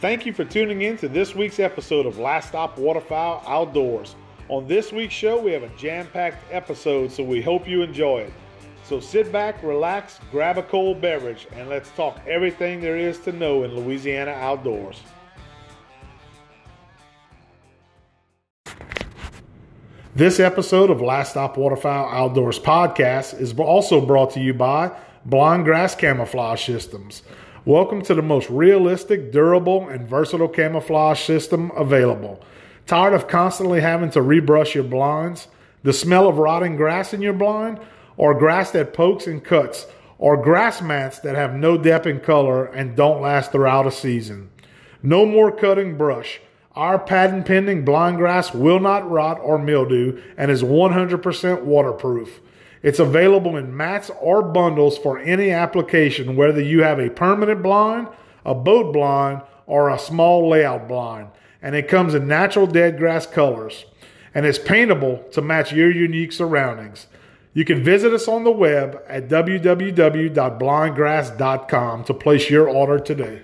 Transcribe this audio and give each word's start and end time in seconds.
Thank 0.00 0.24
you 0.24 0.32
for 0.32 0.44
tuning 0.44 0.82
in 0.82 0.96
to 0.98 1.08
this 1.08 1.34
week's 1.34 1.58
episode 1.58 2.06
of 2.06 2.18
Last 2.18 2.50
Stop 2.50 2.78
Waterfowl 2.78 3.42
Outdoors. 3.48 4.14
On 4.48 4.64
this 4.68 4.92
week's 4.92 5.12
show, 5.12 5.40
we 5.40 5.50
have 5.50 5.64
a 5.64 5.68
jam 5.70 6.06
packed 6.12 6.44
episode, 6.52 7.10
so 7.10 7.24
we 7.24 7.42
hope 7.42 7.66
you 7.66 7.82
enjoy 7.82 8.20
it. 8.20 8.32
So 8.84 9.00
sit 9.00 9.32
back, 9.32 9.60
relax, 9.60 10.20
grab 10.30 10.56
a 10.56 10.62
cold 10.62 11.00
beverage, 11.00 11.48
and 11.50 11.68
let's 11.68 11.90
talk 11.90 12.20
everything 12.28 12.80
there 12.80 12.96
is 12.96 13.18
to 13.22 13.32
know 13.32 13.64
in 13.64 13.74
Louisiana 13.74 14.30
outdoors. 14.30 15.00
This 20.14 20.38
episode 20.38 20.90
of 20.90 21.00
Last 21.00 21.30
Stop 21.30 21.56
Waterfowl 21.56 22.08
Outdoors 22.08 22.60
podcast 22.60 23.40
is 23.40 23.52
also 23.58 24.00
brought 24.00 24.30
to 24.34 24.40
you 24.40 24.54
by 24.54 24.92
Blind 25.24 25.64
Grass 25.64 25.96
Camouflage 25.96 26.64
Systems. 26.64 27.24
Welcome 27.68 28.00
to 28.04 28.14
the 28.14 28.22
most 28.22 28.48
realistic, 28.48 29.30
durable, 29.30 29.90
and 29.90 30.08
versatile 30.08 30.48
camouflage 30.48 31.20
system 31.20 31.70
available. 31.76 32.42
Tired 32.86 33.12
of 33.12 33.28
constantly 33.28 33.82
having 33.82 34.08
to 34.12 34.22
rebrush 34.22 34.74
your 34.74 34.84
blinds? 34.84 35.48
The 35.82 35.92
smell 35.92 36.28
of 36.28 36.38
rotting 36.38 36.76
grass 36.76 37.12
in 37.12 37.20
your 37.20 37.34
blind? 37.34 37.78
Or 38.16 38.32
grass 38.32 38.70
that 38.70 38.94
pokes 38.94 39.26
and 39.26 39.44
cuts? 39.44 39.86
Or 40.16 40.42
grass 40.42 40.80
mats 40.80 41.18
that 41.18 41.34
have 41.34 41.56
no 41.56 41.76
depth 41.76 42.06
in 42.06 42.20
color 42.20 42.64
and 42.64 42.96
don't 42.96 43.20
last 43.20 43.52
throughout 43.52 43.86
a 43.86 43.90
season? 43.90 44.48
No 45.02 45.26
more 45.26 45.52
cutting 45.52 45.98
brush. 45.98 46.40
Our 46.74 46.98
patent 46.98 47.44
pending 47.44 47.84
blind 47.84 48.16
grass 48.16 48.54
will 48.54 48.80
not 48.80 49.10
rot 49.10 49.40
or 49.42 49.58
mildew 49.58 50.22
and 50.38 50.50
is 50.50 50.62
100% 50.62 51.64
waterproof. 51.64 52.40
It's 52.82 52.98
available 52.98 53.56
in 53.56 53.76
mats 53.76 54.10
or 54.20 54.42
bundles 54.42 54.98
for 54.98 55.18
any 55.18 55.50
application, 55.50 56.36
whether 56.36 56.60
you 56.60 56.82
have 56.82 56.98
a 56.98 57.10
permanent 57.10 57.62
blind, 57.62 58.08
a 58.44 58.54
boat 58.54 58.92
blind, 58.92 59.42
or 59.66 59.90
a 59.90 59.98
small 59.98 60.48
layout 60.48 60.88
blind. 60.88 61.28
And 61.60 61.74
it 61.74 61.88
comes 61.88 62.14
in 62.14 62.28
natural 62.28 62.66
dead 62.66 62.98
grass 62.98 63.26
colors 63.26 63.84
and 64.34 64.46
is 64.46 64.58
paintable 64.58 65.24
to 65.32 65.42
match 65.42 65.72
your 65.72 65.90
unique 65.90 66.32
surroundings. 66.32 67.08
You 67.52 67.64
can 67.64 67.82
visit 67.82 68.12
us 68.12 68.28
on 68.28 68.44
the 68.44 68.52
web 68.52 69.02
at 69.08 69.28
www.blindgrass.com 69.28 72.04
to 72.04 72.14
place 72.14 72.50
your 72.50 72.68
order 72.68 73.00
today. 73.00 73.42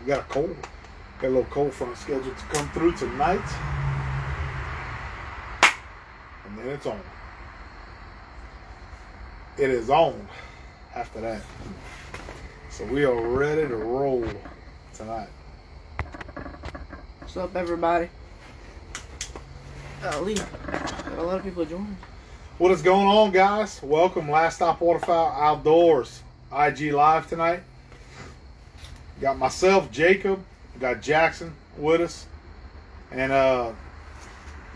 We 0.00 0.06
got 0.06 0.20
a 0.20 0.22
cold, 0.22 0.56
got 1.20 1.26
a 1.26 1.30
little 1.30 1.44
cold 1.50 1.72
front 1.72 1.96
scheduled 1.96 2.38
to 2.38 2.44
come 2.44 2.68
through 2.68 2.92
tonight. 2.98 3.42
And 6.46 6.56
then 6.56 6.68
it's 6.68 6.86
on 6.86 7.00
it 9.58 9.70
is 9.70 9.90
on 9.90 10.28
after 10.94 11.20
that. 11.20 11.42
So 12.70 12.84
we 12.86 13.04
are 13.04 13.20
ready 13.20 13.66
to 13.66 13.76
roll 13.76 14.24
tonight. 14.94 15.28
What's 17.34 17.50
up, 17.50 17.56
everybody? 17.56 18.08
Golly, 20.00 20.34
got 20.34 21.18
a 21.18 21.22
lot 21.24 21.38
of 21.38 21.42
people 21.42 21.64
joining. 21.64 21.96
What 22.58 22.70
is 22.70 22.80
going 22.80 23.08
on, 23.08 23.32
guys? 23.32 23.82
Welcome, 23.82 24.30
Last 24.30 24.54
Stop 24.54 24.80
Waterfowl 24.80 25.32
Outdoors 25.32 26.22
IG 26.56 26.92
Live 26.92 27.28
tonight. 27.28 27.64
Got 29.20 29.36
myself, 29.36 29.90
Jacob, 29.90 30.44
got 30.78 31.02
Jackson 31.02 31.52
with 31.76 32.02
us, 32.02 32.26
and 33.10 33.32
uh, 33.32 33.72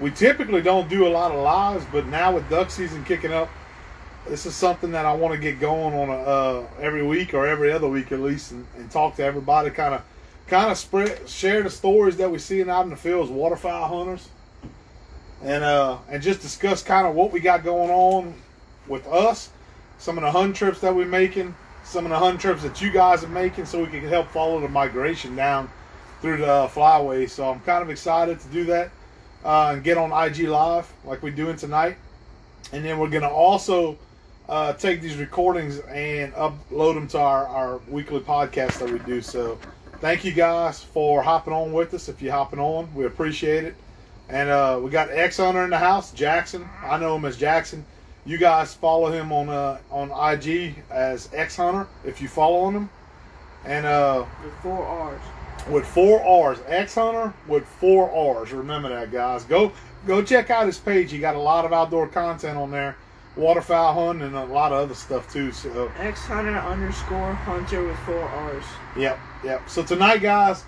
we 0.00 0.10
typically 0.10 0.60
don't 0.60 0.88
do 0.88 1.06
a 1.06 1.10
lot 1.10 1.30
of 1.30 1.40
lives, 1.40 1.86
but 1.92 2.08
now 2.08 2.34
with 2.34 2.50
duck 2.50 2.72
season 2.72 3.04
kicking 3.04 3.32
up, 3.32 3.48
this 4.26 4.46
is 4.46 4.56
something 4.56 4.90
that 4.90 5.06
I 5.06 5.12
want 5.12 5.32
to 5.32 5.38
get 5.38 5.60
going 5.60 5.94
on 5.94 6.08
a, 6.08 6.12
uh, 6.12 6.66
every 6.80 7.06
week 7.06 7.34
or 7.34 7.46
every 7.46 7.70
other 7.70 7.86
week 7.86 8.10
at 8.10 8.18
least, 8.18 8.50
and, 8.50 8.66
and 8.76 8.90
talk 8.90 9.14
to 9.14 9.22
everybody. 9.22 9.70
Kind 9.70 9.94
of, 9.94 10.02
kind 10.48 10.70
of 10.70 10.78
spread, 10.78 11.28
share 11.28 11.62
the 11.62 11.70
stories 11.70 12.16
that 12.16 12.30
we 12.30 12.38
see 12.38 12.68
out 12.68 12.84
in 12.84 12.90
the 12.90 12.96
fields, 12.96 13.30
waterfowl 13.30 13.88
hunters, 13.88 14.28
and 15.42 15.62
uh, 15.62 15.98
and 16.08 16.22
just 16.22 16.40
discuss 16.40 16.82
kind 16.82 17.06
of 17.06 17.14
what 17.14 17.32
we 17.32 17.40
got 17.40 17.62
going 17.62 17.90
on 17.90 18.34
with 18.88 19.06
us, 19.06 19.50
some 19.98 20.16
of 20.18 20.22
the 20.22 20.30
hunt 20.30 20.56
trips 20.56 20.80
that 20.80 20.94
we're 20.94 21.06
making, 21.06 21.54
some 21.84 22.06
of 22.06 22.10
the 22.10 22.18
hunt 22.18 22.40
trips 22.40 22.62
that 22.62 22.80
you 22.80 22.90
guys 22.90 23.22
are 23.22 23.28
making, 23.28 23.66
so 23.66 23.80
we 23.80 23.86
can 23.86 24.06
help 24.08 24.28
follow 24.30 24.58
the 24.60 24.68
migration 24.68 25.36
down 25.36 25.70
through 26.20 26.38
the 26.38 26.50
uh, 26.50 26.68
flyway. 26.68 27.28
So 27.28 27.48
I'm 27.50 27.60
kind 27.60 27.82
of 27.82 27.90
excited 27.90 28.40
to 28.40 28.48
do 28.48 28.64
that 28.64 28.90
uh, 29.44 29.72
and 29.74 29.84
get 29.84 29.98
on 29.98 30.10
IG 30.10 30.48
Live 30.48 30.90
like 31.04 31.22
we're 31.22 31.30
doing 31.30 31.56
tonight, 31.56 31.96
and 32.72 32.84
then 32.84 32.98
we're 32.98 33.10
gonna 33.10 33.28
also 33.28 33.98
uh, 34.48 34.72
take 34.72 35.02
these 35.02 35.16
recordings 35.16 35.78
and 35.80 36.32
upload 36.32 36.94
them 36.94 37.06
to 37.08 37.18
our, 37.18 37.46
our 37.46 37.80
weekly 37.88 38.20
podcast 38.20 38.78
that 38.78 38.90
we 38.90 38.98
do. 39.00 39.20
So 39.20 39.58
thank 40.00 40.24
you 40.24 40.32
guys 40.32 40.82
for 40.82 41.22
hopping 41.22 41.52
on 41.52 41.72
with 41.72 41.94
us. 41.94 42.08
If 42.08 42.22
you're 42.22 42.32
hopping 42.32 42.58
on, 42.58 42.92
we 42.94 43.04
appreciate 43.04 43.64
it. 43.64 43.74
And 44.28 44.48
uh, 44.48 44.80
we 44.82 44.90
got 44.90 45.10
X 45.10 45.38
Hunter 45.38 45.64
in 45.64 45.70
the 45.70 45.78
house, 45.78 46.12
Jackson. 46.12 46.68
I 46.82 46.98
know 46.98 47.16
him 47.16 47.24
as 47.24 47.36
Jackson. 47.36 47.84
You 48.26 48.36
guys 48.36 48.74
follow 48.74 49.10
him 49.10 49.32
on 49.32 49.48
uh, 49.48 49.78
on 49.90 50.10
IG 50.10 50.82
as 50.90 51.30
X 51.32 51.56
Hunter 51.56 51.86
if 52.04 52.20
you 52.20 52.28
follow 52.28 52.68
him. 52.70 52.90
And 53.64 53.86
uh, 53.86 54.24
with 54.44 54.54
four 54.62 54.84
R's. 54.84 55.20
With 55.70 55.86
four 55.86 56.22
R's, 56.22 56.58
X 56.66 56.94
Hunter 56.94 57.32
with 57.46 57.64
four 57.64 58.10
R's. 58.10 58.52
Remember 58.52 58.90
that, 58.90 59.10
guys. 59.10 59.44
Go 59.44 59.72
go 60.06 60.22
check 60.22 60.50
out 60.50 60.66
his 60.66 60.78
page. 60.78 61.10
He 61.10 61.18
got 61.18 61.36
a 61.36 61.40
lot 61.40 61.64
of 61.64 61.72
outdoor 61.72 62.06
content 62.08 62.58
on 62.58 62.70
there 62.70 62.96
waterfowl 63.38 63.94
hunting 63.94 64.26
and 64.26 64.36
a 64.36 64.44
lot 64.46 64.72
of 64.72 64.78
other 64.78 64.94
stuff 64.94 65.32
too. 65.32 65.52
So 65.52 65.90
X 65.98 66.20
Hunter 66.26 66.58
underscore 66.58 67.32
Hunter 67.32 67.86
with 67.86 67.98
four 68.00 68.20
R's. 68.20 68.64
Yep, 68.96 69.18
yep. 69.44 69.68
So 69.68 69.82
tonight, 69.82 70.18
guys, 70.18 70.64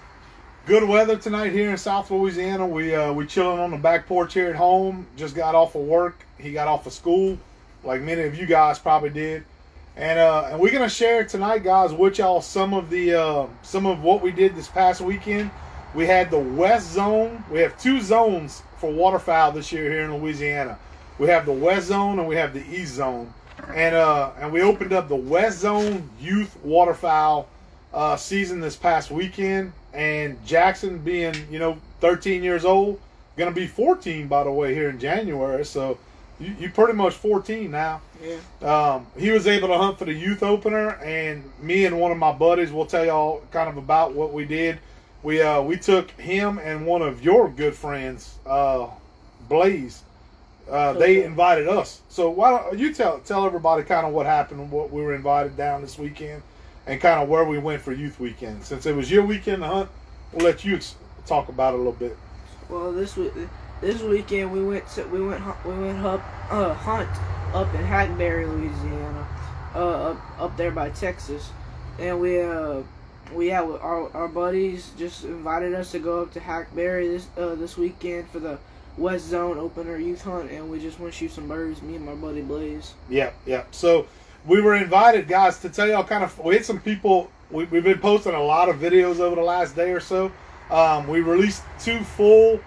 good 0.66 0.88
weather 0.88 1.16
tonight 1.16 1.53
here 1.53 1.70
in 1.70 1.76
South 1.76 2.10
Louisiana. 2.10 2.66
We 2.66 2.94
uh, 2.94 3.12
we 3.12 3.26
chilling 3.26 3.58
on 3.58 3.70
the 3.70 3.76
back 3.76 4.06
porch 4.06 4.34
here 4.34 4.48
at 4.48 4.56
home. 4.56 5.06
Just 5.16 5.34
got 5.34 5.54
off 5.54 5.75
of 5.75 5.82
work. 5.82 6.25
He 6.38 6.53
got 6.53 6.69
off 6.69 6.86
of 6.86 6.92
school, 6.92 7.38
like 7.84 8.00
many 8.00 8.22
of 8.22 8.36
you 8.36 8.47
guys 8.47 8.78
probably 8.78 9.10
did. 9.10 9.44
And 9.97 10.19
uh, 10.19 10.48
and 10.50 10.60
we're 10.60 10.72
gonna 10.72 10.88
share 10.88 11.25
tonight, 11.25 11.64
guys, 11.64 11.92
with 11.92 12.19
y'all 12.19 12.41
some 12.41 12.75
of 12.75 12.91
the 12.91 13.14
uh, 13.14 13.47
some 13.62 13.86
of 13.86 14.03
what 14.03 14.22
we 14.22 14.30
did 14.30 14.54
this 14.54 14.69
past 14.69 15.00
weekend. 15.00 15.50
We 15.94 16.06
had 16.06 16.30
the 16.30 16.38
West 16.38 16.92
Zone. 16.92 17.44
We 17.50 17.59
have 17.60 17.76
two 17.78 18.00
zones 18.00 18.62
for 18.78 18.92
waterfowl 18.92 19.53
this 19.53 19.72
year 19.72 19.91
here 19.91 20.04
in 20.04 20.16
Louisiana. 20.16 20.78
We 21.19 21.26
have 21.28 21.44
the 21.44 21.53
West 21.53 21.88
Zone 21.88 22.20
and 22.20 22.28
we 22.28 22.36
have 22.36 22.54
the 22.54 22.64
East 22.70 22.94
Zone, 22.94 23.34
and 23.75 23.94
uh, 23.94 24.30
and 24.38 24.53
we 24.53 24.62
opened 24.62 24.92
up 24.92 25.09
the 25.09 25.16
West 25.16 25.59
Zone 25.59 26.09
Youth 26.21 26.56
Waterfowl 26.62 27.48
uh, 27.92 28.16
season 28.16 28.60
this 28.60 28.77
past 28.77 29.10
weekend. 29.10 29.72
And 29.92 30.45
Jackson, 30.47 30.98
being 30.98 31.34
you 31.51 31.59
know 31.59 31.78
13 32.01 32.42
years 32.42 32.65
old, 32.65 33.01
gonna 33.37 33.51
be 33.51 33.66
14 33.66 34.28
by 34.28 34.45
the 34.45 34.53
way 34.53 34.75
here 34.75 34.91
in 34.91 34.98
January. 34.98 35.65
So 35.65 35.98
you 36.39 36.54
you 36.59 36.71
pretty 36.71 36.95
much 36.95 37.15
14 37.15 37.71
now. 37.71 38.01
Yeah. 38.22 38.37
Um, 38.63 39.07
he 39.19 39.31
was 39.31 39.47
able 39.47 39.69
to 39.69 39.78
hunt 39.78 39.98
for 39.98 40.04
the 40.04 40.13
youth 40.13 40.42
opener, 40.42 40.91
and 40.97 41.42
me 41.60 41.87
and 41.87 41.98
one 41.98 42.13
of 42.13 42.19
my 42.19 42.33
buddies 42.33 42.71
will 42.71 42.87
tell 42.87 43.04
y'all 43.04 43.42
kind 43.51 43.69
of 43.69 43.77
about 43.77 44.13
what 44.13 44.33
we 44.33 44.45
did. 44.45 44.78
We 45.22 45.42
uh, 45.42 45.63
we 45.63 45.77
took 45.77 46.10
him 46.13 46.59
and 46.59 46.87
one 46.87 47.03
of 47.03 47.22
your 47.22 47.48
good 47.48 47.75
friends, 47.75 48.39
uh, 48.47 48.87
Blaze, 49.48 50.03
uh, 50.71 50.92
they 50.92 51.25
invited 51.25 51.69
us. 51.69 52.01
So 52.09 52.31
why 52.31 52.51
don't 52.51 52.78
you 52.78 52.95
tell 52.95 53.19
tell 53.21 53.45
everybody 53.45 53.83
kind 53.83 54.07
of 54.07 54.13
what 54.13 54.27
happened, 54.27 54.71
what 54.71 54.91
we 54.91 55.03
were 55.03 55.15
invited 55.15 55.57
down 55.57 55.83
this 55.83 55.98
weekend, 55.98 56.42
and 56.86 57.00
kind 57.00 57.22
of 57.22 57.28
where 57.28 57.44
we 57.44 57.59
went 57.59 57.82
for 57.82 57.92
youth 57.92 58.18
weekend. 58.21 58.65
Since 58.65 58.86
it 58.86 58.94
was 58.94 59.10
your 59.10 59.24
weekend 59.24 59.62
to 59.62 59.68
hunt, 59.68 59.91
we'll 60.32 60.44
let 60.44 60.65
you 60.65 60.78
talk 61.27 61.48
about 61.48 61.74
it 61.74 61.77
a 61.77 61.78
little 61.78 61.92
bit. 61.92 62.16
Well, 62.68 62.92
this 62.92 63.16
week 63.16 63.32
this 63.80 64.03
weekend 64.03 64.53
we 64.53 64.62
went 64.62 64.86
to, 64.91 65.04
we 65.04 65.24
went 65.27 65.42
we 65.65 65.78
went 65.78 66.04
up 66.04 66.22
uh, 66.50 66.74
hunt 66.74 67.10
up 67.54 67.72
in 67.74 67.80
Hackberry, 67.84 68.47
Louisiana. 68.47 69.27
Uh, 69.74 70.10
up 70.10 70.41
up 70.41 70.56
there 70.56 70.72
by 70.72 70.91
Texas, 70.91 71.50
and 72.00 72.21
we 72.21 72.41
uh 72.41 72.82
we 73.32 73.48
yeah 73.48 73.62
our 73.62 74.10
our 74.16 74.27
buddies 74.27 74.91
just 74.98 75.24
invited 75.24 75.74
us 75.74 75.92
to 75.92 76.00
go 76.00 76.22
up 76.22 76.32
to 76.32 76.41
Hackberry 76.41 77.06
this 77.06 77.28
uh 77.38 77.54
this 77.54 77.77
weekend 77.77 78.28
for 78.30 78.41
the 78.41 78.59
West 78.97 79.28
Zone 79.28 79.59
opener 79.59 79.97
youth 79.97 80.22
hunt, 80.22 80.50
and 80.50 80.68
we 80.68 80.80
just 80.80 80.98
went 80.98 81.15
shoot 81.15 81.30
some 81.30 81.47
birds. 81.47 81.82
Me 81.82 81.94
and 81.94 82.04
my 82.04 82.15
buddy 82.15 82.42
Blaze. 82.42 82.94
Yep, 83.09 83.34
yep. 83.47 83.68
So 83.72 84.06
we 84.47 84.60
were 84.60 84.75
invited, 84.75 85.28
guys, 85.28 85.59
to 85.60 85.69
tell 85.69 85.89
y'all 85.89 86.04
kind 86.04 86.25
of. 86.25 86.39
We 86.39 86.54
had 86.54 86.65
some 86.65 86.81
people. 86.81 87.31
We, 87.51 87.65
we've 87.65 87.84
been 87.84 87.98
posting 87.98 88.34
a 88.34 88.42
lot 88.42 88.69
of 88.69 88.77
videos 88.77 89.19
over 89.19 89.37
the 89.37 89.42
last 89.42 89.77
day 89.77 89.91
or 89.91 90.01
so. 90.01 90.33
Um, 90.71 91.09
we 91.09 91.21
released 91.21 91.63
two 91.81 91.98
full 92.01 92.60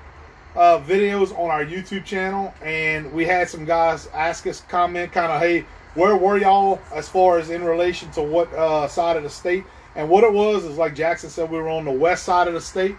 uh, 0.56 0.80
videos 0.80 1.38
on 1.38 1.50
our 1.50 1.66
YouTube 1.66 2.04
channel, 2.06 2.54
and 2.62 3.12
we 3.14 3.26
had 3.26 3.50
some 3.50 3.66
guys 3.66 4.08
ask 4.14 4.46
us 4.46 4.62
comment, 4.62 5.12
kind 5.12 5.32
of, 5.32 5.42
hey, 5.42 5.66
where 5.96 6.16
were 6.16 6.38
y'all 6.38 6.82
as 6.94 7.08
far 7.08 7.38
as 7.38 7.50
in 7.50 7.64
relation 7.64 8.12
to 8.12 8.22
what 8.22 8.52
uh, 8.54 8.88
side 8.88 9.16
of 9.16 9.24
the 9.24 9.30
state? 9.30 9.64
And 9.96 10.10
what 10.10 10.24
it 10.24 10.34
was 10.34 10.66
is 10.66 10.78
like 10.78 10.96
Jackson 10.96 11.30
said, 11.30 11.50
we 11.50 11.58
were 11.58 11.70
on 11.70 11.86
the 11.86 11.92
west 11.92 12.24
side 12.24 12.48
of 12.48 12.54
the 12.54 12.62
state. 12.62 12.96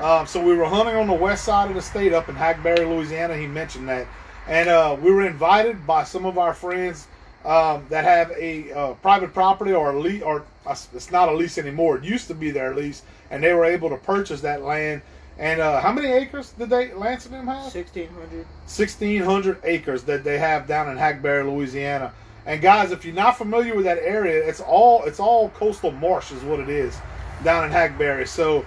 Um, 0.00 0.26
so 0.26 0.42
we 0.42 0.54
were 0.54 0.64
hunting 0.64 0.96
on 0.96 1.06
the 1.06 1.14
west 1.14 1.44
side 1.44 1.68
of 1.68 1.76
the 1.76 1.82
state 1.82 2.12
up 2.12 2.28
in 2.28 2.34
Hackberry, 2.34 2.84
Louisiana. 2.84 3.36
He 3.36 3.46
mentioned 3.46 3.88
that, 3.88 4.06
and 4.46 4.68
uh, 4.68 4.96
we 5.00 5.12
were 5.12 5.26
invited 5.26 5.86
by 5.86 6.04
some 6.04 6.24
of 6.26 6.36
our 6.36 6.52
friends 6.52 7.06
um, 7.44 7.86
that 7.88 8.04
have 8.04 8.30
a 8.32 8.72
uh, 8.72 8.94
private 8.94 9.32
property 9.32 9.72
or 9.72 9.92
a 9.92 10.00
lease, 10.00 10.22
or 10.22 10.44
uh, 10.66 10.76
it's 10.94 11.10
not 11.10 11.28
a 11.28 11.32
lease 11.32 11.58
anymore. 11.58 11.98
It 11.98 12.04
used 12.04 12.28
to 12.28 12.34
be 12.34 12.50
their 12.50 12.74
lease, 12.74 13.02
and 13.30 13.42
they 13.42 13.52
were 13.54 13.64
able 13.64 13.90
to 13.90 13.96
purchase 13.96 14.40
that 14.42 14.62
land. 14.62 15.02
And 15.38 15.60
uh, 15.60 15.80
how 15.80 15.92
many 15.92 16.08
acres 16.08 16.50
did 16.52 16.68
they 16.68 16.92
Lance 16.94 17.26
and 17.26 17.34
them 17.34 17.46
have? 17.46 17.70
Sixteen 17.70 18.08
hundred. 18.08 18.44
1,600 18.66 19.60
acres 19.62 20.02
that 20.04 20.24
they 20.24 20.38
have 20.38 20.66
down 20.66 20.90
in 20.90 20.96
Hackberry, 20.96 21.44
Louisiana. 21.44 22.12
And 22.44 22.60
guys, 22.60 22.90
if 22.90 23.04
you're 23.04 23.14
not 23.14 23.38
familiar 23.38 23.76
with 23.76 23.84
that 23.84 23.98
area, 23.98 24.44
it's 24.44 24.60
all 24.60 25.04
it's 25.04 25.20
all 25.20 25.50
coastal 25.50 25.92
marsh 25.92 26.32
is 26.32 26.42
what 26.42 26.58
it 26.58 26.68
is 26.68 26.98
down 27.44 27.64
in 27.64 27.70
Hackberry. 27.70 28.26
So, 28.26 28.66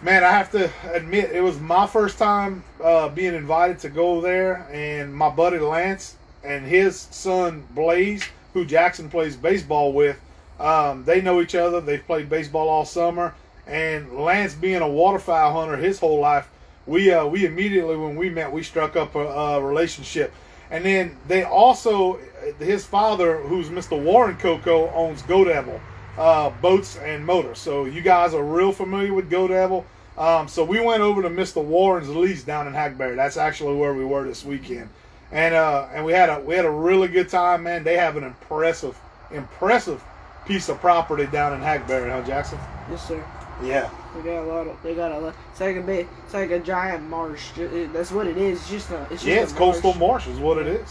man, 0.00 0.24
I 0.24 0.30
have 0.30 0.50
to 0.52 0.70
admit 0.94 1.32
it 1.32 1.42
was 1.42 1.60
my 1.60 1.86
first 1.86 2.18
time 2.18 2.64
uh, 2.82 3.10
being 3.10 3.34
invited 3.34 3.78
to 3.80 3.90
go 3.90 4.22
there, 4.22 4.66
and 4.72 5.14
my 5.14 5.28
buddy 5.28 5.58
Lance 5.58 6.16
and 6.44 6.64
his 6.64 6.98
son 7.10 7.66
Blaze, 7.74 8.24
who 8.54 8.64
Jackson 8.64 9.10
plays 9.10 9.36
baseball 9.36 9.92
with, 9.92 10.20
um, 10.58 11.04
they 11.04 11.20
know 11.20 11.40
each 11.40 11.54
other. 11.54 11.80
They've 11.80 12.04
played 12.04 12.28
baseball 12.28 12.68
all 12.68 12.84
summer, 12.84 13.34
and 13.66 14.12
Lance 14.12 14.54
being 14.54 14.82
a 14.82 14.88
waterfowl 14.88 15.52
hunter 15.52 15.76
his 15.76 15.98
whole 15.98 16.20
life, 16.20 16.48
we 16.86 17.12
uh, 17.12 17.26
we 17.26 17.46
immediately 17.46 17.96
when 17.96 18.16
we 18.16 18.30
met 18.30 18.50
we 18.50 18.62
struck 18.62 18.96
up 18.96 19.14
a, 19.14 19.20
a 19.20 19.62
relationship. 19.62 20.32
And 20.70 20.84
then 20.84 21.16
they 21.26 21.42
also, 21.42 22.20
his 22.60 22.86
father, 22.86 23.38
who's 23.38 23.70
Mr. 23.70 24.00
Warren 24.00 24.36
Coco, 24.36 24.88
owns 24.90 25.22
Go 25.22 25.44
Devil 25.44 25.80
uh, 26.20 26.50
boats 26.60 26.96
and 26.98 27.24
motors. 27.24 27.58
So 27.58 27.86
you 27.86 28.02
guys 28.02 28.34
are 28.34 28.44
real 28.44 28.72
familiar 28.72 29.14
with 29.14 29.30
Go 29.30 29.48
Devil. 29.48 29.84
Um, 30.18 30.48
so 30.48 30.62
we 30.62 30.80
went 30.80 31.02
over 31.02 31.22
to 31.22 31.30
Mr. 31.30 31.64
Warren's 31.64 32.08
lease 32.08 32.44
down 32.44 32.66
in 32.66 32.74
Hackberry. 32.74 33.16
That's 33.16 33.38
actually 33.38 33.76
where 33.76 33.94
we 33.94 34.04
were 34.04 34.24
this 34.24 34.44
weekend, 34.44 34.90
and 35.32 35.54
uh, 35.54 35.88
and 35.92 36.04
we 36.04 36.12
had 36.12 36.28
a 36.28 36.40
we 36.40 36.54
had 36.54 36.64
a 36.64 36.70
really 36.70 37.08
good 37.08 37.28
time, 37.28 37.62
man. 37.62 37.84
They 37.84 37.96
have 37.96 38.16
an 38.16 38.24
impressive, 38.24 38.98
impressive 39.30 40.02
piece 40.46 40.68
of 40.68 40.80
property 40.80 41.26
down 41.26 41.52
in 41.54 41.60
Hackberry, 41.60 42.10
huh, 42.10 42.22
Jackson? 42.26 42.58
Yes, 42.90 43.06
sir. 43.06 43.24
Yeah. 43.62 43.90
They 44.16 44.22
got 44.22 44.42
a 44.42 44.46
lot 44.46 44.66
of. 44.66 44.82
They 44.82 44.94
got 44.94 45.12
a 45.12 45.18
lot. 45.18 45.34
It's 45.52 45.60
like 45.60 45.76
a 45.76 45.82
big. 45.82 46.08
It's 46.24 46.34
like 46.34 46.50
a 46.50 46.58
giant 46.58 47.08
marsh. 47.08 47.56
It- 47.58 47.92
That's 47.92 48.10
what 48.10 48.26
it 48.26 48.36
is. 48.38 48.58
It's 48.60 48.70
just 48.70 48.90
a. 48.90 49.02
It's 49.02 49.10
just 49.22 49.26
Yeah, 49.26 49.40
a 49.40 49.42
it's 49.42 49.52
coastal 49.52 49.94
marsh. 49.94 50.26
marsh 50.26 50.28
is 50.28 50.38
what 50.38 50.58
it 50.58 50.66
is. 50.66 50.88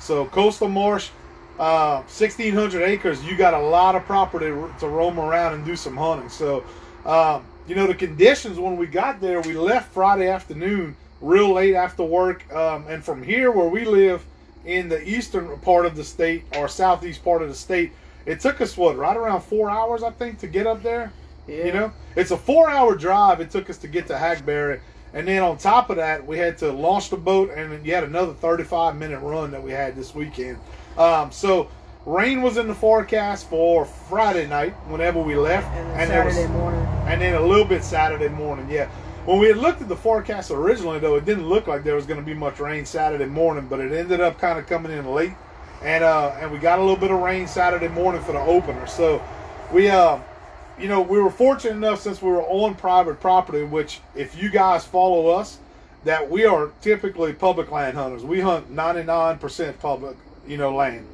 So 0.00 0.26
coastal 0.26 0.68
marsh, 0.68 1.10
uh, 1.58 2.02
sixteen 2.08 2.52
hundred 2.54 2.82
acres. 2.82 3.22
You 3.24 3.36
got 3.36 3.54
a 3.54 3.60
lot 3.60 3.94
of 3.94 4.04
property 4.04 4.46
to 4.46 4.88
roam 4.88 5.18
around 5.20 5.54
and 5.54 5.64
do 5.64 5.76
some 5.76 5.96
hunting. 5.96 6.28
So, 6.28 6.64
um, 7.06 7.44
you 7.68 7.74
know, 7.76 7.86
the 7.86 7.94
conditions 7.94 8.58
when 8.58 8.76
we 8.76 8.86
got 8.86 9.20
there, 9.20 9.40
we 9.42 9.54
left 9.54 9.92
Friday 9.92 10.28
afternoon, 10.28 10.96
real 11.20 11.52
late 11.52 11.74
after 11.74 12.02
work, 12.02 12.50
um, 12.54 12.86
and 12.88 13.04
from 13.04 13.22
here 13.22 13.50
where 13.50 13.68
we 13.68 13.84
live 13.84 14.24
in 14.64 14.88
the 14.88 15.06
eastern 15.08 15.56
part 15.60 15.86
of 15.86 15.96
the 15.96 16.04
state 16.04 16.44
or 16.56 16.68
southeast 16.68 17.24
part 17.24 17.42
of 17.42 17.48
the 17.48 17.54
state, 17.54 17.92
it 18.26 18.40
took 18.40 18.60
us 18.60 18.76
what 18.76 18.96
right 18.96 19.16
around 19.16 19.40
four 19.42 19.70
hours, 19.70 20.02
I 20.02 20.10
think, 20.10 20.38
to 20.40 20.46
get 20.46 20.66
up 20.66 20.82
there. 20.82 21.12
Yeah. 21.46 21.64
You 21.64 21.72
know, 21.72 21.92
it's 22.16 22.30
a 22.30 22.36
four-hour 22.36 22.94
drive. 22.94 23.40
It 23.40 23.50
took 23.50 23.70
us 23.70 23.78
to 23.78 23.88
get 23.88 24.06
to 24.08 24.18
Hackberry, 24.18 24.80
and 25.14 25.26
then 25.26 25.42
on 25.42 25.58
top 25.58 25.90
of 25.90 25.96
that, 25.96 26.24
we 26.26 26.38
had 26.38 26.58
to 26.58 26.70
launch 26.70 27.10
the 27.10 27.16
boat, 27.16 27.50
and 27.50 27.84
yet 27.84 28.04
another 28.04 28.32
35-minute 28.34 29.18
run 29.20 29.50
that 29.50 29.62
we 29.62 29.72
had 29.72 29.96
this 29.96 30.14
weekend. 30.14 30.58
Um, 30.98 31.32
so 31.32 31.68
rain 32.06 32.42
was 32.42 32.56
in 32.56 32.68
the 32.68 32.74
forecast 32.74 33.48
for 33.48 33.84
Friday 33.84 34.46
night 34.46 34.72
whenever 34.88 35.20
we 35.20 35.34
left, 35.34 35.66
And 35.74 36.10
then 36.10 36.24
was- 36.26 36.34
Saturday 36.34 36.52
morning. 36.52 36.80
and 37.06 37.20
then 37.20 37.34
a 37.34 37.40
little 37.40 37.64
bit 37.64 37.82
Saturday 37.82 38.28
morning. 38.28 38.68
Yeah. 38.70 38.88
When 39.26 39.38
we 39.38 39.48
had 39.48 39.58
looked 39.58 39.82
at 39.82 39.88
the 39.88 39.96
forecast 39.96 40.50
originally, 40.50 40.98
though, 40.98 41.16
it 41.16 41.26
didn't 41.26 41.46
look 41.46 41.66
like 41.66 41.84
there 41.84 41.94
was 41.94 42.06
going 42.06 42.18
to 42.18 42.24
be 42.24 42.32
much 42.32 42.58
rain 42.58 42.86
Saturday 42.86 43.26
morning, 43.26 43.66
but 43.68 43.78
it 43.78 43.92
ended 43.92 44.20
up 44.20 44.38
kind 44.38 44.58
of 44.58 44.66
coming 44.66 44.92
in 44.92 45.04
late, 45.12 45.34
and 45.82 46.02
uh, 46.02 46.34
and 46.40 46.50
we 46.50 46.58
got 46.58 46.78
a 46.78 46.82
little 46.82 46.96
bit 46.96 47.10
of 47.10 47.20
rain 47.20 47.46
Saturday 47.46 47.88
morning 47.88 48.22
for 48.22 48.32
the 48.32 48.40
opener. 48.40 48.86
So 48.86 49.22
we, 49.72 49.88
uh, 49.88 50.18
you 50.78 50.88
know, 50.88 51.02
we 51.02 51.20
were 51.20 51.30
fortunate 51.30 51.76
enough 51.76 52.00
since 52.00 52.22
we 52.22 52.30
were 52.30 52.42
on 52.42 52.74
private 52.74 53.20
property, 53.20 53.62
which 53.62 54.00
if 54.14 54.40
you 54.40 54.48
guys 54.48 54.86
follow 54.86 55.26
us, 55.26 55.58
that 56.04 56.30
we 56.30 56.46
are 56.46 56.72
typically 56.80 57.34
public 57.34 57.70
land 57.70 57.98
hunters. 57.98 58.24
We 58.24 58.40
hunt 58.40 58.74
99% 58.74 59.78
public, 59.80 60.16
you 60.46 60.56
know, 60.56 60.74
land. 60.74 61.06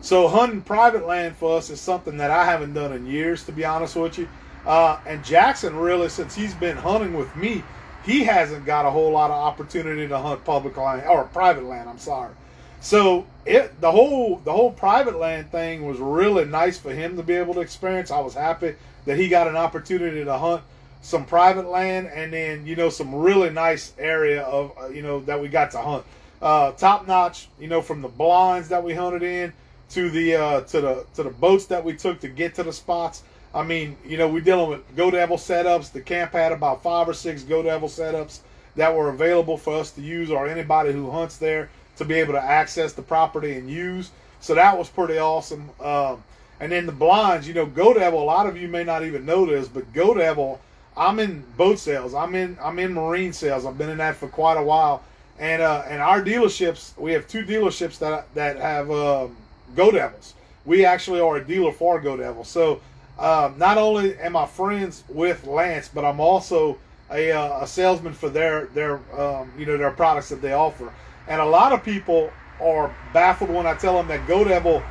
So 0.00 0.28
hunting 0.28 0.62
private 0.62 1.06
land 1.06 1.36
for 1.36 1.58
us 1.58 1.68
is 1.68 1.78
something 1.80 2.16
that 2.18 2.30
I 2.30 2.44
haven't 2.46 2.72
done 2.72 2.92
in 2.92 3.06
years, 3.06 3.44
to 3.44 3.52
be 3.52 3.66
honest 3.66 3.96
with 3.96 4.18
you. 4.18 4.28
Uh, 4.66 4.98
and 5.06 5.24
Jackson, 5.24 5.76
really, 5.76 6.08
since 6.08 6.34
he's 6.34 6.54
been 6.54 6.76
hunting 6.76 7.14
with 7.14 7.34
me, 7.36 7.62
he 8.04 8.24
hasn't 8.24 8.64
got 8.66 8.84
a 8.84 8.90
whole 8.90 9.12
lot 9.12 9.30
of 9.30 9.36
opportunity 9.36 10.06
to 10.08 10.18
hunt 10.18 10.44
public 10.44 10.76
land 10.76 11.06
or 11.08 11.24
private 11.24 11.64
land. 11.64 11.88
I'm 11.88 11.98
sorry. 11.98 12.34
So 12.80 13.26
it 13.44 13.80
the 13.80 13.90
whole 13.90 14.36
the 14.44 14.52
whole 14.52 14.70
private 14.70 15.18
land 15.18 15.50
thing 15.50 15.86
was 15.86 15.98
really 15.98 16.44
nice 16.44 16.78
for 16.78 16.92
him 16.92 17.16
to 17.16 17.22
be 17.22 17.34
able 17.34 17.54
to 17.54 17.60
experience. 17.60 18.10
I 18.10 18.20
was 18.20 18.34
happy 18.34 18.74
that 19.06 19.16
he 19.16 19.28
got 19.28 19.48
an 19.48 19.56
opportunity 19.56 20.24
to 20.24 20.38
hunt 20.38 20.62
some 21.02 21.24
private 21.24 21.68
land 21.68 22.08
and 22.08 22.32
then 22.32 22.66
you 22.66 22.76
know 22.76 22.88
some 22.88 23.14
really 23.14 23.50
nice 23.50 23.92
area 23.98 24.42
of 24.42 24.72
uh, 24.78 24.88
you 24.88 25.02
know 25.02 25.20
that 25.20 25.40
we 25.40 25.48
got 25.48 25.70
to 25.72 25.78
hunt. 25.78 26.04
Uh, 26.42 26.72
top 26.72 27.06
notch, 27.06 27.48
you 27.58 27.66
know, 27.66 27.80
from 27.80 28.02
the 28.02 28.08
blinds 28.08 28.68
that 28.68 28.82
we 28.84 28.92
hunted 28.92 29.22
in 29.22 29.52
to 29.90 30.10
the 30.10 30.36
uh, 30.36 30.60
to 30.62 30.80
the 30.80 31.06
to 31.14 31.22
the 31.22 31.30
boats 31.30 31.66
that 31.66 31.82
we 31.82 31.94
took 31.94 32.20
to 32.20 32.28
get 32.28 32.54
to 32.54 32.62
the 32.62 32.72
spots. 32.72 33.22
I 33.56 33.62
mean, 33.62 33.96
you 34.04 34.18
know, 34.18 34.28
we're 34.28 34.42
dealing 34.42 34.68
with 34.68 34.96
Go 34.96 35.10
Devil 35.10 35.38
setups. 35.38 35.90
The 35.90 36.02
camp 36.02 36.32
had 36.32 36.52
about 36.52 36.82
five 36.82 37.08
or 37.08 37.14
six 37.14 37.42
Go 37.42 37.62
Devil 37.62 37.88
setups 37.88 38.40
that 38.76 38.94
were 38.94 39.08
available 39.08 39.56
for 39.56 39.78
us 39.78 39.90
to 39.92 40.02
use, 40.02 40.30
or 40.30 40.46
anybody 40.46 40.92
who 40.92 41.10
hunts 41.10 41.38
there 41.38 41.70
to 41.96 42.04
be 42.04 42.16
able 42.16 42.34
to 42.34 42.42
access 42.42 42.92
the 42.92 43.00
property 43.00 43.54
and 43.54 43.70
use. 43.70 44.10
So 44.40 44.54
that 44.54 44.76
was 44.76 44.90
pretty 44.90 45.16
awesome. 45.16 45.70
Um, 45.80 46.22
and 46.60 46.70
then 46.70 46.84
the 46.84 46.92
blinds, 46.92 47.48
you 47.48 47.54
know, 47.54 47.64
Go 47.64 47.94
Devil. 47.94 48.22
A 48.22 48.24
lot 48.24 48.44
of 48.44 48.58
you 48.58 48.68
may 48.68 48.84
not 48.84 49.02
even 49.04 49.24
know 49.24 49.46
this, 49.46 49.68
but 49.68 49.90
Go 49.94 50.12
Devil. 50.12 50.60
I'm 50.94 51.18
in 51.18 51.42
boat 51.56 51.78
sales. 51.78 52.12
I'm 52.12 52.34
in 52.34 52.58
I'm 52.62 52.78
in 52.78 52.92
marine 52.92 53.32
sales. 53.32 53.64
I've 53.64 53.78
been 53.78 53.88
in 53.88 53.98
that 53.98 54.16
for 54.16 54.28
quite 54.28 54.58
a 54.58 54.62
while. 54.62 55.02
And 55.38 55.62
uh, 55.62 55.84
and 55.88 56.02
our 56.02 56.22
dealerships, 56.22 56.96
we 56.98 57.12
have 57.12 57.26
two 57.26 57.44
dealerships 57.44 57.98
that 58.00 58.32
that 58.34 58.58
have 58.58 58.90
um, 58.90 59.34
Go 59.74 59.90
Devils. 59.90 60.34
We 60.66 60.84
actually 60.84 61.20
are 61.20 61.36
a 61.36 61.44
dealer 61.44 61.72
for 61.72 61.98
Go 62.00 62.18
Devil. 62.18 62.44
So 62.44 62.82
um, 63.18 63.58
not 63.58 63.78
only 63.78 64.16
am 64.18 64.36
I 64.36 64.46
friends 64.46 65.04
with 65.08 65.46
Lance, 65.46 65.88
but 65.92 66.04
I'm 66.04 66.20
also 66.20 66.78
a, 67.10 67.32
uh, 67.32 67.62
a 67.62 67.66
salesman 67.66 68.12
for 68.12 68.28
their 68.28 68.66
their 68.66 68.96
um, 69.18 69.52
you 69.56 69.66
know 69.66 69.76
their 69.76 69.90
products 69.90 70.28
that 70.28 70.42
they 70.42 70.52
offer. 70.52 70.92
And 71.28 71.40
a 71.40 71.44
lot 71.44 71.72
of 71.72 71.82
people 71.82 72.30
are 72.60 72.94
baffled 73.12 73.50
when 73.50 73.66
I 73.66 73.74
tell 73.74 73.96
them 73.96 74.08
that 74.08 74.26
Go 74.26 74.44
Devil 74.44 74.82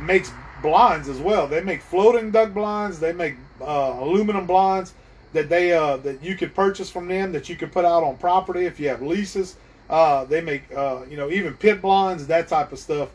makes 0.00 0.32
blinds 0.60 1.08
as 1.08 1.18
well. 1.18 1.46
They 1.46 1.62
make 1.62 1.82
floating 1.82 2.30
duck 2.30 2.52
blinds. 2.52 3.00
They 3.00 3.12
make 3.12 3.36
uh, 3.60 3.96
aluminum 3.98 4.46
blinds 4.46 4.94
that 5.32 5.48
they 5.48 5.72
uh, 5.72 5.96
that 5.98 6.22
you 6.22 6.36
could 6.36 6.54
purchase 6.54 6.90
from 6.90 7.08
them 7.08 7.32
that 7.32 7.48
you 7.48 7.56
could 7.56 7.72
put 7.72 7.84
out 7.84 8.02
on 8.04 8.16
property 8.16 8.66
if 8.66 8.78
you 8.78 8.88
have 8.88 9.02
leases. 9.02 9.56
Uh, 9.88 10.24
they 10.24 10.40
make 10.40 10.70
uh, 10.74 11.02
you 11.08 11.16
know 11.16 11.30
even 11.30 11.54
pit 11.54 11.82
blinds 11.82 12.26
that 12.26 12.48
type 12.48 12.72
of 12.72 12.78
stuff. 12.78 13.08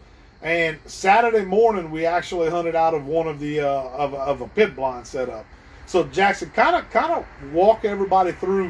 And 0.47 0.79
Saturday 0.85 1.43
morning 1.43 1.91
we 1.91 2.05
actually 2.05 2.49
hunted 2.49 2.73
out 2.73 2.93
of 2.93 3.05
one 3.05 3.27
of 3.27 3.41
the 3.41 3.59
uh, 3.59 3.67
of, 3.67 4.13
of 4.13 4.39
a 4.39 4.47
pit 4.47 4.77
blind 4.77 5.05
setup. 5.05 5.45
So 5.87 6.05
Jackson, 6.05 6.51
kind 6.51 6.73
of 6.73 6.89
kind 6.89 7.11
of 7.11 7.25
walk 7.51 7.83
everybody 7.83 8.31
through 8.31 8.69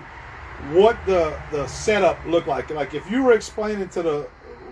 what 0.72 0.98
the 1.06 1.40
the 1.52 1.68
setup 1.68 2.18
looked 2.26 2.48
like. 2.48 2.72
Like 2.72 2.96
if 2.96 3.12
you 3.12 3.22
were 3.22 3.34
explaining 3.34 3.90
to 3.90 4.02
the 4.02 4.28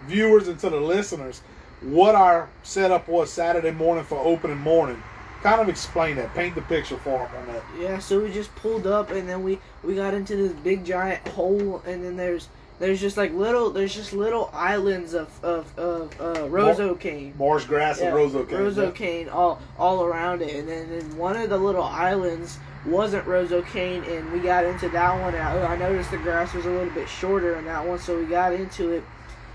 viewers 0.07 0.47
and 0.47 0.57
to 0.57 0.69
the 0.71 0.79
listeners 0.79 1.43
what 1.81 2.15
our 2.15 2.49
setup 2.63 3.07
was 3.07 3.31
Saturday 3.31 3.69
morning 3.69 4.03
for 4.03 4.17
opening 4.17 4.57
morning, 4.57 4.99
kind 5.43 5.61
of 5.61 5.69
explain 5.69 6.15
that, 6.15 6.33
paint 6.33 6.55
the 6.55 6.61
picture 6.63 6.97
for 6.97 7.19
them 7.19 7.37
on 7.37 7.53
that. 7.53 7.63
Yeah, 7.79 7.99
so 7.99 8.19
we 8.19 8.33
just 8.33 8.55
pulled 8.55 8.87
up 8.87 9.11
and 9.11 9.29
then 9.29 9.43
we 9.43 9.59
we 9.83 9.93
got 9.93 10.15
into 10.15 10.35
this 10.35 10.53
big 10.53 10.83
giant 10.83 11.27
hole 11.27 11.83
and 11.85 12.03
then 12.03 12.15
there's 12.15 12.47
there's 12.79 12.99
just 12.99 13.17
like 13.17 13.33
little 13.33 13.69
there's 13.69 13.93
just 13.93 14.13
little 14.13 14.49
islands 14.53 15.13
of 15.13 15.43
of 15.43 15.77
of 15.77 16.19
uh, 16.19 16.47
roseau 16.49 16.95
cane. 16.99 17.33
Marsh 17.37 17.65
grass 17.65 17.99
and 17.99 18.13
roseau 18.13 18.43
cane. 18.45 18.59
Roseau 18.59 18.85
yeah. 18.85 18.91
cane 18.91 19.29
all 19.29 19.61
all 19.77 20.03
around 20.03 20.41
it, 20.41 20.55
and 20.55 20.67
then 20.67 20.89
in 20.91 21.17
one 21.17 21.37
of 21.37 21.49
the 21.49 21.57
little 21.57 21.83
islands 21.83 22.57
wasn't 22.85 23.25
roseau 23.25 23.61
cane, 23.61 24.03
and 24.03 24.31
we 24.31 24.39
got 24.39 24.65
into 24.65 24.89
that 24.89 25.21
one. 25.21 25.33
And 25.33 25.43
I, 25.43 25.73
I 25.73 25.77
noticed 25.77 26.11
the 26.11 26.17
grass 26.17 26.53
was 26.53 26.65
a 26.65 26.69
little 26.69 26.93
bit 26.93 27.07
shorter 27.07 27.55
in 27.55 27.65
that 27.65 27.85
one, 27.85 27.99
so 27.99 28.19
we 28.19 28.25
got 28.25 28.53
into 28.53 28.91
it. 28.91 29.03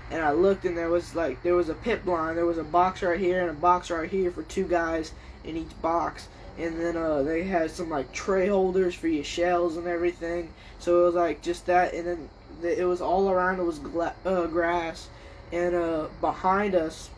And 0.09 0.21
I 0.21 0.31
looked, 0.31 0.65
and 0.65 0.77
there 0.77 0.89
was 0.89 1.15
like 1.15 1.41
there 1.43 1.55
was 1.55 1.69
a 1.69 1.73
pit 1.73 2.03
blind. 2.03 2.37
There 2.37 2.45
was 2.45 2.57
a 2.57 2.63
box 2.63 3.01
right 3.01 3.19
here 3.19 3.41
and 3.41 3.49
a 3.49 3.53
box 3.53 3.91
right 3.91 4.09
here 4.09 4.31
for 4.31 4.43
two 4.43 4.65
guys 4.65 5.13
in 5.43 5.55
each 5.55 5.81
box. 5.81 6.27
And 6.57 6.79
then 6.79 6.97
uh, 6.97 7.23
they 7.23 7.43
had 7.43 7.71
some 7.71 7.89
like 7.89 8.11
tray 8.11 8.47
holders 8.47 8.93
for 8.93 9.07
your 9.07 9.23
shells 9.23 9.77
and 9.77 9.87
everything. 9.87 10.51
So 10.79 11.01
it 11.01 11.05
was 11.05 11.15
like 11.15 11.41
just 11.41 11.67
that, 11.67 11.93
and 11.93 12.05
then 12.05 12.29
the, 12.39 12.40
it 12.63 12.85
was 12.85 13.01
all 13.01 13.29
around. 13.29 13.59
It 13.59 13.63
was 13.63 13.79
gla- 13.79 14.15
uh, 14.25 14.45
grass, 14.47 15.07
and 15.51 15.75
uh, 15.75 16.07
behind 16.19 16.75
us, 16.75 17.09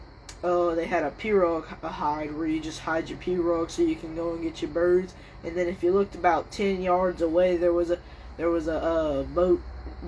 uh, 0.44 0.76
they 0.76 0.86
had 0.86 1.04
a 1.04 1.12
pirogue 1.12 1.66
hide 1.82 2.36
where 2.36 2.48
you 2.48 2.60
just 2.60 2.80
hide 2.80 3.10
your 3.10 3.18
pirogue 3.20 3.70
so 3.72 3.82
you 3.82 3.96
can 3.96 4.16
go 4.16 4.34
and 4.34 4.42
get 4.44 4.62
your 4.62 4.72
birds. 4.72 5.14
And 5.44 5.56
then 5.56 5.68
if 5.68 5.84
you 5.84 5.92
looked 5.92 6.16
about 6.16 6.52
ten 6.52 6.82
yards 6.82 7.22
away, 7.22 7.58
there 7.58 7.74
was 7.74 7.92
a 7.92 8.00
there 8.38 8.50
was 8.50 8.68
a 8.68 8.78
uh, 8.78 9.24
boat 9.24 9.62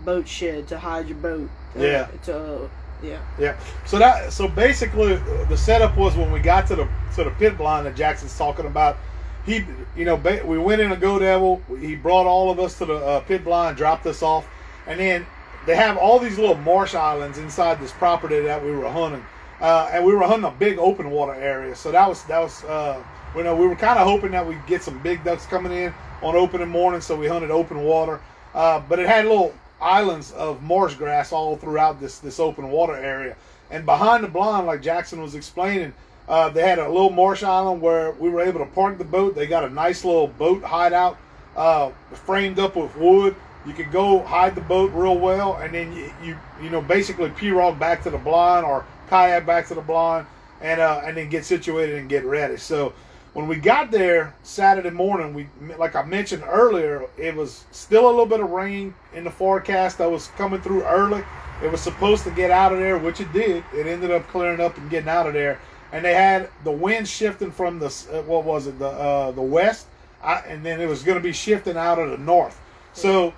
boat 0.04 0.28
shed 0.28 0.68
to 0.70 0.80
hide 0.80 1.08
your 1.08 1.18
boat. 1.18 1.50
Uh, 1.76 1.80
Yeah. 1.82 2.08
To 2.24 2.38
uh, 2.38 2.68
yeah. 3.04 3.20
Yeah. 3.40 3.58
So 3.86 4.00
that 4.00 4.32
so 4.34 4.48
basically 4.48 5.14
uh, 5.14 5.46
the 5.50 5.58
setup 5.58 5.98
was 5.98 6.16
when 6.16 6.32
we 6.32 6.40
got 6.40 6.66
to 6.68 6.76
the 6.76 6.88
to 7.16 7.24
the 7.26 7.32
pit 7.32 7.58
blind 7.58 7.86
that 7.86 7.96
Jackson's 7.96 8.38
talking 8.38 8.66
about. 8.66 8.98
He, 9.46 9.64
you 9.96 10.06
know, 10.06 10.18
ba- 10.18 10.42
we 10.44 10.58
went 10.58 10.82
in 10.82 10.92
a 10.92 10.96
Go 10.96 11.20
Devil. 11.20 11.62
He 11.80 11.96
brought 11.96 12.26
all 12.26 12.50
of 12.50 12.60
us 12.60 12.80
to 12.80 12.86
the 12.86 12.96
uh, 12.96 13.20
pit 13.20 13.44
blind, 13.44 13.78
dropped 13.78 14.08
us 14.08 14.24
off, 14.24 14.48
and 14.88 15.00
then 15.00 15.26
they 15.66 15.76
have 15.76 15.98
all 15.98 16.20
these 16.20 16.38
little 16.38 16.58
marsh 16.58 16.94
islands 16.94 17.38
inside 17.38 17.80
this 17.80 17.92
property 17.92 18.40
that 18.42 18.64
we 18.64 18.72
were 18.72 18.90
hunting, 18.90 19.26
uh, 19.62 19.90
and 19.92 20.06
we 20.06 20.14
were 20.14 20.26
hunting 20.26 20.46
a 20.46 20.52
big 20.52 20.78
open 20.78 21.10
water 21.10 21.34
area. 21.34 21.76
So 21.76 21.92
that 21.92 22.08
was 22.08 22.24
that 22.26 22.40
was, 22.40 22.64
uh, 22.66 23.04
you 23.36 23.44
know, 23.44 23.56
we 23.56 23.68
were 23.68 23.76
kind 23.76 24.00
of 24.00 24.08
hoping 24.08 24.32
that 24.32 24.46
we'd 24.46 24.66
get 24.68 24.84
some 24.84 25.02
big 25.02 25.24
ducks 25.24 25.46
coming 25.46 25.72
in 25.72 25.94
on 26.22 26.36
opening 26.36 26.70
morning. 26.70 27.02
So 27.02 27.16
we 27.16 27.28
hunted 27.28 27.52
open 27.52 27.84
water, 27.84 28.22
uh, 28.54 28.82
but 28.88 29.00
it 29.00 29.08
had 29.08 29.26
little 29.26 29.54
islands 29.82 30.32
of 30.34 30.62
marsh 30.64 30.96
grass 30.96 31.32
all 31.32 31.58
throughout 31.58 32.00
this 32.00 32.20
this 32.20 32.40
open 32.40 32.70
water 32.70 32.96
area. 32.96 33.36
And 33.72 33.86
behind 33.86 34.24
the 34.24 34.28
blind, 34.28 34.68
like 34.68 34.82
Jackson 34.84 35.22
was 35.22 35.34
explaining, 35.34 35.94
uh, 36.28 36.50
they 36.50 36.62
had 36.62 36.80
a 36.80 36.88
little 36.88 37.10
marsh 37.10 37.44
island 37.44 37.82
where 37.82 38.12
we 38.12 38.30
were 38.30 38.42
able 38.42 38.60
to 38.60 38.66
park 38.68 38.98
the 38.98 39.04
boat. 39.04 39.36
They 39.36 39.48
got 39.48 39.64
a 39.64 39.70
nice 39.70 40.06
little 40.06 40.28
boat 40.28 40.64
hideout 40.64 41.18
uh, 41.56 41.92
framed 42.14 42.60
up 42.60 42.76
with 42.76 42.96
wood. 42.96 43.36
You 43.66 43.74
could 43.74 43.92
go 43.92 44.24
hide 44.24 44.56
the 44.56 44.62
boat 44.62 44.92
real 44.94 45.18
well, 45.18 45.56
and 45.58 45.74
then 45.74 45.94
you 45.94 46.12
you, 46.24 46.38
you 46.62 46.70
know 46.70 46.82
basically 46.82 47.30
pirogue 47.30 47.80
back 47.80 48.04
to 48.04 48.10
the 48.10 48.18
blind 48.18 48.66
or 48.66 48.86
kayak 49.10 49.46
back 49.46 49.68
to 49.68 49.76
the 49.76 49.82
blind, 49.82 50.28
and 50.62 50.80
uh, 50.80 51.02
and 51.04 51.18
then 51.18 51.30
get 51.30 51.46
situated 51.46 51.98
and 51.98 52.10
get 52.10 52.26
ready. 52.26 52.58
So 52.58 52.94
when 53.34 53.48
we 53.48 53.58
got 53.58 53.92
there 53.92 54.34
Saturday 54.44 54.92
morning, 54.92 55.34
we 55.34 55.48
like 55.78 55.96
I 55.96 56.04
mentioned 56.04 56.44
earlier, 56.48 57.06
it 57.18 57.36
was 57.36 57.66
still 57.72 58.08
a 58.08 58.12
little 58.12 58.26
bit 58.26 58.40
of 58.40 58.50
rain 58.50 58.94
in 59.14 59.26
the 59.26 59.32
forecast 59.32 59.98
that 59.98 60.10
was 60.10 60.28
coming 60.38 60.62
through 60.62 60.84
early. 60.84 61.24
It 61.62 61.72
was 61.72 61.82
supposed 61.82 62.24
to 62.24 62.32
get 62.32 62.52
out 62.52 62.72
of 62.72 62.80
there, 62.80 62.98
which 62.98 63.20
it 63.20 63.32
did. 63.34 63.64
It 63.74 63.88
ended 63.88 64.12
up 64.12 64.28
clearing 64.28 64.62
up 64.62 64.78
and 64.78 64.90
getting 64.90 65.10
out 65.10 65.28
of 65.28 65.34
there. 65.34 65.60
And 65.92 66.04
they 66.04 66.14
had 66.14 66.50
the 66.64 66.72
wind 66.72 67.08
shifting 67.08 67.52
from 67.52 67.80
the 67.80 67.88
uh, 67.88 68.22
what 68.24 68.46
was 68.46 68.68
it 68.68 68.80
the 68.80 68.88
uh, 68.88 69.32
the 69.32 69.42
west, 69.42 69.88
I, 70.24 70.36
and 70.48 70.66
then 70.66 70.80
it 70.80 70.88
was 70.88 71.04
going 71.04 71.18
to 71.18 71.24
be 71.24 71.34
shifting 71.34 71.76
out 71.76 72.00
of 72.00 72.12
the 72.12 72.18
north. 72.18 72.60
So 72.94 73.34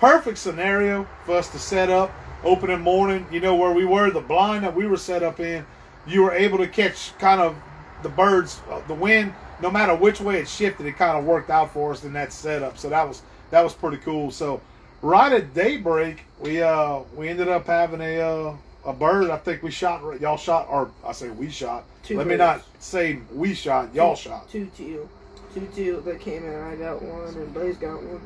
perfect 0.00 0.38
scenario 0.38 1.06
for 1.26 1.36
us 1.36 1.50
to 1.50 1.58
set 1.58 1.90
up 1.90 2.10
opening 2.42 2.80
morning. 2.80 3.26
You 3.30 3.40
know 3.40 3.54
where 3.54 3.70
we 3.70 3.84
were, 3.84 4.10
the 4.10 4.20
blind 4.20 4.64
that 4.64 4.74
we 4.74 4.86
were 4.86 4.96
set 4.96 5.22
up 5.22 5.38
in. 5.38 5.64
You 6.06 6.22
were 6.22 6.32
able 6.32 6.58
to 6.58 6.66
catch 6.66 7.16
kind 7.18 7.40
of 7.40 7.54
the 8.02 8.08
birds, 8.08 8.60
uh, 8.70 8.80
the 8.88 8.94
wind. 8.94 9.34
No 9.60 9.70
matter 9.70 9.94
which 9.94 10.22
way 10.22 10.38
it 10.40 10.48
shifted, 10.48 10.86
it 10.86 10.96
kind 10.96 11.18
of 11.18 11.24
worked 11.24 11.50
out 11.50 11.74
for 11.74 11.92
us 11.92 12.02
in 12.02 12.14
that 12.14 12.32
setup. 12.32 12.78
So 12.78 12.88
that 12.88 13.06
was 13.06 13.20
that 13.50 13.62
was 13.62 13.74
pretty 13.74 13.98
cool. 13.98 14.30
So 14.30 14.62
right 15.02 15.30
at 15.30 15.52
daybreak, 15.52 16.24
we 16.40 16.62
uh 16.62 17.00
we 17.14 17.28
ended 17.28 17.48
up 17.48 17.66
having 17.66 18.00
a 18.00 18.20
uh, 18.20 18.56
a 18.86 18.94
bird. 18.94 19.28
I 19.30 19.36
think 19.36 19.62
we 19.62 19.70
shot. 19.70 20.18
Y'all 20.18 20.38
shot, 20.38 20.66
or 20.70 20.90
I 21.04 21.12
say 21.12 21.28
we 21.28 21.50
shot. 21.50 21.84
Two 22.02 22.16
Let 22.16 22.26
me 22.26 22.36
not 22.36 22.62
say 22.78 23.20
we 23.34 23.52
shot. 23.52 23.94
Y'all 23.94 24.16
shot. 24.16 24.48
Two 24.48 24.70
teal. 24.74 25.06
Two 25.52 25.68
teal 25.74 26.00
that 26.00 26.20
came 26.20 26.42
in. 26.46 26.54
I 26.54 26.76
got 26.76 27.02
one, 27.02 27.34
and 27.34 27.52
Blaze 27.52 27.76
got 27.76 28.02
one. 28.02 28.22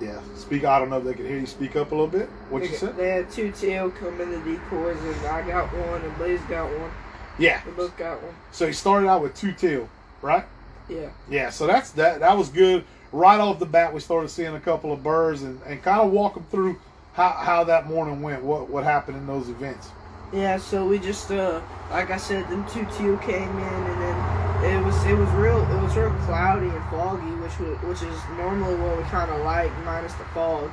Yeah. 0.00 0.20
Speak. 0.36 0.64
I 0.64 0.78
don't 0.78 0.90
know 0.90 0.98
if 0.98 1.04
they 1.04 1.14
can 1.14 1.26
hear 1.26 1.38
you. 1.38 1.46
Speak 1.46 1.76
up 1.76 1.92
a 1.92 1.94
little 1.94 2.06
bit. 2.06 2.28
What 2.50 2.62
they, 2.62 2.68
you 2.68 2.76
said? 2.76 2.96
They 2.96 3.08
had 3.08 3.30
two 3.30 3.50
tail 3.52 3.90
come 3.90 4.20
in 4.20 4.30
the 4.30 4.38
decoys, 4.38 4.98
and 5.00 5.26
I 5.26 5.46
got 5.46 5.72
one, 5.72 6.02
and 6.02 6.16
Blaze 6.18 6.40
got 6.48 6.70
one. 6.70 6.90
Yeah. 7.38 7.62
Both 7.76 7.96
got 7.96 8.22
one. 8.22 8.34
So 8.52 8.66
he 8.66 8.72
started 8.72 9.08
out 9.08 9.22
with 9.22 9.34
two 9.34 9.52
tail, 9.52 9.88
right? 10.22 10.44
Yeah. 10.88 11.10
Yeah, 11.28 11.50
so 11.50 11.66
that's 11.66 11.90
that. 11.92 12.20
That 12.20 12.36
was 12.36 12.48
good. 12.48 12.84
Right 13.12 13.40
off 13.40 13.58
the 13.58 13.66
bat, 13.66 13.94
we 13.94 14.00
started 14.00 14.28
seeing 14.28 14.54
a 14.54 14.60
couple 14.60 14.92
of 14.92 15.02
birds 15.02 15.42
and, 15.42 15.60
and 15.66 15.82
kind 15.82 16.00
of 16.00 16.12
walk 16.12 16.34
them 16.34 16.46
through 16.50 16.78
how, 17.14 17.30
how 17.30 17.64
that 17.64 17.86
morning 17.86 18.20
went. 18.20 18.42
What 18.42 18.68
what 18.68 18.84
happened 18.84 19.16
in 19.16 19.26
those 19.26 19.48
events? 19.48 19.88
Yeah, 20.32 20.58
so 20.58 20.86
we 20.86 20.98
just 20.98 21.30
uh 21.30 21.60
like 21.90 22.10
I 22.10 22.16
said, 22.16 22.48
them 22.48 22.66
two 22.68 22.84
teal 22.96 23.16
came 23.18 23.58
in 23.58 23.82
and 23.92 24.02
then 24.02 24.16
it 24.64 24.84
was 24.84 25.04
it 25.06 25.14
was 25.14 25.28
real 25.30 25.62
it 25.62 25.82
was 25.82 25.96
real 25.96 26.10
cloudy 26.26 26.68
and 26.68 26.84
foggy, 26.90 27.30
which 27.42 27.58
was, 27.60 27.78
which 27.82 28.02
is 28.10 28.20
normally 28.36 28.74
what 28.74 28.96
we 28.96 29.04
kind 29.04 29.30
of 29.30 29.40
like 29.44 29.70
minus 29.84 30.12
the 30.14 30.24
fog. 30.34 30.70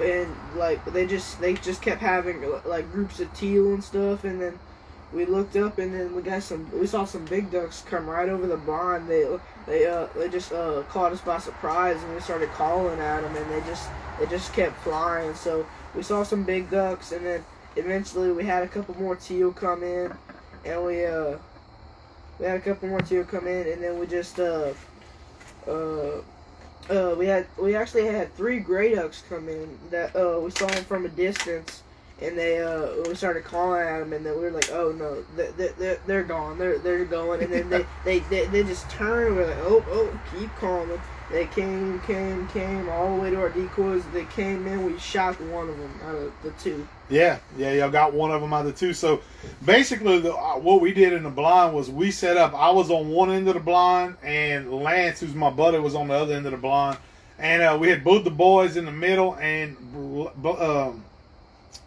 And 0.00 0.34
like 0.56 0.84
they 0.86 1.06
just 1.06 1.40
they 1.40 1.54
just 1.54 1.82
kept 1.82 2.00
having 2.00 2.42
like 2.64 2.90
groups 2.92 3.20
of 3.20 3.32
teal 3.34 3.74
and 3.74 3.84
stuff, 3.84 4.24
and 4.24 4.40
then 4.40 4.58
we 5.12 5.26
looked 5.26 5.54
up 5.56 5.78
and 5.78 5.94
then 5.94 6.14
we 6.14 6.22
got 6.22 6.42
some 6.42 6.68
we 6.78 6.86
saw 6.86 7.04
some 7.04 7.24
big 7.26 7.50
ducks 7.50 7.84
come 7.86 8.08
right 8.08 8.28
over 8.28 8.46
the 8.46 8.56
blind. 8.56 9.08
They 9.08 9.26
they 9.66 9.86
uh 9.86 10.06
they 10.16 10.28
just 10.28 10.52
uh 10.52 10.82
caught 10.88 11.12
us 11.12 11.20
by 11.20 11.38
surprise 11.38 12.02
and 12.02 12.14
we 12.14 12.20
started 12.20 12.48
calling 12.50 12.98
at 12.98 13.20
them 13.20 13.36
and 13.36 13.50
they 13.52 13.60
just 13.68 13.88
they 14.18 14.26
just 14.26 14.52
kept 14.54 14.80
flying. 14.82 15.34
So 15.34 15.66
we 15.94 16.02
saw 16.02 16.22
some 16.22 16.42
big 16.42 16.70
ducks 16.70 17.12
and 17.12 17.24
then 17.24 17.44
eventually 17.76 18.32
we 18.32 18.44
had 18.44 18.62
a 18.62 18.68
couple 18.68 18.94
more 19.00 19.16
teal 19.16 19.52
come 19.52 19.82
in 19.82 20.12
and 20.64 20.84
we 20.84 21.04
uh 21.04 21.36
we 22.38 22.46
had 22.46 22.56
a 22.56 22.60
couple 22.60 22.88
more 22.88 23.00
teal 23.00 23.24
come 23.24 23.46
in 23.46 23.68
and 23.68 23.82
then 23.82 23.98
we 23.98 24.06
just 24.06 24.38
uh 24.40 24.72
uh 25.66 26.20
uh 26.90 27.14
we 27.16 27.26
had 27.26 27.46
we 27.58 27.74
actually 27.74 28.06
had 28.06 28.32
three 28.34 28.58
gray 28.58 28.94
ducks 28.94 29.22
come 29.28 29.48
in 29.48 29.78
that 29.90 30.14
uh 30.16 30.38
we 30.40 30.50
saw 30.50 30.66
them 30.66 30.84
from 30.84 31.04
a 31.06 31.08
distance 31.08 31.82
and 32.22 32.38
they 32.38 32.62
uh 32.62 32.88
we 33.08 33.14
started 33.14 33.42
calling 33.44 33.80
at 33.80 33.98
them 33.98 34.12
and 34.12 34.24
then 34.24 34.34
we 34.34 34.42
were 34.42 34.50
like 34.50 34.70
oh 34.70 34.92
no 34.92 35.22
they 35.36 35.68
they 35.78 35.98
they're 36.06 36.22
gone. 36.22 36.58
They're 36.58 36.78
they're 36.78 37.04
going 37.04 37.42
and 37.42 37.52
then 37.52 37.68
they 37.70 37.84
they, 38.04 38.18
they 38.20 38.46
they 38.46 38.62
just 38.62 38.88
turned 38.90 39.36
we're 39.36 39.46
like 39.46 39.56
oh 39.60 39.84
oh 39.88 40.20
keep 40.32 40.54
calling 40.56 41.00
they 41.30 41.46
came 41.46 42.00
came 42.00 42.46
came 42.48 42.88
all 42.88 43.16
the 43.16 43.22
way 43.22 43.30
to 43.30 43.36
our 43.36 43.48
decoys 43.48 44.02
they 44.12 44.24
came 44.26 44.66
in 44.66 44.84
we 44.84 44.98
shot 44.98 45.40
one 45.40 45.68
of 45.68 45.78
them 45.78 46.00
out 46.04 46.14
of 46.14 46.32
the 46.42 46.50
two 46.52 46.86
Yeah, 47.08 47.38
yeah, 47.56 47.72
y'all 47.72 47.90
got 47.90 48.12
one 48.12 48.30
of 48.30 48.40
them 48.40 48.52
out 48.52 48.66
of 48.66 48.72
the 48.72 48.78
two. 48.78 48.94
So 48.94 49.20
basically, 49.64 50.20
the, 50.20 50.34
uh, 50.34 50.58
what 50.58 50.80
we 50.80 50.92
did 50.94 51.12
in 51.12 51.22
the 51.22 51.30
blind 51.30 51.74
was 51.74 51.90
we 51.90 52.10
set 52.10 52.38
up. 52.38 52.54
I 52.54 52.70
was 52.70 52.90
on 52.90 53.08
one 53.08 53.30
end 53.30 53.46
of 53.48 53.54
the 53.54 53.60
blind, 53.60 54.16
and 54.22 54.72
Lance, 54.72 55.20
who's 55.20 55.34
my 55.34 55.50
buddy, 55.50 55.78
was 55.78 55.94
on 55.94 56.08
the 56.08 56.14
other 56.14 56.34
end 56.34 56.46
of 56.46 56.52
the 56.52 56.58
blind, 56.58 56.96
and 57.38 57.62
uh, 57.62 57.76
we 57.78 57.88
had 57.88 58.02
both 58.04 58.24
the 58.24 58.30
boys 58.30 58.76
in 58.76 58.86
the 58.86 58.92
middle, 58.92 59.34
and 59.36 59.76
um, 60.44 61.04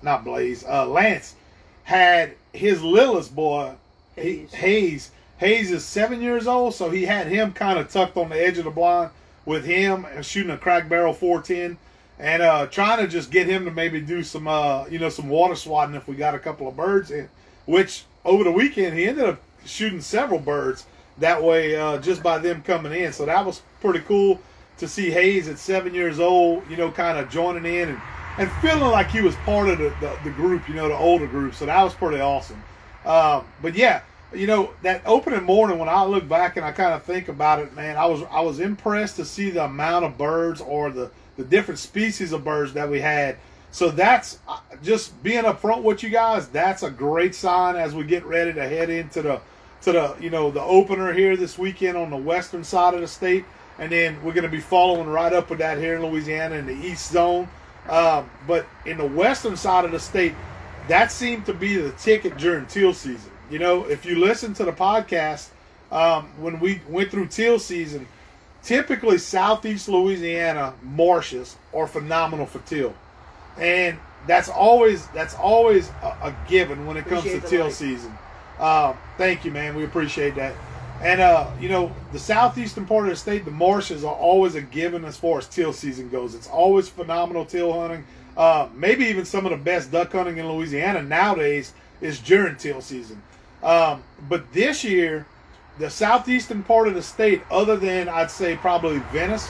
not 0.04 0.24
Blaze, 0.24 0.64
uh, 0.66 0.86
Lance 0.88 1.36
had 1.84 2.34
his 2.54 2.84
littlest 2.84 3.36
boy, 3.36 3.74
Hayes. 4.16 4.54
Hayes. 4.54 5.12
Hayes 5.38 5.72
is 5.72 5.86
seven 5.86 6.22
years 6.22 6.48
old, 6.48 6.74
so 6.74 6.90
he 6.90 7.06
had 7.06 7.28
him 7.28 7.54
kind 7.54 7.78
of 7.78 7.90
tucked 7.92 8.18
on 8.18 8.30
the 8.30 8.36
edge 8.36 8.58
of 8.58 8.66
the 8.66 8.72
blind 8.72 9.12
with 9.48 9.64
him 9.64 10.06
and 10.14 10.26
shooting 10.26 10.52
a 10.52 10.58
crack 10.58 10.90
barrel 10.90 11.14
410 11.14 11.78
and 12.20 12.42
uh, 12.42 12.68
trying 12.68 13.00
to 13.00 13.08
just 13.08 13.32
get 13.32 13.48
him 13.48 13.64
to 13.64 13.72
maybe 13.72 14.02
do 14.02 14.22
some, 14.22 14.46
uh, 14.46 14.86
you 14.88 15.00
know, 15.00 15.08
some 15.08 15.30
water 15.30 15.56
swatting 15.56 15.96
if 15.96 16.06
we 16.06 16.16
got 16.16 16.36
a 16.36 16.40
couple 16.40 16.68
of 16.68 16.76
birds 16.76 17.12
in. 17.12 17.30
Which 17.66 18.04
over 18.26 18.44
the 18.44 18.52
weekend 18.52 18.98
he 18.98 19.06
ended 19.06 19.24
up 19.24 19.42
shooting 19.66 20.02
several 20.02 20.40
birds 20.40 20.86
that 21.20 21.42
way 21.42 21.78
uh, 21.78 21.98
just 22.00 22.22
by 22.22 22.40
them 22.40 22.62
coming 22.62 22.92
in. 22.92 23.14
So 23.14 23.26
that 23.26 23.46
was 23.46 23.62
pretty 23.80 24.00
cool 24.02 24.42
to 24.80 24.88
see 24.88 25.12
Hayes 25.12 25.48
at 25.48 25.58
seven 25.58 25.94
years 25.94 26.20
old, 26.20 26.70
you 26.70 26.76
know, 26.76 26.92
kind 26.92 27.18
of 27.18 27.30
joining 27.30 27.66
in 27.74 27.90
and, 27.90 28.02
and 28.38 28.52
feeling 28.62 28.92
like 28.92 29.10
he 29.10 29.22
was 29.22 29.36
part 29.38 29.70
of 29.70 29.78
the, 29.78 29.96
the, 30.02 30.18
the 30.26 30.32
group, 30.32 30.68
you 30.68 30.76
know, 30.76 30.90
the 30.90 30.98
older 30.98 31.26
group. 31.26 31.56
So 31.56 31.66
that 31.66 31.82
was 31.82 31.94
pretty 31.94 32.20
awesome. 32.20 32.62
Uh, 33.06 33.44
but 33.62 33.76
yeah, 33.76 34.02
you 34.34 34.48
know, 34.48 34.72
that 34.84 35.02
opening 35.06 35.44
morning 35.44 35.80
when 35.80 35.90
I 35.90 36.04
look 36.06 36.28
back 36.28 36.58
and 36.58 36.66
I 36.66 36.72
kind 36.72 36.94
of 36.94 37.04
think 37.04 37.30
about 37.30 37.60
it, 37.60 37.74
man, 37.76 37.98
I 37.98 38.06
was 38.06 38.24
I 38.30 38.42
was 38.42 38.60
impressed 38.60 39.16
to 39.18 39.26
see 39.26 39.50
the 39.50 39.66
amount 39.66 40.06
of 40.06 40.18
birds 40.18 40.62
or 40.62 40.90
the 40.90 41.12
the 41.38 41.44
different 41.44 41.80
species 41.80 42.34
of 42.34 42.44
birds 42.44 42.74
that 42.74 42.90
we 42.90 43.00
had. 43.00 43.38
So 43.72 43.90
that's 43.90 44.40
uh, 44.48 44.60
just 44.82 45.22
being 45.24 45.44
upfront 45.44 45.84
with 45.84 46.04
you 46.04 46.10
guys. 46.10 46.48
That's 46.48 46.84
a 46.84 46.90
great 46.90 47.36
sign 47.36 47.76
as 47.76 47.94
we 47.94 48.04
get 48.04 48.26
ready 48.26 48.54
to 48.54 48.68
head 48.68 48.90
into 48.90 49.22
the 49.22 49.42
to 49.82 49.92
the 49.92 50.16
you 50.20 50.30
know 50.30 50.52
the 50.52 50.62
opener 50.62 51.14
here 51.14 51.38
this 51.38 51.58
weekend 51.58 51.98
on 51.98 52.10
the 52.10 52.18
western 52.18 52.64
side 52.64 52.94
of 52.96 53.02
the 53.02 53.08
state, 53.08 53.46
and 53.80 53.92
then 53.92 54.22
we're 54.24 54.34
going 54.34 54.44
to 54.44 54.50
be 54.50 54.60
following 54.60 55.08
right 55.08 55.32
up 55.32 55.50
with 55.50 55.60
that 55.60 55.78
here 55.78 55.96
in 55.96 56.06
Louisiana 56.06 56.56
in 56.56 56.66
the 56.66 56.76
East 56.76 57.12
Zone. 57.12 57.48
Um, 57.88 58.30
but 58.46 58.66
in 58.86 58.98
the 58.98 59.08
western 59.08 59.56
side 59.56 59.86
of 59.86 59.92
the 59.92 60.00
state, 60.00 60.34
that 60.90 61.12
seemed 61.12 61.46
to 61.46 61.54
be 61.54 61.78
the 61.78 61.92
ticket 61.92 62.38
during 62.38 62.66
teal 62.66 62.94
season. 62.94 63.32
You 63.50 63.60
know, 63.60 63.86
if 63.86 64.06
you 64.06 64.20
listen 64.20 64.54
to 64.56 64.66
the 64.66 64.74
podcast 64.74 65.50
um, 65.92 66.30
when 66.42 66.60
we 66.60 66.82
went 66.90 67.12
through 67.12 67.28
teal 67.28 67.60
season, 67.60 68.08
typically 68.62 69.18
southeast 69.18 69.88
Louisiana 69.88 70.74
marshes 70.84 71.56
are 71.74 71.88
phenomenal 71.88 72.46
for 72.46 72.60
teal, 72.60 72.94
and 73.58 73.98
that's 74.28 74.50
always 74.50 75.08
that's 75.08 75.36
always 75.36 75.90
a, 76.02 76.08
a 76.24 76.36
given 76.50 76.86
when 76.86 76.98
it 76.98 77.02
Appreciate 77.02 77.40
comes 77.40 77.44
to 77.44 77.50
teal 77.50 77.66
like. 77.66 77.74
season. 77.74 78.18
Uh, 78.60 78.94
thank 79.18 79.46
you, 79.46 79.52
man. 79.52 79.76
We 79.76 79.86
appreciate 79.86 80.36
that. 80.36 80.54
And 81.02 81.22
uh, 81.22 81.50
you 81.60 81.70
know, 81.70 81.92
the 82.12 82.20
southeastern 82.20 82.86
part 82.86 83.06
of 83.06 83.12
the 83.12 83.16
state, 83.16 83.46
the 83.46 83.52
marshes 83.52 84.04
are 84.04 84.16
always 84.16 84.56
a 84.56 84.62
given 84.62 85.06
as 85.06 85.16
far 85.16 85.38
as 85.38 85.48
teal 85.48 85.72
season 85.72 86.10
goes. 86.10 86.36
It's 86.36 86.48
always 86.48 86.90
phenomenal 86.90 87.46
teal 87.46 87.72
hunting. 87.80 88.04
Uh, 88.36 88.68
maybe 88.76 89.06
even 89.06 89.24
some 89.24 89.46
of 89.46 89.52
the 89.52 89.58
best 89.58 89.92
duck 89.92 90.12
hunting 90.12 90.38
in 90.38 90.52
Louisiana 90.52 91.02
nowadays 91.02 91.74
is 92.02 92.20
during 92.20 92.56
teal 92.56 92.82
season. 92.82 93.22
Um, 93.68 94.02
but 94.30 94.54
this 94.54 94.86
year, 94.86 95.26
the 95.78 95.90
southeastern 95.90 96.64
part 96.64 96.88
of 96.88 96.94
the 96.94 97.02
state, 97.02 97.42
other 97.52 97.76
than 97.76 98.08
I'd 98.08 98.32
say 98.32 98.56
probably 98.56 99.00
Venice, 99.12 99.50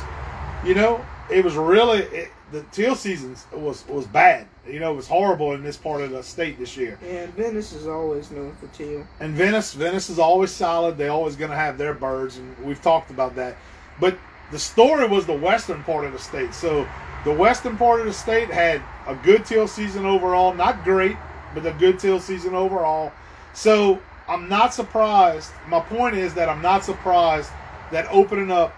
you 0.66 0.74
know, 0.74 1.06
it 1.32 1.46
was 1.46 1.56
really 1.56 2.00
it, 2.00 2.32
the 2.52 2.64
teal 2.72 2.96
season 2.96 3.36
was 3.54 3.88
was 3.88 4.08
bad. 4.08 4.48
You 4.68 4.80
know, 4.80 4.92
it 4.92 4.96
was 4.96 5.08
horrible 5.08 5.54
in 5.54 5.64
this 5.64 5.78
part 5.78 6.02
of 6.02 6.10
the 6.10 6.24
state 6.24 6.58
this 6.58 6.76
year. 6.76 6.98
And 7.06 7.32
Venice 7.36 7.74
is 7.74 7.86
always 7.86 8.32
known 8.32 8.56
for 8.56 8.68
teal. 8.76 9.06
And 9.20 9.36
Venice, 9.36 9.74
Venice 9.74 10.10
is 10.10 10.18
always 10.18 10.52
solid. 10.52 10.98
They're 10.98 11.12
always 11.12 11.36
going 11.36 11.52
to 11.52 11.58
have 11.58 11.78
their 11.78 11.94
birds, 11.94 12.38
and 12.38 12.58
we've 12.66 12.82
talked 12.82 13.12
about 13.12 13.36
that. 13.36 13.56
But 14.00 14.18
the 14.52 14.58
story 14.58 15.08
was 15.08 15.28
the 15.28 15.38
western 15.38 15.84
part 15.84 16.06
of 16.06 16.14
the 16.14 16.20
state. 16.20 16.56
So 16.56 16.88
the 17.24 17.34
western 17.34 17.78
part 17.78 18.00
of 18.00 18.08
the 18.08 18.14
state 18.14 18.50
had 18.50 18.82
a 19.06 19.14
good 19.14 19.46
teal 19.46 19.68
season 19.68 20.08
overall. 20.08 20.56
Not 20.56 20.84
great, 20.84 21.18
but 21.54 21.66
a 21.68 21.74
good 21.74 22.00
teal 22.00 22.20
season 22.20 22.56
overall. 22.56 23.12
So 23.58 24.00
I'm 24.30 24.48
not 24.48 24.72
surprised. 24.76 25.52
My 25.68 25.80
point 25.80 26.16
is 26.16 26.36
that 26.36 26.48
I'm 26.48 26.62
not 26.62 26.86
surprised 26.86 27.50
that 27.92 28.06
opening 28.12 28.52
up, 28.52 28.72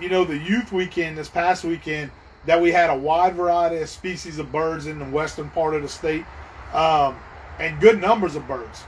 you 0.00 0.08
know, 0.08 0.24
the 0.24 0.38
youth 0.38 0.72
weekend 0.72 1.18
this 1.18 1.28
past 1.28 1.64
weekend, 1.64 2.10
that 2.46 2.58
we 2.58 2.72
had 2.72 2.88
a 2.88 2.96
wide 2.96 3.34
variety 3.34 3.76
of 3.76 3.90
species 3.90 4.38
of 4.38 4.50
birds 4.50 4.86
in 4.86 4.98
the 4.98 5.04
western 5.04 5.50
part 5.50 5.74
of 5.74 5.82
the 5.82 5.88
state, 5.88 6.24
um, 6.72 7.14
and 7.58 7.78
good 7.78 8.00
numbers 8.00 8.34
of 8.34 8.48
birds. 8.48 8.84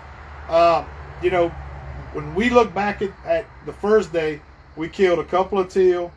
Um, 0.48 0.86
you 1.22 1.30
know, 1.30 1.50
when 2.14 2.34
we 2.34 2.48
look 2.48 2.72
back 2.72 3.02
at, 3.02 3.10
at 3.26 3.44
the 3.66 3.72
first 3.74 4.14
day, 4.14 4.40
we 4.76 4.88
killed 4.88 5.18
a 5.18 5.24
couple 5.24 5.58
of 5.58 5.68
teal. 5.68 6.10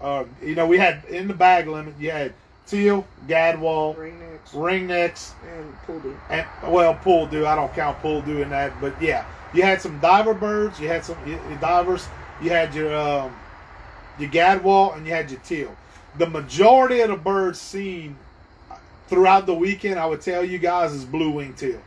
Uh, 0.00 0.26
you 0.40 0.54
know, 0.54 0.68
we 0.68 0.78
had 0.78 1.04
in 1.06 1.26
the 1.26 1.34
bag 1.34 1.66
limit, 1.66 1.94
you 1.98 2.12
had 2.12 2.32
teal, 2.70 3.06
gadwall, 3.26 3.96
Ringnecks 3.96 4.30
ringnecks, 4.52 5.32
and 5.52 5.74
poule 5.86 6.00
d'eau. 6.00 6.16
and 6.30 6.46
well, 6.72 6.94
poule 6.94 7.26
d'eau. 7.26 7.46
I 7.46 7.54
don't 7.54 7.72
count 7.74 7.98
poule 8.00 8.22
d'eau 8.22 8.42
in 8.42 8.50
that, 8.50 8.72
but 8.80 9.00
yeah, 9.02 9.24
you 9.52 9.62
had 9.62 9.80
some 9.80 9.98
diver 10.00 10.34
birds. 10.34 10.78
You 10.80 10.88
had 10.88 11.04
some 11.04 11.16
divers. 11.60 12.08
You 12.42 12.50
had 12.50 12.74
your 12.74 12.94
um, 12.94 13.34
your 14.18 14.30
gadwall, 14.30 14.96
and 14.96 15.06
you 15.06 15.12
had 15.12 15.30
your 15.30 15.40
teal. 15.40 15.74
The 16.18 16.28
majority 16.28 17.00
of 17.00 17.10
the 17.10 17.16
birds 17.16 17.60
seen 17.60 18.16
throughout 19.08 19.46
the 19.46 19.54
weekend, 19.54 19.98
I 19.98 20.06
would 20.06 20.20
tell 20.20 20.44
you 20.44 20.58
guys, 20.58 20.92
is 20.92 21.04
blue 21.04 21.30
wing 21.30 21.54
teal. 21.54 21.80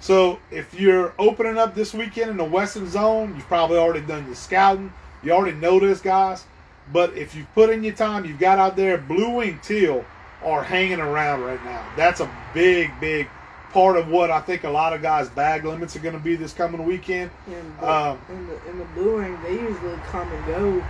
So 0.00 0.38
if 0.50 0.78
you're 0.78 1.14
opening 1.18 1.56
up 1.56 1.74
this 1.74 1.94
weekend 1.94 2.30
in 2.30 2.36
the 2.36 2.44
western 2.44 2.90
zone, 2.90 3.34
you've 3.34 3.46
probably 3.46 3.78
already 3.78 4.04
done 4.04 4.26
your 4.26 4.34
scouting. 4.34 4.92
You 5.22 5.32
already 5.32 5.56
know 5.56 5.80
this, 5.80 6.00
guys. 6.00 6.44
But 6.92 7.16
if 7.16 7.34
you've 7.34 7.52
put 7.54 7.70
in 7.70 7.82
your 7.82 7.94
time, 7.94 8.26
you've 8.26 8.38
got 8.38 8.58
out 8.58 8.76
there, 8.76 8.98
blue 8.98 9.30
wing 9.30 9.58
teal 9.62 10.04
are 10.44 10.62
hanging 10.62 11.00
around 11.00 11.42
right 11.42 11.62
now. 11.64 11.84
That's 11.96 12.20
a 12.20 12.30
big, 12.52 12.90
big 13.00 13.28
part 13.72 13.96
of 13.96 14.08
what 14.08 14.30
I 14.30 14.40
think 14.40 14.64
a 14.64 14.70
lot 14.70 14.92
of 14.92 15.02
guys' 15.02 15.28
bag 15.28 15.64
limits 15.64 15.96
are 15.96 16.00
going 16.00 16.14
to 16.14 16.20
be 16.20 16.36
this 16.36 16.52
coming 16.52 16.84
weekend. 16.84 17.30
And 17.46 17.78
the, 17.80 17.92
Um, 17.92 18.18
in 18.28 18.46
the 18.46 18.70
in 18.70 18.78
the 18.78 18.84
blue 18.94 19.16
ring, 19.18 19.38
they 19.42 19.52
usually 19.54 19.96
come 20.10 20.30
and 20.30 20.46
go 20.46 20.84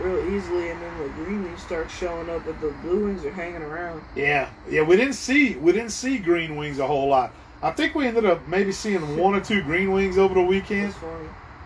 real 0.00 0.34
easily, 0.34 0.70
and 0.70 0.80
then 0.82 0.98
the 0.98 1.08
green 1.10 1.44
wings 1.44 1.62
start 1.62 1.88
showing 1.90 2.28
up, 2.28 2.44
but 2.44 2.60
the 2.60 2.70
blue 2.82 3.06
wings 3.06 3.24
are 3.24 3.30
hanging 3.30 3.62
around. 3.62 4.02
Yeah, 4.16 4.48
yeah, 4.68 4.82
we 4.82 4.96
didn't 4.96 5.14
see 5.14 5.54
we 5.56 5.72
didn't 5.72 5.92
see 5.92 6.18
green 6.18 6.56
wings 6.56 6.78
a 6.80 6.86
whole 6.86 7.08
lot. 7.08 7.32
I 7.62 7.70
think 7.70 7.94
we 7.94 8.06
ended 8.06 8.26
up 8.26 8.46
maybe 8.48 8.72
seeing 8.72 9.16
one 9.18 9.34
or 9.34 9.40
two 9.40 9.62
green 9.62 9.92
wings 9.92 10.18
over 10.18 10.34
the 10.34 10.42
weekend, 10.42 10.94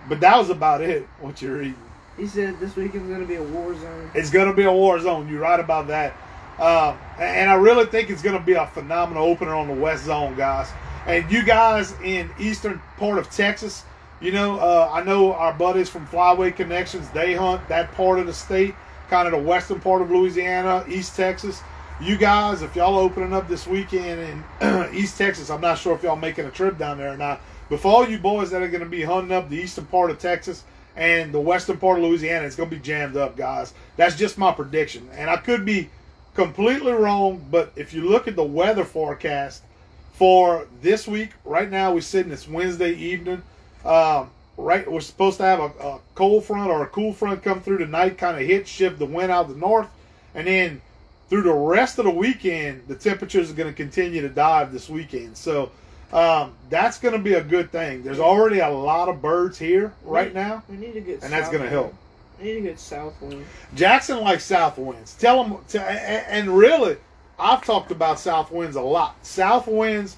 but 0.08 0.20
that 0.20 0.36
was 0.36 0.50
about 0.50 0.82
it. 0.82 1.08
What 1.20 1.40
you're 1.40 1.62
eating. 1.62 1.76
He 2.18 2.26
said 2.26 2.58
this 2.60 2.74
weekend's 2.76 3.08
gonna 3.10 3.24
be 3.24 3.36
a 3.36 3.42
war 3.42 3.74
zone. 3.74 4.10
It's 4.12 4.28
going 4.28 4.48
to 4.48 4.52
be 4.52 4.64
a 4.64 4.72
war 4.72 4.98
zone. 4.98 5.28
You're 5.28 5.40
right 5.40 5.60
about 5.60 5.86
that. 5.86 6.14
Um, 6.58 6.98
and 7.18 7.48
I 7.48 7.54
really 7.54 7.86
think 7.86 8.10
it's 8.10 8.22
going 8.22 8.38
to 8.38 8.44
be 8.44 8.54
a 8.54 8.66
phenomenal 8.66 9.24
opener 9.24 9.54
on 9.54 9.68
the 9.68 9.74
West 9.74 10.04
Zone, 10.04 10.34
guys. 10.36 10.70
And 11.06 11.30
you 11.30 11.44
guys 11.44 11.94
in 12.02 12.30
eastern 12.38 12.82
part 12.96 13.18
of 13.18 13.30
Texas, 13.30 13.84
you 14.20 14.32
know, 14.32 14.58
uh, 14.58 14.90
I 14.92 15.04
know 15.04 15.32
our 15.32 15.52
buddies 15.52 15.88
from 15.88 16.06
Flyway 16.06 16.54
Connections, 16.54 17.08
they 17.10 17.34
hunt 17.34 17.66
that 17.68 17.92
part 17.92 18.18
of 18.18 18.26
the 18.26 18.34
state, 18.34 18.74
kind 19.08 19.26
of 19.26 19.32
the 19.32 19.48
western 19.48 19.80
part 19.80 20.02
of 20.02 20.10
Louisiana, 20.10 20.84
East 20.88 21.14
Texas. 21.14 21.62
You 22.00 22.16
guys, 22.16 22.62
if 22.62 22.74
y'all 22.74 22.98
opening 22.98 23.32
up 23.32 23.48
this 23.48 23.66
weekend 23.66 24.44
in 24.60 24.92
East 24.94 25.16
Texas, 25.16 25.50
I'm 25.50 25.60
not 25.60 25.78
sure 25.78 25.94
if 25.94 26.02
y'all 26.02 26.16
making 26.16 26.46
a 26.46 26.50
trip 26.50 26.76
down 26.76 26.98
there 26.98 27.12
or 27.12 27.16
not. 27.16 27.40
But 27.68 27.80
for 27.80 27.88
all 27.88 28.08
you 28.08 28.18
boys 28.18 28.50
that 28.50 28.62
are 28.62 28.68
going 28.68 28.82
to 28.82 28.88
be 28.88 29.02
hunting 29.02 29.32
up 29.32 29.48
the 29.48 29.56
eastern 29.56 29.86
part 29.86 30.10
of 30.10 30.18
Texas 30.18 30.64
and 30.96 31.32
the 31.32 31.40
western 31.40 31.76
part 31.78 31.98
of 31.98 32.04
Louisiana, 32.04 32.46
it's 32.46 32.56
going 32.56 32.70
to 32.70 32.76
be 32.76 32.82
jammed 32.82 33.16
up, 33.16 33.36
guys. 33.36 33.74
That's 33.96 34.16
just 34.16 34.38
my 34.38 34.52
prediction. 34.52 35.08
And 35.12 35.30
I 35.30 35.36
could 35.36 35.64
be 35.64 35.90
completely 36.38 36.92
wrong, 36.92 37.44
but 37.50 37.72
if 37.74 37.92
you 37.92 38.08
look 38.08 38.28
at 38.28 38.36
the 38.36 38.44
weather 38.44 38.84
forecast 38.84 39.64
for 40.12 40.68
this 40.80 41.08
week, 41.08 41.30
right 41.44 41.68
now 41.68 41.92
we're 41.92 42.00
sitting, 42.00 42.30
it's 42.30 42.46
Wednesday 42.46 42.92
evening. 42.92 43.42
Um, 43.84 44.30
right, 44.56 44.88
we're 44.90 45.00
supposed 45.00 45.38
to 45.38 45.42
have 45.42 45.58
a, 45.58 45.64
a 45.64 45.98
cold 46.14 46.44
front 46.44 46.70
or 46.70 46.84
a 46.84 46.86
cool 46.86 47.12
front 47.12 47.42
come 47.42 47.60
through 47.60 47.78
tonight, 47.78 48.18
kind 48.18 48.40
of 48.40 48.46
hit, 48.46 48.68
shift 48.68 49.00
the 49.00 49.06
wind 49.06 49.32
out 49.32 49.46
of 49.46 49.54
the 49.54 49.56
north. 49.56 49.88
And 50.32 50.46
then 50.46 50.80
through 51.28 51.42
the 51.42 51.52
rest 51.52 51.98
of 51.98 52.04
the 52.04 52.10
weekend, 52.12 52.86
the 52.86 52.94
temperatures 52.94 53.50
are 53.50 53.54
going 53.54 53.68
to 53.68 53.76
continue 53.76 54.20
to 54.22 54.28
dive 54.28 54.72
this 54.72 54.88
weekend. 54.88 55.36
So 55.36 55.72
um, 56.12 56.54
that's 56.70 57.00
going 57.00 57.14
to 57.14 57.20
be 57.20 57.34
a 57.34 57.42
good 57.42 57.72
thing. 57.72 58.04
There's 58.04 58.20
already 58.20 58.60
a 58.60 58.70
lot 58.70 59.08
of 59.08 59.20
birds 59.20 59.58
here 59.58 59.92
right 60.04 60.32
now, 60.32 60.62
We 60.68 60.76
need 60.76 60.92
to 60.92 61.00
get. 61.00 61.24
and 61.24 61.32
that's 61.32 61.48
going 61.48 61.64
to 61.64 61.68
help. 61.68 61.94
We 62.38 62.44
need 62.44 62.54
to 62.54 62.60
get 62.62 62.80
south 62.80 63.20
wind. 63.20 63.44
Jackson 63.74 64.20
likes 64.20 64.44
south 64.44 64.78
winds. 64.78 65.14
Tell 65.14 65.44
him, 65.44 65.58
to, 65.68 65.82
and 65.82 66.48
and 66.48 66.58
really, 66.58 66.96
I've 67.38 67.64
talked 67.64 67.90
about 67.90 68.20
south 68.20 68.50
winds 68.50 68.76
a 68.76 68.82
lot. 68.82 69.16
South 69.26 69.66
winds 69.66 70.16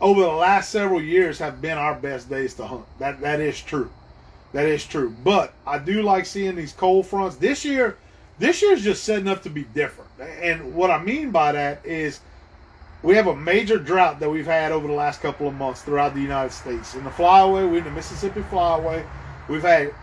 over 0.00 0.20
the 0.20 0.28
last 0.28 0.70
several 0.70 1.00
years 1.00 1.38
have 1.38 1.60
been 1.62 1.78
our 1.78 1.94
best 1.94 2.28
days 2.28 2.54
to 2.54 2.66
hunt. 2.66 2.84
That 2.98 3.20
that 3.20 3.40
is 3.40 3.60
true. 3.60 3.90
That 4.52 4.66
is 4.66 4.84
true. 4.84 5.14
But 5.24 5.52
I 5.66 5.78
do 5.78 6.02
like 6.02 6.26
seeing 6.26 6.54
these 6.54 6.72
cold 6.72 7.06
fronts 7.06 7.36
this 7.36 7.64
year. 7.64 7.96
This 8.38 8.62
year's 8.62 8.82
just 8.82 9.04
setting 9.04 9.28
up 9.28 9.42
to 9.44 9.50
be 9.50 9.64
different. 9.74 10.10
And 10.20 10.74
what 10.74 10.90
I 10.90 11.02
mean 11.02 11.30
by 11.30 11.52
that 11.52 11.84
is 11.84 12.20
we 13.02 13.14
have 13.16 13.26
a 13.26 13.36
major 13.36 13.78
drought 13.78 14.20
that 14.20 14.30
we've 14.30 14.46
had 14.46 14.72
over 14.72 14.86
the 14.86 14.94
last 14.94 15.20
couple 15.20 15.46
of 15.46 15.54
months 15.54 15.82
throughout 15.82 16.14
the 16.14 16.20
United 16.20 16.52
States. 16.52 16.94
In 16.94 17.04
the 17.04 17.10
flyway, 17.10 17.70
we're 17.70 17.78
in 17.78 17.84
the 17.84 17.90
Mississippi 17.90 18.40
flyway. 18.42 19.04
We've 19.48 19.62
had 19.62 19.94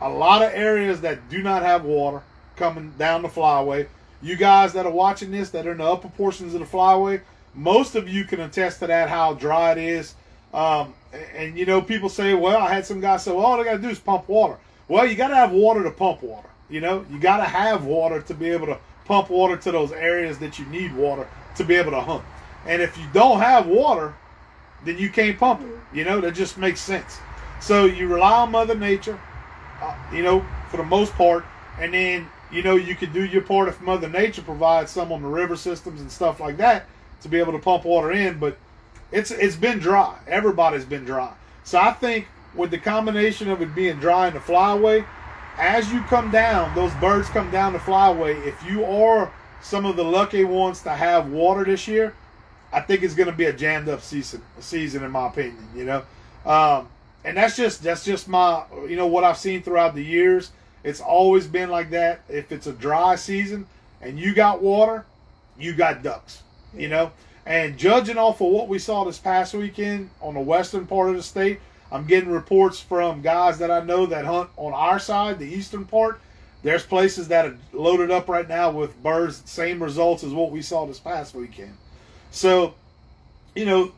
a 0.00 0.08
lot 0.08 0.42
of 0.42 0.52
areas 0.52 1.00
that 1.02 1.28
do 1.28 1.42
not 1.42 1.62
have 1.62 1.84
water 1.84 2.22
coming 2.56 2.92
down 2.98 3.22
the 3.22 3.28
flyway. 3.28 3.86
You 4.20 4.36
guys 4.36 4.72
that 4.72 4.86
are 4.86 4.92
watching 4.92 5.30
this 5.30 5.50
that 5.50 5.66
are 5.66 5.72
in 5.72 5.78
the 5.78 5.84
upper 5.84 6.08
portions 6.08 6.54
of 6.54 6.60
the 6.60 6.66
flyway, 6.66 7.20
most 7.54 7.94
of 7.94 8.08
you 8.08 8.24
can 8.24 8.40
attest 8.40 8.80
to 8.80 8.86
that 8.86 9.08
how 9.08 9.34
dry 9.34 9.72
it 9.72 9.78
is. 9.78 10.14
Um, 10.52 10.94
and, 11.34 11.58
you 11.58 11.66
know, 11.66 11.80
people 11.80 12.08
say, 12.08 12.34
well, 12.34 12.58
I 12.58 12.72
had 12.72 12.86
some 12.86 13.00
guys 13.00 13.24
say, 13.24 13.32
well, 13.32 13.44
all 13.44 13.60
I 13.60 13.64
got 13.64 13.72
to 13.72 13.78
do 13.78 13.88
is 13.88 13.98
pump 13.98 14.28
water. 14.28 14.56
Well, 14.88 15.06
you 15.06 15.14
got 15.14 15.28
to 15.28 15.34
have 15.34 15.52
water 15.52 15.82
to 15.82 15.90
pump 15.90 16.22
water. 16.22 16.48
You 16.70 16.80
know, 16.80 17.04
you 17.10 17.18
got 17.18 17.38
to 17.38 17.44
have 17.44 17.84
water 17.84 18.20
to 18.20 18.34
be 18.34 18.48
able 18.50 18.66
to 18.66 18.78
pump 19.04 19.30
water 19.30 19.56
to 19.56 19.72
those 19.72 19.92
areas 19.92 20.38
that 20.38 20.58
you 20.58 20.66
need 20.66 20.94
water 20.94 21.26
to 21.56 21.64
be 21.64 21.74
able 21.74 21.92
to 21.92 22.00
hunt. 22.00 22.24
And 22.66 22.82
if 22.82 22.96
you 22.98 23.04
don't 23.12 23.40
have 23.40 23.66
water, 23.66 24.14
then 24.84 24.98
you 24.98 25.10
can't 25.10 25.38
pump 25.38 25.62
it. 25.62 25.96
You 25.96 26.04
know, 26.04 26.20
that 26.20 26.34
just 26.34 26.58
makes 26.58 26.80
sense. 26.80 27.18
So 27.60 27.86
you 27.86 28.06
rely 28.06 28.42
on 28.42 28.50
Mother 28.50 28.74
Nature, 28.74 29.18
uh, 29.80 29.94
you 30.12 30.22
know, 30.22 30.44
for 30.70 30.76
the 30.76 30.84
most 30.84 31.12
part, 31.14 31.44
and 31.80 31.94
then 31.94 32.28
you 32.50 32.62
know 32.62 32.76
you 32.76 32.94
can 32.94 33.12
do 33.12 33.24
your 33.24 33.42
part 33.42 33.68
if 33.68 33.80
Mother 33.80 34.08
Nature 34.08 34.42
provides 34.42 34.90
some 34.90 35.12
on 35.12 35.22
the 35.22 35.28
river 35.28 35.56
systems 35.56 36.00
and 36.00 36.10
stuff 36.10 36.40
like 36.40 36.56
that 36.56 36.86
to 37.22 37.28
be 37.28 37.38
able 37.38 37.52
to 37.52 37.58
pump 37.58 37.84
water 37.84 38.12
in. 38.12 38.38
But 38.38 38.58
it's 39.12 39.30
it's 39.30 39.56
been 39.56 39.78
dry. 39.78 40.18
Everybody's 40.26 40.84
been 40.84 41.04
dry. 41.04 41.32
So 41.64 41.78
I 41.78 41.92
think 41.92 42.28
with 42.54 42.70
the 42.70 42.78
combination 42.78 43.50
of 43.50 43.62
it 43.62 43.74
being 43.74 43.98
dry 43.98 44.26
and 44.26 44.36
the 44.36 44.40
flyway, 44.40 45.04
as 45.58 45.92
you 45.92 46.00
come 46.02 46.30
down, 46.30 46.74
those 46.74 46.92
birds 46.94 47.28
come 47.28 47.50
down 47.50 47.72
the 47.72 47.78
flyway. 47.78 48.46
If 48.46 48.64
you 48.64 48.84
are 48.84 49.32
some 49.60 49.84
of 49.86 49.96
the 49.96 50.04
lucky 50.04 50.44
ones 50.44 50.82
to 50.82 50.90
have 50.90 51.30
water 51.30 51.64
this 51.64 51.88
year, 51.88 52.14
I 52.72 52.80
think 52.80 53.02
it's 53.02 53.14
going 53.14 53.28
to 53.28 53.34
be 53.34 53.46
a 53.46 53.52
jammed 53.52 53.88
up 53.88 54.02
season. 54.02 54.42
Season, 54.60 55.02
in 55.02 55.10
my 55.10 55.26
opinion, 55.26 55.68
you 55.74 55.84
know, 55.84 56.04
um, 56.46 56.88
and 57.28 57.36
that's 57.36 57.56
just 57.56 57.82
that's 57.82 58.06
just 58.06 58.26
my 58.26 58.64
you 58.88 58.96
know 58.96 59.06
what 59.06 59.22
I've 59.22 59.36
seen 59.36 59.62
throughout 59.62 59.94
the 59.94 60.02
years. 60.02 60.50
It's 60.82 61.02
always 61.02 61.46
been 61.46 61.68
like 61.68 61.90
that. 61.90 62.22
If 62.26 62.52
it's 62.52 62.66
a 62.66 62.72
dry 62.72 63.16
season 63.16 63.66
and 64.00 64.18
you 64.18 64.34
got 64.34 64.62
water, 64.62 65.04
you 65.58 65.74
got 65.74 66.02
ducks. 66.02 66.42
You 66.74 66.88
know, 66.88 67.12
and 67.44 67.76
judging 67.76 68.16
off 68.16 68.40
of 68.40 68.48
what 68.48 68.68
we 68.68 68.78
saw 68.78 69.04
this 69.04 69.18
past 69.18 69.52
weekend 69.52 70.08
on 70.22 70.34
the 70.34 70.40
western 70.40 70.86
part 70.86 71.10
of 71.10 71.16
the 71.16 71.22
state, 71.22 71.60
I'm 71.92 72.06
getting 72.06 72.30
reports 72.30 72.80
from 72.80 73.20
guys 73.20 73.58
that 73.58 73.70
I 73.70 73.80
know 73.80 74.06
that 74.06 74.24
hunt 74.24 74.48
on 74.56 74.72
our 74.72 74.98
side, 74.98 75.38
the 75.38 75.46
eastern 75.46 75.84
part. 75.84 76.20
There's 76.62 76.84
places 76.84 77.28
that 77.28 77.44
are 77.44 77.58
loaded 77.74 78.10
up 78.10 78.26
right 78.28 78.48
now 78.48 78.70
with 78.70 79.00
birds, 79.02 79.42
same 79.44 79.82
results 79.82 80.24
as 80.24 80.32
what 80.32 80.50
we 80.50 80.62
saw 80.62 80.86
this 80.86 80.98
past 80.98 81.34
weekend. 81.34 81.76
So, 82.30 82.74
you 83.54 83.66
know, 83.66 83.92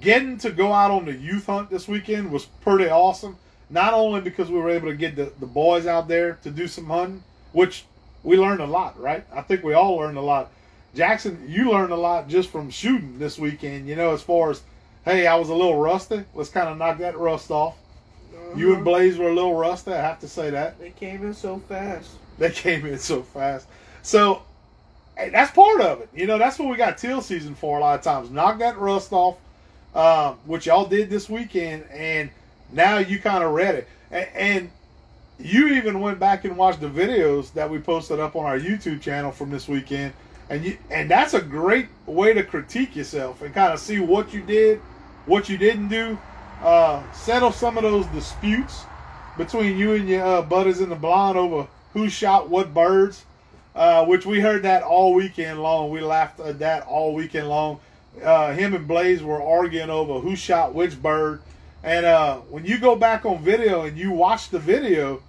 getting 0.00 0.38
to 0.38 0.50
go 0.50 0.72
out 0.72 0.90
on 0.90 1.04
the 1.04 1.12
youth 1.12 1.46
hunt 1.46 1.70
this 1.70 1.86
weekend 1.86 2.30
was 2.30 2.46
pretty 2.46 2.88
awesome. 2.88 3.36
Not 3.68 3.94
only 3.94 4.20
because 4.20 4.50
we 4.50 4.58
were 4.58 4.70
able 4.70 4.88
to 4.88 4.96
get 4.96 5.16
the, 5.16 5.32
the 5.40 5.46
boys 5.46 5.86
out 5.86 6.08
there 6.08 6.38
to 6.42 6.50
do 6.50 6.68
some 6.68 6.86
hunting, 6.86 7.22
which 7.52 7.84
we 8.22 8.36
learned 8.36 8.60
a 8.60 8.66
lot, 8.66 8.98
right? 9.00 9.24
I 9.32 9.42
think 9.42 9.64
we 9.64 9.74
all 9.74 9.96
learned 9.96 10.18
a 10.18 10.22
lot. 10.22 10.50
Jackson, 10.94 11.44
you 11.46 11.70
learned 11.70 11.92
a 11.92 11.96
lot 11.96 12.28
just 12.28 12.50
from 12.50 12.70
shooting 12.70 13.18
this 13.18 13.38
weekend, 13.38 13.88
you 13.88 13.96
know, 13.96 14.12
as 14.14 14.22
far 14.22 14.50
as, 14.50 14.62
hey, 15.04 15.26
I 15.26 15.34
was 15.36 15.48
a 15.48 15.54
little 15.54 15.76
rusty. 15.76 16.24
Let's 16.34 16.50
kind 16.50 16.68
of 16.68 16.78
knock 16.78 16.98
that 16.98 17.18
rust 17.18 17.50
off. 17.50 17.76
Uh-huh. 18.34 18.56
You 18.56 18.74
and 18.74 18.84
Blaze 18.84 19.18
were 19.18 19.28
a 19.28 19.34
little 19.34 19.54
rusty, 19.54 19.92
I 19.92 20.00
have 20.00 20.20
to 20.20 20.28
say 20.28 20.50
that. 20.50 20.78
They 20.78 20.90
came 20.90 21.22
in 21.22 21.34
so 21.34 21.58
fast. 21.58 22.10
They 22.38 22.50
came 22.52 22.86
in 22.86 22.98
so 22.98 23.22
fast. 23.22 23.68
So, 24.02 24.42
hey, 25.18 25.28
that's 25.28 25.52
part 25.52 25.80
of 25.80 26.00
it. 26.00 26.08
You 26.14 26.26
know, 26.26 26.38
that's 26.38 26.58
what 26.58 26.68
we 26.68 26.76
got 26.76 26.98
till 26.98 27.20
season 27.20 27.54
for 27.54 27.78
a 27.78 27.80
lot 27.80 27.98
of 27.98 28.04
times. 28.04 28.30
Knock 28.30 28.58
that 28.60 28.78
rust 28.78 29.12
off, 29.12 29.36
um, 29.96 30.38
which 30.44 30.66
y'all 30.66 30.86
did 30.86 31.08
this 31.08 31.28
weekend, 31.28 31.84
and 31.90 32.28
now 32.70 32.98
you 32.98 33.18
kind 33.18 33.42
of 33.42 33.52
read 33.52 33.74
it. 33.74 33.88
And, 34.10 34.28
and 34.34 34.70
you 35.38 35.68
even 35.68 36.00
went 36.00 36.18
back 36.18 36.44
and 36.44 36.56
watched 36.56 36.80
the 36.80 36.88
videos 36.88 37.52
that 37.54 37.68
we 37.68 37.78
posted 37.78 38.20
up 38.20 38.36
on 38.36 38.44
our 38.44 38.58
YouTube 38.58 39.00
channel 39.00 39.32
from 39.32 39.50
this 39.50 39.66
weekend, 39.68 40.12
and 40.50 40.64
you 40.64 40.78
and 40.90 41.10
that's 41.10 41.34
a 41.34 41.40
great 41.40 41.88
way 42.04 42.34
to 42.34 42.42
critique 42.42 42.94
yourself 42.94 43.42
and 43.42 43.54
kind 43.54 43.72
of 43.72 43.80
see 43.80 43.98
what 43.98 44.32
you 44.34 44.42
did, 44.42 44.80
what 45.24 45.48
you 45.48 45.56
didn't 45.56 45.88
do, 45.88 46.18
uh, 46.62 47.02
settle 47.12 47.50
some 47.50 47.76
of 47.76 47.82
those 47.82 48.06
disputes 48.08 48.84
between 49.38 49.78
you 49.78 49.94
and 49.94 50.08
your 50.08 50.24
uh, 50.24 50.42
buddies 50.42 50.80
in 50.80 50.90
the 50.90 50.94
blind 50.94 51.38
over 51.38 51.66
who 51.94 52.08
shot 52.10 52.50
what 52.50 52.74
birds, 52.74 53.24
uh, 53.74 54.04
which 54.04 54.26
we 54.26 54.40
heard 54.40 54.62
that 54.62 54.82
all 54.82 55.14
weekend 55.14 55.62
long. 55.62 55.90
We 55.90 56.00
laughed 56.00 56.38
at 56.40 56.58
that 56.58 56.86
all 56.86 57.14
weekend 57.14 57.48
long. 57.48 57.80
Uh, 58.22 58.52
him 58.54 58.74
and 58.74 58.88
Blaze 58.88 59.22
were 59.22 59.42
arguing 59.42 59.90
over 59.90 60.20
who 60.20 60.36
shot 60.36 60.74
which 60.74 61.00
bird. 61.00 61.42
And 61.82 62.06
uh, 62.06 62.38
when 62.38 62.64
you 62.64 62.78
go 62.78 62.96
back 62.96 63.24
on 63.24 63.42
video 63.42 63.82
and 63.82 63.96
you 63.96 64.10
watch 64.10 64.50
the 64.50 64.58
video, 64.58 65.22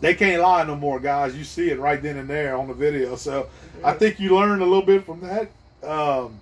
they 0.00 0.14
can't 0.14 0.42
lie 0.42 0.64
no 0.64 0.76
more, 0.76 0.98
guys. 1.00 1.36
You 1.36 1.44
see 1.44 1.70
it 1.70 1.78
right 1.78 2.02
then 2.02 2.16
and 2.16 2.28
there 2.28 2.56
on 2.56 2.68
the 2.68 2.74
video. 2.74 3.16
So 3.16 3.48
I 3.84 3.92
think 3.92 4.18
you 4.18 4.34
learned 4.34 4.62
a 4.62 4.64
little 4.64 4.82
bit 4.82 5.04
from 5.04 5.20
that. 5.20 5.50
Um, 5.82 6.40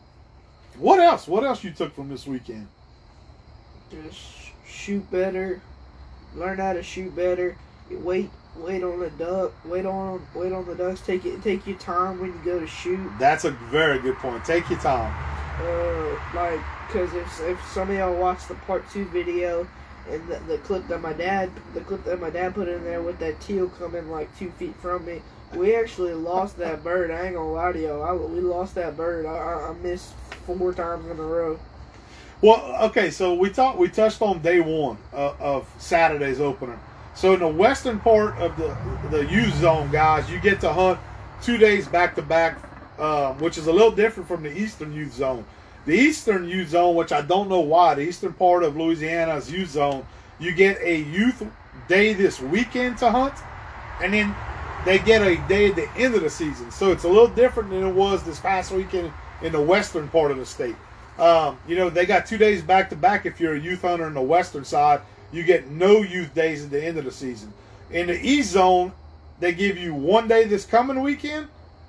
what 0.78 1.00
else? 1.00 1.26
What 1.26 1.44
else 1.44 1.64
you 1.64 1.70
took 1.72 1.94
from 1.94 2.08
this 2.08 2.26
weekend? 2.26 2.68
Just 3.90 4.20
shoot 4.66 5.10
better. 5.10 5.60
Learn 6.34 6.58
how 6.58 6.74
to 6.74 6.82
shoot 6.82 7.14
better. 7.16 7.56
Wait, 7.90 8.30
wait 8.58 8.82
on 8.82 9.00
the 9.00 9.10
duck. 9.10 9.52
Wait 9.64 9.86
on, 9.86 10.26
wait 10.34 10.52
on 10.52 10.64
the 10.66 10.74
ducks. 10.74 11.00
Take 11.00 11.24
it. 11.24 11.42
Take 11.42 11.66
your 11.66 11.78
time 11.78 12.20
when 12.20 12.32
you 12.32 12.40
go 12.44 12.60
to 12.60 12.66
shoot. 12.66 13.10
That's 13.18 13.44
a 13.44 13.50
very 13.50 13.98
good 13.98 14.16
point. 14.16 14.44
Take 14.44 14.68
your 14.70 14.78
time. 14.80 15.12
Uh, 15.60 16.18
like, 16.34 16.60
cause 16.90 17.12
if 17.14 17.40
if 17.40 17.64
some 17.68 17.90
of 17.90 17.96
y'all 17.96 18.14
watch 18.14 18.46
the 18.46 18.54
part 18.54 18.88
two 18.90 19.06
video, 19.06 19.66
and 20.10 20.26
the, 20.28 20.38
the, 20.46 20.58
clip 20.58 20.86
that 20.88 21.00
my 21.00 21.12
dad 21.12 21.50
the 21.74 21.80
clip 21.80 22.04
that 22.04 22.20
my 22.20 22.30
dad 22.30 22.54
put 22.54 22.68
in 22.68 22.84
there 22.84 23.02
with 23.02 23.18
that 23.18 23.40
teal 23.40 23.68
coming 23.68 24.10
like 24.10 24.36
two 24.38 24.50
feet 24.52 24.74
from 24.76 25.04
me 25.04 25.20
we 25.54 25.74
actually 25.74 26.12
lost 26.12 26.58
that 26.58 26.82
bird 26.84 27.10
i 27.10 27.26
ain't 27.26 27.34
gonna 27.34 27.52
lie 27.52 27.72
to 27.72 27.80
y'all. 27.80 28.02
I, 28.02 28.12
we 28.12 28.40
lost 28.40 28.74
that 28.76 28.96
bird 28.96 29.26
I, 29.26 29.30
I, 29.30 29.70
I, 29.70 29.74
missed 29.82 30.12
four 30.46 30.72
times 30.72 31.06
in 31.06 31.18
a 31.18 31.22
row 31.22 31.58
well 32.40 32.84
okay 32.88 33.10
so 33.10 33.34
we 33.34 33.50
talked 33.50 33.78
we 33.78 33.88
touched 33.88 34.22
on 34.22 34.40
day 34.42 34.60
one 34.60 34.98
uh, 35.12 35.34
of 35.40 35.68
saturday's 35.78 36.40
opener 36.40 36.78
so 37.16 37.32
in 37.34 37.40
the 37.40 37.48
western 37.48 37.98
part 38.00 38.36
of 38.38 38.56
the 38.56 38.76
the 39.10 39.26
youth 39.26 39.54
zone 39.56 39.90
guys 39.90 40.30
you 40.30 40.38
get 40.38 40.60
to 40.60 40.72
hunt 40.72 40.98
two 41.42 41.56
days 41.56 41.88
back 41.88 42.14
to 42.14 42.22
back 42.22 42.58
um, 43.00 43.38
which 43.38 43.58
is 43.58 43.66
a 43.66 43.72
little 43.72 43.90
different 43.90 44.28
from 44.28 44.42
the 44.42 44.58
eastern 44.58 44.92
youth 44.92 45.12
zone 45.12 45.44
the 45.86 45.94
eastern 45.94 46.48
youth 46.48 46.70
zone, 46.70 46.96
which 46.96 47.12
I 47.12 47.22
don't 47.22 47.48
know 47.48 47.60
why, 47.60 47.94
the 47.94 48.02
eastern 48.02 48.32
part 48.32 48.64
of 48.64 48.76
Louisiana's 48.76 49.50
youth 49.50 49.70
zone, 49.70 50.04
you 50.40 50.52
get 50.52 50.78
a 50.82 50.98
youth 50.98 51.42
day 51.86 52.12
this 52.12 52.40
weekend 52.40 52.98
to 52.98 53.10
hunt, 53.10 53.34
and 54.02 54.12
then 54.12 54.34
they 54.84 54.98
get 54.98 55.22
a 55.22 55.36
day 55.48 55.70
at 55.70 55.76
the 55.76 55.88
end 55.92 56.16
of 56.16 56.22
the 56.22 56.30
season. 56.30 56.72
So 56.72 56.90
it's 56.90 57.04
a 57.04 57.08
little 57.08 57.28
different 57.28 57.70
than 57.70 57.86
it 57.86 57.94
was 57.94 58.24
this 58.24 58.40
past 58.40 58.72
weekend 58.72 59.12
in 59.42 59.52
the 59.52 59.60
western 59.60 60.08
part 60.08 60.32
of 60.32 60.38
the 60.38 60.46
state. 60.46 60.74
Um, 61.18 61.56
you 61.68 61.76
know, 61.76 61.88
they 61.88 62.04
got 62.04 62.26
two 62.26 62.36
days 62.36 62.62
back 62.62 62.90
to 62.90 62.96
back. 62.96 63.24
If 63.24 63.40
you're 63.40 63.54
a 63.54 63.60
youth 63.60 63.82
hunter 63.82 64.08
in 64.08 64.14
the 64.14 64.20
western 64.20 64.64
side, 64.64 65.00
you 65.32 65.42
get 65.42 65.70
no 65.70 66.02
youth 66.02 66.34
days 66.34 66.64
at 66.64 66.70
the 66.70 66.84
end 66.84 66.98
of 66.98 67.04
the 67.04 67.10
season. 67.10 67.52
In 67.90 68.06
the 68.06 68.18
east 68.20 68.50
zone, 68.52 68.92
they 69.40 69.52
give 69.52 69.76
you 69.76 69.94
one 69.94 70.28
day 70.28 70.44
this 70.44 70.64
coming 70.64 71.00
weekend, 71.00 71.48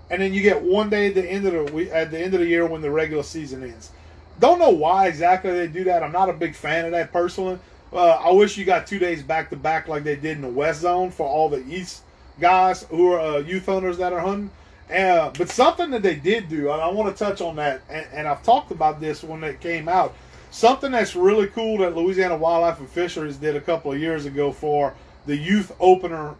and 0.10 0.22
then 0.22 0.34
you 0.34 0.42
get 0.42 0.62
one 0.62 0.90
day 0.90 1.08
at 1.08 1.16
the 1.16 1.26
end 1.26 1.46
of 1.46 1.54
the 1.74 1.96
at 1.96 2.12
the 2.12 2.20
end 2.20 2.34
of 2.34 2.40
the 2.40 2.46
year 2.46 2.66
when 2.66 2.82
the 2.82 2.92
regular 2.92 3.24
season 3.24 3.64
ends. 3.64 3.92
Don't 4.40 4.60
know 4.60 4.70
why 4.70 5.08
exactly 5.08 5.52
they 5.52 5.68
do 5.68 5.84
that. 5.86 6.04
I'm 6.04 6.12
not 6.12 6.30
a 6.30 6.34
big 6.34 6.56
fan 6.56 6.86
of 6.86 6.92
that 6.92 7.12
personally. 7.12 7.58
Uh, 7.92 8.10
I 8.10 8.32
wish 8.32 8.58
you 8.58 8.66
got 8.66 8.86
two 8.86 9.00
days 9.00 9.24
back 9.24 9.50
to 9.50 9.56
back 9.56 9.88
like 9.88 10.04
they 10.04 10.16
did 10.16 10.38
in 10.38 10.42
the 10.42 10.50
West 10.50 10.82
Zone 10.82 11.10
for 11.10 11.28
all 11.28 11.50
the 11.50 11.66
East 11.68 12.04
guys 12.40 12.84
who 12.90 13.12
are 13.14 13.20
uh, 13.20 13.38
youth 13.40 13.66
hunters 13.66 13.98
that 13.98 14.14
are 14.14 14.20
hunting. 14.20 14.52
Uh, 14.94 15.32
but 15.38 15.50
something 15.50 15.90
that 15.92 16.02
they 16.02 16.16
did 16.16 16.48
do, 16.48 16.70
I, 16.70 16.78
I 16.78 16.92
want 16.92 17.16
to 17.16 17.24
touch 17.24 17.42
on 17.42 17.58
that, 17.58 17.82
and, 17.90 18.06
and, 18.14 18.28
I've 18.28 18.42
talked 18.44 18.72
about 18.72 19.02
this 19.02 19.22
when 19.22 19.44
it 19.44 19.60
came 19.60 19.90
out. 19.90 20.14
Something 20.52 20.92
that's 20.92 21.16
really 21.16 21.48
cool 21.48 21.80
that 21.80 21.96
Louisiana 21.96 22.38
Wildlife 22.38 22.80
and 22.80 22.90
Fisheries 22.90 23.38
did 23.38 23.56
a 23.56 23.62
couple 23.62 23.92
of 23.92 24.00
years 24.00 24.26
ago 24.26 24.52
for 24.52 24.96
the 25.26 25.36
youth 25.36 25.72
opener 25.80 26.36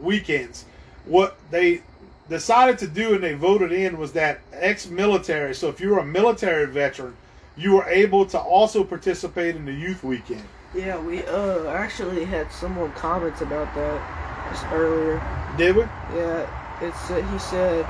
weekends. 0.00 0.64
What 1.04 1.36
they 1.50 1.82
decided 2.28 2.78
to 2.78 2.86
do 2.86 3.14
and 3.14 3.22
they 3.22 3.34
voted 3.34 3.72
in 3.72 3.98
was 3.98 4.12
that 4.12 4.40
ex-military. 4.52 5.54
So 5.54 5.68
if 5.68 5.80
you're 5.80 5.98
a 5.98 6.04
military 6.04 6.66
veteran, 6.66 7.16
you 7.56 7.72
were 7.72 7.88
able 7.88 8.26
to 8.26 8.38
also 8.38 8.82
participate 8.82 9.54
in 9.54 9.64
the 9.64 9.72
youth 9.72 10.02
weekend. 10.02 10.44
Yeah, 10.74 10.98
we 10.98 11.22
uh 11.24 11.68
actually 11.68 12.24
had 12.24 12.50
someone 12.50 12.90
comments 12.92 13.42
about 13.42 13.72
that 13.76 14.50
just 14.50 14.66
earlier. 14.72 15.22
Did 15.56 15.76
we? 15.76 15.82
Yeah, 15.82 16.78
it's 16.80 17.10
uh, 17.10 17.22
he 17.22 17.38
said. 17.38 17.86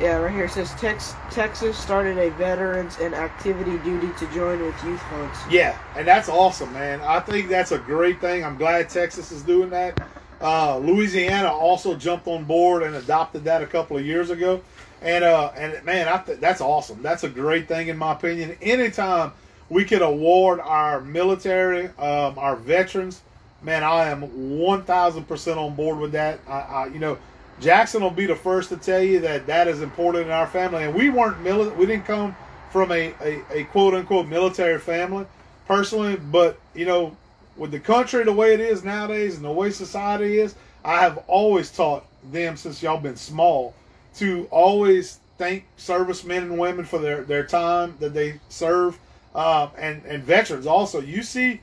Yeah, 0.00 0.16
right 0.16 0.32
here 0.32 0.46
it 0.46 0.50
says 0.50 0.72
Tex- 0.74 1.14
Texas 1.30 1.78
started 1.78 2.18
a 2.18 2.30
veterans 2.30 2.98
and 3.00 3.14
activity 3.14 3.78
duty 3.78 4.08
to 4.18 4.26
join 4.34 4.60
with 4.60 4.74
youth 4.84 5.00
hunts. 5.00 5.38
Yeah, 5.50 5.78
and 5.96 6.06
that's 6.06 6.28
awesome, 6.28 6.72
man. 6.72 7.00
I 7.02 7.20
think 7.20 7.48
that's 7.48 7.72
a 7.72 7.78
great 7.78 8.20
thing. 8.20 8.44
I'm 8.44 8.56
glad 8.56 8.88
Texas 8.88 9.30
is 9.30 9.42
doing 9.42 9.70
that. 9.70 10.00
Uh, 10.40 10.78
Louisiana 10.78 11.52
also 11.52 11.94
jumped 11.94 12.26
on 12.26 12.44
board 12.44 12.82
and 12.82 12.96
adopted 12.96 13.44
that 13.44 13.62
a 13.62 13.66
couple 13.66 13.96
of 13.96 14.04
years 14.04 14.30
ago, 14.30 14.60
and 15.00 15.22
uh, 15.22 15.52
and 15.56 15.84
man, 15.84 16.08
I 16.08 16.18
th- 16.18 16.40
that's 16.40 16.60
awesome. 16.60 17.00
That's 17.00 17.22
a 17.22 17.28
great 17.28 17.68
thing 17.68 17.86
in 17.86 17.96
my 17.96 18.12
opinion. 18.12 18.56
Anytime 18.60 19.32
we 19.68 19.84
could 19.84 20.02
award 20.02 20.58
our 20.58 21.00
military, 21.00 21.86
um, 21.98 22.38
our 22.38 22.56
veterans, 22.56 23.22
man, 23.62 23.84
I 23.84 24.06
am 24.08 24.58
one 24.58 24.82
thousand 24.82 25.28
percent 25.28 25.60
on 25.60 25.76
board 25.76 25.98
with 25.98 26.10
that. 26.12 26.40
I, 26.48 26.52
I, 26.52 26.86
you 26.86 26.98
know, 26.98 27.18
Jackson 27.62 28.02
will 28.02 28.10
be 28.10 28.26
the 28.26 28.36
first 28.36 28.68
to 28.70 28.76
tell 28.76 29.02
you 29.02 29.20
that 29.20 29.46
that 29.46 29.68
is 29.68 29.82
important 29.82 30.26
in 30.26 30.32
our 30.32 30.46
family, 30.46 30.82
and 30.84 30.94
we 30.94 31.10
weren't 31.10 31.42
mili- 31.44 31.74
we 31.76 31.86
didn't 31.86 32.04
come 32.04 32.34
from 32.70 32.90
a, 32.90 33.14
a, 33.20 33.42
a 33.50 33.64
quote 33.64 33.94
unquote 33.94 34.26
military 34.26 34.78
family 34.78 35.26
personally, 35.66 36.16
but 36.16 36.58
you 36.74 36.84
know 36.84 37.16
with 37.56 37.70
the 37.70 37.78
country 37.78 38.24
the 38.24 38.32
way 38.32 38.54
it 38.54 38.60
is 38.60 38.82
nowadays 38.82 39.36
and 39.36 39.44
the 39.44 39.52
way 39.52 39.70
society 39.70 40.38
is, 40.38 40.54
I 40.84 41.00
have 41.00 41.18
always 41.28 41.70
taught 41.70 42.04
them 42.32 42.56
since 42.56 42.82
y'all 42.82 42.98
been 42.98 43.16
small 43.16 43.74
to 44.16 44.48
always 44.50 45.20
thank 45.38 45.64
servicemen 45.76 46.44
and 46.44 46.58
women 46.58 46.84
for 46.84 46.98
their, 46.98 47.22
their 47.24 47.44
time 47.44 47.94
that 48.00 48.14
they 48.14 48.40
serve 48.48 48.98
uh, 49.34 49.68
and 49.78 50.02
and 50.04 50.24
veterans 50.24 50.66
also. 50.66 51.00
You 51.00 51.22
see, 51.22 51.60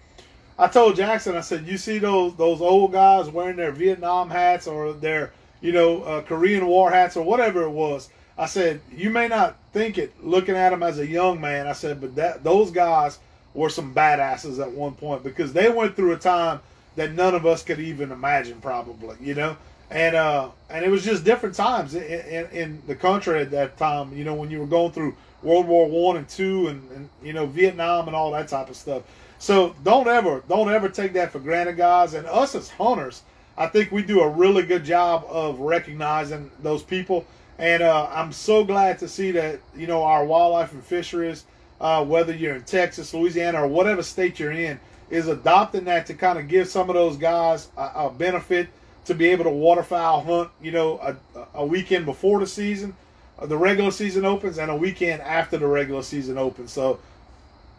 I 0.57 0.67
told 0.67 0.95
Jackson, 0.95 1.35
I 1.35 1.41
said, 1.41 1.67
you 1.67 1.77
see 1.77 1.97
those 1.97 2.35
those 2.35 2.61
old 2.61 2.93
guys 2.93 3.29
wearing 3.29 3.57
their 3.57 3.71
Vietnam 3.71 4.29
hats 4.29 4.65
or 4.65 4.93
their 4.93 5.33
you 5.61 5.71
know 5.71 6.03
uh, 6.03 6.21
Korean 6.21 6.67
War 6.67 6.91
hats 6.91 7.17
or 7.17 7.23
whatever 7.23 7.63
it 7.63 7.71
was. 7.71 8.09
I 8.37 8.45
said, 8.45 8.79
you 8.89 9.09
may 9.09 9.27
not 9.27 9.57
think 9.73 9.97
it 9.97 10.13
looking 10.23 10.55
at 10.55 10.71
him 10.71 10.81
as 10.81 10.97
a 10.97 11.05
young 11.05 11.41
man. 11.41 11.67
I 11.67 11.73
said, 11.73 11.99
but 11.99 12.15
that 12.15 12.41
those 12.41 12.71
guys 12.71 13.19
were 13.53 13.69
some 13.69 13.93
badasses 13.93 14.61
at 14.61 14.71
one 14.71 14.93
point 14.93 15.23
because 15.23 15.51
they 15.51 15.69
went 15.69 15.95
through 15.97 16.13
a 16.13 16.17
time 16.17 16.61
that 16.95 17.13
none 17.13 17.35
of 17.35 17.45
us 17.45 17.63
could 17.63 17.79
even 17.79 18.11
imagine, 18.11 18.61
probably, 18.61 19.17
you 19.19 19.35
know. 19.35 19.57
And 19.91 20.15
uh, 20.15 20.49
and 20.69 20.85
it 20.85 20.89
was 20.89 21.03
just 21.03 21.23
different 21.23 21.55
times 21.55 21.95
in, 21.95 22.03
in, 22.03 22.45
in, 22.51 22.81
the 22.85 22.95
country 22.95 23.41
at 23.41 23.51
that 23.51 23.77
time. 23.77 24.15
You 24.15 24.23
know, 24.23 24.35
when 24.35 24.51
you 24.51 24.59
were 24.59 24.67
going 24.67 24.91
through 24.91 25.15
World 25.41 25.65
War 25.65 25.89
One 25.89 26.17
and 26.17 26.29
two, 26.29 26.67
and, 26.67 26.91
and 26.91 27.09
you 27.23 27.33
know 27.33 27.47
Vietnam 27.47 28.07
and 28.07 28.15
all 28.15 28.31
that 28.31 28.47
type 28.47 28.69
of 28.69 28.75
stuff. 28.75 29.03
So 29.39 29.75
don't 29.83 30.07
ever 30.07 30.43
don't 30.47 30.69
ever 30.69 30.89
take 30.89 31.13
that 31.13 31.31
for 31.31 31.39
granted, 31.39 31.77
guys. 31.77 32.13
And 32.13 32.27
us 32.27 32.53
as 32.53 32.69
hunters, 32.69 33.23
I 33.59 33.67
think 33.67 33.91
we 33.91 34.01
do 34.01 34.21
a 34.21 34.29
really 34.29 34.63
good 34.63 34.85
job 34.85 35.25
of 35.29 35.59
recognizing 35.59 36.49
those 36.63 36.81
people 36.81 37.27
And 37.59 37.83
uh, 37.83 38.07
I'm 38.09 38.31
so 38.31 38.63
glad 38.63 38.99
to 38.99 39.07
see 39.09 39.31
that 39.31 39.59
you 39.75 39.85
know 39.85 40.01
our 40.03 40.25
wildlife 40.25 40.71
and 40.71 40.83
fisheries, 40.83 41.43
uh, 41.81 42.03
whether 42.05 42.33
you're 42.33 42.55
in 42.55 42.63
Texas, 42.63 43.13
Louisiana, 43.13 43.61
or 43.61 43.67
whatever 43.67 44.01
state 44.01 44.39
you're 44.39 44.53
in, 44.53 44.79
is 45.09 45.27
adopting 45.27 45.83
that 45.83 46.05
to 46.05 46.13
kind 46.13 46.39
of 46.39 46.47
give 46.47 46.69
some 46.69 46.89
of 46.89 46.95
those 46.95 47.17
guys 47.17 47.67
a, 47.77 47.91
a 47.95 48.09
benefit 48.09 48.69
to 49.05 49.13
be 49.13 49.27
able 49.27 49.43
to 49.43 49.49
waterfowl 49.49 50.21
hunt. 50.21 50.49
You 50.61 50.71
know, 50.71 50.99
a, 50.99 51.47
a 51.55 51.65
weekend 51.65 52.05
before 52.05 52.39
the 52.39 52.47
season, 52.47 52.95
uh, 53.37 53.45
the 53.45 53.57
regular 53.57 53.91
season 53.91 54.23
opens, 54.23 54.57
and 54.57 54.71
a 54.71 54.75
weekend 54.75 55.21
after 55.21 55.57
the 55.57 55.67
regular 55.67 56.01
season 56.03 56.37
opens. 56.37 56.71
So, 56.71 56.99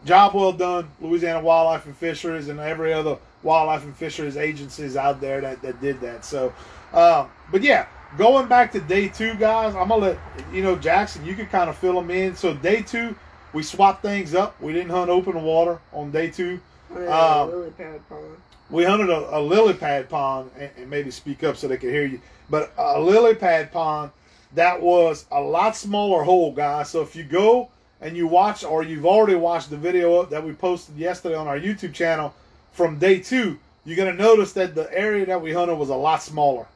job 0.05 0.35
well 0.35 0.53
done, 0.53 0.91
Louisiana 1.01 1.41
Wildlife 1.41 1.87
and 1.87 1.97
Fisheries, 1.97 2.49
and 2.49 2.59
every 2.59 2.93
other 2.93 3.17
wildlife 3.43 3.83
and 3.83 3.95
fisheries 3.95 4.37
agencies 4.37 4.95
out 4.95 5.21
there 5.21 5.41
that, 5.41 5.61
that 5.61 5.81
did 5.81 5.99
that. 6.01 6.25
So, 6.25 6.53
uh, 6.93 7.27
but 7.51 7.61
yeah, 7.61 7.87
going 8.17 8.47
back 8.47 8.71
to 8.73 8.79
day 8.79 9.07
two, 9.07 9.35
guys, 9.35 9.75
I'm 9.75 9.89
gonna 9.89 10.01
let 10.01 10.17
you 10.53 10.61
know 10.61 10.75
Jackson. 10.75 11.25
You 11.25 11.35
can 11.35 11.47
kind 11.47 11.69
of 11.69 11.77
fill 11.77 11.95
them 11.95 12.11
in. 12.11 12.35
So 12.35 12.53
day 12.53 12.81
two, 12.81 13.15
we 13.53 13.63
swapped 13.63 14.01
things 14.01 14.33
up. 14.33 14.59
We 14.61 14.73
didn't 14.73 14.91
hunt 14.91 15.09
open 15.09 15.41
water 15.43 15.79
on 15.93 16.11
day 16.11 16.29
two. 16.29 16.59
Uh, 16.93 17.43
um, 17.43 17.51
lily 17.51 17.71
pad 17.71 18.09
pond. 18.09 18.37
We 18.69 18.83
hunted 18.85 19.09
a, 19.09 19.37
a 19.37 19.39
lily 19.39 19.73
pad 19.73 20.09
pond, 20.09 20.49
and, 20.57 20.69
and, 20.77 20.89
maybe 20.89 21.11
speak 21.11 21.43
up 21.43 21.57
so 21.57 21.67
they 21.67 21.77
can 21.77 21.89
hear 21.89 22.05
you. 22.05 22.21
But 22.49 22.73
a 22.77 22.99
lily 22.99 23.35
pad 23.35 23.71
pond 23.71 24.11
that 24.55 24.81
was 24.81 25.25
a 25.31 25.39
lot 25.39 25.75
smaller 25.75 26.23
hole, 26.23 26.51
guys. 26.51 26.89
So 26.89 27.01
if 27.01 27.15
you 27.15 27.23
go 27.23 27.69
and 28.01 28.17
you 28.17 28.27
watch, 28.27 28.63
or 28.63 28.83
you've 28.83 29.05
already 29.05 29.35
watched 29.35 29.69
the 29.69 29.77
video 29.77 30.25
that 30.25 30.43
we 30.43 30.53
posted 30.53 30.97
yesterday 30.97 31.35
on 31.35 31.47
our 31.47 31.59
YouTube 31.59 31.93
channel 31.93 32.33
from 32.71 32.97
day 32.97 33.19
two, 33.19 33.59
you're 33.85 33.97
gonna 33.97 34.13
notice 34.13 34.53
that 34.53 34.75
the 34.75 34.91
area 34.93 35.25
that 35.25 35.41
we 35.41 35.53
hunted 35.53 35.75
was 35.75 35.89
a 35.89 35.95
lot 35.95 36.21
smaller 36.21 36.67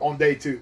on 0.00 0.16
day 0.16 0.34
two. 0.34 0.60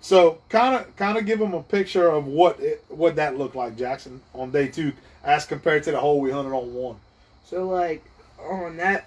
So 0.00 0.38
kind 0.48 0.74
of 0.76 0.96
kind 0.96 1.18
of 1.18 1.26
give 1.26 1.38
them 1.38 1.54
a 1.54 1.62
picture 1.62 2.08
of 2.08 2.26
what 2.26 2.60
it, 2.60 2.84
what 2.88 3.16
that 3.16 3.36
looked 3.36 3.56
like, 3.56 3.76
Jackson, 3.76 4.20
on 4.34 4.50
day 4.50 4.68
two, 4.68 4.92
as 5.24 5.44
compared 5.44 5.82
to 5.84 5.90
the 5.90 5.98
hole 5.98 6.20
we 6.20 6.30
hunted 6.30 6.52
on 6.52 6.72
one. 6.72 6.96
So 7.44 7.68
like 7.68 8.04
on 8.38 8.76
that 8.76 9.06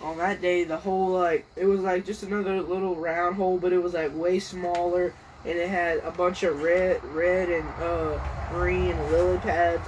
on 0.00 0.18
that 0.18 0.40
day, 0.40 0.64
the 0.64 0.76
hole 0.76 1.08
like 1.08 1.44
it 1.56 1.66
was 1.66 1.80
like 1.80 2.06
just 2.06 2.22
another 2.22 2.62
little 2.62 2.94
round 2.94 3.36
hole, 3.36 3.58
but 3.58 3.72
it 3.72 3.82
was 3.82 3.94
like 3.94 4.14
way 4.14 4.38
smaller, 4.38 5.12
and 5.44 5.58
it 5.58 5.68
had 5.68 5.98
a 5.98 6.10
bunch 6.10 6.42
of 6.44 6.62
red 6.62 7.02
red 7.04 7.48
and 7.48 7.68
uh, 7.82 8.18
green 8.50 8.96
lily 9.10 9.38
pads 9.38 9.86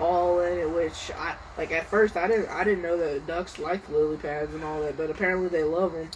all 0.00 0.40
in 0.40 0.58
it. 0.58 0.70
Which 0.70 1.10
I 1.16 1.34
like 1.56 1.72
at 1.72 1.86
first 1.86 2.16
I 2.16 2.26
didn't 2.26 2.48
I 2.48 2.64
didn't 2.64 2.82
know 2.82 2.96
that 2.96 3.26
ducks 3.26 3.58
like 3.58 3.88
lily 3.88 4.16
pads 4.16 4.54
and 4.54 4.64
all 4.64 4.80
that, 4.82 4.96
but 4.96 5.10
apparently 5.10 5.48
they 5.48 5.64
love 5.64 5.92
them. 5.92 6.08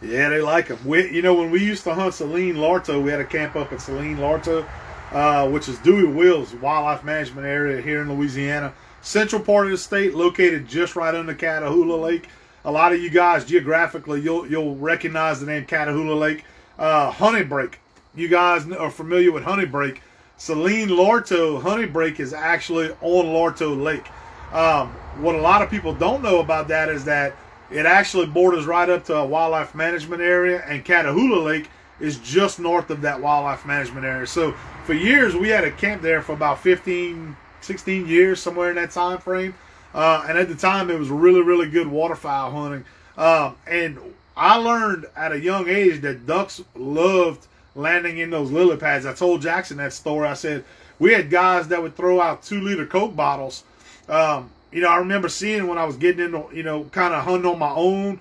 Yeah, 0.00 0.28
they 0.28 0.40
like 0.40 0.68
them. 0.68 0.78
We, 0.84 1.10
you 1.10 1.22
know, 1.22 1.34
when 1.34 1.50
we 1.50 1.64
used 1.64 1.82
to 1.84 1.94
hunt 1.94 2.14
Saline 2.14 2.56
Larto, 2.56 3.00
we 3.00 3.10
had 3.10 3.20
a 3.20 3.24
camp 3.24 3.56
up 3.56 3.72
at 3.72 3.80
Saline 3.80 4.18
Larto, 4.18 4.64
uh, 5.10 5.48
which 5.48 5.68
is 5.68 5.76
Dewey 5.78 6.06
Wills 6.06 6.54
Wildlife 6.54 7.02
Management 7.02 7.46
Area 7.46 7.82
here 7.82 8.02
in 8.02 8.14
Louisiana. 8.14 8.72
Central 9.02 9.42
part 9.42 9.66
of 9.66 9.72
the 9.72 9.78
state, 9.78 10.14
located 10.14 10.68
just 10.68 10.94
right 10.94 11.14
under 11.14 11.34
Catahoula 11.34 12.00
Lake. 12.00 12.28
A 12.64 12.70
lot 12.70 12.92
of 12.92 13.00
you 13.00 13.10
guys 13.10 13.44
geographically, 13.44 14.20
you'll 14.20 14.46
you'll 14.46 14.76
recognize 14.76 15.40
the 15.40 15.46
name 15.46 15.66
Catahoula 15.66 16.18
Lake. 16.18 16.44
Uh, 16.78 17.10
honey 17.10 17.42
Brake. 17.42 17.80
You 18.14 18.28
guys 18.28 18.70
are 18.70 18.90
familiar 18.90 19.32
with 19.32 19.44
Honey 19.44 19.66
Brake. 19.66 20.02
Saline 20.38 20.88
Larto 20.88 21.58
Honey 21.58 21.86
Brake 21.86 22.20
is 22.20 22.32
actually 22.32 22.92
on 23.00 23.32
Larto 23.32 23.74
Lake. 23.74 24.06
Um, 24.52 24.88
what 25.18 25.34
a 25.34 25.40
lot 25.40 25.62
of 25.62 25.68
people 25.68 25.92
don't 25.92 26.22
know 26.22 26.38
about 26.38 26.68
that 26.68 26.88
is 26.88 27.04
that 27.06 27.34
it 27.72 27.84
actually 27.84 28.26
borders 28.26 28.64
right 28.64 28.88
up 28.88 29.04
to 29.06 29.16
a 29.16 29.26
wildlife 29.26 29.74
management 29.74 30.22
area, 30.22 30.64
and 30.64 30.84
Catahoula 30.84 31.44
Lake 31.44 31.68
is 31.98 32.18
just 32.18 32.60
north 32.60 32.88
of 32.90 33.02
that 33.02 33.20
wildlife 33.20 33.66
management 33.66 34.06
area. 34.06 34.28
So 34.28 34.52
for 34.84 34.94
years, 34.94 35.34
we 35.34 35.48
had 35.48 35.64
a 35.64 35.72
camp 35.72 36.02
there 36.02 36.22
for 36.22 36.34
about 36.34 36.60
15, 36.60 37.36
16 37.60 38.06
years, 38.06 38.40
somewhere 38.40 38.70
in 38.70 38.76
that 38.76 38.92
time 38.92 39.18
frame. 39.18 39.54
Uh, 39.92 40.24
and 40.28 40.38
at 40.38 40.48
the 40.48 40.54
time, 40.54 40.88
it 40.88 40.98
was 40.98 41.08
really, 41.08 41.42
really 41.42 41.68
good 41.68 41.88
waterfowl 41.88 42.52
hunting. 42.52 42.84
Um, 43.16 43.56
and 43.66 43.98
I 44.36 44.56
learned 44.56 45.06
at 45.16 45.32
a 45.32 45.40
young 45.40 45.68
age 45.68 46.00
that 46.02 46.26
ducks 46.26 46.62
loved 46.76 47.47
landing 47.78 48.18
in 48.18 48.30
those 48.30 48.50
lily 48.50 48.76
pads. 48.76 49.06
I 49.06 49.14
told 49.14 49.40
Jackson 49.40 49.78
that 49.78 49.92
story. 49.92 50.28
I 50.28 50.34
said 50.34 50.64
we 50.98 51.12
had 51.12 51.30
guys 51.30 51.68
that 51.68 51.80
would 51.80 51.96
throw 51.96 52.20
out 52.20 52.42
two 52.42 52.60
liter 52.60 52.86
Coke 52.86 53.16
bottles 53.16 53.64
um, 54.08 54.50
you 54.72 54.80
know, 54.80 54.88
I 54.88 54.98
remember 54.98 55.28
seeing 55.28 55.66
when 55.66 55.78
I 55.78 55.84
was 55.84 55.96
getting 55.96 56.24
into, 56.24 56.46
you 56.52 56.62
know, 56.62 56.84
kind 56.84 57.14
of 57.14 57.24
hunting 57.24 57.50
on 57.50 57.58
my 57.58 57.70
own, 57.70 58.20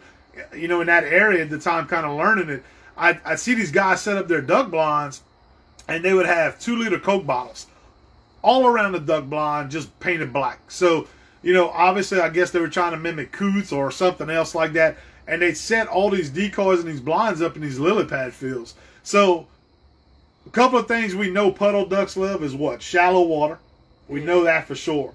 you 0.56 0.68
know, 0.68 0.82
in 0.82 0.88
that 0.88 1.04
area 1.04 1.44
at 1.44 1.50
the 1.50 1.60
time, 1.60 1.88
kind 1.88 2.06
of 2.06 2.18
learning 2.18 2.50
it. 2.50 2.64
I'd, 2.96 3.22
I'd 3.24 3.40
see 3.40 3.54
these 3.54 3.72
guys 3.72 4.02
set 4.02 4.18
up 4.18 4.28
their 4.28 4.42
duck 4.42 4.72
blinds, 4.72 5.22
and 5.88 6.04
they 6.04 6.14
would 6.14 6.26
have 6.26 6.60
two 6.60 6.76
liter 6.76 7.00
Coke 7.00 7.26
bottles 7.26 7.68
all 8.42 8.66
around 8.68 8.94
the 8.94 9.00
duck 9.00 9.26
blind, 9.26 9.72
just 9.72 9.98
painted 10.00 10.32
black. 10.32 10.60
So, 10.70 11.08
you 11.42 11.54
know, 11.54 11.70
obviously, 11.70 12.20
I 12.20 12.30
guess 12.30 12.52
they 12.52 12.60
were 12.60 12.70
trying 12.70 12.92
to 12.92 12.98
mimic 12.98 13.32
coots 13.32 13.72
or 13.72 13.92
something 13.92 14.30
else 14.30 14.56
like 14.56 14.74
that. 14.74 14.98
And 15.28 15.42
they'd 15.42 15.58
set 15.58 15.88
all 15.88 16.10
these 16.10 16.30
decoys 16.30 16.80
and 16.80 16.88
these 16.88 17.02
blinds 17.02 17.42
up 17.42 17.58
in 17.58 17.62
these 17.62 17.80
lily 17.80 18.06
pad 18.06 18.34
fields. 18.34 18.76
So, 19.08 19.48
a 20.46 20.50
couple 20.50 20.78
of 20.78 20.88
things 20.88 21.16
we 21.16 21.30
know 21.30 21.52
puddle 21.52 21.86
ducks 21.86 22.18
love 22.18 22.44
is 22.44 22.54
what? 22.54 22.82
Shallow 22.82 23.22
water. 23.22 23.58
We 24.10 24.22
know 24.22 24.44
that 24.44 24.68
for 24.68 24.76
sure 24.76 25.14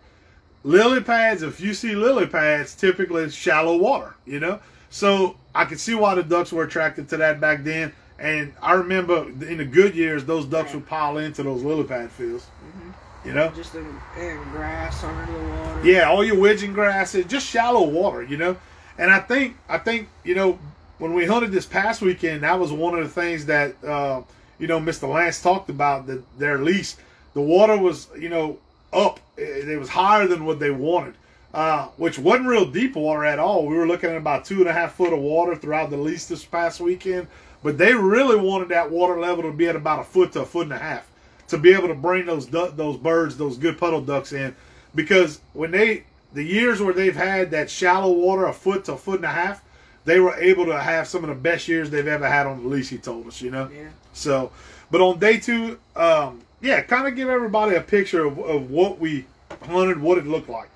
lily 0.65 1.01
pads, 1.01 1.43
if 1.43 1.61
you 1.61 1.75
see 1.75 1.95
lily 1.95 2.27
pads, 2.27 2.75
typically 2.75 3.25
it's 3.25 3.35
shallow 3.35 3.77
water, 3.77 4.15
you 4.27 4.41
know? 4.41 4.61
So 4.91 5.37
I 5.55 5.65
can 5.65 5.79
see 5.79 5.95
why 5.95 6.15
the 6.15 6.23
ducks 6.23 6.53
were 6.53 6.65
attracted 6.65 7.09
to 7.11 7.17
that 7.19 7.41
back 7.41 7.65
then. 7.65 7.93
And 8.19 8.55
I 8.63 8.75
remember 8.75 9.29
in 9.29 9.59
the 9.59 9.65
good 9.65 9.95
years, 9.95 10.25
those 10.25 10.45
ducks 10.45 10.75
would 10.75 10.87
pile 10.87 11.19
into 11.19 11.43
those 11.43 11.63
lily 11.63 11.85
pad 11.85 12.11
fields. 12.11 12.45
Mm-hmm. 12.45 13.29
You 13.29 13.35
know? 13.35 13.49
Just 13.51 13.75
in, 13.75 13.87
in 14.19 14.37
grass 14.53 15.03
under 15.03 15.33
the 15.33 15.39
water. 15.39 15.85
Yeah, 15.85 16.09
all 16.09 16.25
your 16.25 16.39
widgeon 16.39 16.73
grass, 16.73 17.17
just 17.27 17.47
shallow 17.47 17.87
water, 17.87 18.23
you 18.23 18.37
know? 18.37 18.57
And 18.99 19.11
I 19.11 19.21
think, 19.21 19.57
I 19.69 19.79
think, 19.79 20.09
you 20.25 20.35
know, 20.35 20.59
when 21.03 21.15
we 21.15 21.27
hunted 21.27 21.51
this 21.51 21.67
past 21.67 22.01
weekend, 22.01 22.45
that 22.45 22.61
was 22.61 22.71
one 22.71 22.97
of 22.97 23.03
the 23.03 23.11
things 23.11 23.45
that, 23.47 23.75
uh, 23.83 24.23
you 24.61 24.69
know, 24.69 24.79
Mr. 24.79 25.13
Lance 25.13 25.43
talked 25.43 25.69
about, 25.69 26.07
that 26.07 26.23
their 26.39 26.59
lease, 26.59 26.97
the 27.35 27.41
water 27.41 27.77
was, 27.77 28.07
you 28.17 28.29
know, 28.29 28.57
up. 28.93 29.19
It 29.37 29.81
was 29.81 29.89
higher 29.89 30.29
than 30.29 30.45
what 30.45 30.61
they 30.61 30.71
wanted, 30.71 31.15
uh, 31.53 31.89
which 31.97 32.21
wasn't 32.21 32.47
real 32.47 32.71
deep 32.71 32.95
water 32.95 33.25
at 33.25 33.41
all. 33.41 33.67
We 33.67 33.77
were 33.77 33.89
looking 33.89 34.11
at 34.11 34.17
about 34.17 34.45
two 34.45 34.61
and 34.61 34.69
a 34.69 34.73
half 34.73 34.95
foot 34.95 35.13
of 35.13 35.19
water 35.19 35.57
throughout 35.57 35.91
the 35.91 35.97
lease 35.97 36.27
this 36.27 36.45
past 36.45 36.81
weekend, 36.81 37.27
but 37.65 37.79
they 37.79 37.95
really 37.95 38.37
wanted 38.37 38.69
that 38.69 38.89
water 38.89 39.19
level 39.19 39.43
to 39.43 39.53
be 39.53 39.67
at 39.67 39.75
about 39.75 39.99
a 39.99 40.05
foot 40.05 40.31
to 40.33 40.43
a 40.43 40.47
foot 40.47 40.65
and 40.65 40.73
a 40.73 40.79
half 40.79 41.11
to 41.49 41.59
be 41.59 41.73
able 41.73 41.89
to 41.89 41.95
bring 41.97 42.27
those 42.27 42.47
those 42.47 42.97
birds, 42.97 43.37
those 43.37 43.59
good 43.59 43.77
puddle 43.77 44.03
ducks 44.03 44.33
in, 44.33 44.55
because 44.95 45.41
when 45.53 45.73
they 45.73 46.05
the 46.33 46.45
years 46.45 46.81
where 46.81 46.95
they've 46.95 47.17
had 47.17 47.51
that 47.51 47.69
shallow 47.69 48.13
water, 48.13 48.47
a 48.47 48.53
foot 48.53 48.85
to 48.85 48.93
a 48.93 48.97
foot 48.97 49.17
and 49.17 49.25
a 49.25 49.29
half, 49.29 49.65
they 50.05 50.21
were 50.21 50.35
able 50.35 50.67
to 50.67 50.81
have 50.81 51.07
some 51.07 51.25
of 51.25 51.29
the 51.29 51.37
best 51.37 51.69
years 51.69 51.91
they've 51.91 52.07
ever 52.07 52.29
had 52.29 52.47
on 52.47 52.63
the 52.63 52.69
lease. 52.69 52.89
He 52.89 52.99
told 52.99 53.27
us, 53.27 53.41
you 53.41 53.51
know. 53.51 53.69
Yeah. 53.73 53.89
So, 54.13 54.51
but 54.91 55.01
on 55.01 55.19
day 55.19 55.39
two, 55.39 55.79
um, 55.97 56.43
yeah, 56.61 56.81
kind 56.83 57.07
of 57.07 57.17
give 57.17 57.29
everybody 57.29 57.77
a 57.77 57.81
picture 57.81 58.25
of, 58.25 58.39
of 58.39 58.71
what 58.71 58.99
we 58.99 59.27
hunted, 59.63 60.01
what 60.01 60.19
it 60.19 60.27
looked 60.27 60.49
like. 60.49 60.69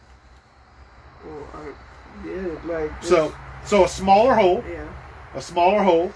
Well, 1.24 1.48
I, 1.54 2.28
yeah, 2.28 2.58
like 2.64 3.02
so. 3.02 3.34
So 3.64 3.84
a 3.84 3.88
smaller 3.88 4.34
hole. 4.34 4.62
Yeah. 4.70 4.86
A 5.34 5.42
smaller 5.42 5.82
hole. 5.82 6.12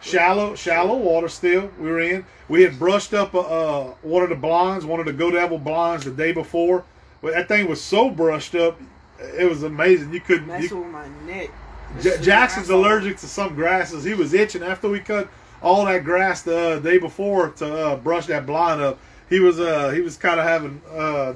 Shallow, 0.00 0.54
shallow 0.54 0.96
water. 0.96 1.28
Still, 1.28 1.70
we 1.78 1.88
were 1.88 2.00
in. 2.00 2.24
We 2.48 2.62
had 2.62 2.78
brushed 2.78 3.14
up 3.14 3.34
uh, 3.34 3.84
one 4.02 4.22
of 4.22 4.28
the 4.28 4.36
blinds, 4.36 4.84
one 4.84 5.00
of 5.00 5.06
the 5.06 5.12
Go 5.12 5.30
Devil 5.30 5.58
blinds, 5.58 6.04
the 6.04 6.10
day 6.10 6.32
before. 6.32 6.84
But 7.20 7.34
that 7.34 7.48
thing 7.48 7.68
was 7.68 7.80
so 7.80 8.10
brushed 8.10 8.54
up, 8.54 8.80
it 9.20 9.48
was 9.48 9.62
amazing. 9.62 10.12
You 10.12 10.20
couldn't. 10.20 10.48
Mess 10.48 10.70
you, 10.70 10.78
with 10.78 10.90
my 10.90 11.06
neck. 11.26 11.50
J- 12.00 12.20
Jackson's 12.20 12.70
allergic 12.70 13.18
to 13.18 13.26
some 13.26 13.54
grasses. 13.54 14.04
He 14.04 14.14
was 14.14 14.32
itching 14.32 14.62
after 14.62 14.88
we 14.88 15.00
cut 15.00 15.28
all 15.60 15.84
that 15.84 16.04
grass 16.04 16.42
the 16.42 16.58
uh, 16.58 16.78
day 16.78 16.98
before 16.98 17.50
to 17.50 17.74
uh, 17.74 17.96
brush 17.96 18.26
that 18.26 18.46
blind 18.46 18.80
up 18.80 18.98
he 19.32 19.40
was 19.40 19.58
uh 19.58 19.88
he 19.90 20.02
was 20.02 20.16
kind 20.16 20.38
of 20.38 20.46
having 20.46 20.80
uh 20.90 21.32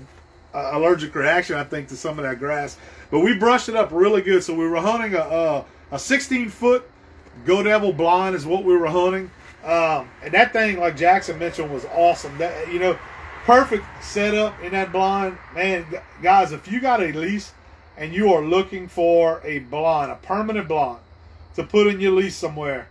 allergic 0.53 1.15
reaction 1.15 1.57
I 1.57 1.65
think 1.65 1.89
to 1.89 1.97
some 1.97 2.19
of 2.19 2.25
that 2.25 2.39
grass. 2.39 2.77
But 3.11 3.21
we 3.21 3.37
brushed 3.37 3.69
it 3.69 3.77
up 3.77 3.91
really 3.91 4.21
good. 4.23 4.43
So 4.45 4.55
we 4.55 4.69
were 4.69 4.81
hunting 4.81 5.15
a 5.15 5.21
a, 5.21 5.65
a 5.93 5.99
16 5.99 6.51
foot 6.51 6.89
Go 7.45 7.63
Devil 7.63 7.93
blind 7.93 8.37
is 8.37 8.47
what 8.47 8.65
we 8.65 8.77
were 8.77 8.87
hunting. 8.87 9.31
Um, 9.65 10.09
and 10.23 10.33
that 10.33 10.53
thing, 10.53 10.79
like 10.79 10.97
Jackson 10.97 11.39
mentioned, 11.39 11.73
was 11.73 11.85
awesome. 11.87 12.37
That 12.39 12.73
you 12.73 12.79
know, 12.79 12.99
perfect 13.45 13.85
setup 14.03 14.55
in 14.63 14.73
that 14.73 14.93
blind. 14.93 15.39
Man, 15.55 15.87
guys, 16.23 16.53
if 16.53 16.69
you 16.71 16.81
got 16.81 17.03
at 17.03 17.15
lease 17.15 17.53
and 17.97 18.13
you 18.13 18.33
are 18.33 18.45
looking 18.45 18.89
for 18.89 19.41
a 19.45 19.61
blind, 19.61 20.13
a 20.13 20.17
permanent 20.17 20.69
blind 20.69 20.99
to 21.55 21.65
put 21.65 21.87
in 21.87 22.01
your 22.01 22.13
lease 22.13 22.37
somewhere, 22.37 22.89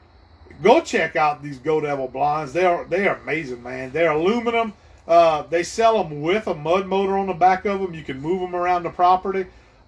go 0.61 0.81
check 0.81 1.15
out 1.15 1.43
these 1.43 1.59
Go 1.59 1.81
Devil 1.81 2.07
blinds. 2.07 2.53
They 2.53 2.65
are 2.65 2.85
they 2.85 3.07
are 3.07 3.17
amazing, 3.17 3.63
man. 3.63 3.91
They're 3.91 4.11
aluminum. 4.11 4.73
Uh, 5.07 5.43
they 5.43 5.63
sell 5.63 6.03
them 6.03 6.21
with 6.21 6.47
a 6.47 6.55
mud 6.55 6.87
motor 6.87 7.17
on 7.17 7.27
the 7.27 7.33
back 7.33 7.65
of 7.65 7.79
them. 7.79 7.93
You 7.93 8.03
can 8.03 8.19
move 8.19 8.41
them 8.41 8.55
around 8.55 8.83
the 8.83 8.89
property. 8.89 9.45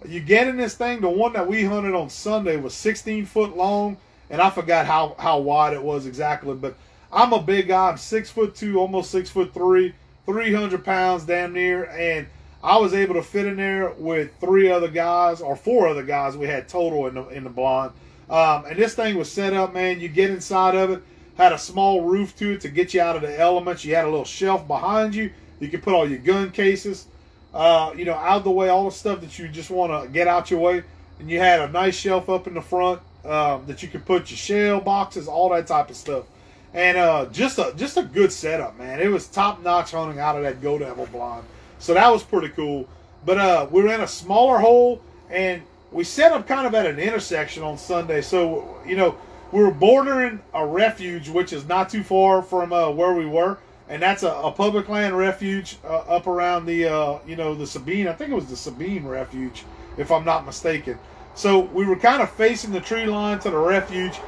You 0.07 0.19
get 0.19 0.47
in 0.47 0.57
this 0.57 0.75
thing. 0.75 1.01
The 1.01 1.09
one 1.09 1.33
that 1.33 1.47
we 1.47 1.63
hunted 1.63 1.95
on 1.95 2.09
Sunday 2.09 2.55
was 2.55 2.75
16 2.75 3.25
foot 3.25 3.57
long, 3.57 3.97
and 4.29 4.41
I 4.41 4.51
forgot 4.51 4.85
how 4.85 5.15
how 5.17 5.39
wide 5.39 5.73
it 5.73 5.81
was 5.81 6.05
exactly, 6.05 6.53
but 6.53 6.75
I'm 7.11 7.33
a 7.33 7.41
big 7.41 7.69
guy. 7.69 7.89
I'm 7.89 7.97
six 7.97 8.29
foot 8.29 8.55
two, 8.55 8.79
almost 8.79 9.11
six 9.11 9.29
foot 9.29 9.53
three, 9.53 9.95
300 10.25 10.83
pounds 10.83 11.23
damn 11.23 11.53
near. 11.53 11.85
And 11.85 12.27
I 12.63 12.77
was 12.77 12.93
able 12.93 13.15
to 13.15 13.23
fit 13.23 13.45
in 13.45 13.57
there 13.57 13.91
with 13.91 14.35
three 14.39 14.71
other 14.71 14.87
guys 14.87 15.41
or 15.41 15.55
four 15.55 15.87
other 15.87 16.03
guys 16.03 16.35
we 16.35 16.47
had 16.47 16.67
total 16.67 17.07
in 17.07 17.15
the, 17.15 17.27
in 17.29 17.43
the 17.43 17.49
blind. 17.49 17.91
Um, 18.29 18.65
and 18.65 18.77
this 18.77 18.95
thing 18.95 19.15
was 19.15 19.31
set 19.31 19.53
up, 19.53 19.73
man. 19.73 19.99
You 19.99 20.09
get 20.09 20.31
inside 20.31 20.75
of 20.75 20.89
it, 20.89 21.01
had 21.37 21.53
a 21.53 21.57
small 21.57 22.01
roof 22.01 22.35
to 22.37 22.53
it 22.53 22.61
to 22.61 22.69
get 22.69 22.93
you 22.93 23.01
out 23.01 23.15
of 23.15 23.21
the 23.21 23.39
elements. 23.39 23.85
You 23.85 23.95
had 23.95 24.05
a 24.05 24.09
little 24.09 24.25
shelf 24.25 24.67
behind 24.67 25.15
you. 25.15 25.31
You 25.59 25.69
could 25.69 25.83
put 25.83 25.93
all 25.93 26.07
your 26.07 26.19
gun 26.19 26.51
cases, 26.51 27.07
uh, 27.53 27.93
you 27.95 28.05
know, 28.05 28.13
out 28.13 28.37
of 28.37 28.43
the 28.43 28.51
way, 28.51 28.69
all 28.69 28.85
the 28.85 28.91
stuff 28.91 29.21
that 29.21 29.39
you 29.39 29.47
just 29.47 29.69
want 29.69 30.03
to 30.03 30.09
get 30.09 30.27
out 30.27 30.51
your 30.51 30.59
way. 30.59 30.83
And 31.19 31.29
you 31.29 31.39
had 31.39 31.61
a 31.61 31.69
nice 31.69 31.95
shelf 31.95 32.29
up 32.29 32.47
in 32.47 32.53
the 32.53 32.61
front 32.61 33.01
um, 33.25 33.65
that 33.65 33.81
you 33.81 33.89
could 33.89 34.05
put 34.05 34.29
your 34.29 34.37
shell 34.37 34.81
boxes, 34.81 35.27
all 35.27 35.49
that 35.49 35.67
type 35.67 35.89
of 35.89 35.95
stuff. 35.95 36.25
And 36.73 36.97
uh, 36.97 37.25
just 37.27 37.57
a 37.57 37.73
just 37.75 37.97
a 37.97 38.03
good 38.03 38.31
setup, 38.31 38.77
man. 38.77 38.99
It 38.99 39.07
was 39.07 39.27
top 39.27 39.63
notch 39.63 39.91
hunting 39.91 40.19
out 40.19 40.35
of 40.35 40.43
that 40.43 40.61
Go 40.61 40.77
Devil 40.77 41.07
blind, 41.07 41.45
so 41.79 41.93
that 41.93 42.09
was 42.09 42.23
pretty 42.23 42.49
cool. 42.49 42.87
But 43.25 43.37
uh, 43.37 43.67
we 43.69 43.81
were 43.81 43.93
in 43.93 44.01
a 44.01 44.07
smaller 44.07 44.59
hole, 44.59 45.01
and 45.29 45.61
we 45.91 46.03
set 46.03 46.31
up 46.31 46.47
kind 46.47 46.67
of 46.67 46.75
at 46.75 46.85
an 46.85 46.99
intersection 46.99 47.63
on 47.63 47.77
Sunday. 47.77 48.21
So 48.21 48.77
you 48.85 48.95
know 48.95 49.17
we 49.51 49.61
were 49.61 49.71
bordering 49.71 50.41
a 50.53 50.65
refuge, 50.65 51.29
which 51.29 51.53
is 51.53 51.65
not 51.67 51.89
too 51.89 52.03
far 52.03 52.41
from 52.41 52.73
uh, 52.73 52.89
where 52.89 53.13
we 53.13 53.25
were, 53.25 53.57
and 53.89 54.01
that's 54.01 54.23
a, 54.23 54.31
a 54.31 54.51
public 54.51 54.89
land 54.89 55.17
refuge 55.17 55.77
uh, 55.85 55.99
up 55.99 56.27
around 56.27 56.65
the 56.65 56.91
uh, 56.91 57.19
you 57.25 57.35
know 57.35 57.55
the 57.55 57.67
Sabine. 57.67 58.07
I 58.07 58.13
think 58.13 58.31
it 58.31 58.35
was 58.35 58.47
the 58.47 58.57
Sabine 58.57 59.05
Refuge, 59.05 59.63
if 59.97 60.11
I'm 60.11 60.25
not 60.25 60.45
mistaken. 60.45 60.97
So 61.35 61.59
we 61.59 61.85
were 61.85 61.95
kind 61.95 62.21
of 62.21 62.31
facing 62.31 62.71
the 62.71 62.81
tree 62.81 63.05
line 63.05 63.39
to 63.39 63.51
the 63.51 63.57
refuge. 63.57 64.19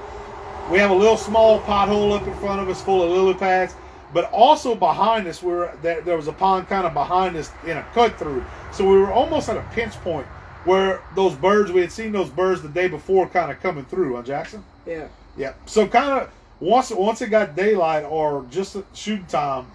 We 0.69 0.77
have 0.77 0.91
a 0.91 0.95
little 0.95 1.17
small 1.17 1.59
pothole 1.61 2.15
up 2.15 2.27
in 2.27 2.35
front 2.35 2.61
of 2.61 2.69
us 2.69 2.83
full 2.83 3.01
of 3.01 3.09
lily 3.09 3.33
pads, 3.33 3.73
but 4.13 4.31
also 4.31 4.75
behind 4.75 5.27
us, 5.27 5.43
we 5.43 5.51
were, 5.51 5.77
there, 5.81 6.01
there 6.01 6.17
was 6.17 6.27
a 6.27 6.33
pond 6.33 6.67
kind 6.67 6.85
of 6.85 6.93
behind 6.93 7.35
us 7.35 7.51
in 7.65 7.77
a 7.77 7.83
cut 7.93 8.17
through. 8.17 8.43
So 8.71 8.83
we 8.89 8.97
were 8.97 9.11
almost 9.11 9.49
at 9.49 9.57
a 9.57 9.65
pinch 9.73 9.93
point 9.95 10.25
where 10.65 11.01
those 11.15 11.35
birds, 11.35 11.71
we 11.71 11.81
had 11.81 11.91
seen 11.91 12.11
those 12.11 12.29
birds 12.29 12.61
the 12.61 12.69
day 12.69 12.87
before 12.87 13.27
kind 13.27 13.51
of 13.51 13.59
coming 13.61 13.85
through, 13.85 14.15
huh, 14.15 14.23
Jackson? 14.23 14.63
Yeah. 14.85 15.07
Yeah. 15.37 15.53
So 15.65 15.87
kind 15.87 16.21
of 16.21 16.31
once 16.59 16.91
once 16.91 17.21
it 17.21 17.29
got 17.29 17.55
daylight 17.55 18.03
or 18.03 18.45
just 18.49 18.75
shooting 18.93 19.25
time, 19.27 19.67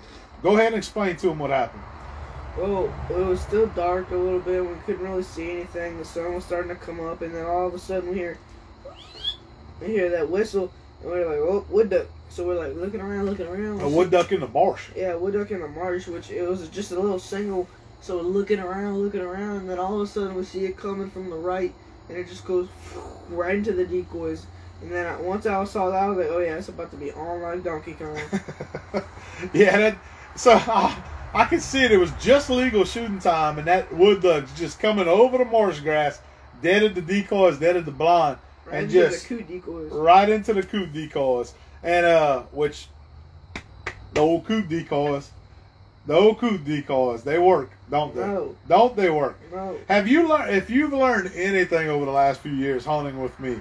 go 0.42 0.54
ahead 0.56 0.68
and 0.68 0.76
explain 0.76 1.16
to 1.16 1.28
them 1.28 1.38
what 1.38 1.50
happened. 1.50 1.82
Well, 2.58 2.92
it 3.10 3.16
was 3.16 3.40
still 3.40 3.66
dark 3.68 4.10
a 4.10 4.16
little 4.16 4.40
bit. 4.40 4.64
We 4.64 4.74
couldn't 4.84 5.02
really 5.02 5.22
see 5.22 5.50
anything. 5.50 5.98
The 5.98 6.04
sun 6.04 6.34
was 6.34 6.44
starting 6.44 6.68
to 6.68 6.76
come 6.76 7.00
up, 7.00 7.22
and 7.22 7.34
then 7.34 7.44
all 7.46 7.66
of 7.66 7.74
a 7.74 7.78
sudden 7.78 8.10
we 8.10 8.16
hear 8.16 8.38
we 9.80 9.88
hear 9.88 10.10
that 10.10 10.30
whistle, 10.30 10.70
and 11.02 11.10
we're 11.10 11.26
like, 11.26 11.38
"Oh, 11.38 11.64
wood 11.68 11.90
duck!" 11.90 12.06
So 12.34 12.44
we're 12.44 12.58
like 12.58 12.74
looking 12.74 13.00
around, 13.00 13.26
looking 13.26 13.46
around. 13.46 13.80
A 13.80 13.88
wood 13.88 14.10
duck 14.10 14.32
in 14.32 14.40
the 14.40 14.48
marsh. 14.48 14.88
Yeah, 14.96 15.14
wood 15.14 15.34
duck 15.34 15.52
in 15.52 15.60
the 15.60 15.68
marsh, 15.68 16.08
which 16.08 16.32
it 16.32 16.42
was 16.42 16.68
just 16.68 16.90
a 16.90 16.98
little 16.98 17.20
single. 17.20 17.68
So 18.00 18.16
we're 18.16 18.24
looking 18.24 18.58
around, 18.58 18.98
looking 18.98 19.20
around, 19.20 19.58
and 19.58 19.70
then 19.70 19.78
all 19.78 19.94
of 19.94 20.00
a 20.00 20.06
sudden 20.08 20.34
we 20.34 20.42
see 20.42 20.64
it 20.64 20.76
coming 20.76 21.08
from 21.10 21.30
the 21.30 21.36
right, 21.36 21.72
and 22.08 22.18
it 22.18 22.26
just 22.26 22.44
goes 22.44 22.66
right 23.28 23.54
into 23.54 23.70
the 23.70 23.84
decoys. 23.84 24.46
And 24.82 24.90
then 24.90 25.06
I, 25.06 25.16
once 25.20 25.46
I 25.46 25.62
saw 25.62 25.90
that, 25.90 26.02
I 26.02 26.08
was 26.08 26.18
like, 26.18 26.26
"Oh 26.28 26.40
yeah, 26.40 26.56
it's 26.56 26.68
about 26.68 26.90
to 26.90 26.96
be 26.96 27.12
on 27.12 27.40
like 27.40 27.62
Donkey 27.62 27.92
Kong." 27.92 28.18
yeah, 29.52 29.78
that, 29.78 29.98
so 30.34 30.60
uh, 30.66 30.92
I 31.32 31.44
could 31.44 31.62
see 31.62 31.84
it. 31.84 31.92
It 31.92 31.98
was 31.98 32.10
just 32.20 32.50
legal 32.50 32.84
shooting 32.84 33.20
time, 33.20 33.58
and 33.58 33.68
that 33.68 33.94
wood 33.94 34.22
duck 34.22 34.44
just 34.56 34.80
coming 34.80 35.06
over 35.06 35.38
the 35.38 35.44
marsh 35.44 35.78
grass, 35.78 36.20
dead 36.60 36.82
at 36.82 36.96
the 36.96 37.00
decoys, 37.00 37.60
dead 37.60 37.76
at 37.76 37.84
the 37.84 37.92
blind, 37.92 38.38
right 38.66 38.74
and 38.74 38.86
into 38.86 39.08
just 39.08 39.28
the 39.28 39.36
coot 39.36 39.46
decoys. 39.46 39.92
right 39.92 40.28
into 40.28 40.52
the 40.52 40.64
coot 40.64 40.92
decoys, 40.92 41.54
and 41.84 42.04
uh, 42.06 42.42
which 42.52 42.88
the 44.14 44.20
old 44.20 44.44
coot 44.46 44.68
decoys, 44.68 45.30
the 46.06 46.14
old 46.14 46.38
coot 46.38 46.64
decoys, 46.64 47.22
they 47.22 47.38
work, 47.38 47.70
don't 47.90 48.14
they? 48.14 48.20
No, 48.22 48.56
Don't 48.68 48.96
they 48.96 49.10
work? 49.10 49.38
no. 49.52 49.76
Have 49.88 50.08
you 50.08 50.26
learned? 50.28 50.54
If 50.54 50.70
you've 50.70 50.92
learned 50.92 51.30
anything 51.34 51.88
over 51.88 52.04
the 52.04 52.10
last 52.10 52.40
few 52.40 52.52
years 52.52 52.84
hunting 52.84 53.20
with 53.22 53.38
me, 53.38 53.60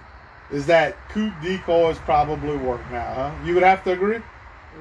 is 0.52 0.66
that 0.68 0.96
coot 1.10 1.34
decoys 1.42 1.98
probably 2.00 2.58
work 2.58 2.82
now? 2.92 3.14
Huh? 3.14 3.32
You 3.46 3.54
would 3.56 3.64
have 3.64 3.84
to 3.86 3.92
agree. 3.92 4.20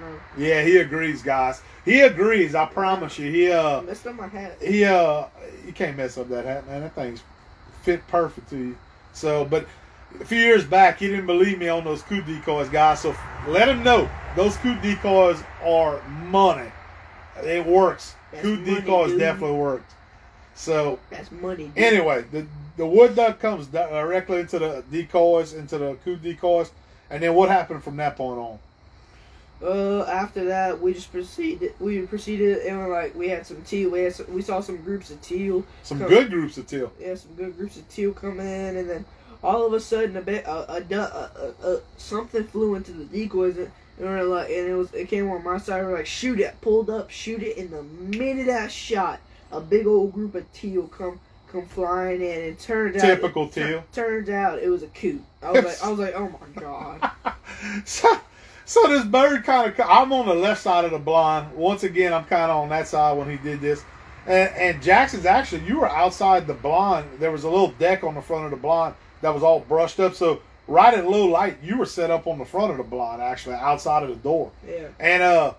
No. 0.01 0.21
Yeah, 0.39 0.63
he 0.63 0.79
agrees, 0.79 1.23
guys. 1.23 1.61
He 1.85 2.01
agrees. 2.01 2.55
I 2.55 2.67
promise 2.67 3.19
you. 3.19 3.31
He 3.31 3.51
uh, 3.51 3.83
messed 3.83 4.07
up 4.07 4.15
my 4.17 4.27
hat. 4.29 4.57
he 4.63 4.85
uh, 4.85 5.27
you 5.67 5.73
can't 5.73 5.97
mess 5.97 6.17
up 6.17 6.29
that 6.31 6.45
hat, 6.45 6.67
man. 6.67 6.81
That 6.81 6.95
thing's 6.95 7.23
fit 7.83 8.07
perfect 8.09 8.49
to 8.51 8.57
you. 8.57 8.77
So, 9.13 9.45
but 9.45 9.67
a 10.21 10.25
few 10.25 10.39
years 10.39 10.65
back, 10.65 10.99
he 10.99 11.09
didn't 11.09 11.27
believe 11.27 11.59
me 11.59 11.69
on 11.69 11.85
those 11.85 12.03
coot 12.03 12.27
decoys, 12.27 12.69
guys. 12.69 13.01
So 13.01 13.15
let 13.47 13.69
him 13.69 13.83
know 13.83 14.09
those 14.37 14.57
coot 14.59 14.81
decoys 14.83 15.43
are 15.65 16.03
money. 16.09 16.71
It 17.43 17.65
works. 17.67 18.15
That's 18.31 18.43
coot 18.43 18.61
money, 18.61 18.81
decoys 18.81 19.11
dude. 19.11 19.19
definitely 19.21 19.57
worked. 19.57 19.93
So 20.55 20.99
That's 21.11 21.31
money. 21.33 21.69
Dude. 21.75 21.79
anyway, 21.85 22.25
the 22.31 22.47
the 22.77 22.87
wood 22.87 23.15
duck 23.15 23.39
comes 23.39 23.67
directly 23.67 24.41
into 24.41 24.59
the 24.59 24.85
decoys, 24.91 25.53
into 25.55 25.79
the 25.79 25.95
coot 26.05 26.23
decoys, 26.23 26.71
and 27.11 27.23
then 27.23 27.35
what 27.35 27.49
happened 27.49 27.83
from 27.85 27.97
that 27.99 28.17
point 28.17 28.39
on? 28.39 28.59
Uh, 29.63 30.03
after 30.05 30.45
that, 30.47 30.81
we 30.81 30.93
just 30.93 31.13
proceeded. 31.13 31.73
We 31.79 32.03
proceeded, 32.03 32.59
and 32.67 32.79
we're 32.79 32.93
like, 32.93 33.15
we 33.15 33.29
had 33.29 33.47
some 33.47 33.63
teal. 33.63 33.91
We 33.91 34.01
had 34.01 34.15
some, 34.15 34.33
we 34.35 34.43
saw 34.43 34.61
some 34.61 34.79
groups 34.79 35.11
of 35.11 35.23
teal. 35.23 35.65
Some 35.85 36.01
Come- 36.01 36.09
good 36.09 36.31
groups 36.31 36.59
of 36.59 36.67
teal. 36.67 36.93
Yeah, 37.01 37.15
some 37.15 37.35
good 37.35 37.57
groups 37.57 37.77
of 37.77 37.89
teal 37.89 38.13
coming 38.13 38.47
in, 38.47 38.77
and 38.77 38.91
then 38.91 39.05
all 39.43 39.67
of 39.67 39.73
a 39.73 39.81
sudden, 39.81 40.17
a 40.17 40.21
bit, 40.21 40.45
a, 40.47 40.75
a, 40.75 40.85
a, 40.95 41.55
a, 41.69 41.81
something 41.97 42.45
flew 42.45 42.75
into 42.75 42.93
the 42.93 43.05
decoys, 43.05 43.57
and, 43.57 43.71
and 43.99 44.07
we're 44.07 44.23
like, 44.23 44.51
and 44.51 44.69
it 44.69 44.75
was, 44.75 44.93
it 44.95 45.09
came 45.09 45.29
on 45.31 45.43
my 45.43 45.59
side. 45.59 45.85
We're 45.85 45.97
like, 45.97 46.07
shoot 46.07 46.41
it, 46.41 46.61
pulled 46.61 46.91
up, 46.91 47.11
shoot 47.11 47.43
it, 47.43 47.57
and 47.59 47.71
the 47.71 47.83
minute 47.83 48.49
I 48.49 48.69
shot, 48.69 49.21
a 49.51 49.61
big 49.61 49.87
old 49.87 50.13
group 50.13 50.35
of 50.35 50.51
teal 50.53 50.87
come 50.89 51.21
come 51.51 51.67
flying 51.67 52.23
in, 52.23 52.31
and 52.31 52.43
it 52.43 52.59
turned 52.59 52.97
out 52.97 53.03
Typical 53.03 53.45
it, 53.45 53.53
teal. 53.53 53.85
Turns 53.93 54.31
out 54.31 54.59
it 54.59 54.69
was 54.69 54.83
a 54.83 54.87
coot. 54.89 55.23
I 55.43 55.51
was 55.51 55.65
like, 55.65 55.85
I 55.85 55.89
was 55.91 55.99
like, 55.99 56.15
oh 56.15 56.41
my 56.41 56.61
god. 56.61 57.11
so, 57.85 58.19
so 58.65 58.89
this 58.89 59.05
bird 59.05 59.45
kind 59.45 59.71
of. 59.71 59.81
I'm 59.81 60.13
on 60.13 60.27
the 60.27 60.35
left 60.35 60.63
side 60.63 60.85
of 60.85 60.93
the 60.93 60.99
blind. 60.99 61.55
Once 61.55 61.83
again, 61.83 62.15
I'm 62.15 62.25
kind 62.25 62.51
of 62.51 62.63
on 62.63 62.69
that 62.71 62.89
side 62.89 63.19
when 63.19 63.29
he 63.29 63.37
did 63.37 63.61
this. 63.61 63.85
And, 64.27 64.55
and 64.55 64.83
Jackson's 64.83 65.27
actually, 65.27 65.65
you 65.65 65.81
were 65.81 65.91
outside 65.91 66.47
the 66.47 66.55
blind. 66.55 67.19
There 67.19 67.33
was 67.33 67.45
a 67.45 67.51
little 67.51 67.73
deck 67.73 68.05
on 68.05 68.15
the 68.15 68.23
front 68.23 68.45
of 68.45 68.51
the 68.53 68.57
blind 68.57 68.95
that 69.23 69.33
was 69.33 69.43
all 69.43 69.61
brushed 69.61 69.99
up. 69.99 70.15
So 70.15 70.43
right 70.69 70.93
at 70.93 71.09
low 71.09 71.27
light, 71.27 71.59
you 71.63 71.79
were 71.79 71.87
set 71.87 72.11
up 72.11 72.27
on 72.27 72.39
the 72.39 72.45
front 72.45 72.71
of 72.71 72.77
the 72.77 72.85
blind, 72.85 73.23
actually 73.23 73.55
outside 73.57 74.03
of 74.03 74.11
the 74.11 74.17
door. 74.17 74.53
Yeah. 74.69 74.89
And 75.01 75.23
uh, 75.23 75.55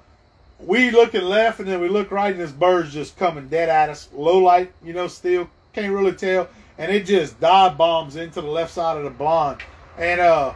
we 0.59 0.91
looking 0.91 1.21
left, 1.23 1.59
and 1.59 1.67
then 1.67 1.81
we 1.81 1.89
look 1.89 2.11
right, 2.11 2.31
and 2.31 2.39
this 2.39 2.51
bird's 2.51 2.93
just 2.93 3.17
coming 3.17 3.47
dead 3.47 3.69
at 3.69 3.89
us. 3.89 4.09
Low 4.13 4.37
light, 4.39 4.71
you 4.83 4.93
know, 4.93 5.07
still 5.07 5.49
can't 5.73 5.93
really 5.93 6.13
tell, 6.13 6.47
and 6.77 6.91
it 6.91 7.05
just 7.05 7.39
dive 7.39 7.77
bombs 7.77 8.15
into 8.15 8.41
the 8.41 8.47
left 8.47 8.73
side 8.73 8.97
of 8.97 9.03
the 9.03 9.09
blind. 9.09 9.61
And 9.97 10.21
uh, 10.21 10.53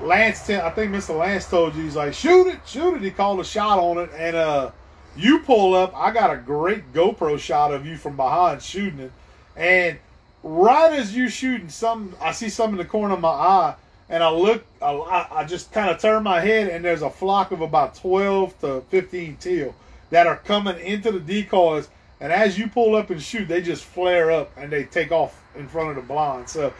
Lance, 0.00 0.46
t- 0.46 0.56
I 0.56 0.70
think 0.70 0.92
Mr. 0.92 1.18
Lance 1.18 1.48
told 1.48 1.74
you 1.74 1.84
he's 1.84 1.96
like, 1.96 2.14
shoot 2.14 2.48
it, 2.48 2.60
shoot 2.66 2.96
it. 2.96 3.02
He 3.02 3.10
called 3.10 3.40
a 3.40 3.44
shot 3.44 3.78
on 3.78 3.98
it, 3.98 4.10
and 4.16 4.36
uh, 4.36 4.70
you 5.16 5.40
pull 5.40 5.74
up. 5.74 5.92
I 5.96 6.12
got 6.12 6.32
a 6.32 6.36
great 6.36 6.92
GoPro 6.92 7.38
shot 7.38 7.72
of 7.72 7.86
you 7.86 7.96
from 7.96 8.16
behind 8.16 8.62
shooting 8.62 9.00
it, 9.00 9.12
and 9.56 9.98
right 10.42 10.92
as 10.92 11.16
you 11.16 11.28
shooting, 11.28 11.68
some 11.68 12.14
I 12.20 12.32
see 12.32 12.48
some 12.48 12.70
in 12.70 12.76
the 12.76 12.84
corner 12.84 13.14
of 13.14 13.20
my 13.20 13.28
eye, 13.28 13.74
and 14.08 14.22
I 14.22 14.30
look, 14.30 14.64
I, 14.80 15.26
I 15.30 15.44
just 15.44 15.72
kind 15.72 15.90
of 15.90 16.00
turn 16.00 16.22
my 16.22 16.40
head, 16.40 16.68
and 16.68 16.84
there's 16.84 17.02
a 17.02 17.10
flock 17.10 17.50
of 17.52 17.60
about 17.60 17.94
twelve 17.94 18.58
to 18.60 18.82
fifteen 18.88 19.36
teal 19.36 19.74
that 20.10 20.26
are 20.26 20.36
coming 20.36 20.78
into 20.80 21.12
the 21.12 21.20
decoys. 21.20 21.88
And 22.20 22.32
as 22.32 22.58
you 22.58 22.66
pull 22.66 22.96
up 22.96 23.10
and 23.10 23.22
shoot, 23.22 23.46
they 23.46 23.62
just 23.62 23.84
flare 23.84 24.32
up 24.32 24.50
and 24.56 24.72
they 24.72 24.82
take 24.82 25.12
off 25.12 25.40
in 25.54 25.68
front 25.68 25.90
of 25.90 25.96
the 25.96 26.02
blind. 26.02 26.48
So, 26.48 26.72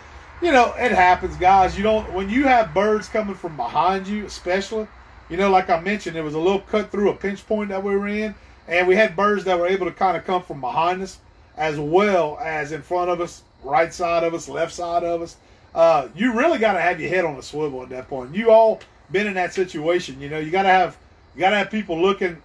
you 0.42 0.51
know, 0.51 0.75
it 0.77 0.90
happens, 0.90 1.37
guys. 1.37 1.77
You 1.77 1.85
don't 1.85 2.12
when 2.12 2.29
you 2.29 2.44
have 2.44 2.75
birds 2.75 3.09
coming 3.09 3.37
from 3.37 3.57
behind 3.57 4.09
you, 4.09 4.27
especially. 4.27 4.88
You 5.31 5.37
know, 5.37 5.51
like 5.51 5.71
I 5.71 5.79
mentioned, 5.79 6.16
there 6.16 6.25
was 6.25 6.35
a 6.35 6.40
little 6.40 6.62
cut 6.62 6.90
through 6.90 7.11
a 7.11 7.14
pinch 7.14 7.47
point 7.47 7.68
that 7.68 7.85
we 7.85 7.94
were 7.94 8.09
in, 8.09 8.35
and 8.66 8.88
we 8.88 8.97
had 8.97 9.14
birds 9.14 9.44
that 9.44 9.59
were 9.59 9.68
able 9.68 9.87
to 9.87 9.92
kind 9.92 10.16
of 10.16 10.25
come 10.25 10.42
from 10.42 10.61
behind 10.61 11.03
us 11.03 11.18
as 11.57 11.79
well 11.79 12.39
as 12.43 12.72
in 12.72 12.82
front 12.82 13.11
of 13.11 13.20
us, 13.20 13.43
right 13.62 13.92
side 13.92 14.24
of 14.24 14.34
us, 14.34 14.48
left 14.48 14.72
side 14.72 15.04
of 15.04 15.22
us. 15.22 15.36
Uh, 15.74 16.09
you 16.14 16.32
really 16.32 16.59
got 16.59 16.72
to 16.72 16.80
have 16.80 17.00
your 17.00 17.11
head 17.11 17.24
on 17.24 17.36
a 17.36 17.42
swivel 17.42 17.82
at 17.82 17.88
that 17.90 18.09
point. 18.09 18.34
You 18.34 18.50
all 18.50 18.80
been 19.11 19.26
in 19.26 19.34
that 19.34 19.52
situation. 19.52 20.20
You 20.20 20.28
know, 20.28 20.38
you 20.38 20.50
got 20.50 20.62
to 20.62 20.68
have 20.68 20.96
you 21.34 21.40
got 21.40 21.50
to 21.50 21.56
have 21.56 21.70
people 21.70 22.00
looking 22.00 22.40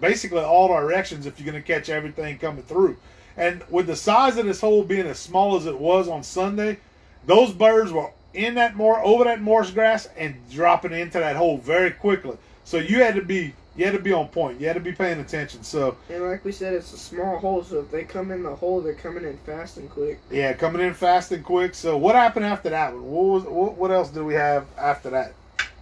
basically 0.00 0.40
all 0.40 0.68
directions 0.68 1.26
if 1.26 1.38
you're 1.38 1.50
going 1.50 1.62
to 1.62 1.66
catch 1.66 1.88
everything 1.88 2.38
coming 2.38 2.62
through. 2.62 2.96
And 3.36 3.62
with 3.68 3.86
the 3.86 3.96
size 3.96 4.36
of 4.36 4.46
this 4.46 4.60
hole 4.60 4.84
being 4.84 5.06
as 5.06 5.18
small 5.18 5.56
as 5.56 5.66
it 5.66 5.78
was 5.78 6.08
on 6.08 6.22
Sunday, 6.22 6.78
those 7.26 7.52
birds 7.52 7.92
were 7.92 8.10
in 8.32 8.54
that 8.54 8.76
more 8.76 9.04
over 9.04 9.24
that 9.24 9.40
marsh 9.40 9.70
grass 9.70 10.08
and 10.16 10.36
dropping 10.50 10.92
into 10.92 11.18
that 11.18 11.36
hole 11.36 11.58
very 11.58 11.90
quickly. 11.90 12.36
So 12.64 12.78
you 12.78 12.98
had 12.98 13.14
to 13.14 13.22
be 13.22 13.54
you 13.76 13.84
had 13.84 13.94
to 13.94 14.00
be 14.00 14.12
on 14.12 14.28
point. 14.28 14.60
You 14.60 14.66
had 14.66 14.74
to 14.74 14.80
be 14.80 14.92
paying 14.92 15.20
attention. 15.20 15.62
So 15.62 15.96
And 16.08 16.22
like 16.24 16.44
we 16.44 16.52
said, 16.52 16.74
it's 16.74 16.92
a 16.92 16.98
small 16.98 17.38
hole, 17.38 17.62
so 17.64 17.80
if 17.80 17.90
they 17.90 18.04
come 18.04 18.30
in 18.30 18.42
the 18.42 18.54
hole, 18.54 18.80
they're 18.80 18.94
coming 18.94 19.24
in 19.24 19.36
fast 19.38 19.76
and 19.76 19.90
quick. 19.90 20.20
yeah, 20.30 20.52
coming 20.52 20.80
in 20.80 20.94
fast 20.94 21.32
and 21.32 21.44
quick. 21.44 21.74
So 21.74 21.96
what 21.96 22.14
happened 22.14 22.46
after 22.46 22.70
that 22.70 22.92
one? 22.92 23.04
What 23.04 23.24
was 23.24 23.42
what, 23.44 23.74
what 23.74 23.90
else 23.90 24.10
did 24.10 24.22
we 24.22 24.34
have 24.34 24.66
after 24.78 25.10
that? 25.10 25.34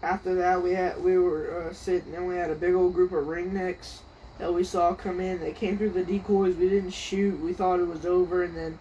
after 0.03 0.35
that, 0.35 0.61
we 0.61 0.73
had 0.73 1.01
we 1.03 1.17
were 1.17 1.69
uh, 1.69 1.73
sitting 1.73 2.15
and 2.15 2.27
we 2.27 2.35
had 2.35 2.51
a 2.51 2.55
big 2.55 2.75
old 2.75 2.93
group 2.95 3.13
of 3.13 3.25
ringnecks 3.25 3.99
that 4.39 4.53
we 4.53 4.65
saw 4.65 4.93
come 4.95 5.21
in. 5.21 5.39
They 5.39 5.53
came 5.53 5.79
through 5.79 5.91
the 5.91 6.03
decoys. 6.05 6.57
We 6.57 6.69
didn't 6.69 6.91
shoot. 6.91 7.39
We 7.41 7.53
thought 7.53 7.79
it 7.79 7.87
was 7.87 8.05
over, 8.05 8.43
and 8.43 8.57
then 8.57 8.79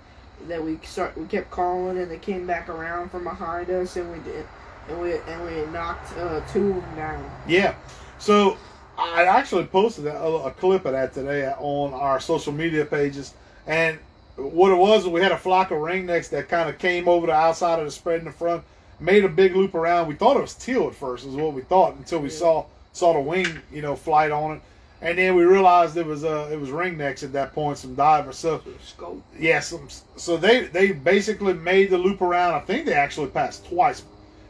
that 0.48 0.64
we 0.64 0.80
start 0.84 1.16
we 1.18 1.26
kept 1.28 1.52
calling, 1.52 1.98
and 2.00 2.10
they 2.10 2.18
came 2.18 2.48
back 2.48 2.70
around 2.70 3.10
from 3.12 3.24
behind 3.26 3.70
us, 3.70 3.96
and 3.98 4.12
we 4.12 4.20
did, 4.20 4.48
and 4.90 5.00
we 5.00 5.14
and 5.18 5.46
we 5.46 5.72
knocked 5.72 6.18
uh, 6.18 6.42
two 6.52 6.70
of 6.70 6.82
them 6.82 6.96
down. 6.96 7.32
Yeah. 7.48 7.76
So 8.18 8.58
I 8.98 9.24
actually 9.26 9.66
posted 9.66 10.06
a, 10.06 10.24
a 10.24 10.52
clip 10.52 10.86
of 10.86 10.94
that 10.94 11.14
today 11.14 11.48
on 11.60 11.94
our 11.94 12.20
social 12.20 12.54
media 12.54 12.86
pages, 12.86 13.34
and 13.68 13.98
what 14.36 14.72
it 14.72 14.76
was, 14.76 15.08
we 15.08 15.22
had 15.22 15.32
a 15.32 15.38
flock 15.38 15.72
of 15.72 15.78
ringnecks 15.80 16.30
that 16.30 16.50
kind 16.50 16.70
of 16.70 16.78
came 16.78 17.08
over 17.08 17.28
the 17.28 17.34
outside 17.34 17.80
of 17.80 17.86
the 17.86 17.92
spread 17.92 18.20
in 18.20 18.26
the 18.26 18.32
front, 18.32 18.64
made 19.00 19.26
a 19.26 19.30
big 19.30 19.56
loop 19.56 19.76
around. 19.76 20.08
We 20.08 20.16
thought 20.16 20.38
it 20.38 20.42
was 20.42 20.54
teal 20.54 20.88
at 20.88 20.96
first, 20.96 21.26
is 21.26 21.36
what 21.36 21.54
we 21.54 21.62
thought, 21.62 21.96
until 21.96 22.20
we 22.20 22.30
Yeah. 22.30 22.36
saw 22.36 22.66
saw 22.94 23.14
the 23.14 23.20
wing, 23.22 23.48
you 23.72 23.82
know, 23.82 23.96
flight 23.96 24.32
on 24.32 24.58
it, 24.58 24.62
and 25.02 25.18
then 25.18 25.36
we 25.36 25.44
realized 25.44 25.96
it 25.98 26.06
was 26.06 26.24
uh 26.24 26.50
it 26.52 26.60
was 26.60 26.70
ringnecks 26.70 27.24
at 27.24 27.34
that 27.34 27.54
point, 27.54 27.78
some 27.78 27.96
divers. 27.96 28.38
So 28.38 28.62
Scaup. 28.86 29.22
yeah, 29.40 29.60
some, 29.60 29.88
so 30.16 30.38
they 30.38 30.66
they 30.66 30.92
basically 30.92 31.54
made 31.54 31.90
the 31.90 31.98
loop 31.98 32.22
around. 32.22 32.54
I 32.54 32.60
think 32.60 32.86
they 32.86 32.94
actually 32.94 33.28
passed 33.28 33.66
twice, 33.68 34.04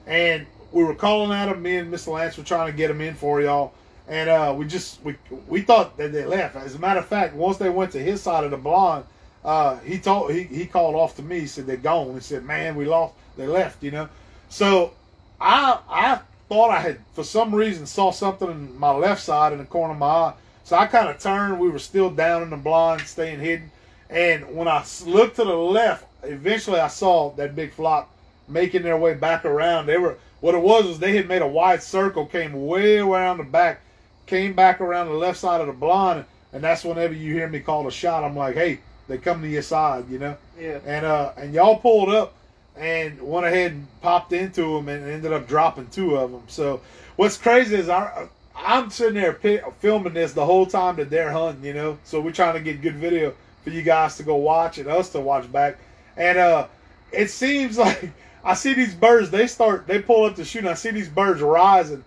and 0.07 0.45
we 0.71 0.83
were 0.83 0.95
calling 0.95 1.31
at 1.31 1.47
them. 1.47 1.61
Me 1.61 1.77
and 1.77 1.93
Mr. 1.93 2.13
Lance 2.13 2.37
were 2.37 2.43
trying 2.43 2.71
to 2.71 2.77
get 2.77 2.87
them 2.87 3.01
in 3.01 3.13
for 3.13 3.41
y'all, 3.41 3.73
and 4.07 4.29
uh, 4.29 4.53
we 4.55 4.65
just 4.65 5.01
we 5.03 5.15
we 5.47 5.61
thought 5.61 5.97
that 5.97 6.11
they 6.11 6.25
left. 6.25 6.55
As 6.55 6.75
a 6.75 6.79
matter 6.79 6.99
of 6.99 7.05
fact, 7.05 7.35
once 7.35 7.57
they 7.57 7.69
went 7.69 7.91
to 7.93 7.99
his 7.99 8.21
side 8.21 8.43
of 8.43 8.51
the 8.51 8.57
blonde, 8.57 9.05
uh, 9.43 9.77
he 9.79 9.99
told 9.99 10.31
he 10.31 10.43
he 10.43 10.65
called 10.65 10.95
off 10.95 11.15
to 11.17 11.21
me. 11.21 11.41
He 11.41 11.47
said 11.47 11.67
they're 11.67 11.77
gone. 11.77 12.13
He 12.13 12.19
said, 12.19 12.43
"Man, 12.43 12.75
we 12.75 12.85
lost. 12.85 13.13
They 13.37 13.47
left." 13.47 13.83
You 13.83 13.91
know, 13.91 14.09
so 14.49 14.91
I 15.39 15.79
I 15.89 16.19
thought 16.49 16.71
I 16.71 16.79
had 16.79 16.99
for 17.13 17.23
some 17.23 17.53
reason 17.53 17.85
saw 17.85 18.11
something 18.11 18.49
in 18.49 18.77
my 18.77 18.91
left 18.91 19.23
side 19.23 19.53
in 19.53 19.59
the 19.59 19.65
corner 19.65 19.93
of 19.93 19.99
my 19.99 20.07
eye. 20.07 20.33
So 20.63 20.75
I 20.75 20.87
kind 20.87 21.09
of 21.09 21.19
turned. 21.19 21.59
We 21.59 21.69
were 21.69 21.79
still 21.79 22.09
down 22.09 22.43
in 22.43 22.49
the 22.49 22.57
blind, 22.57 23.01
staying 23.01 23.39
hidden. 23.39 23.71
And 24.09 24.55
when 24.55 24.67
I 24.67 24.83
looked 25.05 25.37
to 25.37 25.45
the 25.45 25.55
left, 25.55 26.05
eventually 26.23 26.79
I 26.79 26.89
saw 26.89 27.31
that 27.35 27.55
big 27.55 27.73
flock 27.73 28.09
making 28.47 28.83
their 28.83 28.97
way 28.97 29.13
back 29.13 29.45
around. 29.45 29.85
They 29.85 29.97
were 29.97 30.17
what 30.41 30.55
it 30.55 30.61
was 30.61 30.85
was 30.85 30.99
they 30.99 31.15
had 31.15 31.27
made 31.27 31.41
a 31.41 31.47
wide 31.47 31.81
circle, 31.81 32.25
came 32.25 32.65
way 32.65 32.97
around 32.97 33.37
the 33.37 33.43
back, 33.43 33.81
came 34.31 34.53
back 34.53 34.79
around 34.79 35.07
the 35.07 35.13
left 35.13 35.37
side 35.37 35.59
of 35.59 35.67
the 35.67 35.73
blind, 35.73 36.23
and 36.53 36.63
that's 36.63 36.85
whenever 36.85 37.13
you 37.13 37.33
hear 37.33 37.49
me 37.49 37.59
call 37.59 37.85
a 37.85 37.91
shot, 37.91 38.23
I'm 38.23 38.35
like, 38.35 38.55
hey, 38.55 38.79
they 39.09 39.17
come 39.17 39.41
to 39.41 39.47
your 39.47 39.61
side, 39.61 40.09
you 40.09 40.19
know. 40.19 40.37
Yeah. 40.57 40.79
And 40.85 41.05
uh, 41.05 41.33
and 41.35 41.53
y'all 41.53 41.77
pulled 41.77 42.09
up 42.09 42.33
and 42.77 43.21
went 43.21 43.45
ahead 43.45 43.73
and 43.73 43.87
popped 44.01 44.31
into 44.31 44.75
them 44.75 44.87
and 44.87 45.05
ended 45.05 45.33
up 45.33 45.49
dropping 45.49 45.87
two 45.87 46.15
of 46.15 46.31
them. 46.31 46.43
So 46.47 46.79
what's 47.17 47.37
crazy 47.37 47.75
is 47.75 47.89
I, 47.89 48.29
I'm 48.55 48.89
sitting 48.89 49.15
there 49.15 49.33
filming 49.79 50.13
this 50.13 50.31
the 50.31 50.45
whole 50.45 50.65
time 50.65 50.95
that 50.95 51.09
they're 51.09 51.31
hunting, 51.31 51.65
you 51.65 51.73
know. 51.73 51.97
So 52.05 52.21
we're 52.21 52.31
trying 52.31 52.53
to 52.53 52.61
get 52.61 52.81
good 52.81 52.95
video 52.95 53.33
for 53.65 53.71
you 53.71 53.81
guys 53.81 54.15
to 54.15 54.23
go 54.23 54.37
watch 54.37 54.77
and 54.77 54.87
us 54.87 55.09
to 55.09 55.19
watch 55.19 55.51
back. 55.51 55.77
And 56.15 56.37
uh, 56.37 56.67
it 57.11 57.29
seems 57.29 57.77
like 57.85 58.11
I 58.45 58.53
see 58.53 58.73
these 58.73 58.95
birds. 58.95 59.29
They 59.29 59.47
start. 59.47 59.87
They 59.87 60.01
pull 60.01 60.23
up 60.23 60.35
to 60.37 60.45
shoot. 60.45 60.59
And 60.59 60.69
I 60.69 60.75
see 60.75 60.91
these 60.91 61.09
birds 61.09 61.41
rising, 61.41 62.05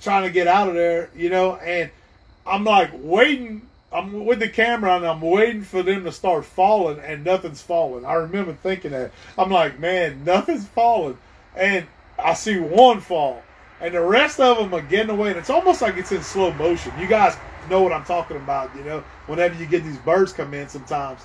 trying 0.00 0.24
to 0.24 0.30
get 0.30 0.46
out 0.46 0.68
of 0.68 0.74
there, 0.74 1.10
you 1.16 1.30
know. 1.30 1.56
And 1.56 1.90
I'm 2.46 2.64
like 2.64 2.90
waiting. 2.94 3.68
I'm 3.92 4.26
with 4.26 4.40
the 4.40 4.48
camera 4.48 4.96
and 4.96 5.06
I'm 5.06 5.20
waiting 5.20 5.62
for 5.62 5.82
them 5.84 6.02
to 6.04 6.10
start 6.10 6.44
falling, 6.44 6.98
and 6.98 7.24
nothing's 7.24 7.62
falling. 7.62 8.04
I 8.04 8.14
remember 8.14 8.52
thinking 8.52 8.90
that. 8.90 9.12
I'm 9.38 9.50
like, 9.50 9.78
man, 9.78 10.24
nothing's 10.24 10.66
falling, 10.66 11.16
and 11.54 11.86
I 12.18 12.34
see 12.34 12.58
one 12.58 13.00
fall, 13.00 13.42
and 13.80 13.94
the 13.94 14.00
rest 14.00 14.40
of 14.40 14.58
them 14.58 14.74
are 14.74 14.82
getting 14.82 15.10
away, 15.10 15.30
and 15.30 15.38
it's 15.38 15.50
almost 15.50 15.80
like 15.80 15.96
it's 15.96 16.10
in 16.10 16.22
slow 16.22 16.52
motion. 16.54 16.92
You 16.98 17.06
guys 17.06 17.36
know 17.70 17.82
what 17.82 17.92
I'm 17.92 18.04
talking 18.04 18.36
about, 18.36 18.74
you 18.74 18.82
know. 18.82 19.04
Whenever 19.26 19.54
you 19.54 19.66
get 19.66 19.84
these 19.84 19.98
birds 19.98 20.32
come 20.32 20.54
in, 20.54 20.68
sometimes, 20.68 21.20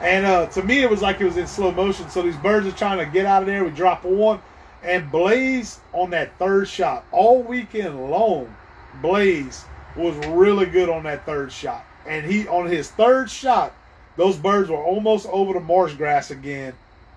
and 0.00 0.24
uh, 0.24 0.46
to 0.46 0.62
me, 0.62 0.82
it 0.82 0.88
was 0.90 1.02
like 1.02 1.20
it 1.20 1.24
was 1.24 1.36
in 1.36 1.46
slow 1.46 1.72
motion. 1.72 2.08
So 2.08 2.22
these 2.22 2.36
birds 2.36 2.66
are 2.66 2.72
trying 2.72 2.98
to 2.98 3.06
get 3.06 3.26
out 3.26 3.42
of 3.42 3.46
there. 3.46 3.64
We 3.64 3.70
drop 3.70 4.02
one, 4.02 4.40
and 4.84 5.10
Blaze 5.10 5.80
on 5.92 6.10
that 6.10 6.36
third 6.38 6.68
shot 6.68 7.04
all 7.12 7.42
weekend 7.42 8.10
long. 8.10 8.54
Blaze 9.02 9.64
was 9.96 10.14
really 10.28 10.66
good 10.66 10.88
on 10.88 11.02
that 11.04 11.24
third 11.26 11.50
shot. 11.52 11.84
And 12.06 12.24
he 12.24 12.46
on 12.48 12.66
his 12.66 12.90
third 12.90 13.30
shot, 13.30 13.72
those 14.16 14.36
birds 14.36 14.68
were 14.70 14.82
almost 14.82 15.26
over 15.30 15.54
the 15.54 15.60
marsh 15.60 15.94
grass 15.94 16.30
again. 16.30 16.74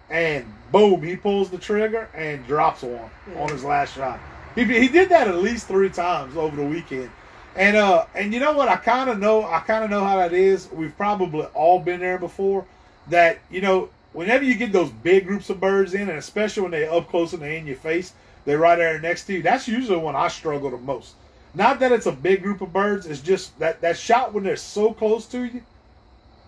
And 0.09 0.45
boom, 0.71 1.01
he 1.01 1.15
pulls 1.17 1.49
the 1.49 1.57
trigger 1.57 2.09
and 2.15 2.45
drops 2.47 2.81
one 2.83 3.09
Yeah. 3.31 3.41
on 3.41 3.49
his 3.49 3.63
last 3.63 3.95
shot. 3.95 4.19
He, 4.55 4.63
he 4.63 4.87
did 4.87 5.09
that 5.09 5.27
at 5.27 5.35
least 5.35 5.67
three 5.67 5.89
times 5.89 6.37
over 6.37 6.55
the 6.55 6.65
weekend. 6.65 7.11
And 7.55 7.75
uh 7.75 8.05
and 8.15 8.33
you 8.33 8.39
know 8.39 8.53
what? 8.53 8.69
I 8.69 8.77
kind 8.77 9.09
of 9.09 9.19
know 9.19 9.43
I 9.43 9.59
kind 9.59 9.83
of 9.83 9.89
know 9.89 10.03
how 10.03 10.17
that 10.17 10.31
is. 10.33 10.69
We've 10.71 10.95
probably 10.95 11.45
all 11.53 11.79
been 11.79 11.99
there 11.99 12.17
before. 12.17 12.65
That 13.09 13.39
you 13.51 13.61
know, 13.61 13.89
whenever 14.17 14.43
you 14.43 14.55
get 14.55 14.71
those 14.71 14.89
big 14.89 15.27
groups 15.27 15.47
of 15.51 15.59
birds 15.59 15.93
in, 15.93 16.09
and 16.09 16.17
especially 16.17 16.63
when 16.63 16.71
they're 16.71 16.91
up 16.91 17.07
close 17.07 17.33
and 17.33 17.41
they're 17.43 17.51
in 17.51 17.67
your 17.67 17.75
face, 17.75 18.13
they're 18.45 18.57
right 18.57 18.77
there 18.77 18.99
next 18.99 19.25
to 19.25 19.33
you. 19.33 19.43
That's 19.43 19.67
usually 19.67 19.99
when 19.99 20.15
I 20.15 20.27
struggle 20.27 20.71
the 20.71 20.77
most. 20.77 21.13
Not 21.53 21.79
that 21.81 21.91
it's 21.91 22.07
a 22.07 22.11
big 22.11 22.41
group 22.41 22.61
of 22.61 22.73
birds. 22.73 23.05
It's 23.05 23.21
just 23.21 23.57
that 23.59 23.79
that 23.81 23.95
shot 23.95 24.33
when 24.33 24.43
they're 24.43 24.55
so 24.55 24.91
close 24.91 25.27
to 25.27 25.43
you, 25.43 25.61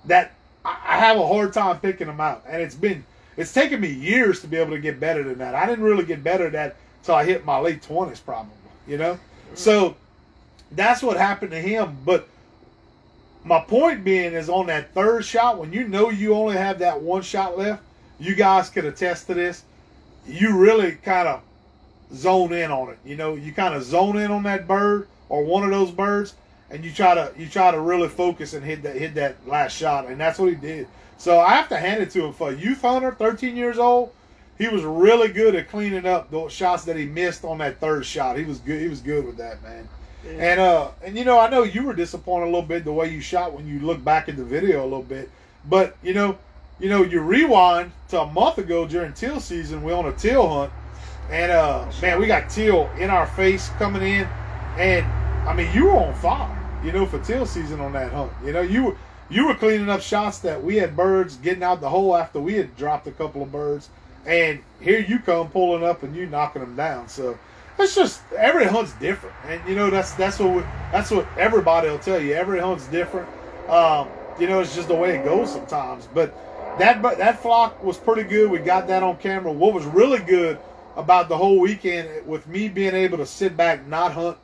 that 0.06 0.32
I, 0.66 0.98
have 0.98 1.18
a 1.18 1.28
hard 1.28 1.54
time 1.54 1.80
picking 1.80 2.08
them 2.08 2.20
out. 2.20 2.44
And 2.50 2.60
it's 2.60 2.74
been 2.74 3.06
it's 3.38 3.54
taken 3.54 3.80
me 3.80 3.90
years 3.90 4.42
to 4.42 4.48
be 4.48 4.58
able 4.58 4.72
to 4.72 4.80
get 4.80 5.00
better 5.00 5.22
than 5.22 5.38
that. 5.38 5.54
I 5.54 5.68
didn't 5.68 5.86
really 5.86 6.06
get 6.06 6.24
better 6.24 6.48
at 6.48 6.54
that 6.54 6.76
until 7.02 7.16
I 7.16 7.24
hit 7.24 7.46
my 7.46 7.60
late 7.60 7.84
twenties, 7.84 8.20
probably. 8.20 8.52
You 8.88 8.98
know, 8.98 9.20
so 9.54 9.96
that's 10.72 11.04
what 11.04 11.18
happened 11.18 11.52
to 11.52 11.62
him. 11.62 11.98
But 12.04 12.28
my 13.50 13.60
point 13.60 14.04
being 14.04 14.34
is 14.34 14.48
on 14.48 14.68
that 14.68 14.94
third 14.94 15.26
shot, 15.26 15.58
when 15.58 15.74
you 15.74 15.88
know 15.88 16.12
you 16.12 16.36
only 16.36 16.56
have 16.56 16.80
that 16.80 17.02
one 17.02 17.24
shot 17.24 17.58
left, 17.58 17.82
you 18.20 18.36
guys 18.36 18.70
could 18.70 18.86
attest 18.86 19.26
to 19.28 19.34
this. 19.34 19.64
You 20.28 20.56
really 20.56 20.94
kind 20.94 21.28
of 21.28 21.42
zone 22.14 22.54
in 22.54 22.70
on 22.70 22.90
it. 22.90 23.00
You 23.04 23.16
know, 23.16 23.36
you 23.36 23.52
kind 23.52 23.74
of 23.74 23.84
zone 23.84 24.18
in 24.18 24.30
on 24.30 24.44
that 24.44 24.68
bird 24.68 25.08
or 25.30 25.44
one 25.44 25.64
of 25.64 25.72
those 25.72 25.90
birds, 25.90 26.36
and 26.70 26.86
you 26.86 26.92
try 26.92 27.16
to 27.16 27.34
you 27.38 27.48
try 27.48 27.72
to 27.72 27.80
really 27.82 28.08
focus 28.08 28.54
and 28.54 28.64
hit 28.64 28.84
that 28.84 28.96
hit 28.96 29.16
that 29.16 29.36
last 29.48 29.76
shot, 29.76 30.06
and 30.06 30.22
that's 30.22 30.38
what 30.38 30.50
he 30.50 30.56
did. 30.56 30.88
So 31.18 31.40
I 31.40 31.56
have 31.56 31.70
to 31.70 31.78
hand 31.78 32.04
it 32.04 32.12
to 32.12 32.26
him 32.26 32.34
for 32.34 32.52
a 32.52 32.56
youth 32.56 32.82
hunter, 32.82 33.12
13 33.12 33.58
years 33.58 33.80
old. 33.80 34.14
He 34.60 34.68
was 34.68 34.84
really 34.84 35.30
good 35.30 35.56
at 35.56 35.70
cleaning 35.70 36.06
up 36.06 36.30
those 36.30 36.54
shots 36.54 36.84
that 36.86 36.96
he 36.98 37.06
missed 37.06 37.44
on 37.44 37.58
that 37.58 37.80
third 37.80 38.06
shot. 38.06 38.38
He 38.38 38.44
was 38.44 38.60
good. 38.60 38.80
He 38.80 38.90
was 38.90 39.02
good 39.02 39.26
with 39.26 39.38
that, 39.38 39.64
man. 39.64 39.90
And 40.28 40.60
uh, 40.60 40.90
and 41.04 41.18
you 41.18 41.24
know, 41.24 41.40
I 41.40 41.50
know 41.50 41.64
you 41.64 41.84
were 41.84 41.94
disappointed 41.94 42.46
a 42.46 42.48
little 42.48 42.62
bit 42.62 42.84
the 42.84 42.92
way 42.92 43.12
you 43.12 43.22
shot 43.22 43.54
when 43.54 43.68
you 43.68 43.80
look 43.80 44.04
back 44.04 44.28
at 44.28 44.36
the 44.36 44.44
video 44.44 44.82
a 44.82 44.84
little 44.84 45.02
bit, 45.02 45.30
but 45.66 45.96
you 46.04 46.14
know, 46.14 46.38
you 46.80 46.90
know, 46.90 47.04
you 47.04 47.22
rewind 47.22 47.92
to 48.10 48.22
a 48.22 48.26
month 48.26 48.58
ago 48.58 48.86
during 48.86 49.14
teal 49.14 49.40
season, 49.40 49.82
we 49.82 49.94
on 49.94 50.06
a 50.06 50.14
teal 50.14 50.48
hunt, 50.48 50.72
and 51.32 51.52
uh, 51.52 51.86
man, 52.02 52.20
we 52.20 52.28
got 52.28 52.50
teal 52.50 52.90
in 53.00 53.10
our 53.10 53.28
face 53.28 53.70
coming 53.78 54.02
in, 54.02 54.28
and 54.78 55.06
I 55.48 55.54
mean, 55.54 55.74
you 55.74 55.86
were 55.86 55.98
on 55.98 56.14
fire, 56.16 56.82
you 56.84 56.92
know, 56.92 57.06
for 57.06 57.20
teal 57.20 57.46
season 57.46 57.80
on 57.80 57.94
that 57.94 58.12
hunt. 58.12 58.32
You 58.44 58.52
know, 58.52 58.62
you 58.62 58.98
you 59.30 59.48
were 59.48 59.56
cleaning 59.56 59.90
up 59.90 60.02
shots 60.02 60.40
that 60.40 60.62
we 60.62 60.76
had 60.76 60.98
birds 60.98 61.38
getting 61.38 61.64
out 61.64 61.80
the 61.80 61.90
hole 61.90 62.16
after 62.16 62.42
we 62.42 62.56
had 62.56 62.76
dropped 62.76 63.08
a 63.08 63.12
couple 63.12 63.42
of 63.42 63.54
birds, 63.54 63.90
and 64.26 64.60
here 64.82 65.00
you 65.00 65.20
come 65.20 65.50
pulling 65.50 65.86
up 65.86 66.04
and 66.04 66.14
you 66.14 66.26
knocking 66.26 66.62
them 66.62 66.76
down. 66.76 67.08
So 67.08 67.40
it's 67.80 67.96
just 67.96 68.22
every 68.38 68.66
hunt's 68.66 68.94
different, 68.94 69.36
and 69.48 69.62
you 69.68 69.76
know 69.76 69.90
that's 69.90 70.14
that's 70.14 70.40
what 70.40 70.56
we, 70.56 70.62
that's 70.92 71.12
what 71.12 71.28
everybody 71.38 71.90
will 71.90 72.00
tell 72.00 72.20
you. 72.20 72.34
Every 72.34 72.60
hunt's 72.60 72.88
different. 72.88 73.30
Um, 73.70 74.08
you 74.40 74.48
know, 74.48 74.60
it's 74.62 74.76
just 74.76 74.88
the 74.88 74.96
way 74.96 75.18
it 75.18 75.24
goes 75.24 75.52
sometimes. 75.52 76.08
But 76.14 76.34
that 76.80 77.02
but 77.02 77.18
that 77.18 77.42
flock 77.42 77.84
was 77.84 77.98
pretty 77.98 78.24
good. 78.24 78.50
We 78.50 78.60
got 78.60 78.88
that 78.88 79.04
on 79.04 79.18
camera. 79.18 79.52
What 79.52 79.74
was 79.74 79.86
really 79.86 80.20
good 80.20 80.58
about 80.96 81.30
the 81.30 81.38
whole 81.38 81.60
weekend 81.60 82.26
with 82.28 82.48
me 82.48 82.68
being 82.68 82.94
able 82.94 83.18
to 83.18 83.26
sit 83.26 83.56
back, 83.56 83.88
not 83.88 84.14
hunt, 84.14 84.38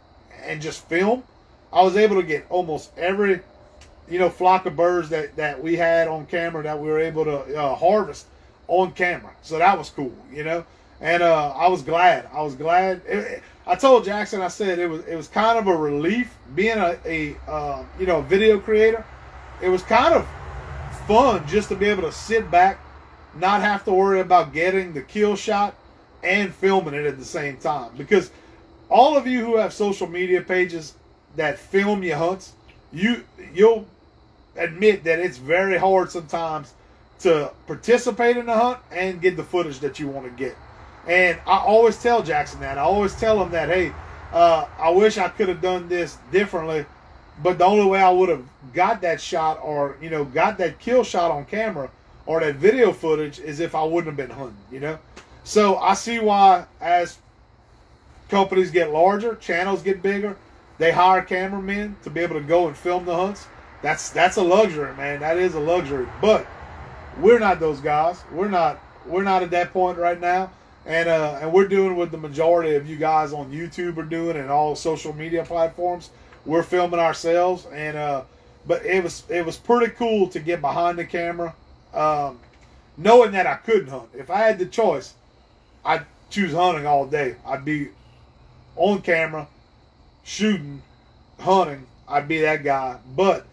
and 0.44 0.62
just 0.62 0.88
film, 0.88 1.24
I 1.74 1.82
was 1.84 1.98
able 1.98 2.16
to 2.16 2.24
get 2.24 2.46
almost 2.50 2.92
every 2.98 3.42
you 4.10 4.20
know 4.20 4.30
flock 4.30 4.66
of 4.66 4.76
birds 4.76 5.10
that 5.10 5.36
that 5.36 5.62
we 5.62 5.76
had 5.76 6.08
on 6.08 6.26
camera 6.26 6.64
that 6.64 6.80
we 6.80 6.90
were 6.90 7.00
able 7.00 7.26
to 7.26 7.60
uh, 7.60 7.76
harvest 7.76 8.28
on 8.68 8.92
camera. 8.94 9.32
So 9.42 9.58
that 9.58 9.78
was 9.78 9.90
cool, 9.90 10.16
you 10.32 10.44
know. 10.44 10.66
And 11.02 11.22
uh, 11.24 11.50
I 11.56 11.68
was 11.68 11.82
glad. 11.82 12.28
I 12.34 12.42
was 12.42 12.56
glad. 12.56 13.02
It- 13.08 13.18
it- 13.18 13.44
I 13.68 13.74
told 13.74 14.06
Jackson, 14.06 14.42
I 14.44 14.48
said 14.50 14.78
it 14.78 14.88
was 14.88 15.04
it 15.06 15.16
was 15.16 15.28
kind 15.28 15.58
of 15.58 15.66
a 15.66 15.76
relief 15.76 16.38
being 16.54 16.78
a, 16.78 17.00
a 17.04 17.36
uh, 17.48 17.84
you 18.00 18.06
know 18.06 18.22
video 18.22 18.60
creator. 18.60 19.04
It 19.60 19.70
was 19.70 19.82
kind 19.82 20.14
of 20.14 20.28
fun 21.08 21.48
just 21.48 21.70
to 21.70 21.76
be 21.76 21.88
able 21.88 22.04
to 22.04 22.12
sit 22.12 22.52
back, 22.52 22.78
not 23.36 23.62
have 23.62 23.84
to 23.86 23.92
worry 23.92 24.20
about 24.20 24.54
getting 24.54 24.94
the 24.94 25.02
kill 25.02 25.36
shot 25.36 25.74
and 26.24 26.54
filming 26.54 26.94
it 26.94 27.08
at 27.08 27.18
the 27.18 27.26
same 27.26 27.58
time. 27.58 27.90
Because 27.98 28.30
all 28.88 29.18
of 29.18 29.26
you 29.26 29.44
who 29.44 29.58
have 29.58 29.74
social 29.74 30.06
media 30.08 30.42
pages 30.42 30.94
that 31.36 31.58
film 31.58 32.04
your 32.04 32.18
hunts, 32.18 32.54
you 32.94 33.24
you'll 33.52 33.88
admit 34.56 35.04
that 35.06 35.18
it's 35.18 35.38
very 35.38 35.78
hard 35.78 36.12
sometimes 36.12 36.74
to 37.22 37.52
participate 37.66 38.38
in 38.38 38.46
the 38.46 38.54
hunt 38.54 38.78
and 38.92 39.20
get 39.22 39.36
the 39.38 39.44
footage 39.44 39.80
that 39.80 39.98
you 40.00 40.08
want 40.08 40.26
to 40.28 40.32
get. 40.32 40.56
And 41.08 41.40
I 41.46 41.58
always 41.58 42.02
tell 42.02 42.24
Jackson 42.24 42.60
that. 42.62 42.78
I 42.78 42.82
always 42.82 43.14
tell 43.16 43.42
him 43.42 43.52
that, 43.52 43.70
hey, 43.70 43.94
Uh, 44.34 44.68
I 44.78 44.90
wish 44.90 45.18
I 45.18 45.30
could 45.30 45.48
have 45.48 45.62
done 45.62 45.88
this 45.88 46.18
differently, 46.30 46.86
but 47.42 47.58
the 47.58 47.64
only 47.64 47.86
way 47.86 48.02
I 48.02 48.10
would 48.10 48.28
have 48.28 48.44
got 48.74 49.00
that 49.02 49.22
shot 49.22 49.60
or 49.64 49.96
you 50.02 50.10
know 50.10 50.26
got 50.26 50.58
that 50.58 50.78
kill 50.80 51.06
shot 51.06 51.32
on 51.32 51.46
camera 51.46 51.90
or 52.26 52.42
that 52.42 52.56
video 52.56 52.92
footage 52.92 53.40
is 53.40 53.62
if 53.62 53.74
I 53.76 53.84
wouldn't 53.84 54.08
have 54.08 54.18
been 54.18 54.36
hunting. 54.36 54.58
You 54.70 54.82
know, 54.82 55.00
so 55.46 55.78
I 55.78 55.94
see 55.94 56.20
why 56.20 56.66
as 56.82 57.18
companies 58.28 58.72
get 58.72 58.92
larger, 58.92 59.36
channels 59.36 59.82
get 59.84 60.02
bigger, 60.02 60.36
they 60.80 60.92
hire 60.92 61.22
cameramen 61.22 61.96
to 62.04 62.10
be 62.10 62.20
able 62.20 62.36
to 62.36 62.46
go 62.46 62.68
and 62.68 62.76
film 62.76 63.06
the 63.06 63.16
hunts. 63.16 63.48
That's 63.82 64.10
that's 64.10 64.36
a 64.36 64.44
luxury, 64.44 64.94
man. 64.98 65.22
That 65.22 65.38
is 65.38 65.56
a 65.56 65.62
luxury. 65.62 66.08
But 66.20 66.46
we're 67.22 67.40
not 67.40 67.62
those 67.62 67.80
guys. 67.80 68.22
We're 68.34 68.50
not 68.50 68.82
we're 69.06 69.24
not 69.24 69.44
at 69.44 69.52
that 69.52 69.72
point 69.72 69.98
right 69.98 70.20
now. 70.20 70.50
And 70.86 71.10
uh, 71.10 71.40
and 71.42 71.52
we're 71.52 71.68
doing 71.68 71.96
what 71.96 72.12
the 72.12 72.18
majority 72.18 72.76
of 72.76 72.88
you 72.88 72.96
guys 72.96 73.34
on 73.34 73.52
YouTube 73.52 73.98
are 73.98 74.04
doing 74.04 74.38
and 74.38 74.52
all 74.52 74.76
social 74.76 75.14
media 75.14 75.44
platforms. 75.44 76.12
We're 76.46 76.64
filming 76.64 77.00
ourselves, 77.00 77.66
and 77.74 77.98
uh, 77.98 78.22
but 78.68 78.86
it 78.86 79.04
was 79.04 79.24
it 79.30 79.46
was 79.46 79.58
pretty 79.58 79.92
cool 79.94 80.28
to 80.30 80.40
get 80.40 80.62
behind 80.62 81.00
the 81.00 81.06
camera, 81.06 81.56
um, 81.94 82.40
knowing 82.98 83.32
that 83.32 83.48
I 83.48 83.56
couldn't 83.56 83.88
hunt. 83.88 84.10
If 84.14 84.30
I 84.30 84.38
had 84.38 84.60
the 84.60 84.68
choice, 84.68 85.16
I'd 85.84 86.06
choose 86.30 86.54
hunting 86.54 86.86
all 86.86 87.08
day. 87.08 87.36
I'd 87.46 87.66
be 87.66 87.90
on 88.76 89.02
camera, 89.02 89.48
shooting, 90.24 90.84
hunting. 91.40 91.88
I'd 92.08 92.28
be 92.28 92.42
that 92.42 92.64
guy. 92.64 92.98
But 93.16 93.48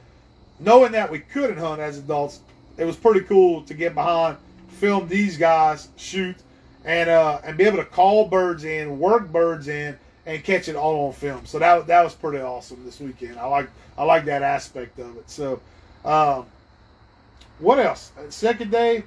knowing 0.60 0.92
that 0.92 1.10
we 1.10 1.20
couldn't 1.20 1.58
hunt 1.58 1.80
as 1.80 1.98
adults, 1.98 2.40
it 2.76 2.84
was 2.84 2.96
pretty 2.96 3.20
cool 3.20 3.62
to 3.62 3.74
get 3.74 3.94
behind, 3.94 4.36
film 4.68 5.08
these 5.08 5.38
guys, 5.38 5.88
shoot, 5.96 6.36
and 6.84 7.08
uh, 7.10 7.40
and 7.44 7.56
be 7.56 7.64
able 7.64 7.78
to 7.78 7.84
call 7.84 8.28
birds 8.28 8.64
in, 8.64 8.98
work 8.98 9.30
birds 9.30 9.68
in, 9.68 9.98
and 10.26 10.42
catch 10.42 10.68
it 10.68 10.76
all 10.76 11.06
on 11.06 11.12
film. 11.12 11.46
So 11.46 11.58
that 11.58 11.86
that 11.86 12.02
was 12.02 12.14
pretty 12.14 12.38
awesome 12.38 12.84
this 12.84 13.00
weekend. 13.00 13.38
I 13.38 13.46
like 13.46 13.68
I 13.96 14.04
like 14.04 14.24
that 14.26 14.42
aspect 14.42 14.98
of 14.98 15.16
it. 15.16 15.30
So, 15.30 15.60
um, 16.04 16.46
what 17.58 17.78
else? 17.78 18.12
Second 18.30 18.70
day, 18.70 19.04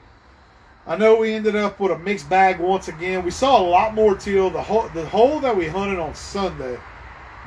I 0.88 0.96
know 0.96 1.16
we 1.18 1.34
ended 1.34 1.56
up 1.56 1.80
with 1.80 1.92
a 1.92 2.00
mixed 2.00 2.30
bag 2.30 2.60
once 2.60 2.88
again. 2.88 3.24
We 3.24 3.32
saw 3.32 3.60
a 3.60 3.66
lot 3.68 3.94
more 3.94 4.16
teal. 4.16 4.50
The 4.50 4.62
hole 4.62 4.90
the 4.94 5.06
hole 5.06 5.40
that 5.42 5.56
we 5.56 5.68
hunted 5.68 6.00
on 6.00 6.16
Sunday, 6.16 6.78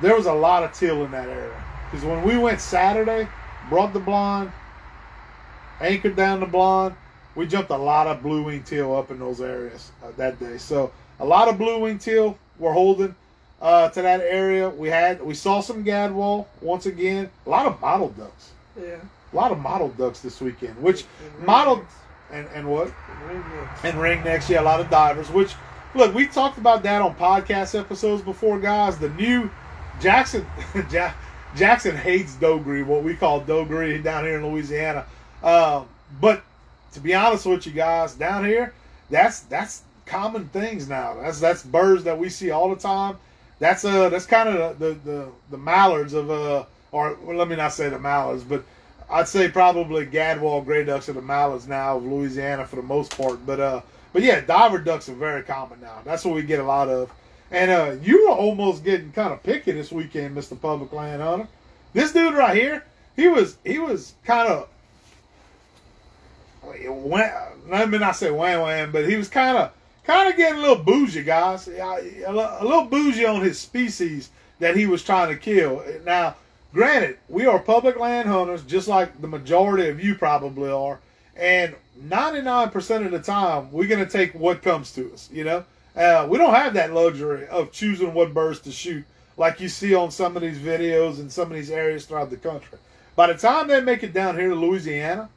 there 0.03 0.15
was 0.15 0.27
a 0.27 0.33
lot 0.33 0.63
of 0.63 0.73
teal 0.73 1.05
in 1.05 1.11
that 1.13 1.29
area. 1.29 1.65
Because 1.91 2.05
when 2.05 2.23
we 2.23 2.37
went 2.37 2.61
Saturday, 2.61 3.27
brought 3.71 3.95
the 3.95 4.01
blind, 4.01 4.53
anchored 5.81 6.17
down 6.17 6.41
the 6.41 6.47
blind 6.47 6.95
we 7.39 7.47
jumped 7.47 7.71
a 7.71 7.77
lot 7.77 8.09
of 8.09 8.21
blue 8.21 8.43
wing 8.43 8.65
teal 8.65 8.93
up 8.97 9.13
in 9.13 9.21
those 9.21 9.41
areas 9.41 9.93
uh, 10.03 10.11
that 10.17 10.41
day. 10.41 10.59
So 10.59 10.91
a 11.21 11.25
lot 11.25 11.47
of 11.47 11.57
blue 11.57 11.79
wing 11.79 11.99
teal 11.99 12.37
were 12.59 12.73
holding 12.73 13.15
uh, 13.63 13.91
to 13.91 14.03
that 14.03 14.21
area. 14.21 14.69
We 14.69 14.89
had 14.89 15.23
we 15.23 15.35
saw 15.35 15.61
some 15.61 15.85
gadwall 15.85 16.49
once 16.61 16.87
again. 16.87 17.31
A 17.47 17.49
lot 17.49 17.67
of 17.67 17.81
mottled 17.81 18.17
ducks. 18.19 18.51
Yeah. 18.77 18.97
A 19.33 19.37
lot 19.37 19.53
of 19.53 19.61
mottled 19.61 19.97
ducks 19.97 20.19
this 20.19 20.41
weekend. 20.41 20.83
Which 20.83 21.05
and 21.37 21.47
mottled 21.47 21.85
and 22.33 22.49
and 22.55 22.69
what? 22.69 22.93
And 23.85 23.97
ringnecks. 23.99 24.49
Yeah, 24.49 24.61
a 24.61 24.63
lot 24.63 24.81
of 24.81 24.91
divers. 24.91 25.31
Which 25.31 25.55
look, 25.95 26.13
we 26.15 26.27
talked 26.27 26.59
about 26.59 26.83
that 26.83 27.01
on 27.01 27.15
podcast 27.15 27.79
episodes 27.79 28.21
before, 28.21 28.59
guys. 28.59 28.99
The 28.99 29.11
new 29.11 29.49
Jackson 30.01 30.45
Jackson 31.55 31.97
hates 31.97 32.35
dos 32.35 32.65
gris, 32.65 32.85
what 32.85 33.05
we 33.05 33.15
call 33.15 33.41
dos 33.41 33.69
gris 33.69 34.03
down 34.03 34.25
here 34.25 34.39
in 34.39 34.47
Louisiana. 34.51 35.07
Uh, 35.41 35.85
but 36.21 36.43
to 36.99 37.05
be 37.05 37.15
honest 37.15 37.47
with 37.47 37.65
you 37.65 37.73
guys, 37.73 38.15
down 38.15 38.45
here, 38.45 38.75
that's 39.09 39.41
that's 39.41 39.83
common 40.05 40.49
things 40.49 40.89
now. 40.89 41.15
That's 41.15 41.39
that's 41.39 41.63
birds 41.63 42.03
that 42.05 42.19
we 42.19 42.29
see 42.29 42.51
all 42.51 42.69
the 42.69 42.81
time. 42.81 43.17
That's 43.61 43.85
uh 43.85 44.09
that's 44.09 44.27
kind 44.27 44.49
of 44.49 44.79
the, 44.81 44.95
the 45.05 45.29
the 45.51 45.59
mallards 45.59 46.13
of 46.13 46.29
uh 46.31 46.65
or 46.91 47.17
well, 47.23 47.37
let 47.37 47.49
me 47.49 47.55
not 47.55 47.73
say 47.73 47.89
the 47.89 48.01
mallards, 48.01 48.43
but 48.43 48.65
I'd 49.09 49.29
say 49.29 49.49
probably 49.49 50.07
gadwall 50.07 50.65
gray 50.65 50.85
ducks 50.85 51.09
are 51.09 51.13
the 51.13 51.23
mallards 51.23 51.69
now 51.69 51.97
of 51.97 52.05
Louisiana 52.05 52.67
for 52.67 52.77
the 52.77 52.83
most 52.83 53.17
part. 53.17 53.47
But 53.47 53.61
uh 53.61 53.81
but 54.13 54.23
yeah, 54.23 54.41
diver 54.41 54.79
ducks 54.79 55.09
are 55.09 55.15
very 55.15 55.45
common 55.45 55.81
now. 55.81 56.01
That's 56.05 56.25
what 56.25 56.35
we 56.35 56.43
get 56.43 56.59
a 56.59 56.65
lot 56.65 56.89
of. 56.89 57.13
And 57.53 57.71
uh 57.71 57.97
you 58.03 58.27
were 58.27 58.35
almost 58.35 58.83
getting 58.83 59.13
kind 59.13 59.33
of 59.33 59.45
picky 59.45 59.71
this 59.71 59.93
weekend, 59.93 60.37
Mr. 60.37 60.61
Public 60.61 60.93
Land 60.93 61.23
Hunter. 61.23 61.47
This 61.93 62.13
dude 62.13 62.35
right 62.35 62.57
here, 62.57 62.85
he 63.15 63.29
was 63.29 63.57
he 63.65 63.79
was 63.79 64.15
kind 64.25 64.49
of 64.49 64.69
let 67.69 67.91
me 67.91 67.99
not 67.99 68.17
say 68.17 68.31
wham 68.31 68.63
wham, 68.63 68.93
but 68.93 69.09
he 69.09 69.17
was 69.17 69.29
kind 69.29 69.57
of 69.57 69.73
kind 70.05 70.31
of 70.31 70.37
getting 70.37 70.59
a 70.59 70.63
little 70.63 70.83
bougie, 70.83 71.23
guys. 71.23 71.69
A 71.69 72.61
little 72.63 72.85
bougie 72.85 73.27
on 73.27 73.43
his 73.43 73.59
species 73.59 74.31
that 74.59 74.77
he 74.77 74.87
was 74.87 75.03
trying 75.03 75.29
to 75.29 75.37
kill. 75.37 75.85
Now, 76.05 76.37
granted, 76.73 77.19
we 77.29 77.47
are 77.47 77.59
public 77.59 77.99
land 77.99 78.29
hunters, 78.29 78.63
just 78.63 78.89
like 78.89 79.21
the 79.21 79.29
majority 79.29 79.89
of 79.89 80.03
you 80.03 80.15
probably 80.15 80.71
are, 80.71 80.99
and 81.37 81.75
99% 82.03 83.07
of 83.07 83.13
the 83.13 83.21
time, 83.21 83.71
we're 83.73 83.89
going 83.89 84.05
to 84.05 84.11
take 84.11 84.35
what 84.35 84.63
comes 84.63 84.93
to 84.93 85.13
us, 85.13 85.29
you 85.33 85.45
know? 85.45 85.65
Uh, 85.97 86.27
we 86.29 86.39
don't 86.39 86.55
have 86.55 86.75
that 86.75 86.93
luxury 86.93 87.47
of 87.49 87.73
choosing 87.73 88.15
what 88.15 88.33
birds 88.33 88.61
to 88.61 88.71
shoot 88.71 89.05
like 89.37 89.61
you 89.61 89.69
see 89.69 89.95
on 89.95 90.11
some 90.11 90.37
of 90.37 90.43
these 90.43 90.59
videos 90.59 91.19
in 91.19 91.31
some 91.31 91.51
of 91.51 91.57
these 91.57 91.71
areas 91.71 92.07
throughout 92.07 92.31
the 92.31 92.37
country. 92.37 92.79
By 93.17 93.33
the 93.33 93.39
time 93.39 93.67
they 93.67 93.81
make 93.81 94.03
it 94.03 94.13
down 94.13 94.37
here 94.37 94.51
to 94.51 94.55
Louisiana, 94.55 95.29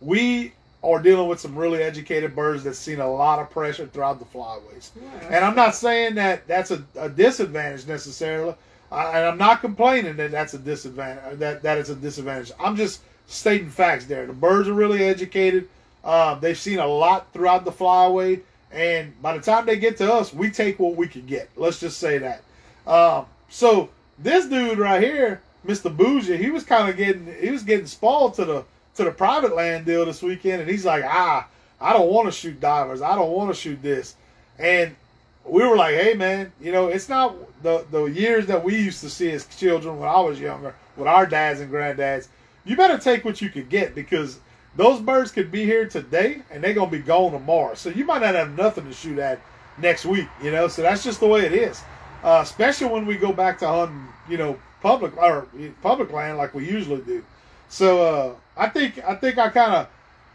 we 0.00 0.52
are 0.82 1.00
dealing 1.00 1.28
with 1.28 1.40
some 1.40 1.56
really 1.56 1.82
educated 1.82 2.36
birds 2.36 2.62
that's 2.64 2.78
seen 2.78 3.00
a 3.00 3.10
lot 3.10 3.38
of 3.40 3.50
pressure 3.50 3.86
throughout 3.86 4.18
the 4.18 4.24
flyways. 4.24 4.90
Yeah. 4.96 5.28
And 5.30 5.44
I'm 5.44 5.56
not 5.56 5.74
saying 5.74 6.14
that 6.16 6.46
that's 6.46 6.70
a, 6.70 6.84
a 6.96 7.08
disadvantage 7.08 7.86
necessarily, 7.86 8.54
uh, 8.92 9.10
and 9.14 9.24
I'm 9.24 9.38
not 9.38 9.60
complaining 9.60 10.16
that 10.16 10.30
that's 10.30 10.54
a 10.54 10.58
disadvantage. 10.58 11.38
That 11.38 11.62
that 11.62 11.78
is 11.78 11.90
a 11.90 11.96
disadvantage. 11.96 12.52
I'm 12.60 12.76
just 12.76 13.00
stating 13.26 13.70
facts. 13.70 14.06
There, 14.06 14.26
the 14.26 14.32
birds 14.32 14.68
are 14.68 14.74
really 14.74 15.04
educated. 15.04 15.68
Uh, 16.04 16.36
they've 16.36 16.58
seen 16.58 16.78
a 16.78 16.86
lot 16.86 17.32
throughout 17.32 17.64
the 17.64 17.72
flyway, 17.72 18.40
and 18.70 19.20
by 19.20 19.36
the 19.36 19.42
time 19.42 19.66
they 19.66 19.76
get 19.76 19.96
to 19.98 20.12
us, 20.12 20.32
we 20.32 20.50
take 20.50 20.78
what 20.78 20.94
we 20.94 21.08
can 21.08 21.26
get. 21.26 21.50
Let's 21.56 21.80
just 21.80 21.98
say 21.98 22.18
that. 22.18 22.42
Um, 22.86 23.26
so 23.48 23.90
this 24.18 24.46
dude 24.46 24.78
right 24.78 25.02
here, 25.02 25.42
Mr. 25.66 25.94
Bougie, 25.94 26.36
he 26.36 26.50
was 26.50 26.62
kind 26.62 26.88
of 26.88 26.96
getting 26.96 27.34
he 27.40 27.50
was 27.50 27.64
getting 27.64 27.86
spoiled 27.86 28.34
to 28.34 28.44
the 28.44 28.64
to 28.98 29.04
the 29.04 29.10
private 29.10 29.54
land 29.54 29.86
deal 29.86 30.04
this 30.04 30.22
weekend, 30.22 30.60
and 30.60 30.70
he's 30.70 30.84
like, 30.84 31.04
ah, 31.04 31.46
I 31.80 31.92
don't 31.92 32.10
want 32.10 32.26
to 32.26 32.32
shoot 32.32 32.60
divers. 32.60 33.00
I 33.00 33.14
don't 33.14 33.30
want 33.30 33.54
to 33.54 33.58
shoot 33.58 33.80
this. 33.80 34.16
And 34.58 34.94
we 35.44 35.64
were 35.64 35.76
like, 35.76 35.94
hey, 35.94 36.14
man, 36.14 36.52
you 36.60 36.72
know, 36.72 36.88
it's 36.88 37.08
not 37.08 37.36
the, 37.62 37.86
the 37.90 38.04
years 38.06 38.46
that 38.46 38.62
we 38.62 38.76
used 38.76 39.00
to 39.02 39.08
see 39.08 39.30
as 39.30 39.46
children 39.46 39.98
when 39.98 40.08
I 40.08 40.20
was 40.20 40.40
younger 40.40 40.74
with 40.96 41.06
our 41.06 41.26
dads 41.26 41.60
and 41.60 41.70
granddads. 41.70 42.26
You 42.64 42.76
better 42.76 42.98
take 42.98 43.24
what 43.24 43.40
you 43.40 43.48
could 43.50 43.68
get 43.68 43.94
because 43.94 44.40
those 44.74 45.00
birds 45.00 45.30
could 45.30 45.52
be 45.52 45.64
here 45.64 45.88
today 45.88 46.42
and 46.50 46.62
they're 46.62 46.74
going 46.74 46.90
to 46.90 46.96
be 46.96 47.02
gone 47.02 47.30
tomorrow. 47.30 47.74
So 47.74 47.90
you 47.90 48.04
might 48.04 48.20
not 48.20 48.34
have 48.34 48.58
nothing 48.58 48.84
to 48.86 48.92
shoot 48.92 49.18
at 49.20 49.40
next 49.78 50.04
week, 50.04 50.26
you 50.42 50.50
know? 50.50 50.66
So 50.66 50.82
that's 50.82 51.04
just 51.04 51.20
the 51.20 51.28
way 51.28 51.46
it 51.46 51.52
is. 51.52 51.80
Uh, 52.24 52.40
especially 52.42 52.88
when 52.88 53.06
we 53.06 53.16
go 53.16 53.32
back 53.32 53.60
to 53.60 53.68
hunting, 53.68 54.08
you 54.28 54.38
know, 54.38 54.58
public 54.82 55.16
or 55.16 55.46
public 55.82 56.12
land 56.12 56.36
like 56.36 56.52
we 56.52 56.68
usually 56.68 57.00
do. 57.02 57.24
So 57.68 58.02
uh, 58.02 58.34
I 58.56 58.68
think 58.68 58.98
I 59.04 59.14
think 59.14 59.38
I 59.38 59.48
kind 59.50 59.74
of 59.74 59.88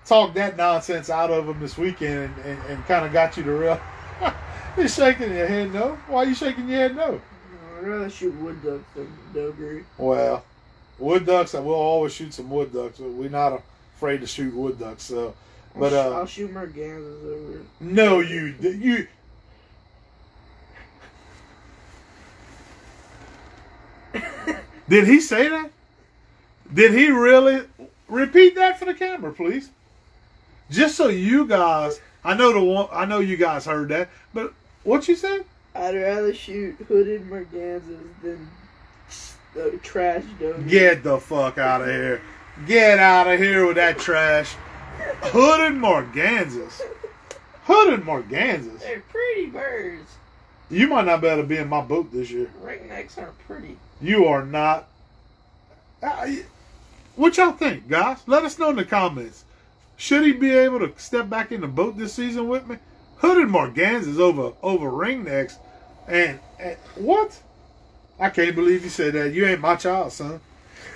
talked 0.05 0.35
that 0.35 0.57
nonsense 0.57 1.09
out 1.09 1.31
of 1.31 1.47
him 1.47 1.59
this 1.59 1.77
weekend 1.77 2.33
and, 2.37 2.45
and, 2.45 2.63
and 2.69 2.85
kind 2.85 3.05
of 3.05 3.13
got 3.13 3.37
you 3.37 3.43
to 3.43 3.51
real. 3.51 3.81
You're 4.77 4.87
shaking 4.87 5.33
your 5.33 5.47
head 5.47 5.73
no. 5.73 5.97
Why 6.07 6.23
are 6.23 6.25
you 6.25 6.35
shaking 6.35 6.67
your 6.67 6.79
head 6.79 6.95
no? 6.95 7.21
I'd 7.77 7.87
rather 7.87 8.09
shoot 8.09 8.33
wood 8.39 8.63
ducks 8.63 8.83
than 8.95 9.11
dos 9.33 9.53
gris. 9.55 9.83
Well, 9.97 10.43
wood 10.99 11.25
ducks. 11.25 11.53
I 11.55 11.59
will 11.59 11.73
always 11.73 12.13
shoot 12.13 12.33
some 12.33 12.49
wood 12.49 12.71
ducks. 12.73 12.97
But 12.99 13.09
we're 13.09 13.29
not 13.29 13.61
afraid 13.95 14.21
to 14.21 14.27
shoot 14.27 14.53
wood 14.53 14.79
ducks. 14.79 15.03
So, 15.03 15.35
but 15.75 15.93
uh, 15.93 16.11
I'll 16.11 16.25
shoot 16.25 16.53
mergansers 16.53 17.25
over. 17.25 17.61
No, 17.79 18.19
you 18.19 18.55
you. 18.61 19.07
Did 24.89 25.07
he 25.07 25.19
say 25.19 25.49
that? 25.49 25.71
Did 26.73 26.93
he 26.93 27.09
really 27.09 27.65
repeat 28.07 28.55
that 28.55 28.79
for 28.79 28.85
the 28.85 28.93
camera, 28.93 29.31
please? 29.31 29.69
Just 30.71 30.95
so 30.95 31.07
you 31.09 31.45
guys, 31.45 31.99
I 32.23 32.33
know 32.33 32.53
the 32.53 32.63
one, 32.63 32.87
I 32.91 33.05
know 33.05 33.19
you 33.19 33.37
guys 33.37 33.65
heard 33.65 33.89
that, 33.89 34.09
but 34.33 34.53
what 34.83 35.07
you 35.07 35.15
said? 35.15 35.45
I'd 35.75 35.95
rather 35.95 36.33
shoot 36.33 36.75
hooded 36.87 37.29
mergansers 37.29 37.99
than 38.21 38.47
the 39.53 39.77
trash 39.83 40.23
dough. 40.39 40.61
Get 40.67 41.03
the 41.03 41.19
fuck 41.19 41.57
out 41.57 41.81
of 41.81 41.87
here! 41.87 42.21
Get 42.67 42.99
out 42.99 43.27
of 43.27 43.39
here 43.39 43.65
with 43.65 43.75
that 43.77 43.97
trash. 43.97 44.55
Hooded 45.21 45.73
mergansers. 45.73 46.81
Hooded 47.63 48.01
mergansers. 48.01 48.79
They're 48.79 49.03
pretty 49.09 49.47
birds. 49.47 50.09
You 50.69 50.87
might 50.87 51.05
not 51.05 51.21
be 51.21 51.27
able 51.27 51.41
to 51.41 51.47
be 51.47 51.57
in 51.57 51.67
my 51.67 51.81
boat 51.81 52.11
this 52.11 52.29
year. 52.29 52.49
Ringnecks 52.63 53.17
are 53.17 53.33
pretty. 53.47 53.77
You 54.01 54.25
are 54.25 54.45
not. 54.45 54.87
I, 56.01 56.43
what 57.15 57.37
y'all 57.37 57.51
think, 57.51 57.87
guys? 57.87 58.19
Let 58.27 58.43
us 58.43 58.57
know 58.57 58.69
in 58.69 58.75
the 58.75 58.85
comments. 58.85 59.45
Should 59.97 60.25
he 60.25 60.33
be 60.33 60.51
able 60.51 60.79
to 60.79 60.91
step 60.97 61.29
back 61.29 61.51
in 61.51 61.61
the 61.61 61.67
boat 61.67 61.97
this 61.97 62.13
season 62.13 62.47
with 62.47 62.67
me? 62.67 62.77
Hooded 63.17 63.47
mergansers 63.47 64.19
over 64.19 64.53
over 64.61 64.89
ringnecks, 64.89 65.55
and, 66.07 66.39
and 66.59 66.77
what? 66.95 67.41
I 68.19 68.29
can't 68.29 68.55
believe 68.55 68.83
you 68.83 68.89
said 68.89 69.13
that. 69.13 69.33
You 69.33 69.45
ain't 69.45 69.61
my 69.61 69.75
child, 69.75 70.11
son. 70.11 70.41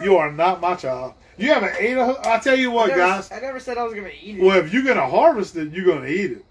You 0.01 0.17
are 0.17 0.31
not 0.31 0.61
my 0.61 0.75
child. 0.75 1.13
You 1.37 1.53
haven't 1.53 1.75
ate 1.79 1.97
a 1.97 2.05
hood. 2.05 2.17
I 2.25 2.39
tell 2.39 2.57
you 2.57 2.71
I 2.71 2.73
what, 2.73 2.87
never, 2.87 2.99
guys. 2.99 3.31
I 3.31 3.39
never 3.39 3.59
said 3.59 3.77
I 3.77 3.83
was 3.83 3.93
gonna 3.93 4.09
eat 4.21 4.39
it. 4.39 4.43
Well, 4.43 4.57
if 4.57 4.73
you're 4.73 4.83
gonna 4.83 5.07
harvest 5.07 5.55
it, 5.55 5.71
you're 5.71 5.85
gonna 5.85 6.07
eat 6.07 6.31
it. 6.31 6.45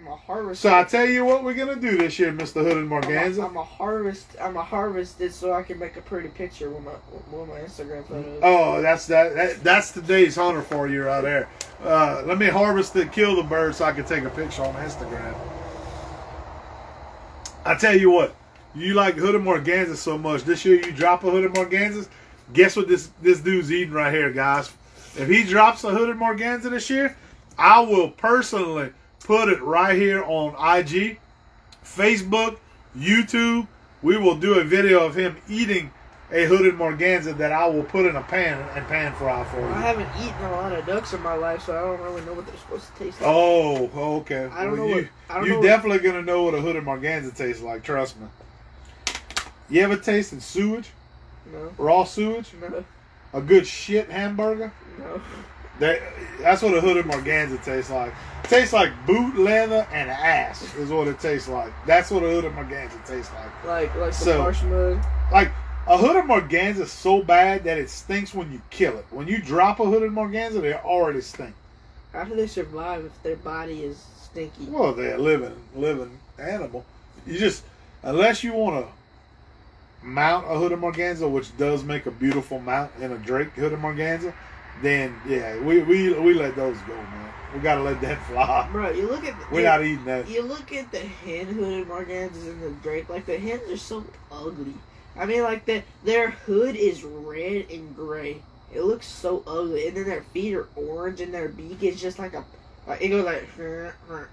I'm 0.00 0.12
a 0.12 0.16
harvest. 0.16 0.62
So 0.62 0.74
I 0.74 0.84
tell 0.84 1.06
you 1.06 1.24
what 1.24 1.44
we're 1.44 1.54
gonna 1.54 1.76
do 1.76 1.96
this 1.96 2.18
year, 2.18 2.32
Mr. 2.32 2.62
Hood 2.62 2.76
and 2.76 2.92
I'm 2.92 2.92
a, 2.92 3.00
merganser. 3.00 3.44
I'm 3.44 3.56
a 3.56 3.62
harvest. 3.62 4.36
I'm 4.40 4.56
a 4.56 4.62
harvested 4.62 5.34
so 5.34 5.52
I 5.52 5.62
can 5.62 5.78
make 5.78 5.96
a 5.96 6.00
pretty 6.00 6.28
picture 6.28 6.70
with 6.70 6.84
my 6.84 6.92
with 7.30 7.48
my 7.48 7.60
Instagram 7.60 8.06
photos. 8.06 8.40
Oh, 8.42 8.80
that's 8.80 9.06
that, 9.08 9.34
that. 9.34 9.62
That's 9.62 9.92
today's 9.92 10.36
hunter 10.36 10.62
for 10.62 10.88
you 10.88 11.04
right 11.04 11.20
there. 11.20 11.48
Uh, 11.82 12.22
let 12.24 12.38
me 12.38 12.46
harvest 12.46 12.96
it, 12.96 13.12
kill 13.12 13.36
the 13.36 13.42
bird, 13.42 13.74
so 13.74 13.84
I 13.84 13.92
can 13.92 14.04
take 14.04 14.24
a 14.24 14.30
picture 14.30 14.62
on 14.62 14.74
Instagram. 14.76 15.34
I 17.64 17.74
tell 17.74 17.96
you 17.96 18.10
what, 18.10 18.34
you 18.74 18.94
like 18.94 19.16
hooded 19.16 19.42
merganser 19.42 19.96
so 19.96 20.16
much. 20.16 20.44
This 20.44 20.64
year 20.64 20.76
you 20.76 20.92
drop 20.92 21.24
a 21.24 21.30
hooded 21.30 21.52
mergansers. 21.52 22.08
Guess 22.52 22.76
what 22.76 22.88
this 22.88 23.10
this 23.20 23.40
dude's 23.40 23.70
eating 23.70 23.92
right 23.92 24.12
here, 24.12 24.30
guys? 24.30 24.72
If 25.16 25.28
he 25.28 25.42
drops 25.42 25.84
a 25.84 25.90
hooded 25.90 26.16
merganser 26.16 26.70
this 26.70 26.88
year, 26.88 27.16
I 27.58 27.80
will 27.80 28.10
personally 28.10 28.92
put 29.20 29.48
it 29.48 29.62
right 29.62 29.96
here 29.96 30.22
on 30.24 30.50
IG, 30.78 31.18
Facebook, 31.84 32.58
YouTube. 32.96 33.66
We 34.02 34.16
will 34.16 34.36
do 34.36 34.58
a 34.58 34.64
video 34.64 35.04
of 35.04 35.14
him 35.14 35.36
eating 35.48 35.90
a 36.32 36.46
hooded 36.46 36.76
merganser 36.76 37.32
that 37.34 37.50
I 37.52 37.66
will 37.66 37.82
put 37.82 38.06
in 38.06 38.14
a 38.16 38.22
pan 38.22 38.60
and 38.76 38.86
pan 38.86 39.12
fry 39.14 39.44
for 39.44 39.58
you. 39.60 39.66
I 39.66 39.80
haven't 39.80 40.08
eaten 40.24 40.44
a 40.44 40.52
lot 40.52 40.72
of 40.72 40.86
ducks 40.86 41.12
in 41.12 41.20
my 41.22 41.34
life, 41.34 41.62
so 41.66 41.76
I 41.76 41.80
don't 41.80 42.00
really 42.00 42.24
know 42.24 42.34
what 42.34 42.46
they're 42.46 42.56
supposed 42.56 42.86
to 42.96 43.04
taste 43.04 43.20
like. 43.20 43.28
Oh, 43.28 43.90
okay. 44.20 44.48
I 44.52 44.64
don't 44.64 44.78
Well, 44.78 44.88
know 44.88 44.94
you, 44.96 45.08
what- 45.28 45.34
don't 45.36 45.44
you 45.44 45.50
know 45.52 45.58
what- 45.58 45.64
definitely 45.66 45.98
gonna 45.98 46.22
know 46.22 46.44
what 46.44 46.54
a 46.54 46.60
hooded 46.60 46.84
merganser 46.84 47.32
tastes 47.34 47.62
like. 47.62 47.82
Trust 47.82 48.16
me. 48.20 48.26
You 49.68 49.82
ever 49.82 49.96
tasted 49.96 50.42
sewage, 50.42 50.88
No, 51.52 51.72
raw 51.78 52.04
sewage, 52.04 52.52
no, 52.60 52.84
a 53.34 53.40
good 53.40 53.66
shit 53.66 54.08
hamburger? 54.10 54.72
no. 54.98 55.20
That, 55.80 56.00
that's 56.40 56.62
what 56.62 56.74
a 56.74 56.80
hooded 56.80 57.06
merganser 57.06 57.56
tastes 57.64 57.90
like. 57.90 58.12
Tastes 58.44 58.72
like 58.72 58.92
boot 59.06 59.36
leather 59.38 59.86
and 59.92 60.10
ass 60.10 60.62
is 60.76 60.90
what 60.90 61.08
it 61.08 61.18
tastes 61.20 61.48
like. 61.48 61.72
That's 61.86 62.10
what 62.10 62.22
a 62.22 62.26
hooded 62.30 62.52
merganser 62.54 62.98
tastes 63.06 63.32
like. 63.34 63.64
Like 63.64 63.94
like 63.96 64.10
the 64.12 64.16
So- 64.16 64.38
marshmallow. 64.38 65.00
Like 65.32 65.50
a 65.86 65.96
hooded 65.96 66.24
merganser 66.26 66.82
is 66.82 66.92
so 66.92 67.22
bad 67.22 67.64
that 67.64 67.78
it 67.78 67.88
stinks 67.90 68.34
when 68.34 68.52
you 68.52 68.60
kill 68.70 68.96
it. 68.98 69.06
When 69.10 69.26
you 69.26 69.40
drop 69.40 69.80
a 69.80 69.84
hooded 69.84 70.12
merganser, 70.12 70.60
they 70.60 70.74
already 70.74 71.20
stink. 71.22 71.54
How 72.12 72.24
do 72.24 72.34
they 72.36 72.46
survive 72.46 73.04
if 73.04 73.22
their 73.22 73.36
body 73.36 73.84
is 73.84 74.04
stinky? 74.22 74.66
Well, 74.68 74.92
they're 74.92 75.14
a 75.14 75.18
living, 75.18 75.56
living 75.74 76.18
animal. 76.38 76.84
You 77.26 77.38
just, 77.38 77.64
unless 78.02 78.42
you 78.44 78.52
want 78.52 78.84
to 78.86 78.92
mount 80.06 80.46
a 80.50 80.58
hooded 80.58 80.80
merganser, 80.80 81.28
which 81.28 81.56
does 81.56 81.84
make 81.84 82.06
a 82.06 82.10
beautiful 82.10 82.58
mount 82.58 82.90
in 83.00 83.12
a 83.12 83.18
Drake 83.18 83.50
hooded 83.50 83.78
merganser, 83.78 84.34
then 84.82 85.14
yeah, 85.26 85.58
we 85.58 85.82
we 85.82 86.12
we 86.18 86.34
let 86.34 86.56
those 86.56 86.78
go, 86.82 86.94
man. 86.94 87.32
We 87.54 87.60
gotta 87.60 87.82
let 87.82 88.00
that 88.02 88.22
fly. 88.26 88.68
Bro, 88.70 88.90
you 88.90 89.08
look 89.08 89.24
at 89.24 89.38
the, 89.38 89.44
We're 89.50 89.60
you, 89.60 89.66
not 89.66 89.84
eating 89.84 90.04
that. 90.04 90.28
you 90.28 90.42
look 90.42 90.72
at 90.72 90.90
the 90.92 91.00
hen 91.00 91.46
hooded 91.46 91.88
mergansers 91.88 92.48
and 92.48 92.62
the 92.62 92.70
Drake. 92.82 93.08
Like 93.08 93.26
the 93.26 93.38
hens 93.38 93.68
are 93.70 93.76
so 93.76 94.04
ugly. 94.30 94.74
I 95.16 95.26
mean, 95.26 95.42
like 95.42 95.64
the 95.66 95.82
their 96.04 96.30
hood 96.30 96.76
is 96.76 97.02
red 97.04 97.66
and 97.70 97.94
gray. 97.94 98.42
It 98.72 98.82
looks 98.82 99.06
so 99.06 99.42
ugly, 99.46 99.88
and 99.88 99.96
then 99.96 100.04
their 100.04 100.22
feet 100.22 100.54
are 100.54 100.68
orange, 100.76 101.20
and 101.20 101.34
their 101.34 101.48
beak 101.48 101.82
is 101.82 102.00
just 102.00 102.18
like 102.20 102.34
a. 102.34 102.44
Like, 102.86 103.02
it 103.02 103.08
goes 103.08 103.24
like. 103.24 103.48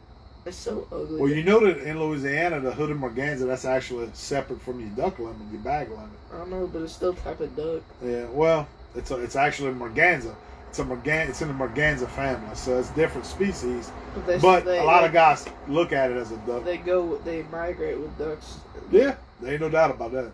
It's 0.45 0.55
so 0.55 0.88
ugly. 0.93 1.19
Well, 1.19 1.29
you 1.29 1.43
know 1.43 1.59
that 1.59 1.79
in 1.79 1.99
Louisiana, 1.99 2.61
the 2.61 2.71
hooded 2.71 2.95
merganser 2.95 3.47
that's 3.47 3.65
actually 3.65 4.09
separate 4.13 4.61
from 4.61 4.79
your 4.79 4.88
duck 4.91 5.19
limit, 5.19 5.35
your 5.51 5.59
bag 5.59 5.89
limit. 5.89 6.07
I 6.33 6.38
don't 6.38 6.49
know, 6.49 6.67
but 6.67 6.83
it's 6.83 6.93
still 6.93 7.13
type 7.13 7.41
of 7.41 7.53
duck. 7.57 7.81
Yeah, 8.01 8.27
well, 8.31 8.65
it's 8.97 9.11
a, 9.11 9.23
it's 9.23 9.35
actually 9.35 9.71
merganser. 9.73 10.35
It's 10.69 10.79
a 10.79 10.83
Morgan, 10.83 11.29
it's 11.29 11.41
in 11.41 11.47
the 11.47 11.53
merganser 11.53 12.07
family, 12.07 12.53
so 12.55 12.77
it's 12.77 12.89
different 12.89 13.25
species. 13.25 13.89
But, 14.25 14.41
But 14.41 14.65
they, 14.65 14.79
a 14.79 14.83
lot 14.83 15.01
they, 15.01 15.07
of 15.07 15.13
guys 15.13 15.45
look 15.67 15.93
at 15.93 16.11
it 16.11 16.17
as 16.17 16.31
a 16.31 16.37
duck. 16.37 16.65
They 16.65 16.77
go. 16.77 17.17
They 17.19 17.43
migrate 17.43 17.97
with 17.97 18.17
ducks. 18.17 18.57
Yeah, 18.91 19.15
there 19.39 19.53
ain't 19.53 19.61
no 19.61 19.69
doubt 19.69 19.91
about 19.91 20.11
that. 20.11 20.31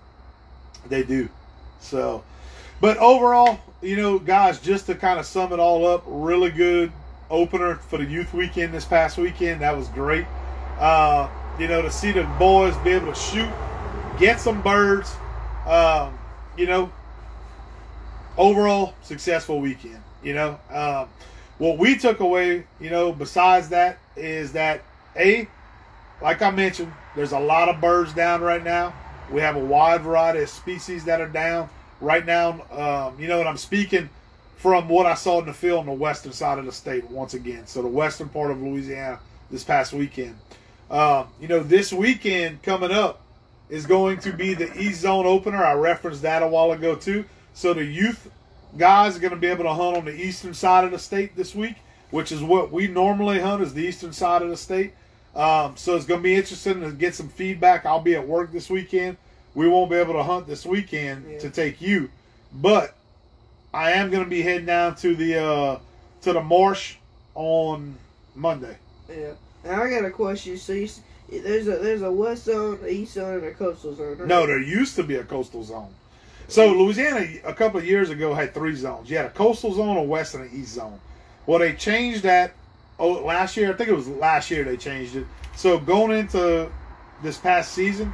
They 0.89 1.03
do. 1.03 1.29
So, 1.79 2.23
but 2.81 2.97
overall, 2.97 3.59
you 3.81 3.95
know, 3.95 4.17
guys, 4.17 4.59
just 4.59 4.87
to 4.87 4.95
kind 4.95 5.19
of 5.19 5.25
sum 5.25 5.53
it 5.53 5.59
all 5.59 5.85
up, 5.85 6.03
really 6.07 6.49
good 6.49 6.91
opener 7.29 7.75
for 7.75 7.97
the 7.97 8.05
youth 8.05 8.33
weekend 8.33 8.73
this 8.73 8.85
past 8.85 9.17
weekend. 9.17 9.61
That 9.61 9.77
was 9.77 9.87
great. 9.89 10.25
Uh, 10.79 11.29
you 11.59 11.67
know, 11.67 11.81
to 11.81 11.91
see 11.91 12.11
the 12.11 12.23
boys 12.39 12.75
be 12.77 12.89
able 12.91 13.13
to 13.13 13.19
shoot, 13.19 13.49
get 14.17 14.39
some 14.39 14.61
birds. 14.61 15.15
Um, 15.67 16.17
you 16.57 16.65
know, 16.65 16.91
overall 18.37 18.93
successful 19.01 19.59
weekend. 19.59 20.01
You 20.23 20.33
know, 20.33 20.59
um, 20.71 21.09
what 21.57 21.77
we 21.77 21.97
took 21.97 22.19
away, 22.19 22.65
you 22.79 22.89
know, 22.89 23.11
besides 23.11 23.69
that 23.69 23.97
is 24.15 24.53
that 24.53 24.81
a, 25.15 25.47
like 26.21 26.41
I 26.41 26.51
mentioned, 26.51 26.91
there's 27.15 27.31
a 27.31 27.39
lot 27.39 27.69
of 27.69 27.81
birds 27.81 28.13
down 28.13 28.41
right 28.41 28.63
now. 28.63 28.93
We 29.31 29.41
have 29.41 29.55
a 29.55 29.63
wide 29.63 30.01
variety 30.01 30.39
of 30.39 30.49
species 30.49 31.05
that 31.05 31.21
are 31.21 31.27
down 31.27 31.69
right 32.01 32.25
now. 32.25 32.65
Um, 32.71 33.19
you 33.19 33.27
know, 33.27 33.39
and 33.39 33.47
I'm 33.47 33.57
speaking 33.57 34.09
from 34.57 34.87
what 34.87 35.05
I 35.05 35.13
saw 35.15 35.39
in 35.39 35.45
the 35.45 35.53
field 35.53 35.79
on 35.79 35.85
the 35.87 35.91
western 35.91 36.31
side 36.31 36.57
of 36.57 36.65
the 36.65 36.71
state 36.71 37.09
once 37.09 37.33
again. 37.33 37.67
So 37.67 37.81
the 37.81 37.87
western 37.87 38.29
part 38.29 38.51
of 38.51 38.61
Louisiana 38.61 39.19
this 39.51 39.63
past 39.63 39.93
weekend. 39.93 40.35
Um, 40.89 41.27
you 41.41 41.47
know, 41.47 41.61
this 41.61 41.91
weekend 41.91 42.63
coming 42.63 42.91
up 42.91 43.21
is 43.69 43.85
going 43.85 44.19
to 44.19 44.31
be 44.31 44.53
the 44.53 44.71
East 44.79 45.01
Zone 45.01 45.25
opener. 45.25 45.63
I 45.63 45.73
referenced 45.73 46.21
that 46.21 46.43
a 46.43 46.47
while 46.47 46.71
ago 46.71 46.95
too. 46.95 47.25
So 47.53 47.73
the 47.73 47.83
youth 47.85 48.29
guys 48.77 49.15
are 49.15 49.19
going 49.19 49.31
to 49.33 49.37
be 49.39 49.47
able 49.47 49.63
to 49.65 49.73
hunt 49.73 49.97
on 49.97 50.05
the 50.05 50.13
eastern 50.15 50.53
side 50.53 50.83
of 50.85 50.91
the 50.91 50.99
state 50.99 51.35
this 51.35 51.53
week, 51.53 51.75
which 52.11 52.31
is 52.31 52.41
what 52.41 52.71
we 52.71 52.87
normally 52.87 53.39
hunt 53.39 53.61
is 53.61 53.73
the 53.73 53.83
eastern 53.83 54.13
side 54.13 54.41
of 54.41 54.49
the 54.49 54.57
state. 54.57 54.93
Um, 55.35 55.75
so 55.77 55.95
it's 55.95 56.05
going 56.05 56.19
to 56.19 56.23
be 56.23 56.35
interesting 56.35 56.81
to 56.81 56.91
get 56.91 57.15
some 57.15 57.29
feedback. 57.29 57.85
I'll 57.85 58.01
be 58.01 58.15
at 58.15 58.27
work 58.27 58.51
this 58.51 58.69
weekend. 58.69 59.17
We 59.55 59.67
won't 59.67 59.89
be 59.89 59.97
able 59.97 60.13
to 60.13 60.23
hunt 60.23 60.47
this 60.47 60.65
weekend 60.65 61.25
Yeah. 61.29 61.39
to 61.39 61.49
take 61.49 61.79
you, 61.81 62.09
but 62.53 62.95
I 63.73 63.91
am 63.91 64.09
going 64.11 64.23
to 64.23 64.29
be 64.29 64.41
heading 64.41 64.65
down 64.65 64.95
to 64.97 65.15
the 65.15 65.43
uh, 65.43 65.79
to 66.21 66.33
the 66.33 66.41
marsh 66.41 66.95
on 67.35 67.95
Monday. 68.35 68.77
Yeah. 69.09 69.33
And 69.63 69.73
I 69.79 69.89
got 69.89 70.05
a 70.05 70.11
question. 70.11 70.57
So 70.57 70.73
you, 70.73 70.89
there's 71.29 71.67
a 71.67 71.77
there's 71.77 72.01
a 72.01 72.11
west 72.11 72.45
zone, 72.45 72.79
east 72.87 73.13
zone, 73.13 73.35
and 73.35 73.45
a 73.45 73.53
coastal 73.53 73.95
zone. 73.95 74.17
right? 74.19 74.27
No, 74.27 74.45
there 74.47 74.59
used 74.61 74.95
to 74.97 75.03
be 75.03 75.15
a 75.15 75.23
coastal 75.23 75.63
zone. 75.63 75.93
So 76.53 76.71
Louisiana 76.71 77.27
a 77.45 77.53
couple 77.53 77.79
of 77.79 77.85
years 77.87 78.11
ago 78.11 78.35
had 78.35 78.53
three 78.53 78.75
zones. 78.75 79.09
You 79.09 79.17
had 79.17 79.25
a 79.25 79.31
coastal 79.31 79.73
zone, 79.73 79.97
a 79.97 80.03
west, 80.03 80.35
and 80.35 80.43
an 80.47 80.51
east 80.53 80.75
zone. 80.75 80.99
Well, 81.47 81.57
they 81.57 81.73
changed 81.73 82.21
that 82.21 82.53
oh, 82.99 83.13
last 83.23 83.57
year. 83.57 83.73
I 83.73 83.75
think 83.75 83.89
it 83.89 83.95
was 83.95 84.07
last 84.07 84.51
year 84.51 84.63
they 84.63 84.77
changed 84.77 85.15
it. 85.15 85.25
So 85.55 85.79
going 85.79 86.15
into 86.15 86.69
this 87.23 87.39
past 87.39 87.73
season, 87.73 88.13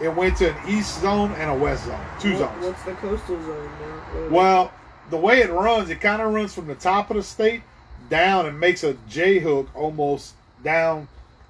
it 0.00 0.14
went 0.14 0.36
to 0.36 0.54
an 0.54 0.68
east 0.68 1.00
zone 1.00 1.32
and 1.32 1.50
a 1.50 1.54
west 1.56 1.84
zone, 1.86 2.00
two 2.20 2.30
What- 2.34 2.38
zones. 2.38 2.64
What's 2.66 2.82
the 2.84 2.92
coastal 2.92 3.42
zone 3.42 3.70
now? 3.80 4.28
Well, 4.30 4.72
the 5.10 5.16
way 5.16 5.40
it 5.40 5.50
runs, 5.50 5.90
it 5.90 6.00
kind 6.00 6.22
of 6.22 6.32
runs 6.32 6.54
from 6.54 6.68
the 6.68 6.76
top 6.76 7.10
of 7.10 7.16
the 7.16 7.24
state 7.24 7.62
down 8.08 8.46
and 8.46 8.60
makes 8.60 8.84
a 8.84 8.94
J 9.08 9.40
hook 9.40 9.68
almost 9.74 10.34
down 10.62 11.08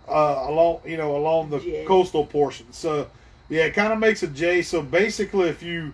uh, 0.08 0.46
along, 0.48 0.80
you 0.86 0.96
know, 0.96 1.16
along 1.18 1.50
the 1.50 1.60
J. 1.60 1.84
coastal 1.84 2.24
portion. 2.24 2.72
So, 2.72 3.08
yeah, 3.50 3.64
it 3.64 3.74
kind 3.74 3.92
of 3.92 3.98
makes 3.98 4.22
a 4.22 4.26
J. 4.26 4.62
So 4.62 4.80
basically, 4.80 5.50
if 5.50 5.62
you 5.62 5.92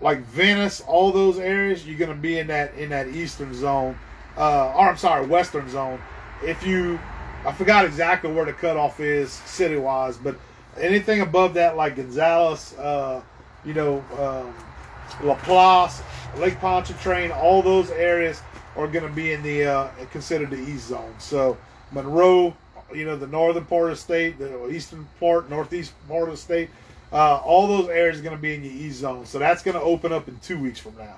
like 0.00 0.20
Venice, 0.20 0.80
all 0.82 1.12
those 1.12 1.38
areas, 1.38 1.86
you're 1.86 1.98
gonna 1.98 2.14
be 2.14 2.38
in 2.38 2.46
that 2.48 2.74
in 2.74 2.90
that 2.90 3.08
eastern 3.08 3.54
zone, 3.54 3.98
uh, 4.36 4.72
or 4.74 4.90
I'm 4.90 4.96
sorry, 4.96 5.26
western 5.26 5.68
zone. 5.68 6.00
If 6.44 6.66
you, 6.66 7.00
I 7.46 7.52
forgot 7.52 7.84
exactly 7.84 8.30
where 8.32 8.44
the 8.44 8.52
cutoff 8.52 9.00
is 9.00 9.32
city 9.32 9.76
wise, 9.76 10.16
but 10.18 10.36
anything 10.78 11.22
above 11.22 11.54
that, 11.54 11.76
like 11.76 11.96
Gonzales, 11.96 12.76
uh, 12.78 13.22
you 13.64 13.74
know, 13.74 14.04
um, 14.18 14.54
LaPlace, 15.20 16.02
Lake 16.38 16.58
Pontchartrain, 16.60 17.32
all 17.32 17.62
those 17.62 17.90
areas 17.90 18.42
are 18.76 18.86
to 18.88 19.08
be 19.08 19.32
in 19.32 19.42
the 19.42 19.64
uh, 19.64 19.88
considered 20.10 20.50
the 20.50 20.58
east 20.58 20.88
zone. 20.88 21.14
So 21.18 21.56
Monroe, 21.92 22.54
you 22.94 23.06
know, 23.06 23.16
the 23.16 23.26
northern 23.26 23.64
part 23.64 23.84
of 23.84 23.96
the 23.96 23.96
state, 23.96 24.38
the 24.38 24.68
eastern 24.68 25.08
part, 25.18 25.48
northeast 25.48 25.92
part 26.08 26.24
of 26.24 26.30
the 26.30 26.36
state, 26.36 26.68
uh, 27.12 27.36
all 27.36 27.66
those 27.66 27.88
areas 27.88 28.18
are 28.18 28.22
going 28.22 28.36
to 28.36 28.42
be 28.42 28.54
in 28.54 28.62
the 28.62 28.68
E 28.68 28.90
zone, 28.90 29.26
So 29.26 29.38
that's 29.38 29.62
going 29.62 29.76
to 29.76 29.82
open 29.82 30.12
up 30.12 30.28
in 30.28 30.38
two 30.40 30.58
weeks 30.58 30.78
from 30.78 30.96
now 30.96 31.16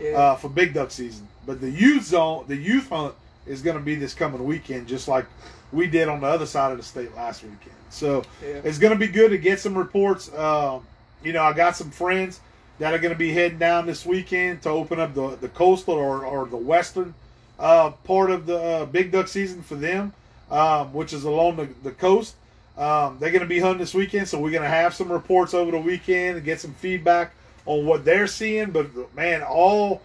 yeah. 0.00 0.10
uh, 0.12 0.36
for 0.36 0.48
big 0.48 0.74
duck 0.74 0.90
season. 0.90 1.26
But 1.46 1.60
the 1.60 1.70
youth 1.70 2.04
zone, 2.04 2.44
the 2.48 2.56
youth 2.56 2.88
hunt 2.88 3.14
is 3.46 3.62
going 3.62 3.76
to 3.76 3.82
be 3.82 3.94
this 3.94 4.14
coming 4.14 4.44
weekend, 4.44 4.88
just 4.88 5.08
like 5.08 5.26
we 5.72 5.86
did 5.86 6.08
on 6.08 6.20
the 6.20 6.26
other 6.26 6.46
side 6.46 6.72
of 6.72 6.78
the 6.78 6.84
state 6.84 7.14
last 7.14 7.42
weekend. 7.42 7.74
So 7.90 8.24
yeah. 8.42 8.60
it's 8.64 8.78
going 8.78 8.92
to 8.92 8.98
be 8.98 9.08
good 9.08 9.30
to 9.30 9.38
get 9.38 9.60
some 9.60 9.76
reports. 9.76 10.32
Um, 10.34 10.86
you 11.22 11.32
know, 11.32 11.42
I 11.42 11.52
got 11.52 11.76
some 11.76 11.90
friends 11.90 12.40
that 12.78 12.92
are 12.92 12.98
going 12.98 13.12
to 13.12 13.18
be 13.18 13.32
heading 13.32 13.58
down 13.58 13.86
this 13.86 14.04
weekend 14.04 14.62
to 14.62 14.68
open 14.68 15.00
up 15.00 15.14
the, 15.14 15.36
the 15.36 15.48
coastal 15.48 15.94
or, 15.94 16.24
or 16.24 16.46
the 16.46 16.56
western 16.56 17.14
uh, 17.58 17.90
part 18.04 18.30
of 18.30 18.46
the 18.46 18.58
uh, 18.58 18.84
big 18.86 19.12
duck 19.12 19.28
season 19.28 19.62
for 19.62 19.76
them, 19.76 20.12
um, 20.50 20.92
which 20.92 21.12
is 21.12 21.24
along 21.24 21.56
the, 21.56 21.68
the 21.82 21.90
coast. 21.90 22.36
Um, 22.76 23.16
they're 23.18 23.30
going 23.30 23.42
to 23.42 23.48
be 23.48 23.58
hunting 23.58 23.78
this 23.78 23.94
weekend, 23.94 24.28
so 24.28 24.38
we're 24.38 24.50
going 24.50 24.62
to 24.62 24.68
have 24.68 24.94
some 24.94 25.10
reports 25.10 25.54
over 25.54 25.70
the 25.70 25.78
weekend 25.78 26.36
and 26.36 26.44
get 26.44 26.60
some 26.60 26.74
feedback 26.74 27.32
on 27.64 27.86
what 27.86 28.04
they're 28.04 28.26
seeing. 28.26 28.70
But 28.70 29.14
man, 29.14 29.42
all 29.42 30.02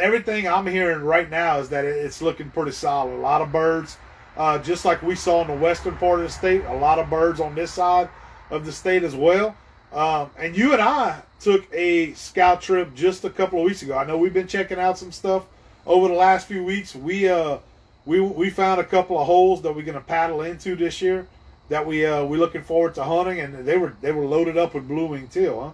everything 0.00 0.48
I'm 0.48 0.66
hearing 0.66 1.02
right 1.02 1.30
now 1.30 1.58
is 1.58 1.68
that 1.68 1.84
it's 1.84 2.20
looking 2.20 2.50
pretty 2.50 2.72
solid. 2.72 3.14
A 3.14 3.18
lot 3.18 3.40
of 3.40 3.52
birds, 3.52 3.96
uh, 4.36 4.58
just 4.58 4.84
like 4.84 5.00
we 5.02 5.14
saw 5.14 5.42
in 5.42 5.48
the 5.48 5.56
western 5.56 5.96
part 5.96 6.18
of 6.18 6.26
the 6.26 6.32
state. 6.32 6.64
A 6.64 6.76
lot 6.76 6.98
of 6.98 7.08
birds 7.08 7.40
on 7.40 7.54
this 7.54 7.72
side 7.72 8.08
of 8.50 8.66
the 8.66 8.72
state 8.72 9.04
as 9.04 9.14
well. 9.14 9.56
Um, 9.92 10.30
and 10.36 10.56
you 10.56 10.72
and 10.72 10.82
I 10.82 11.22
took 11.40 11.72
a 11.72 12.12
scout 12.14 12.60
trip 12.60 12.94
just 12.94 13.24
a 13.24 13.30
couple 13.30 13.60
of 13.60 13.64
weeks 13.64 13.82
ago. 13.82 13.96
I 13.96 14.04
know 14.04 14.18
we've 14.18 14.34
been 14.34 14.48
checking 14.48 14.78
out 14.78 14.98
some 14.98 15.12
stuff 15.12 15.44
over 15.86 16.08
the 16.08 16.14
last 16.14 16.48
few 16.48 16.64
weeks. 16.64 16.94
We 16.94 17.28
uh 17.28 17.58
we 18.04 18.20
we 18.20 18.50
found 18.50 18.80
a 18.80 18.84
couple 18.84 19.18
of 19.18 19.26
holes 19.26 19.62
that 19.62 19.74
we're 19.74 19.84
gonna 19.84 20.00
paddle 20.00 20.42
into 20.42 20.74
this 20.74 21.00
year 21.00 21.26
that 21.68 21.86
we 21.86 22.04
uh 22.04 22.24
we're 22.24 22.38
looking 22.38 22.62
forward 22.62 22.94
to 22.94 23.04
hunting, 23.04 23.40
and 23.40 23.66
they 23.66 23.76
were 23.76 23.94
they 24.00 24.12
were 24.12 24.24
loaded 24.24 24.56
up 24.56 24.74
with 24.74 24.88
blue 24.88 25.06
wing 25.06 25.28
teal, 25.28 25.60
huh? 25.60 25.70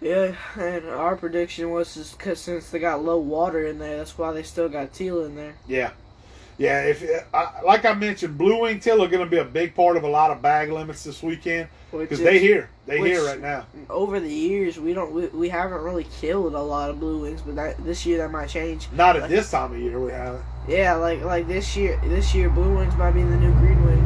Yeah, 0.00 0.34
and 0.58 0.86
our 0.88 1.14
prediction 1.14 1.70
was 1.70 1.94
just 1.94 2.18
cause 2.18 2.40
since 2.40 2.70
they 2.70 2.80
got 2.80 3.04
low 3.04 3.18
water 3.18 3.64
in 3.64 3.78
there, 3.78 3.98
that's 3.98 4.18
why 4.18 4.32
they 4.32 4.42
still 4.42 4.68
got 4.68 4.92
teal 4.92 5.24
in 5.24 5.36
there. 5.36 5.54
Yeah, 5.68 5.92
yeah. 6.58 6.82
If 6.82 7.04
uh, 7.32 7.50
like 7.64 7.84
I 7.84 7.94
mentioned, 7.94 8.36
blue 8.36 8.62
wing 8.62 8.80
teal 8.80 9.02
are 9.02 9.08
going 9.08 9.24
to 9.24 9.30
be 9.30 9.38
a 9.38 9.44
big 9.44 9.76
part 9.76 9.96
of 9.96 10.02
a 10.02 10.08
lot 10.08 10.32
of 10.32 10.42
bag 10.42 10.72
limits 10.72 11.04
this 11.04 11.22
weekend 11.22 11.68
because 11.92 12.18
they 12.18 12.40
here 12.40 12.68
they 12.86 12.98
here 12.98 13.24
right 13.24 13.40
now. 13.40 13.66
Over 13.88 14.18
the 14.18 14.28
years, 14.28 14.76
we 14.76 14.92
don't 14.92 15.12
we, 15.12 15.26
we 15.28 15.48
haven't 15.48 15.82
really 15.82 16.06
killed 16.20 16.54
a 16.54 16.60
lot 16.60 16.90
of 16.90 16.98
blue 16.98 17.20
wings, 17.20 17.42
but 17.42 17.54
that, 17.54 17.84
this 17.84 18.04
year 18.04 18.18
that 18.18 18.32
might 18.32 18.48
change. 18.48 18.88
Not 18.90 19.14
at 19.14 19.22
like, 19.22 19.30
this 19.30 19.52
time 19.52 19.72
of 19.72 19.78
year, 19.78 20.00
we 20.00 20.10
haven't. 20.10 20.42
Yeah, 20.66 20.94
like 20.94 21.22
like 21.22 21.46
this 21.46 21.76
year, 21.76 22.00
this 22.02 22.34
year 22.34 22.50
blue 22.50 22.76
wings 22.76 22.96
might 22.96 23.12
be 23.12 23.22
the 23.22 23.36
new 23.36 23.52
green 23.52 23.84
wings. 23.84 24.01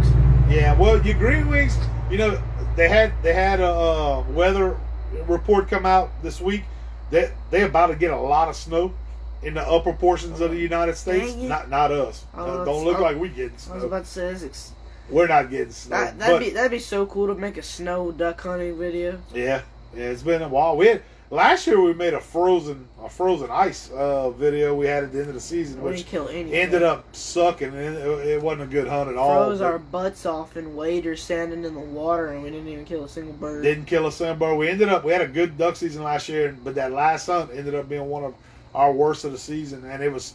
Yeah, 0.48 0.74
well, 0.78 1.04
your 1.04 1.18
green 1.18 1.48
wings, 1.48 1.76
you 2.10 2.18
know, 2.18 2.40
they 2.76 2.88
had 2.88 3.12
they 3.22 3.32
had 3.32 3.60
a 3.60 3.68
uh, 3.68 4.24
weather 4.30 4.78
report 5.26 5.68
come 5.68 5.84
out 5.84 6.10
this 6.22 6.40
week 6.40 6.62
that 7.10 7.32
they 7.50 7.62
about 7.62 7.88
to 7.88 7.96
get 7.96 8.12
a 8.12 8.16
lot 8.16 8.48
of 8.48 8.56
snow 8.56 8.94
in 9.42 9.54
the 9.54 9.62
upper 9.62 9.92
portions 9.92 10.40
of 10.40 10.50
the 10.52 10.58
United 10.58 10.96
States. 10.96 11.34
Not 11.34 11.68
not 11.68 11.90
us. 11.90 12.24
Uh, 12.34 12.64
don't 12.64 12.84
look 12.84 13.00
like 13.00 13.16
we 13.16 13.28
getting 13.28 13.58
snow. 13.58 13.72
I 13.72 13.76
was 13.76 13.84
about 13.84 14.04
to 14.04 14.10
say 14.10 14.28
it's, 14.28 14.72
we're 15.10 15.26
not 15.26 15.50
getting 15.50 15.72
snow. 15.72 16.12
That, 16.16 16.32
would 16.32 16.40
be 16.40 16.50
that'd 16.50 16.70
be 16.70 16.78
so 16.78 17.06
cool 17.06 17.26
to 17.26 17.34
make 17.34 17.56
a 17.56 17.62
snow 17.62 18.12
duck 18.12 18.40
hunting 18.40 18.78
video. 18.78 19.20
Yeah, 19.34 19.62
yeah, 19.96 20.04
it's 20.04 20.22
been 20.22 20.42
a 20.42 20.48
while. 20.48 20.76
We 20.76 20.86
had, 20.86 21.02
last 21.30 21.66
year 21.66 21.80
we 21.80 21.92
made 21.92 22.14
a 22.14 22.20
frozen 22.20 22.86
a 23.02 23.08
frozen 23.08 23.50
ice 23.50 23.90
uh, 23.90 24.30
video 24.30 24.74
we 24.74 24.86
had 24.86 25.04
at 25.04 25.12
the 25.12 25.20
end 25.20 25.28
of 25.28 25.34
the 25.34 25.40
season, 25.40 25.82
we 25.82 25.90
which 25.90 26.12
ended 26.14 26.82
up 26.82 27.04
sucking. 27.14 27.72
It, 27.72 27.94
it, 27.94 28.42
wasn't 28.42 28.62
a 28.62 28.66
good 28.66 28.88
hunt 28.88 29.10
at 29.10 29.16
all. 29.16 29.46
Froze 29.46 29.60
our 29.60 29.78
butts 29.78 30.26
off 30.26 30.56
in 30.56 30.74
waders 30.74 31.22
standing 31.22 31.64
in 31.64 31.74
the 31.74 31.80
water, 31.80 32.32
and 32.32 32.42
we 32.42 32.50
didn't 32.50 32.68
even 32.68 32.84
kill 32.84 33.04
a 33.04 33.08
single 33.08 33.34
bird. 33.34 33.62
Didn't 33.62 33.86
kill 33.86 34.06
a 34.06 34.12
single 34.12 34.36
bird. 34.36 34.56
We 34.56 34.68
ended 34.68 34.88
up 34.88 35.04
we 35.04 35.12
had 35.12 35.22
a 35.22 35.28
good 35.28 35.56
duck 35.58 35.76
season 35.76 36.02
last 36.02 36.28
year, 36.28 36.56
but 36.64 36.74
that 36.74 36.92
last 36.92 37.26
hunt 37.26 37.50
ended 37.52 37.74
up 37.74 37.88
being 37.88 38.08
one 38.08 38.24
of 38.24 38.34
our 38.74 38.92
worst 38.92 39.24
of 39.24 39.32
the 39.32 39.38
season, 39.38 39.84
and 39.84 40.02
it 40.02 40.12
was 40.12 40.34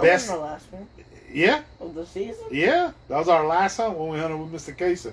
best. 0.00 0.30
Our 0.30 0.38
last 0.38 0.72
one. 0.72 0.86
Yeah. 1.32 1.62
Of 1.80 1.94
the 1.94 2.06
season. 2.06 2.44
Yeah, 2.50 2.92
that 3.08 3.18
was 3.18 3.28
our 3.28 3.46
last 3.46 3.76
hunt 3.76 3.98
when 3.98 4.10
we 4.10 4.18
hunted 4.18 4.38
with 4.38 4.52
Mr. 4.52 4.76
Casey. 4.76 5.12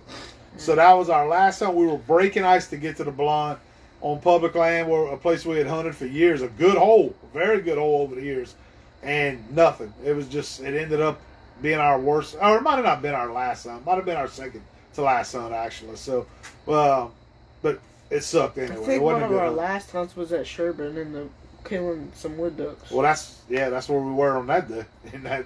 So 0.55 0.75
that 0.75 0.93
was 0.93 1.09
our 1.09 1.27
last 1.27 1.59
hunt. 1.59 1.75
We 1.75 1.87
were 1.87 1.97
breaking 1.97 2.43
ice 2.43 2.67
to 2.67 2.77
get 2.77 2.97
to 2.97 3.03
the 3.03 3.11
blonde 3.11 3.57
on 4.03 4.19
public 4.19 4.53
land, 4.53 4.87
where 4.89 5.07
a 5.07 5.17
place 5.17 5.45
we 5.45 5.57
had 5.57 5.65
hunted 5.65 5.95
for 5.95 6.05
years. 6.05 6.41
A 6.41 6.49
good 6.49 6.77
hole, 6.77 7.15
a 7.23 7.33
very 7.33 7.61
good 7.61 7.77
hole 7.77 8.01
over 8.01 8.15
the 8.15 8.21
years, 8.21 8.53
and 9.01 9.49
nothing. 9.55 9.91
It 10.05 10.13
was 10.13 10.27
just. 10.27 10.59
It 10.59 10.79
ended 10.79 11.01
up 11.01 11.19
being 11.61 11.79
our 11.79 11.99
worst, 11.99 12.35
or 12.39 12.57
it 12.57 12.61
might 12.61 12.75
have 12.75 12.85
not 12.85 13.01
been 13.01 13.15
our 13.15 13.31
last 13.31 13.65
hunt. 13.65 13.85
Might 13.85 13.95
have 13.95 14.05
been 14.05 14.17
our 14.17 14.27
second 14.27 14.61
to 14.95 15.01
last 15.01 15.31
hunt 15.31 15.53
actually. 15.53 15.95
So, 15.95 16.27
well, 16.65 17.13
but 17.61 17.79
it 18.11 18.21
sucked 18.23 18.57
anyway. 18.57 18.81
I 18.81 18.85
think 18.85 19.01
one 19.01 19.23
of 19.23 19.31
our 19.31 19.45
hunt. 19.45 19.55
last 19.55 19.91
hunts 19.91 20.15
was 20.15 20.31
at 20.33 20.45
Sherburne 20.45 20.97
in 20.97 21.13
the 21.13 21.27
killing 21.63 22.11
some 22.13 22.37
wood 22.37 22.57
ducks. 22.57 22.91
Well, 22.91 23.03
that's 23.03 23.41
yeah, 23.49 23.69
that's 23.69 23.87
where 23.87 24.01
we 24.01 24.11
were 24.11 24.37
on 24.37 24.47
that 24.47 24.69
day. 24.69 24.85
In 25.13 25.23
that. 25.23 25.45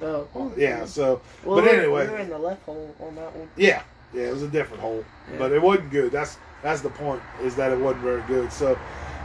Oh. 0.00 0.28
oh 0.34 0.44
well, 0.46 0.52
yeah. 0.56 0.84
So, 0.84 1.20
well, 1.44 1.60
but 1.60 1.68
anyway, 1.68 2.06
we 2.06 2.12
were 2.12 2.18
in 2.18 2.28
the 2.28 2.38
left 2.38 2.62
hole 2.66 2.94
on 3.00 3.14
that 3.14 3.34
one. 3.34 3.48
Yeah, 3.56 3.82
yeah, 4.12 4.24
it 4.24 4.32
was 4.32 4.42
a 4.42 4.48
different 4.48 4.82
hole, 4.82 5.02
yeah. 5.32 5.38
but 5.38 5.52
it 5.52 5.60
wasn't 5.60 5.90
good. 5.90 6.12
That's 6.12 6.36
that's 6.62 6.80
the 6.80 6.90
point 6.90 7.22
is 7.42 7.54
that 7.56 7.72
it 7.72 7.78
wasn't 7.78 8.02
very 8.02 8.22
good. 8.22 8.52
So, 8.52 8.78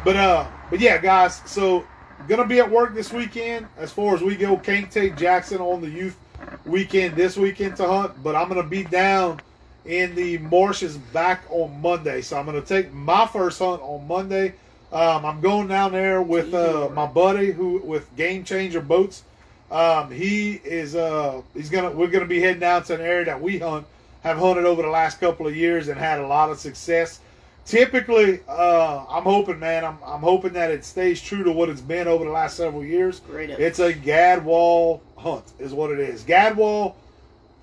but 0.04 0.16
uh, 0.16 0.48
but 0.70 0.80
yeah, 0.80 0.98
guys. 0.98 1.42
So 1.46 1.86
gonna 2.28 2.46
be 2.46 2.60
at 2.60 2.70
work 2.70 2.94
this 2.94 3.12
weekend. 3.12 3.68
As 3.78 3.92
far 3.92 4.16
as 4.16 4.22
we 4.22 4.36
go, 4.36 4.58
can't 4.58 4.92
take 4.92 5.16
Jackson 5.16 5.60
on 5.60 5.82
the 5.82 5.90
youth 5.90 6.18
weekend 6.66 7.16
this 7.16 7.38
weekend 7.38 7.78
to 7.78 7.88
hunt, 7.88 8.24
but 8.24 8.36
I'm 8.36 8.48
gonna 8.48 8.64
be 8.64 8.84
down 8.84 9.42
in 9.86 10.14
the 10.16 10.38
marshes 10.40 10.98
back 10.98 11.44
on 11.50 11.82
Monday. 11.82 12.22
So 12.22 12.38
I'm 12.38 12.46
gonna 12.46 12.62
take 12.62 12.94
my 12.94 13.26
first 13.28 13.60
hunt 13.60 13.82
on 13.82 14.08
Monday. 14.08 14.54
Um, 14.92 15.26
I'm 15.26 15.40
going 15.40 15.68
down 15.68 15.94
there 15.94 16.22
with 16.22 16.54
uh, 16.54 16.90
my 16.94 17.06
buddy 17.06 17.52
who 17.52 17.78
with 17.80 18.14
Game 18.18 18.44
Changer 18.44 18.82
Boats. 18.82 19.24
Um, 19.72 20.12
he 20.12 20.60
is 20.66 20.96
uh, 20.96 21.42
he's 21.54 21.70
gonna 21.70 21.92
we're 21.92 22.08
gonna 22.08 22.26
be 22.26 22.42
heading 22.42 22.60
down 22.60 22.84
to 22.84 22.96
an 22.96 23.02
area 23.02 23.26
that 23.26 23.42
we 23.42 23.58
hunt 23.58 23.88
have 24.22 24.38
hunted 24.38 24.66
over 24.66 24.82
the 24.82 24.90
last 24.90 25.20
couple 25.20 25.48
of 25.48 25.56
years 25.56 25.88
and 25.88 26.00
had 26.00 26.20
a 26.20 26.28
lot 26.28 26.50
of 26.50 26.60
success. 26.60 27.20
Typically, 27.66 28.40
uh, 28.48 29.06
I'm 29.08 29.24
hoping, 29.24 29.60
man, 29.60 29.86
I'm, 29.86 29.98
I'm 30.04 30.22
hoping 30.22 30.54
that 30.54 30.72
it 30.72 30.84
stays 30.84 31.22
true 31.22 31.44
to 31.44 31.52
what 31.52 31.70
it's 31.70 31.82
been 31.82 32.08
over 32.08 32.26
the 32.26 32.32
last 32.32 32.58
several 32.58 32.84
years. 32.84 33.20
Great 33.20 33.52
it's 33.52 33.80
a 33.80 33.94
gadwall 33.94 35.02
hunt, 35.18 35.46
is 35.60 35.74
what 35.74 35.92
it 35.92 36.00
is. 36.00 36.24
Gadwall, 36.24 36.96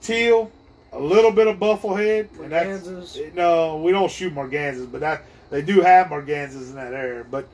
teal, 0.00 0.52
a 0.92 0.98
little 0.98 1.32
bit 1.32 1.46
of 1.46 1.56
bufflehead. 1.58 2.28
Mergansers. 2.30 3.34
No, 3.34 3.76
we 3.78 3.90
don't 3.92 4.10
shoot 4.10 4.34
mergansers, 4.34 4.90
but 4.90 5.00
that 5.00 5.22
they 5.50 5.62
do 5.62 5.80
have 5.80 6.08
mergansers 6.08 6.70
in 6.70 6.74
that 6.76 6.92
area. 6.92 7.24
But 7.28 7.48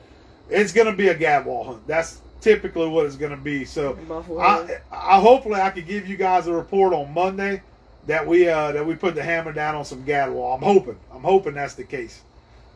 it's 0.49 0.71
going 0.71 0.87
to 0.87 0.95
be 0.95 1.09
a 1.09 1.15
gadwall 1.15 1.65
hunt. 1.65 1.87
That's 1.87 2.21
typically 2.41 2.87
what 2.87 3.07
it's 3.07 3.15
going 3.15 3.31
to 3.31 3.37
be. 3.37 3.65
So 3.65 3.97
I, 4.39 4.77
I 4.91 5.19
hopefully 5.19 5.59
I 5.59 5.71
could 5.71 5.87
give 5.87 6.07
you 6.07 6.15
guys 6.15 6.45
a 6.45 6.53
report 6.53 6.93
on 6.93 7.11
Monday 7.11 7.63
that 8.07 8.25
we 8.25 8.47
uh, 8.47 8.71
that 8.71 8.85
we 8.85 8.95
put 8.95 9.15
the 9.15 9.23
hammer 9.23 9.51
down 9.51 9.75
on 9.75 9.85
some 9.85 10.03
gadwall. 10.03 10.55
I'm 10.55 10.61
hoping. 10.61 10.97
I'm 11.11 11.23
hoping 11.23 11.55
that's 11.55 11.73
the 11.73 11.83
case. 11.83 12.21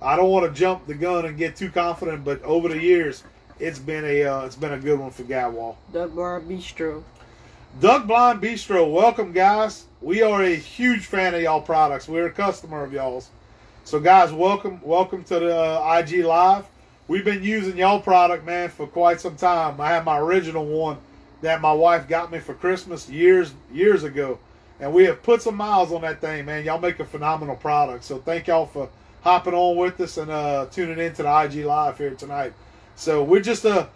I 0.02 0.16
don't 0.16 0.30
want 0.30 0.54
to 0.54 0.60
jump 0.60 0.88
the 0.88 0.94
gun 0.94 1.26
and 1.26 1.38
get 1.38 1.56
too 1.56 1.70
confident, 1.70 2.24
but 2.24 2.42
over 2.44 2.70
the 2.70 2.82
years, 2.82 3.24
it's 3.60 3.80
been 3.80 4.06
a 4.06 4.24
uh, 4.24 4.46
it's 4.46 4.56
been 4.56 4.74
a 4.74 4.80
good 4.80 5.00
one 5.00 5.12
for 5.12 5.24
gadwall. 5.24 5.76
Duck 5.94 6.12
Blind 6.12 6.50
Bistro. 6.50 7.04
Duck 7.80 8.08
Blind 8.08 8.42
Bistro, 8.42 8.92
welcome 8.92 9.32
guys. 9.32 9.86
We 10.02 10.22
are 10.22 10.42
a 10.42 10.56
huge 10.56 11.06
fan 11.06 11.36
of 11.36 11.42
y'all 11.42 11.62
products. 11.62 12.08
We're 12.08 12.28
a 12.28 12.32
customer 12.32 12.84
of 12.84 12.94
y'all's. 12.94 13.30
So 13.84 14.00
guys, 14.00 14.32
welcome 14.32 14.80
welcome 14.82 15.24
to 15.26 15.40
the 15.40 15.56
uh, 15.56 16.04
IG 16.04 16.26
Live. 16.26 16.66
We've 17.08 17.26
been 17.26 17.44
using 17.44 17.78
y'all 17.78 18.00
product, 18.00 18.46
man, 18.46 18.70
for 18.70 18.88
quite 18.88 19.20
some 19.20 19.36
time. 19.36 19.82
I 19.82 19.90
had 19.90 20.06
my 20.06 20.18
original 20.20 20.66
one 20.66 20.98
that 21.42 21.60
my 21.62 21.74
wife 21.74 22.08
got 22.08 22.32
me 22.32 22.40
for 22.40 22.54
Christmas 22.54 23.10
years 23.10 23.54
years 23.72 24.04
ago 24.04 24.40
and 24.80 24.94
we 24.94 25.06
have 25.06 25.22
put 25.22 25.42
some 25.42 25.56
miles 25.56 25.92
on 25.92 26.02
that 26.02 26.22
thing, 26.22 26.46
man. 26.46 26.64
Y'all 26.64 26.80
make 26.80 27.00
a 27.00 27.06
phenomenal 27.06 27.56
product. 27.56 28.04
So 28.04 28.20
thank 28.20 28.48
y'all 28.48 28.66
for 28.66 28.90
hopping 29.22 29.54
on 29.54 29.76
with 29.76 30.00
us 30.00 30.18
and 30.18 30.32
uh, 30.32 30.68
tuning 30.72 31.00
into 31.00 31.24
the 31.24 31.42
IG 31.42 31.66
Live 31.66 31.98
here 31.98 32.12
tonight. 32.12 32.54
So 32.96 33.24
we're 33.24 33.42
just 33.42 33.66
a 33.66 33.90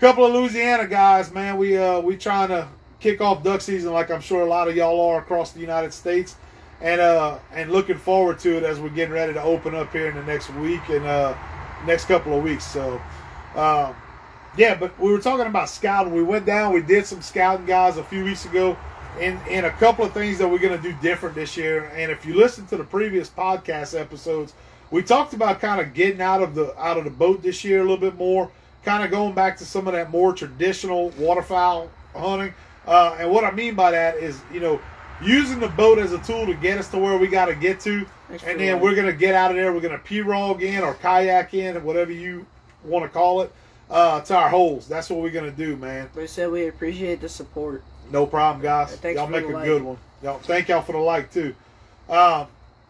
couple 0.00 0.24
of 0.24 0.32
Louisiana 0.32 0.86
guys, 0.86 1.32
man. 1.32 1.58
We 1.58 1.76
uh, 1.76 2.00
we 2.00 2.16
trying 2.16 2.48
to 2.48 2.68
kick 3.00 3.20
off 3.20 3.42
duck 3.42 3.60
season 3.60 3.92
like 3.92 4.10
I'm 4.10 4.20
sure 4.20 4.42
a 4.42 4.48
lot 4.48 4.68
of 4.68 4.76
y'all 4.76 5.00
are 5.08 5.18
across 5.18 5.52
the 5.52 5.60
United 5.60 5.92
States, 5.92 6.36
and 6.80 7.00
uh, 7.00 7.38
and 7.52 7.70
looking 7.70 7.98
forward 7.98 8.38
to 8.40 8.56
it 8.56 8.62
as 8.62 8.80
we're 8.80 8.88
getting 8.88 9.14
ready 9.14 9.34
to 9.34 9.42
open 9.42 9.74
up 9.74 9.92
here 9.92 10.08
in 10.08 10.14
the 10.14 10.24
next 10.24 10.50
week 10.54 10.88
and 10.88 11.04
uh, 11.04 11.34
next 11.86 12.06
couple 12.06 12.36
of 12.36 12.42
weeks. 12.42 12.64
So. 12.64 13.00
Um, 13.54 13.94
yeah, 14.56 14.74
but 14.74 14.98
we 14.98 15.12
were 15.12 15.20
talking 15.20 15.46
about 15.46 15.68
scouting. 15.68 16.12
We 16.12 16.24
went 16.24 16.44
down, 16.44 16.72
we 16.72 16.82
did 16.82 17.06
some 17.06 17.22
scouting 17.22 17.66
guys 17.66 17.98
a 17.98 18.02
few 18.02 18.24
weeks 18.24 18.46
ago 18.46 18.76
and, 19.18 19.38
and 19.48 19.66
a 19.66 19.70
couple 19.72 20.04
of 20.04 20.12
things 20.12 20.38
that 20.38 20.48
we're 20.48 20.58
going 20.58 20.76
to 20.76 20.82
do 20.82 20.96
different 21.02 21.34
this 21.34 21.56
year. 21.56 21.90
And 21.94 22.10
if 22.10 22.24
you 22.24 22.34
listen 22.34 22.66
to 22.66 22.76
the 22.76 22.84
previous 22.84 23.28
podcast 23.28 23.98
episodes, 23.98 24.54
we 24.90 25.02
talked 25.02 25.34
about 25.34 25.60
kind 25.60 25.80
of 25.80 25.94
getting 25.94 26.20
out 26.20 26.42
of 26.42 26.54
the 26.54 26.76
out 26.78 26.96
of 26.96 27.04
the 27.04 27.10
boat 27.10 27.42
this 27.42 27.64
year 27.64 27.78
a 27.78 27.82
little 27.82 27.96
bit 27.96 28.16
more, 28.16 28.50
kind 28.84 29.04
of 29.04 29.10
going 29.10 29.34
back 29.34 29.56
to 29.58 29.64
some 29.64 29.86
of 29.86 29.92
that 29.92 30.10
more 30.10 30.32
traditional 30.32 31.10
waterfowl 31.10 31.90
hunting. 32.14 32.54
Uh, 32.86 33.16
and 33.20 33.30
what 33.30 33.44
I 33.44 33.50
mean 33.50 33.74
by 33.74 33.90
that 33.92 34.16
is, 34.16 34.40
you 34.52 34.58
know, 34.58 34.80
using 35.22 35.60
the 35.60 35.68
boat 35.68 35.98
as 35.98 36.12
a 36.12 36.18
tool 36.18 36.46
to 36.46 36.54
get 36.54 36.78
us 36.78 36.88
to 36.90 36.98
where 36.98 37.18
we 37.18 37.28
got 37.28 37.46
to 37.46 37.54
get 37.54 37.78
to, 37.80 38.06
That's 38.28 38.42
and 38.44 38.58
then 38.58 38.80
we're 38.80 38.94
going 38.94 39.06
to 39.06 39.12
get 39.12 39.34
out 39.34 39.50
of 39.50 39.56
there. 39.56 39.72
We're 39.72 39.80
going 39.80 39.98
to 39.98 40.04
pirogue 40.04 40.62
in 40.62 40.82
or 40.82 40.94
kayak 40.94 41.54
in, 41.54 41.82
whatever 41.84 42.12
you 42.12 42.46
want 42.84 43.04
to 43.04 43.08
call 43.08 43.42
it, 43.42 43.52
uh, 43.90 44.20
to 44.22 44.36
our 44.36 44.48
holes. 44.48 44.88
That's 44.88 45.10
what 45.10 45.20
we're 45.20 45.30
going 45.30 45.50
to 45.50 45.56
do, 45.56 45.76
man. 45.76 46.08
They 46.14 46.26
said 46.26 46.50
we 46.50 46.66
appreciate 46.68 47.20
the 47.20 47.28
support. 47.28 47.84
No 48.10 48.26
problem, 48.26 48.62
guys. 48.62 48.98
Y'all 49.02 49.26
make 49.26 49.44
a 49.44 49.48
like. 49.48 49.64
good 49.64 49.82
one. 49.82 49.98
Y'all 50.22 50.38
thank 50.38 50.68
y'all 50.68 50.82
for 50.82 50.92
the 50.92 50.98
like 50.98 51.32
too. 51.32 51.54
Um, 52.08 52.48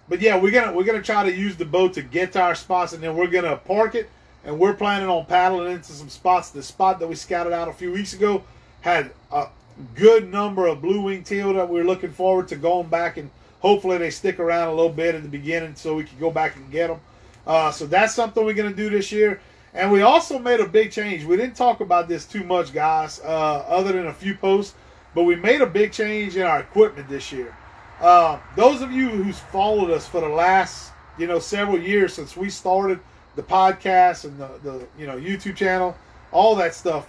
but 0.08 0.20
yeah, 0.20 0.38
we're 0.38 0.50
gonna 0.50 0.72
we're 0.72 0.84
gonna 0.84 1.02
try 1.02 1.22
to 1.22 1.34
use 1.34 1.56
the 1.56 1.64
boat 1.64 1.94
to 1.94 2.02
get 2.02 2.32
to 2.32 2.40
our 2.40 2.54
spots, 2.54 2.92
and 2.92 3.02
then 3.02 3.16
we're 3.16 3.28
gonna 3.28 3.56
park 3.56 3.94
it, 3.94 4.08
and 4.44 4.58
we're 4.58 4.74
planning 4.74 5.08
on 5.08 5.26
paddling 5.26 5.72
into 5.72 5.92
some 5.92 6.08
spots. 6.08 6.50
The 6.50 6.62
spot 6.62 6.98
that 7.00 7.08
we 7.08 7.14
scouted 7.14 7.52
out 7.52 7.68
a 7.68 7.72
few 7.72 7.92
weeks 7.92 8.14
ago 8.14 8.42
had 8.80 9.10
a 9.30 9.48
good 9.94 10.30
number 10.30 10.66
of 10.66 10.80
blue 10.80 11.02
wing 11.02 11.22
teal 11.22 11.52
that 11.54 11.68
we're 11.68 11.84
looking 11.84 12.12
forward 12.12 12.48
to 12.48 12.56
going 12.56 12.88
back 12.88 13.16
and 13.16 13.30
hopefully 13.60 13.98
they 13.98 14.10
stick 14.10 14.38
around 14.38 14.68
a 14.68 14.74
little 14.74 14.92
bit 14.92 15.14
at 15.14 15.22
the 15.22 15.28
beginning 15.28 15.74
so 15.74 15.94
we 15.94 16.04
can 16.04 16.18
go 16.18 16.30
back 16.30 16.56
and 16.56 16.70
get 16.70 16.88
them. 16.88 17.00
Uh, 17.46 17.70
so 17.70 17.86
that's 17.86 18.14
something 18.14 18.44
we're 18.44 18.54
going 18.54 18.70
to 18.70 18.76
do 18.76 18.90
this 18.90 19.12
year. 19.12 19.40
And 19.72 19.92
we 19.92 20.02
also 20.02 20.38
made 20.38 20.60
a 20.60 20.66
big 20.66 20.90
change. 20.90 21.24
We 21.24 21.36
didn't 21.36 21.56
talk 21.56 21.80
about 21.80 22.08
this 22.08 22.26
too 22.26 22.42
much, 22.42 22.72
guys, 22.72 23.20
uh, 23.20 23.64
other 23.68 23.92
than 23.92 24.08
a 24.08 24.12
few 24.12 24.34
posts, 24.34 24.74
but 25.14 25.24
we 25.24 25.36
made 25.36 25.60
a 25.60 25.66
big 25.66 25.92
change 25.92 26.36
in 26.36 26.42
our 26.42 26.60
equipment 26.60 27.08
this 27.08 27.32
year. 27.32 27.56
Uh, 28.00 28.38
those 28.56 28.80
of 28.80 28.90
you 28.92 29.08
who's 29.08 29.38
followed 29.38 29.90
us 29.90 30.08
for 30.08 30.20
the 30.20 30.28
last, 30.28 30.92
you 31.18 31.26
know, 31.26 31.38
several 31.38 31.78
years 31.78 32.14
since 32.14 32.36
we 32.36 32.48
started 32.48 32.98
the 33.36 33.42
podcast 33.42 34.24
and 34.24 34.38
the, 34.38 34.48
the 34.62 34.86
you 34.98 35.06
know 35.06 35.16
YouTube 35.16 35.56
channel, 35.56 35.96
all 36.32 36.54
that 36.56 36.74
stuff, 36.74 37.08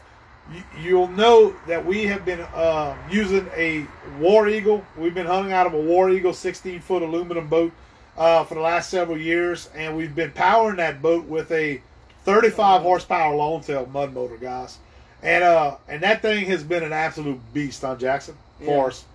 you, 0.81 0.97
will 0.97 1.07
know 1.07 1.55
that 1.67 1.85
we 1.85 2.05
have 2.05 2.25
been 2.25 2.41
uh, 2.41 2.95
using 3.09 3.47
a 3.55 3.85
War 4.19 4.47
Eagle. 4.49 4.83
We've 4.97 5.13
been 5.13 5.25
hung 5.25 5.51
out 5.51 5.67
of 5.67 5.73
a 5.73 5.79
War 5.79 6.09
Eagle 6.09 6.33
16 6.33 6.81
foot 6.81 7.01
aluminum 7.01 7.47
boat 7.47 7.71
uh, 8.17 8.43
for 8.43 8.55
the 8.55 8.61
last 8.61 8.89
several 8.89 9.17
years, 9.17 9.69
and 9.75 9.95
we've 9.95 10.15
been 10.15 10.31
powering 10.31 10.77
that 10.77 11.01
boat 11.01 11.25
with 11.25 11.51
a 11.51 11.81
35 12.23 12.81
horsepower 12.81 13.35
long 13.35 13.61
tail 13.61 13.85
mud 13.85 14.13
motor, 14.13 14.37
guys. 14.37 14.77
And 15.23 15.43
uh, 15.43 15.77
and 15.87 16.01
that 16.03 16.21
thing 16.21 16.45
has 16.47 16.63
been 16.63 16.83
an 16.83 16.93
absolute 16.93 17.39
beast 17.53 17.83
on 17.83 17.99
Jackson 17.99 18.35
for 18.59 18.65
yeah. 18.65 18.85
us. 18.85 19.05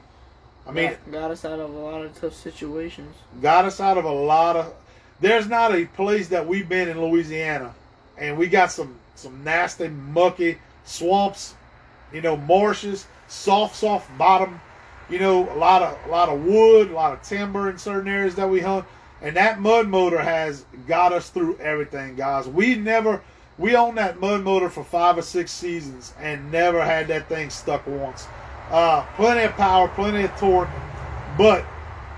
I 0.66 0.72
mean, 0.72 0.90
got, 0.90 1.12
got 1.12 1.30
us 1.30 1.44
out 1.44 1.60
of 1.60 1.72
a 1.72 1.78
lot 1.78 2.02
of 2.02 2.18
tough 2.20 2.34
situations. 2.34 3.14
Got 3.40 3.64
us 3.64 3.80
out 3.80 3.98
of 3.98 4.04
a 4.04 4.12
lot 4.12 4.56
of. 4.56 4.72
There's 5.20 5.48
not 5.48 5.74
a 5.74 5.86
place 5.86 6.28
that 6.28 6.46
we've 6.46 6.68
been 6.68 6.88
in 6.88 7.00
Louisiana, 7.00 7.74
and 8.18 8.36
we 8.36 8.46
got 8.46 8.70
some 8.70 8.96
some 9.14 9.42
nasty, 9.44 9.88
mucky 9.88 10.58
swamps, 10.84 11.54
you 12.12 12.20
know, 12.20 12.36
marshes, 12.36 13.06
soft, 13.28 13.76
soft 13.76 14.16
bottom, 14.18 14.60
you 15.08 15.18
know, 15.18 15.50
a 15.52 15.56
lot 15.56 15.82
of 15.82 15.98
a 16.06 16.10
lot 16.10 16.28
of 16.28 16.44
wood, 16.44 16.90
a 16.90 16.94
lot 16.94 17.12
of 17.12 17.22
timber 17.22 17.70
in 17.70 17.78
certain 17.78 18.08
areas 18.08 18.34
that 18.36 18.48
we 18.48 18.60
hunt. 18.60 18.84
And 19.22 19.34
that 19.36 19.60
mud 19.60 19.88
motor 19.88 20.20
has 20.20 20.64
got 20.86 21.12
us 21.12 21.30
through 21.30 21.58
everything, 21.58 22.16
guys. 22.16 22.46
We 22.46 22.74
never 22.74 23.22
we 23.58 23.74
owned 23.76 23.98
that 23.98 24.20
mud 24.20 24.42
motor 24.42 24.68
for 24.68 24.84
five 24.84 25.16
or 25.16 25.22
six 25.22 25.50
seasons 25.50 26.14
and 26.20 26.50
never 26.52 26.84
had 26.84 27.08
that 27.08 27.28
thing 27.28 27.50
stuck 27.50 27.86
once. 27.86 28.26
Uh, 28.70 29.04
plenty 29.14 29.42
of 29.42 29.52
power, 29.52 29.88
plenty 29.88 30.24
of 30.24 30.36
torque, 30.36 30.68
but 31.38 31.64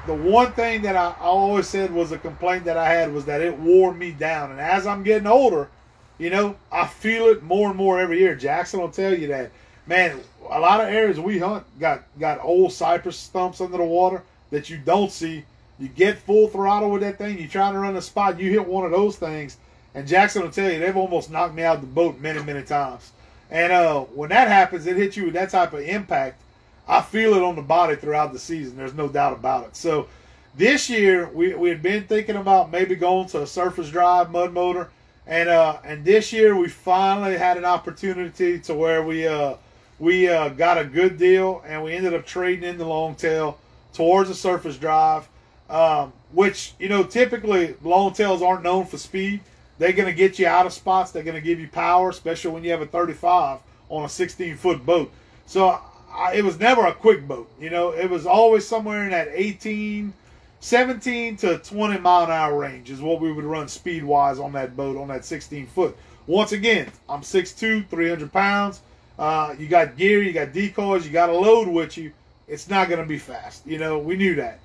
the 0.07 0.15
one 0.15 0.53
thing 0.53 0.83
that 0.83 0.97
I, 0.97 1.15
always 1.21 1.69
said 1.69 1.93
was 1.93 2.13
a 2.13 2.19
complaint 2.19 2.65
that 2.65 2.79
I 2.79 2.89
had 2.89 3.13
was 3.13 3.27
that 3.27 3.43
it 3.43 3.57
wore 3.59 3.93
me 3.93 4.11
down. 4.11 4.51
And 4.51 4.59
as 4.59 4.87
I'm 4.87 5.03
getting 5.03 5.27
older, 5.27 5.69
you 6.17 6.31
know, 6.31 6.57
I 6.73 6.87
feel 6.87 7.27
it 7.27 7.43
more 7.43 7.69
and 7.69 7.77
more 7.77 8.01
every 8.01 8.19
year. 8.19 8.35
Jackson 8.35 8.81
will 8.81 8.89
tell 8.89 9.17
you 9.17 9.29
that. 9.29 9.51
Man, 9.87 10.21
a 10.51 10.59
lot 10.59 10.81
of 10.81 10.89
areas 10.89 11.21
we 11.21 11.39
hunt 11.39 11.65
got 11.79 12.05
got 12.19 12.43
old 12.43 12.73
cypress 12.73 13.17
stumps 13.17 13.61
under 13.61 13.77
the 13.77 13.85
water 13.85 14.23
that 14.51 14.71
you 14.71 14.79
don't 14.79 15.13
see. 15.13 15.45
You 15.79 15.89
get 15.89 16.19
full 16.19 16.49
throttle 16.49 16.91
with 16.91 17.03
that 17.03 17.19
thing. 17.19 17.39
You 17.39 17.47
try 17.47 17.71
to 17.71 17.79
run 17.79 17.97
a 17.97 18.03
spot, 18.03 18.41
you 18.41 18.51
hit 18.51 18.67
one 18.67 18.85
of 18.85 18.91
those 18.91 19.17
things, 19.17 19.59
and 19.95 20.07
Jackson 20.07 20.43
will 20.43 20.51
tell 20.51 20.71
you 20.71 20.79
they've 20.79 20.97
almost 20.97 21.31
knocked 21.31 21.55
me 21.55 21.63
out 21.63 21.77
of 21.77 21.81
the 21.83 21.87
boat 21.87 22.19
many, 22.21 22.43
many 22.43 22.63
times. 22.63 23.13
And 23.51 23.73
uh, 23.73 24.01
when 24.01 24.31
that 24.31 24.49
happens, 24.49 24.87
it 24.87 24.97
hits 24.97 25.17
you 25.17 25.27
with 25.27 25.35
that 25.35 25.51
type 25.51 25.73
of 25.73 25.81
impact. 25.81 26.41
I 26.87 27.01
feel 27.01 27.35
it 27.35 27.43
on 27.43 27.57
the 27.57 27.63
body 27.63 27.97
throughout 27.97 28.33
the 28.33 28.39
season. 28.39 28.77
There's 28.77 28.95
no 28.95 29.09
doubt 29.09 29.33
about 29.33 29.65
it. 29.67 29.77
So 29.77 30.09
this 30.57 30.89
year 30.91 31.29
we 31.29 31.55
we 31.55 31.69
had 31.69 31.83
been 31.83 32.05
thinking 32.05 32.37
about 32.37 32.71
maybe 32.71 32.95
going 32.95 33.29
to 33.29 33.43
a 33.43 33.47
surface 33.47 33.91
drive 33.91 34.31
mud 34.31 34.53
motor 34.53 34.91
and 35.29 35.51
uh, 35.51 35.77
and 35.85 36.05
this 36.05 36.33
year 36.33 36.57
we 36.57 36.69
finally 36.69 37.37
had 37.37 37.59
an 37.59 37.67
opportunity 37.67 38.59
to 38.61 38.75
where 38.75 39.03
we 39.03 39.27
uh, 39.27 39.57
we 39.99 40.27
uh, 40.27 40.49
got 40.49 40.79
a 40.79 40.85
good 40.85 41.19
deal, 41.19 41.63
and 41.67 41.85
we 41.85 41.93
ended 41.93 42.15
up 42.15 42.25
trading 42.25 42.69
in 42.69 42.79
the 42.79 42.87
long 42.87 43.15
tail 43.15 43.59
towards 43.93 44.31
a 44.31 44.35
surface 44.35 44.79
drive, 44.79 45.29
um, 45.69 46.15
which 46.33 46.73
you 46.79 46.89
know 46.89 47.05
typically 47.05 47.77
long 47.83 48.15
tails 48.15 48.41
aren't 48.41 48.63
known 48.63 48.87
for 48.87 48.97
speed. 48.97 49.41
They're 49.79 49.93
going 49.93 50.09
to 50.09 50.15
get 50.15 50.39
you 50.39 50.47
out 50.47 50.67
of 50.67 50.73
spots. 50.73 51.11
They're 51.11 51.23
going 51.23 51.37
to 51.37 51.41
give 51.41 51.61
you 51.61 51.69
power, 51.69 52.11
especially 52.11 52.53
when 52.53 52.65
you 52.65 52.71
have 52.71 52.83
a 52.83 52.87
35 52.87 53.61
on 53.89 54.05
a 54.05 54.09
16 54.09 54.57
foot 54.57 54.85
boat. 54.85 55.13
So 55.47 55.81
I, 56.13 56.35
it 56.35 56.45
was 56.45 56.59
never 56.59 56.87
a 56.87 56.95
quick 56.95 57.27
boat. 57.27 57.51
You 57.61 57.71
know, 57.71 57.91
it 57.91 58.11
was 58.11 58.27
always 58.27 58.67
somewhere 58.67 59.05
in 59.05 59.11
that 59.11 59.29
18 59.33 60.13
17 60.61 61.37
to 61.37 61.59
20 61.59 61.99
mile 62.01 62.25
an 62.25 62.31
hour 62.33 62.59
range 62.59 62.91
is 62.91 63.01
what 63.01 63.21
we 63.21 63.33
would 63.33 63.45
run 63.45 63.69
speed 63.69 64.03
wise 64.03 64.41
on 64.41 64.53
that 64.53 64.77
boat 64.77 64.97
on 64.97 65.09
that 65.09 65.25
16 65.25 65.67
foot. 65.69 65.97
Once 66.27 66.53
again, 66.53 66.91
I'm 67.09 67.21
6'2, 67.21 67.89
300 67.89 68.33
pounds. 68.33 68.81
Uh, 69.19 69.55
you 69.59 69.69
got 69.69 69.97
gear, 69.97 70.23
you 70.23 70.33
got 70.33 70.53
decoys, 70.53 71.07
you 71.07 71.13
got 71.13 71.31
a 71.31 71.33
load 71.33 71.69
with 71.69 71.97
you. 71.97 72.13
It's 72.47 72.69
not 72.69 72.89
going 72.89 73.01
to 73.01 73.07
be 73.07 73.19
fast. 73.19 73.67
You 73.67 73.79
know, 73.79 73.99
we 73.99 74.17
knew 74.17 74.35
that. 74.37 74.59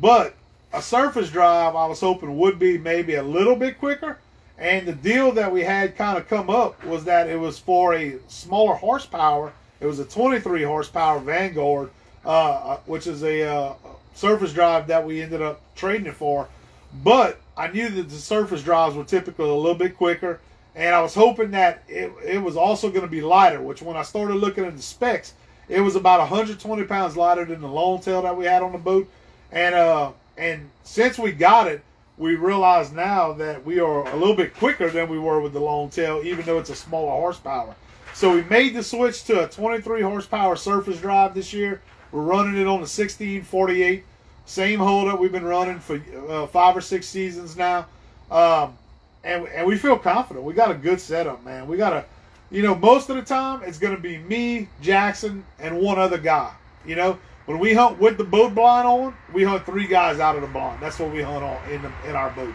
But 0.00 0.34
a 0.72 0.82
surface 0.82 1.30
drive, 1.30 1.74
I 1.74 1.86
was 1.86 2.00
hoping 2.00 2.38
would 2.38 2.58
be 2.58 2.78
maybe 2.78 3.14
a 3.14 3.22
little 3.22 3.56
bit 3.56 3.78
quicker. 3.78 4.18
And 4.60 4.86
the 4.86 4.92
deal 4.92 5.32
that 5.32 5.50
we 5.50 5.62
had 5.62 5.96
kind 5.96 6.18
of 6.18 6.28
come 6.28 6.50
up 6.50 6.84
was 6.84 7.04
that 7.04 7.28
it 7.28 7.40
was 7.40 7.58
for 7.58 7.94
a 7.94 8.18
smaller 8.28 8.74
horsepower. 8.74 9.52
It 9.80 9.86
was 9.86 9.98
a 9.98 10.04
23 10.04 10.62
horsepower 10.62 11.18
Vanguard, 11.18 11.90
uh, 12.24 12.28
uh 12.28 12.76
which 12.84 13.06
is 13.06 13.24
a, 13.24 13.42
uh, 13.42 13.74
surface 14.14 14.52
drive 14.52 14.86
that 14.88 15.04
we 15.04 15.22
ended 15.22 15.40
up 15.40 15.60
trading 15.74 16.06
it 16.06 16.14
for. 16.14 16.46
But 17.02 17.40
I 17.56 17.68
knew 17.68 17.88
that 17.88 18.10
the 18.10 18.16
surface 18.16 18.62
drives 18.62 18.94
were 18.96 19.04
typically 19.04 19.48
a 19.48 19.54
little 19.54 19.74
bit 19.74 19.96
quicker, 19.96 20.40
and 20.74 20.94
I 20.94 21.00
was 21.00 21.14
hoping 21.14 21.52
that 21.52 21.82
it, 21.88 22.12
it 22.24 22.38
was 22.38 22.56
also 22.56 22.90
going 22.90 23.02
to 23.02 23.08
be 23.08 23.22
lighter. 23.22 23.62
Which, 23.62 23.80
when 23.80 23.96
I 23.96 24.02
started 24.02 24.34
looking 24.34 24.64
at 24.64 24.76
the 24.76 24.82
specs, 24.82 25.34
it 25.68 25.80
was 25.80 25.96
about 25.96 26.20
120 26.20 26.84
pounds 26.84 27.16
lighter 27.16 27.44
than 27.44 27.60
the 27.60 27.68
long 27.68 28.00
tail 28.00 28.22
that 28.22 28.36
we 28.36 28.44
had 28.44 28.62
on 28.62 28.72
the 28.72 28.78
boat. 28.78 29.08
And 29.52 29.74
uh, 29.74 30.12
and 30.36 30.68
since 30.82 31.18
we 31.18 31.32
got 31.32 31.68
it, 31.68 31.82
we 32.20 32.34
realize 32.34 32.92
now 32.92 33.32
that 33.32 33.64
we 33.64 33.80
are 33.80 34.06
a 34.06 34.14
little 34.14 34.36
bit 34.36 34.54
quicker 34.54 34.90
than 34.90 35.08
we 35.08 35.18
were 35.18 35.40
with 35.40 35.54
the 35.54 35.58
long 35.58 35.88
tail, 35.88 36.20
even 36.22 36.44
though 36.44 36.58
it's 36.58 36.68
a 36.68 36.76
smaller 36.76 37.12
horsepower. 37.12 37.74
So 38.12 38.34
we 38.34 38.42
made 38.44 38.74
the 38.74 38.82
switch 38.82 39.24
to 39.24 39.44
a 39.44 39.48
23 39.48 40.02
horsepower 40.02 40.54
surface 40.54 41.00
drive 41.00 41.32
this 41.32 41.54
year. 41.54 41.80
We're 42.12 42.20
running 42.20 42.60
it 42.60 42.66
on 42.66 42.80
the 42.80 42.90
1648. 42.90 44.04
Same 44.44 44.78
holdup 44.80 45.18
we've 45.18 45.32
been 45.32 45.46
running 45.46 45.80
for 45.80 45.98
uh, 46.28 46.46
five 46.48 46.76
or 46.76 46.82
six 46.82 47.06
seasons 47.06 47.56
now. 47.56 47.86
Um, 48.30 48.76
and, 49.24 49.48
and 49.48 49.66
we 49.66 49.78
feel 49.78 49.98
confident. 49.98 50.44
We 50.44 50.52
got 50.52 50.70
a 50.70 50.74
good 50.74 51.00
setup, 51.00 51.42
man. 51.42 51.66
We 51.66 51.78
got 51.78 51.94
a, 51.94 52.04
you 52.50 52.62
know, 52.62 52.74
most 52.74 53.08
of 53.08 53.16
the 53.16 53.22
time 53.22 53.62
it's 53.64 53.78
going 53.78 53.96
to 53.96 54.02
be 54.02 54.18
me, 54.18 54.68
Jackson, 54.82 55.42
and 55.58 55.78
one 55.78 55.98
other 55.98 56.18
guy. 56.18 56.52
You 56.84 56.96
know, 56.96 57.18
when 57.50 57.58
we 57.58 57.74
hunt 57.74 57.98
with 57.98 58.16
the 58.16 58.22
boat 58.22 58.54
blind 58.54 58.86
on, 58.86 59.12
we 59.32 59.42
hunt 59.42 59.66
three 59.66 59.88
guys 59.88 60.20
out 60.20 60.36
of 60.36 60.40
the 60.40 60.46
blind. 60.46 60.80
That's 60.80 61.00
what 61.00 61.10
we 61.10 61.20
hunt 61.20 61.42
on 61.42 61.68
in 61.68 61.82
the, 61.82 61.90
in 62.08 62.14
our 62.14 62.30
boat. 62.30 62.54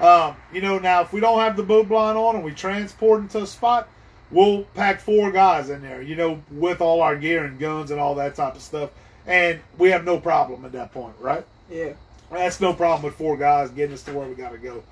Um, 0.00 0.36
you 0.52 0.60
know, 0.60 0.78
now 0.78 1.00
if 1.00 1.12
we 1.12 1.20
don't 1.20 1.40
have 1.40 1.56
the 1.56 1.64
boat 1.64 1.88
blind 1.88 2.16
on 2.16 2.36
and 2.36 2.44
we 2.44 2.52
transport 2.52 3.22
into 3.22 3.42
a 3.42 3.46
spot, 3.46 3.88
we'll 4.30 4.62
pack 4.74 5.00
four 5.00 5.32
guys 5.32 5.68
in 5.68 5.82
there, 5.82 6.00
you 6.00 6.14
know, 6.14 6.40
with 6.52 6.80
all 6.80 7.02
our 7.02 7.16
gear 7.16 7.44
and 7.44 7.58
guns 7.58 7.90
and 7.90 7.98
all 7.98 8.14
that 8.14 8.36
type 8.36 8.54
of 8.54 8.62
stuff. 8.62 8.90
And 9.26 9.58
we 9.78 9.90
have 9.90 10.04
no 10.04 10.20
problem 10.20 10.64
at 10.64 10.70
that 10.72 10.92
point, 10.92 11.16
right? 11.18 11.44
Yeah. 11.68 11.94
That's 12.30 12.60
no 12.60 12.72
problem 12.72 13.02
with 13.02 13.14
four 13.14 13.36
guys 13.36 13.70
getting 13.70 13.94
us 13.94 14.04
to 14.04 14.12
where 14.12 14.28
we 14.28 14.36
got 14.36 14.52
to 14.52 14.58
go. 14.58 14.84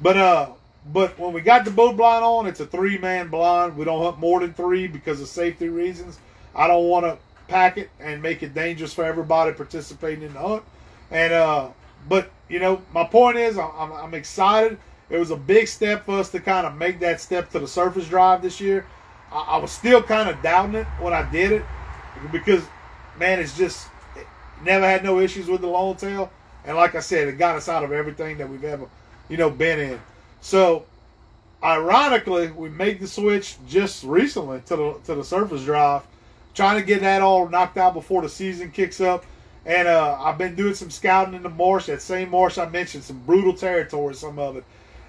But 0.00 0.18
uh, 0.18 0.50
but 0.92 1.18
when 1.18 1.32
we 1.32 1.40
got 1.40 1.64
the 1.64 1.72
boat 1.72 1.96
blind 1.96 2.24
on, 2.24 2.46
it's 2.46 2.60
a 2.60 2.66
three 2.66 2.96
man 2.98 3.26
blind. 3.26 3.76
We 3.76 3.84
don't 3.84 4.04
hunt 4.04 4.20
more 4.20 4.38
than 4.38 4.54
three 4.54 4.86
because 4.86 5.20
of 5.20 5.26
safety 5.26 5.68
reasons. 5.68 6.20
I 6.54 6.68
don't 6.68 6.88
want 6.88 7.06
to 7.06 7.18
pack 7.50 7.76
it 7.76 7.90
and 7.98 8.22
make 8.22 8.42
it 8.42 8.54
dangerous 8.54 8.94
for 8.94 9.04
everybody 9.04 9.52
participating 9.52 10.22
in 10.22 10.32
the 10.32 10.38
hunt. 10.38 10.62
And 11.10 11.32
uh, 11.32 11.68
but 12.08 12.30
you 12.48 12.60
know, 12.60 12.82
my 12.94 13.04
point 13.04 13.36
is, 13.36 13.58
I'm, 13.58 13.92
I'm 13.92 14.14
excited 14.14 14.78
it 15.10 15.18
was 15.18 15.32
a 15.32 15.36
big 15.36 15.66
step 15.66 16.06
for 16.06 16.18
us 16.18 16.30
to 16.30 16.40
kind 16.40 16.66
of 16.66 16.76
make 16.76 17.00
that 17.00 17.20
step 17.20 17.50
to 17.50 17.58
the 17.58 17.66
surface 17.66 18.08
drive 18.08 18.42
this 18.42 18.60
year. 18.60 18.86
I, 19.32 19.40
I 19.40 19.56
was 19.58 19.72
still 19.72 20.02
kind 20.02 20.30
of 20.30 20.40
doubting 20.40 20.76
it 20.76 20.86
when 21.00 21.12
I 21.12 21.28
did 21.30 21.52
it 21.52 21.64
because, 22.32 22.62
man, 23.18 23.40
it's 23.40 23.56
just 23.56 23.88
never 24.62 24.86
had 24.86 25.02
no 25.02 25.18
issues 25.18 25.48
with 25.48 25.60
the 25.62 25.66
long 25.66 25.96
tail. 25.96 26.30
And 26.64 26.76
like 26.76 26.94
I 26.94 27.00
said, 27.00 27.26
it 27.26 27.38
got 27.38 27.56
us 27.56 27.68
out 27.68 27.82
of 27.82 27.90
everything 27.90 28.38
that 28.38 28.48
we've 28.48 28.64
ever, 28.64 28.86
you 29.28 29.36
know, 29.36 29.50
been 29.50 29.80
in. 29.80 30.00
So, 30.40 30.84
ironically, 31.62 32.50
we 32.52 32.68
made 32.68 33.00
the 33.00 33.08
switch 33.08 33.56
just 33.66 34.04
recently 34.04 34.60
to 34.66 34.76
the 34.76 35.00
to 35.06 35.14
the 35.16 35.24
surface 35.24 35.64
drive, 35.64 36.02
trying 36.54 36.80
to 36.80 36.86
get 36.86 37.00
that 37.00 37.22
all 37.22 37.48
knocked 37.48 37.76
out 37.76 37.94
before 37.94 38.22
the 38.22 38.28
season 38.28 38.70
kicks 38.70 39.00
up. 39.00 39.24
And 39.66 39.86
uh, 39.86 40.16
I've 40.20 40.38
been 40.38 40.54
doing 40.54 40.74
some 40.74 40.90
scouting 40.90 41.34
in 41.34 41.42
the 41.42 41.50
marsh, 41.50 41.86
that 41.86 42.00
same 42.00 42.30
marsh 42.30 42.58
I 42.58 42.68
mentioned, 42.68 43.04
some 43.04 43.20
brutal 43.20 43.52
territory, 43.52 44.14
some 44.14 44.38
of 44.38 44.56
it. 44.56 44.64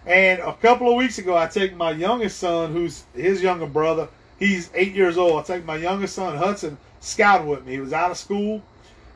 And 0.06 0.40
a 0.40 0.54
couple 0.54 0.90
of 0.90 0.96
weeks 0.96 1.20
ago, 1.20 1.38
I 1.38 1.48
take 1.48 1.76
my 1.76 1.92
youngest 1.92 2.40
son, 2.40 2.74
who's 2.74 3.04
his 3.16 3.42
younger 3.42 3.68
brother. 3.68 4.10
He's 4.40 4.70
eight 4.74 4.94
years 4.94 5.18
old. 5.18 5.40
I 5.40 5.44
take 5.44 5.66
my 5.66 5.78
youngest 5.78 6.16
son, 6.16 6.36
Hudson, 6.36 6.78
scouting 7.00 7.48
with 7.48 7.66
me. 7.66 7.74
He 7.74 7.80
was 7.80 7.94
out 7.94 8.12
of 8.12 8.18
school. 8.18 8.62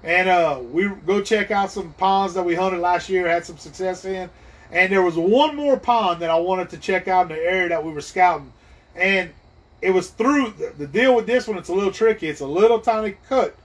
And 0.03 0.29
uh, 0.29 0.61
we 0.71 0.87
go 0.87 1.21
check 1.21 1.49
out 1.49 1.71
some 1.71 1.93
ponds 1.93 2.35
that 2.35 2.43
we 2.45 2.53
hunted 2.53 2.79
last 2.79 3.09
year, 3.09 3.27
had 3.27 3.43
some 3.43 3.57
success 3.57 4.05
in. 4.05 4.29
And 4.71 4.91
there 4.91 5.01
was 5.01 5.15
one 5.15 5.55
more 5.55 5.77
pond 5.77 6.21
that 6.21 6.29
I 6.29 6.35
wanted 6.35 6.69
to 6.69 6.77
check 6.77 7.07
out 7.07 7.31
in 7.31 7.37
the 7.37 7.43
area 7.43 7.69
that 7.69 7.83
we 7.83 7.91
were 7.91 8.01
scouting. 8.01 8.53
And 8.95 9.31
it 9.85 9.93
was 9.93 10.09
through 10.09 10.51
the, 10.57 10.73
the 10.79 10.87
deal 10.87 11.15
with 11.15 11.27
this 11.27 11.47
one, 11.47 11.59
it's 11.59 11.69
a 11.69 11.73
little 11.73 11.91
tricky. 11.91 12.27
It's 12.27 12.41
a 12.41 12.47
little 12.47 12.79
tiny 12.79 13.17
cut 13.29 13.55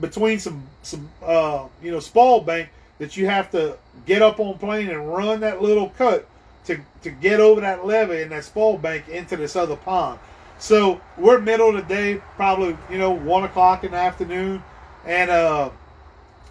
between 0.00 0.38
some 0.38 0.66
some 0.82 1.10
uh, 1.22 1.66
you 1.82 1.90
know 1.90 2.00
spoil 2.00 2.40
bank 2.40 2.70
that 2.98 3.18
you 3.18 3.26
have 3.26 3.50
to 3.50 3.76
get 4.06 4.22
up 4.22 4.40
on 4.40 4.56
plane 4.56 4.88
and 4.88 5.12
run 5.12 5.40
that 5.40 5.60
little 5.60 5.90
cut 5.90 6.26
to, 6.64 6.78
to 7.02 7.10
get 7.10 7.38
over 7.38 7.60
that 7.60 7.84
levee 7.84 8.22
and 8.22 8.32
that 8.32 8.44
spoil 8.44 8.78
bank 8.78 9.08
into 9.08 9.36
this 9.36 9.54
other 9.54 9.76
pond. 9.76 10.18
So 10.58 11.00
we're 11.18 11.38
middle 11.38 11.68
of 11.68 11.74
the 11.74 11.94
day, 11.94 12.22
probably 12.36 12.74
you 12.90 12.96
know 12.96 13.10
one 13.10 13.44
o'clock 13.44 13.84
in 13.84 13.90
the 13.90 13.98
afternoon, 13.98 14.62
and 15.04 15.30
uh, 15.30 15.68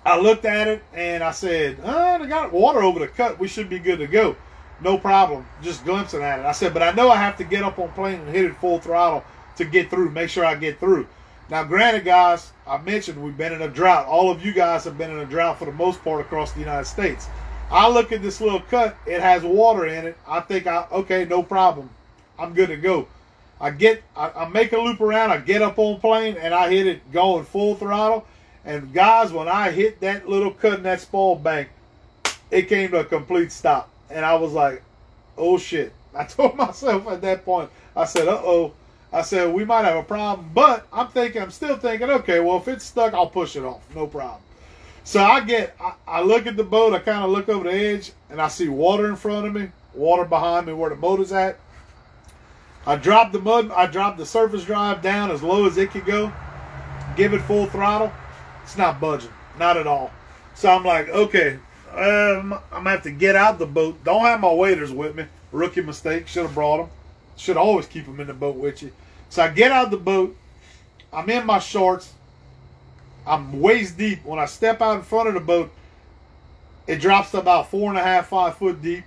I 0.06 0.20
looked 0.20 0.46
at 0.46 0.68
it 0.68 0.84
and 0.94 1.24
I 1.24 1.32
said, 1.32 1.80
oh, 1.84 2.22
"I 2.22 2.26
got 2.28 2.54
water 2.54 2.84
over 2.84 3.00
the 3.00 3.08
cut. 3.08 3.40
We 3.40 3.48
should 3.48 3.68
be 3.68 3.80
good 3.80 3.98
to 3.98 4.08
go. 4.08 4.36
No 4.82 4.98
problem." 4.98 5.46
Just 5.62 5.86
glimpsing 5.86 6.22
at 6.22 6.40
it, 6.40 6.46
I 6.46 6.52
said, 6.52 6.74
"But 6.74 6.84
I 6.84 6.92
know 6.92 7.10
I 7.10 7.18
have 7.18 7.38
to 7.38 7.44
get 7.44 7.64
up 7.64 7.80
on 7.80 7.90
plane 7.90 8.22
and 8.22 8.30
hit 8.30 8.46
it 8.46 8.56
full 8.56 8.80
throttle 8.80 9.24
to 9.58 9.66
get 9.66 9.90
through. 9.90 10.12
Make 10.12 10.30
sure 10.30 10.46
I 10.46 10.56
get 10.56 10.80
through." 10.80 11.08
Now, 11.50 11.64
granted, 11.64 12.06
guys, 12.06 12.54
I 12.66 12.78
mentioned 12.78 13.22
we've 13.22 13.38
been 13.38 13.52
in 13.52 13.62
a 13.62 13.68
drought. 13.68 14.08
All 14.08 14.32
of 14.32 14.46
you 14.46 14.54
guys 14.54 14.86
have 14.86 14.98
been 14.98 15.12
in 15.12 15.20
a 15.20 15.26
drought 15.26 15.60
for 15.60 15.66
the 15.66 15.74
most 15.74 16.04
part 16.04 16.22
across 16.22 16.54
the 16.54 16.62
United 16.62 16.86
States. 16.86 17.28
I 17.70 17.90
look 17.90 18.12
at 18.12 18.22
this 18.22 18.42
little 18.42 18.62
cut; 18.62 18.96
it 19.06 19.22
has 19.22 19.44
water 19.44 19.86
in 19.86 20.08
it. 20.08 20.18
I 20.28 20.40
think, 20.40 20.68
I 20.68 20.86
okay, 20.92 21.26
no 21.26 21.44
problem. 21.44 21.90
I'm 22.40 22.54
good 22.54 22.70
to 22.70 22.78
go. 22.78 23.08
I 23.62 23.70
get, 23.70 24.02
I, 24.18 24.32
I, 24.32 24.50
make 24.50 24.74
a 24.74 24.78
loop 24.80 25.00
around, 25.00 25.30
I 25.30 25.38
get 25.38 25.62
up 25.62 25.78
on 25.78 26.00
plane, 26.00 26.36
and 26.36 26.52
I 26.52 26.72
hit 26.72 26.88
it 26.88 27.12
going 27.12 27.46
full 27.46 27.76
throttle. 27.76 28.26
And 28.66 28.92
guys, 28.92 29.32
when 29.32 29.48
I 29.48 29.70
hit 29.70 30.02
that 30.02 30.28
little 30.28 30.50
cut 30.50 30.80
in 30.80 30.84
that 30.84 31.00
spoil 31.00 31.36
bank, 31.36 31.70
it 32.50 32.64
came 32.64 32.90
to 32.92 33.02
a 33.02 33.06
complete 33.06 33.52
stop. 33.52 33.91
And 34.12 34.26
I 34.26 34.36
was 34.36 34.54
like, 34.54 34.84
oh 35.38 35.58
shit. 35.58 35.94
I 36.14 36.24
told 36.26 36.56
myself 36.56 37.08
at 37.08 37.22
that 37.22 37.46
point, 37.46 37.70
I 37.96 38.06
said, 38.06 38.28
uh 38.28 38.42
oh. 38.44 38.74
I 39.14 39.24
said, 39.24 39.54
we 39.54 39.66
might 39.66 39.84
have 39.84 39.98
a 39.98 40.04
problem. 40.04 40.52
But 40.54 40.88
I'm 40.94 41.10
thinking, 41.10 41.42
I'm 41.42 41.52
still 41.52 41.78
thinking, 41.78 42.10
okay, 42.10 42.40
well, 42.40 42.58
if 42.58 42.68
it's 42.68 42.86
stuck, 42.86 43.14
I'll 43.14 43.28
push 43.28 43.58
it 43.58 43.64
off. 43.64 43.84
No 43.94 44.08
problem. 44.08 44.42
So 45.04 45.22
I 45.22 45.42
get, 45.42 45.76
I, 45.80 45.94
I 46.08 46.22
look 46.22 46.46
at 46.46 46.56
the 46.56 46.64
boat, 46.64 46.94
I 46.94 47.00
kind 47.00 47.24
of 47.24 47.32
look 47.32 47.50
over 47.50 47.66
the 47.70 47.76
edge, 47.76 48.12
and 48.30 48.42
I 48.42 48.48
see 48.48 48.70
water 48.70 49.08
in 49.08 49.16
front 49.16 49.48
of 49.48 49.54
me, 49.54 49.70
water 49.94 50.26
behind 50.26 50.68
me 50.68 50.74
where 50.74 50.90
the 50.90 50.96
motor's 50.96 51.32
at. 51.32 51.60
I 52.86 52.96
drop 52.96 53.32
the 53.32 53.40
mud, 53.40 53.72
I 53.72 53.88
drop 53.88 54.18
the 54.18 54.26
surface 54.26 54.64
drive 54.64 55.02
down 55.02 55.32
as 55.32 55.44
low 55.44 55.68
as 55.68 55.78
it 55.78 55.92
could 55.92 56.06
go, 56.06 56.32
give 57.16 57.34
it 57.34 57.42
full 57.42 57.66
throttle. 57.66 58.12
It's 58.64 58.78
not 58.78 59.02
budging, 59.02 59.32
not 59.60 59.78
at 59.78 59.88
all. 59.88 60.12
So 60.56 60.70
I'm 60.70 60.84
like, 60.84 61.10
okay, 61.10 61.60
um, 61.94 62.54
I'm 62.72 62.84
gonna 62.84 62.92
have 62.92 63.04
to 63.04 63.12
get 63.12 63.36
out 63.36 63.60
the 63.60 63.66
boat. 63.66 64.04
Don't 64.04 64.22
have 64.22 64.40
my 64.40 64.52
waders 64.52 64.92
with 64.92 65.16
me. 65.16 65.26
Rookie 65.52 65.82
mistake. 65.82 66.28
Should 66.28 66.44
have 66.44 66.54
brought 66.54 66.78
them. 66.78 66.90
Should 67.36 67.58
always 67.58 67.86
keep 67.86 68.06
them 68.06 68.20
in 68.20 68.28
the 68.28 68.34
boat 68.34 68.56
with 68.56 68.82
you. 68.82 68.92
So 69.30 69.44
I 69.44 69.50
get 69.50 69.72
out 69.72 69.92
the 69.92 69.98
boat. 69.98 70.36
I'm 71.12 71.30
in 71.30 71.46
my 71.46 71.60
shorts. 71.60 72.14
I'm 73.26 73.60
waist 73.60 73.98
deep. 73.98 74.24
When 74.24 74.40
I 74.40 74.46
step 74.46 74.82
out 74.82 74.98
in 74.98 75.04
front 75.04 75.28
of 75.28 75.34
the 75.34 75.40
boat, 75.40 75.72
it 76.88 77.00
drops 77.00 77.32
to 77.32 77.40
about 77.40 77.70
four 77.70 77.90
and 77.90 77.98
a 77.98 78.04
half, 78.04 78.28
five 78.28 78.58
foot 78.58 78.82
deep. 78.82 79.04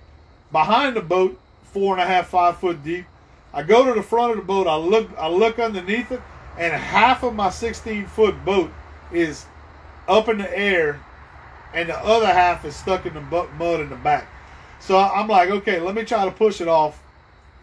Behind 0.51 0.95
the 0.95 1.01
boat, 1.01 1.39
four 1.63 1.93
and 1.93 2.01
a 2.01 2.05
half, 2.05 2.27
five 2.27 2.57
foot 2.57 2.83
deep. 2.83 3.05
I 3.53 3.63
go 3.63 3.85
to 3.85 3.93
the 3.93 4.03
front 4.03 4.31
of 4.31 4.37
the 4.37 4.43
boat. 4.43 4.67
I 4.67 4.75
look. 4.75 5.09
I 5.17 5.27
look 5.27 5.59
underneath 5.59 6.11
it, 6.11 6.21
and 6.57 6.73
half 6.73 7.23
of 7.23 7.33
my 7.33 7.49
16 7.49 8.05
foot 8.07 8.43
boat 8.45 8.71
is 9.11 9.45
up 10.07 10.29
in 10.29 10.37
the 10.37 10.57
air, 10.57 10.99
and 11.75 11.89
the 11.89 11.97
other 11.99 12.27
half 12.27 12.65
is 12.65 12.75
stuck 12.75 13.05
in 13.05 13.13
the 13.13 13.21
mud 13.21 13.79
in 13.81 13.89
the 13.89 13.95
back. 13.97 14.27
So 14.79 14.97
I'm 14.97 15.27
like, 15.27 15.49
okay, 15.49 15.79
let 15.79 15.93
me 15.93 16.03
try 16.03 16.25
to 16.25 16.31
push 16.31 16.61
it 16.61 16.67
off. 16.67 17.01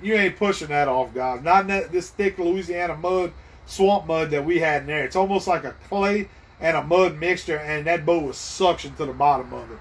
You 0.03 0.15
ain't 0.15 0.37
pushing 0.37 0.69
that 0.69 0.87
off, 0.87 1.15
guys. 1.15 1.43
Not 1.43 1.67
that, 1.69 1.91
this 1.93 2.11
thick 2.11 2.39
Louisiana 2.39 2.97
mud, 2.97 3.33
swamp 3.67 4.07
mud 4.07 4.31
that 4.31 4.45
we 4.45 4.59
had 4.59 4.83
in 4.83 4.89
there. 4.89 5.05
It's 5.05 5.17
almost 5.17 5.47
like 5.47 5.65
a 5.65 5.75
clay 5.89 6.29
and 6.61 6.77
a 6.77 6.83
mud 6.83 7.19
mixture, 7.19 7.59
and 7.59 7.87
that 7.87 8.05
boat 8.05 8.23
was 8.23 8.37
suctioned 8.37 8.97
to 8.97 9.07
the 9.07 9.13
bottom 9.13 9.53
of 9.53 9.71
it. 9.71 9.79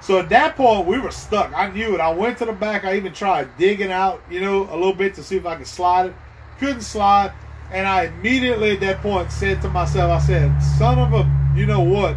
So 0.00 0.18
at 0.18 0.28
that 0.28 0.54
point, 0.54 0.86
we 0.86 0.98
were 0.98 1.10
stuck. 1.10 1.52
I 1.56 1.70
knew 1.70 1.94
it. 1.94 2.00
I 2.00 2.12
went 2.12 2.38
to 2.38 2.44
the 2.44 2.52
back. 2.52 2.84
I 2.84 2.96
even 2.96 3.12
tried 3.12 3.56
digging 3.56 3.90
out, 3.90 4.22
you 4.30 4.40
know, 4.40 4.64
a 4.64 4.76
little 4.76 4.94
bit 4.94 5.14
to 5.14 5.22
see 5.22 5.36
if 5.36 5.46
I 5.46 5.56
could 5.56 5.66
slide 5.66 6.06
it. 6.06 6.14
Couldn't 6.58 6.82
slide. 6.82 7.32
And 7.72 7.86
I 7.86 8.04
immediately 8.04 8.72
at 8.72 8.80
that 8.80 9.00
point 9.00 9.32
said 9.32 9.62
to 9.62 9.70
myself, 9.70 10.10
I 10.10 10.24
said, 10.24 10.58
son 10.60 10.98
of 10.98 11.12
a, 11.14 11.56
you 11.56 11.64
know 11.66 11.80
what? 11.80 12.16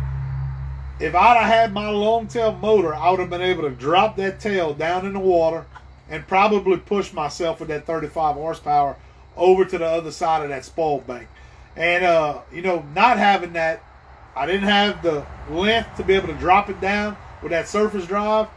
If 1.00 1.14
I'd 1.14 1.38
have 1.38 1.48
had 1.48 1.74
my 1.74 1.90
long 1.90 2.28
tail 2.28 2.54
motor, 2.54 2.94
I 2.94 3.12
would 3.12 3.20
have 3.20 3.30
been 3.30 3.42
able 3.42 3.64
to 3.64 3.70
drop 3.70 4.16
that 4.18 4.40
tail 4.40 4.74
down 4.74 5.06
in 5.06 5.14
the 5.14 5.20
water 5.20 5.66
and 6.10 6.28
probably 6.28 6.78
push 6.78 7.14
myself 7.14 7.60
with 7.60 7.70
that 7.70 7.86
35 7.86 8.36
horsepower 8.36 8.96
over 9.36 9.64
to 9.66 9.78
the 9.78 9.86
other 9.86 10.12
side 10.12 10.42
of 10.42 10.50
that 10.50 10.66
spoil 10.66 11.00
bank. 11.02 11.28
And, 11.76 12.04
uh, 12.04 12.42
you 12.52 12.64
know, 12.64 12.84
not 12.96 13.18
having 13.18 13.54
that, 13.54 13.84
I 14.36 14.48
didn't 14.48 14.64
have 14.64 15.04
the 15.04 15.26
length 15.50 15.98
to 15.98 16.04
be 16.04 16.14
able 16.14 16.28
to 16.28 16.34
drop 16.36 16.70
it 16.70 16.82
down 16.82 17.16
with 17.42 17.52
that 17.52 17.68
surface 17.68 18.06
drive, 18.06 18.48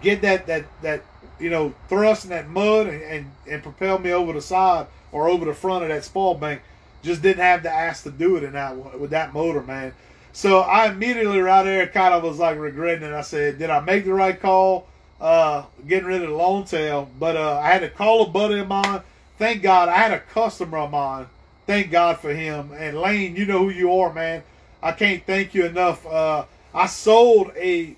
get 0.00 0.22
that 0.22 0.46
that 0.46 0.64
that 0.82 1.02
you 1.38 1.50
know 1.50 1.74
thrust 1.88 2.24
in 2.24 2.30
that 2.30 2.48
mud 2.48 2.86
and, 2.86 3.02
and, 3.02 3.30
and 3.48 3.62
propel 3.62 3.98
me 3.98 4.12
over 4.12 4.32
the 4.32 4.40
side 4.40 4.86
or 5.12 5.28
over 5.28 5.44
the 5.44 5.54
front 5.54 5.82
of 5.82 5.88
that 5.88 6.04
spoil 6.04 6.34
bank. 6.34 6.62
Just 7.02 7.22
didn't 7.22 7.42
have 7.42 7.62
the 7.62 7.70
ass 7.70 8.02
to 8.04 8.10
do 8.10 8.36
it 8.36 8.44
in 8.44 8.52
that 8.52 8.98
with 8.98 9.10
that 9.10 9.32
motor, 9.32 9.62
man. 9.62 9.92
So 10.34 10.62
I 10.62 10.88
immediately 10.88 11.38
right 11.38 11.62
there 11.62 11.86
kind 11.86 12.12
of 12.12 12.24
was 12.24 12.40
like 12.40 12.58
regretting 12.58 13.08
it. 13.08 13.14
I 13.14 13.20
said, 13.20 13.56
did 13.56 13.70
I 13.70 13.78
make 13.78 14.04
the 14.04 14.12
right 14.12 14.38
call? 14.38 14.88
Uh, 15.20 15.64
getting 15.86 16.08
rid 16.08 16.22
of 16.22 16.28
the 16.28 16.34
long 16.34 16.64
tail, 16.64 17.08
but 17.20 17.36
uh, 17.36 17.60
I 17.60 17.68
had 17.68 17.82
to 17.82 17.88
call 17.88 18.24
a 18.24 18.28
buddy 18.28 18.58
of 18.58 18.66
mine. 18.66 19.00
Thank 19.38 19.62
God 19.62 19.88
I 19.88 19.96
had 19.96 20.10
a 20.10 20.18
customer 20.18 20.78
of 20.78 20.90
mine. 20.90 21.26
Thank 21.68 21.92
God 21.92 22.18
for 22.18 22.34
him. 22.34 22.72
And 22.76 23.00
Lane, 23.00 23.36
you 23.36 23.46
know 23.46 23.60
who 23.60 23.70
you 23.70 23.92
are, 23.92 24.12
man. 24.12 24.42
I 24.82 24.90
can't 24.90 25.24
thank 25.24 25.54
you 25.54 25.66
enough. 25.66 26.04
Uh, 26.04 26.46
I 26.74 26.86
sold 26.86 27.52
a 27.56 27.94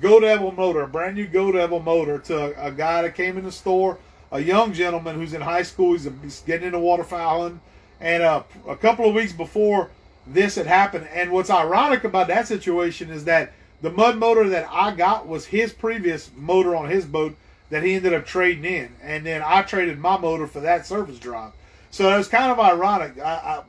Go 0.00 0.20
Devil 0.20 0.52
motor, 0.52 0.80
a 0.80 0.88
brand 0.88 1.16
new 1.16 1.26
Go 1.26 1.52
Devil 1.52 1.80
motor 1.80 2.18
to 2.18 2.66
a, 2.66 2.72
guy 2.72 3.02
that 3.02 3.14
came 3.14 3.36
in 3.36 3.44
the 3.44 3.52
store, 3.52 3.98
a 4.32 4.40
young 4.40 4.72
gentleman 4.72 5.16
who's 5.16 5.34
in 5.34 5.42
high 5.42 5.62
school. 5.62 5.92
He's, 5.92 6.06
a, 6.06 6.12
he's 6.22 6.40
getting 6.40 6.68
into 6.68 6.78
waterfowl 6.78 7.42
hunting. 7.42 7.60
And 8.00 8.22
uh, 8.22 8.42
a 8.66 8.76
couple 8.76 9.06
of 9.06 9.14
weeks 9.14 9.34
before 9.34 9.90
this 10.32 10.54
had 10.56 10.66
happened, 10.66 11.08
and 11.12 11.30
what's 11.30 11.50
ironic 11.50 12.04
about 12.04 12.28
that 12.28 12.46
situation 12.46 13.10
is 13.10 13.24
that 13.24 13.52
the 13.80 13.90
mud 13.90 14.16
motor 14.16 14.48
that 14.48 14.68
I 14.70 14.94
got 14.94 15.26
was 15.26 15.46
his 15.46 15.72
previous 15.72 16.30
motor 16.36 16.74
on 16.74 16.88
his 16.88 17.04
boat 17.04 17.36
that 17.70 17.82
he 17.82 17.94
ended 17.94 18.14
up 18.14 18.26
trading 18.26 18.64
in, 18.64 18.94
and 19.02 19.24
then 19.24 19.42
I 19.44 19.62
traded 19.62 19.98
my 19.98 20.18
motor 20.18 20.46
for 20.46 20.60
that 20.60 20.86
surface 20.86 21.18
drive. 21.18 21.52
So 21.90 22.12
it 22.12 22.18
was 22.18 22.28
kind 22.28 22.50
of 22.50 22.58
ironic. 22.58 23.16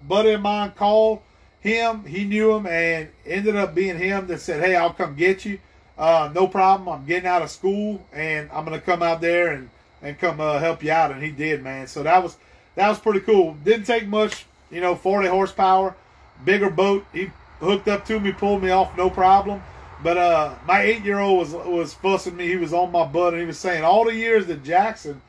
Buddy 0.07 0.31
of 0.31 0.41
mine 0.41 0.71
called 0.75 1.21
him, 1.59 2.05
he 2.05 2.23
knew 2.25 2.53
him, 2.53 2.65
and 2.65 3.09
ended 3.25 3.55
up 3.55 3.75
being 3.75 3.97
him 3.97 4.27
that 4.27 4.41
said, 4.41 4.63
"Hey, 4.63 4.75
I'll 4.75 4.93
come 4.93 5.15
get 5.15 5.45
you." 5.45 5.59
uh, 5.99 6.31
no 6.33 6.47
problem. 6.47 6.87
I'm 6.87 7.05
getting 7.05 7.27
out 7.27 7.41
of 7.41 7.51
school 7.51 8.01
and 8.13 8.49
I'm 8.51 8.63
gonna 8.63 8.79
come 8.79 9.03
out 9.03 9.21
there 9.21 9.51
and 9.51 9.69
and 10.01 10.17
come 10.17 10.39
uh, 10.39 10.57
help 10.59 10.81
you 10.81 10.91
out. 10.91 11.11
And 11.11 11.21
he 11.21 11.29
did, 11.29 11.61
man. 11.61 11.85
So 11.87 12.01
that 12.03 12.23
was 12.23 12.37
that 12.75 12.87
was 12.87 12.97
pretty 12.97 13.19
cool. 13.19 13.55
Didn't 13.65 13.83
take 13.83 14.07
much, 14.07 14.45
you 14.71 14.79
know, 14.79 14.95
40 14.95 15.27
horsepower, 15.27 15.95
bigger 16.43 16.69
boat. 16.69 17.05
He 17.13 17.31
hooked 17.59 17.87
up 17.87 18.05
to 18.05 18.19
me, 18.19 18.31
pulled 18.31 18.63
me 18.63 18.69
off, 18.69 18.95
no 18.97 19.09
problem. 19.09 19.61
But 20.01 20.17
uh, 20.17 20.55
my 20.65 20.81
eight 20.81 21.03
year 21.03 21.19
old 21.19 21.39
was 21.39 21.53
was 21.53 21.93
fussing 21.93 22.37
me. 22.37 22.47
He 22.47 22.55
was 22.55 22.73
on 22.73 22.91
my 22.91 23.05
butt 23.05 23.33
and 23.33 23.41
he 23.41 23.47
was 23.47 23.57
saying 23.57 23.83
all 23.83 24.05
the 24.05 24.15
years 24.15 24.47
that 24.47 24.63
Jackson, 24.63 25.21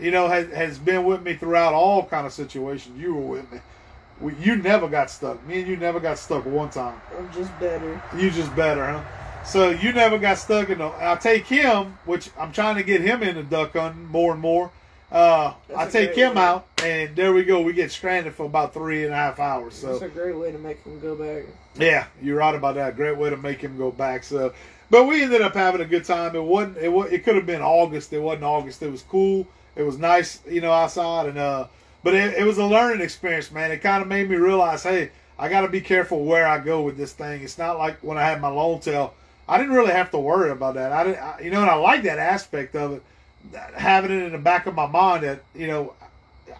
you 0.00 0.10
know, 0.10 0.28
has 0.28 0.48
has 0.52 0.78
been 0.78 1.04
with 1.04 1.22
me 1.22 1.34
throughout 1.34 1.72
all 1.72 2.04
kind 2.04 2.26
of 2.26 2.32
situations. 2.32 2.98
You 2.98 3.14
were 3.14 3.22
with 3.22 3.52
me. 3.52 3.60
We, 4.20 4.34
you 4.36 4.56
never 4.56 4.88
got 4.88 5.10
stuck. 5.10 5.46
Me 5.46 5.60
and 5.60 5.68
you 5.68 5.76
never 5.76 6.00
got 6.00 6.18
stuck 6.18 6.44
one 6.46 6.70
time. 6.70 7.00
I'm 7.18 7.32
just 7.32 7.58
better. 7.58 8.00
You 8.16 8.30
just 8.30 8.54
better, 8.54 8.86
huh? 8.86 9.02
So 9.44 9.70
you 9.70 9.92
never 9.92 10.18
got 10.18 10.38
stuck 10.38 10.68
in 10.70 10.78
the. 10.78 10.92
I 10.98 11.16
take 11.16 11.46
him, 11.46 11.98
which 12.04 12.30
I'm 12.38 12.52
trying 12.52 12.76
to 12.76 12.82
get 12.82 13.00
him 13.00 13.22
into 13.22 13.42
duck 13.42 13.74
hunting 13.74 14.06
more 14.06 14.32
and 14.32 14.40
more. 14.40 14.70
Uh, 15.10 15.54
I 15.76 15.86
take 15.86 16.14
him 16.14 16.34
way. 16.34 16.42
out, 16.42 16.66
and 16.82 17.14
there 17.14 17.32
we 17.32 17.44
go. 17.44 17.62
We 17.62 17.72
get 17.72 17.92
stranded 17.92 18.34
for 18.34 18.46
about 18.46 18.74
three 18.74 19.04
and 19.04 19.12
a 19.12 19.16
half 19.16 19.38
hours. 19.38 19.74
So 19.74 19.92
it's 19.92 20.02
a 20.02 20.08
great 20.08 20.36
way 20.36 20.50
to 20.50 20.58
make 20.58 20.82
him 20.82 20.98
go 20.98 21.14
back. 21.14 21.44
Yeah, 21.78 22.06
you're 22.20 22.38
right 22.38 22.54
about 22.54 22.74
that. 22.74 22.96
Great 22.96 23.16
way 23.16 23.30
to 23.30 23.36
make 23.36 23.60
him 23.60 23.78
go 23.78 23.92
back. 23.92 24.24
So, 24.24 24.52
but 24.90 25.04
we 25.04 25.22
ended 25.22 25.42
up 25.42 25.54
having 25.54 25.80
a 25.80 25.84
good 25.84 26.04
time. 26.04 26.34
It 26.34 26.42
wasn't. 26.42 26.78
It 26.78 26.88
was. 26.88 27.12
It 27.12 27.24
could 27.24 27.36
have 27.36 27.46
been 27.46 27.62
August. 27.62 28.12
It 28.12 28.18
wasn't 28.18 28.44
August. 28.44 28.82
It 28.82 28.90
was 28.90 29.02
cool. 29.02 29.46
It 29.76 29.82
was 29.82 29.98
nice, 29.98 30.40
you 30.48 30.60
know, 30.60 30.72
outside, 30.72 31.26
and 31.26 31.38
uh, 31.38 31.68
but 32.02 32.14
it, 32.14 32.34
it 32.34 32.44
was 32.44 32.58
a 32.58 32.64
learning 32.64 33.02
experience, 33.02 33.50
man. 33.52 33.70
It 33.70 33.82
kind 33.82 34.02
of 34.02 34.08
made 34.08 34.28
me 34.28 34.36
realize, 34.36 34.82
hey, 34.82 35.10
I 35.38 35.48
got 35.48 35.60
to 35.60 35.68
be 35.68 35.82
careful 35.82 36.24
where 36.24 36.48
I 36.48 36.58
go 36.58 36.82
with 36.82 36.96
this 36.96 37.12
thing. 37.12 37.42
It's 37.42 37.58
not 37.58 37.78
like 37.78 37.98
when 38.00 38.16
I 38.18 38.22
had 38.22 38.40
my 38.40 38.48
long 38.48 38.80
tail 38.80 39.14
I 39.48 39.58
didn't 39.58 39.74
really 39.74 39.92
have 39.92 40.10
to 40.10 40.18
worry 40.18 40.50
about 40.50 40.74
that. 40.74 40.92
I 40.92 41.04
didn't, 41.04 41.18
I, 41.18 41.40
you 41.40 41.50
know, 41.50 41.60
and 41.60 41.70
I 41.70 41.74
like 41.74 42.02
that 42.02 42.18
aspect 42.18 42.74
of 42.74 42.94
it, 42.94 43.02
having 43.76 44.10
it 44.10 44.22
in 44.22 44.32
the 44.32 44.38
back 44.38 44.66
of 44.66 44.74
my 44.74 44.86
mind 44.86 45.24
that 45.24 45.42
you 45.54 45.66
know 45.66 45.94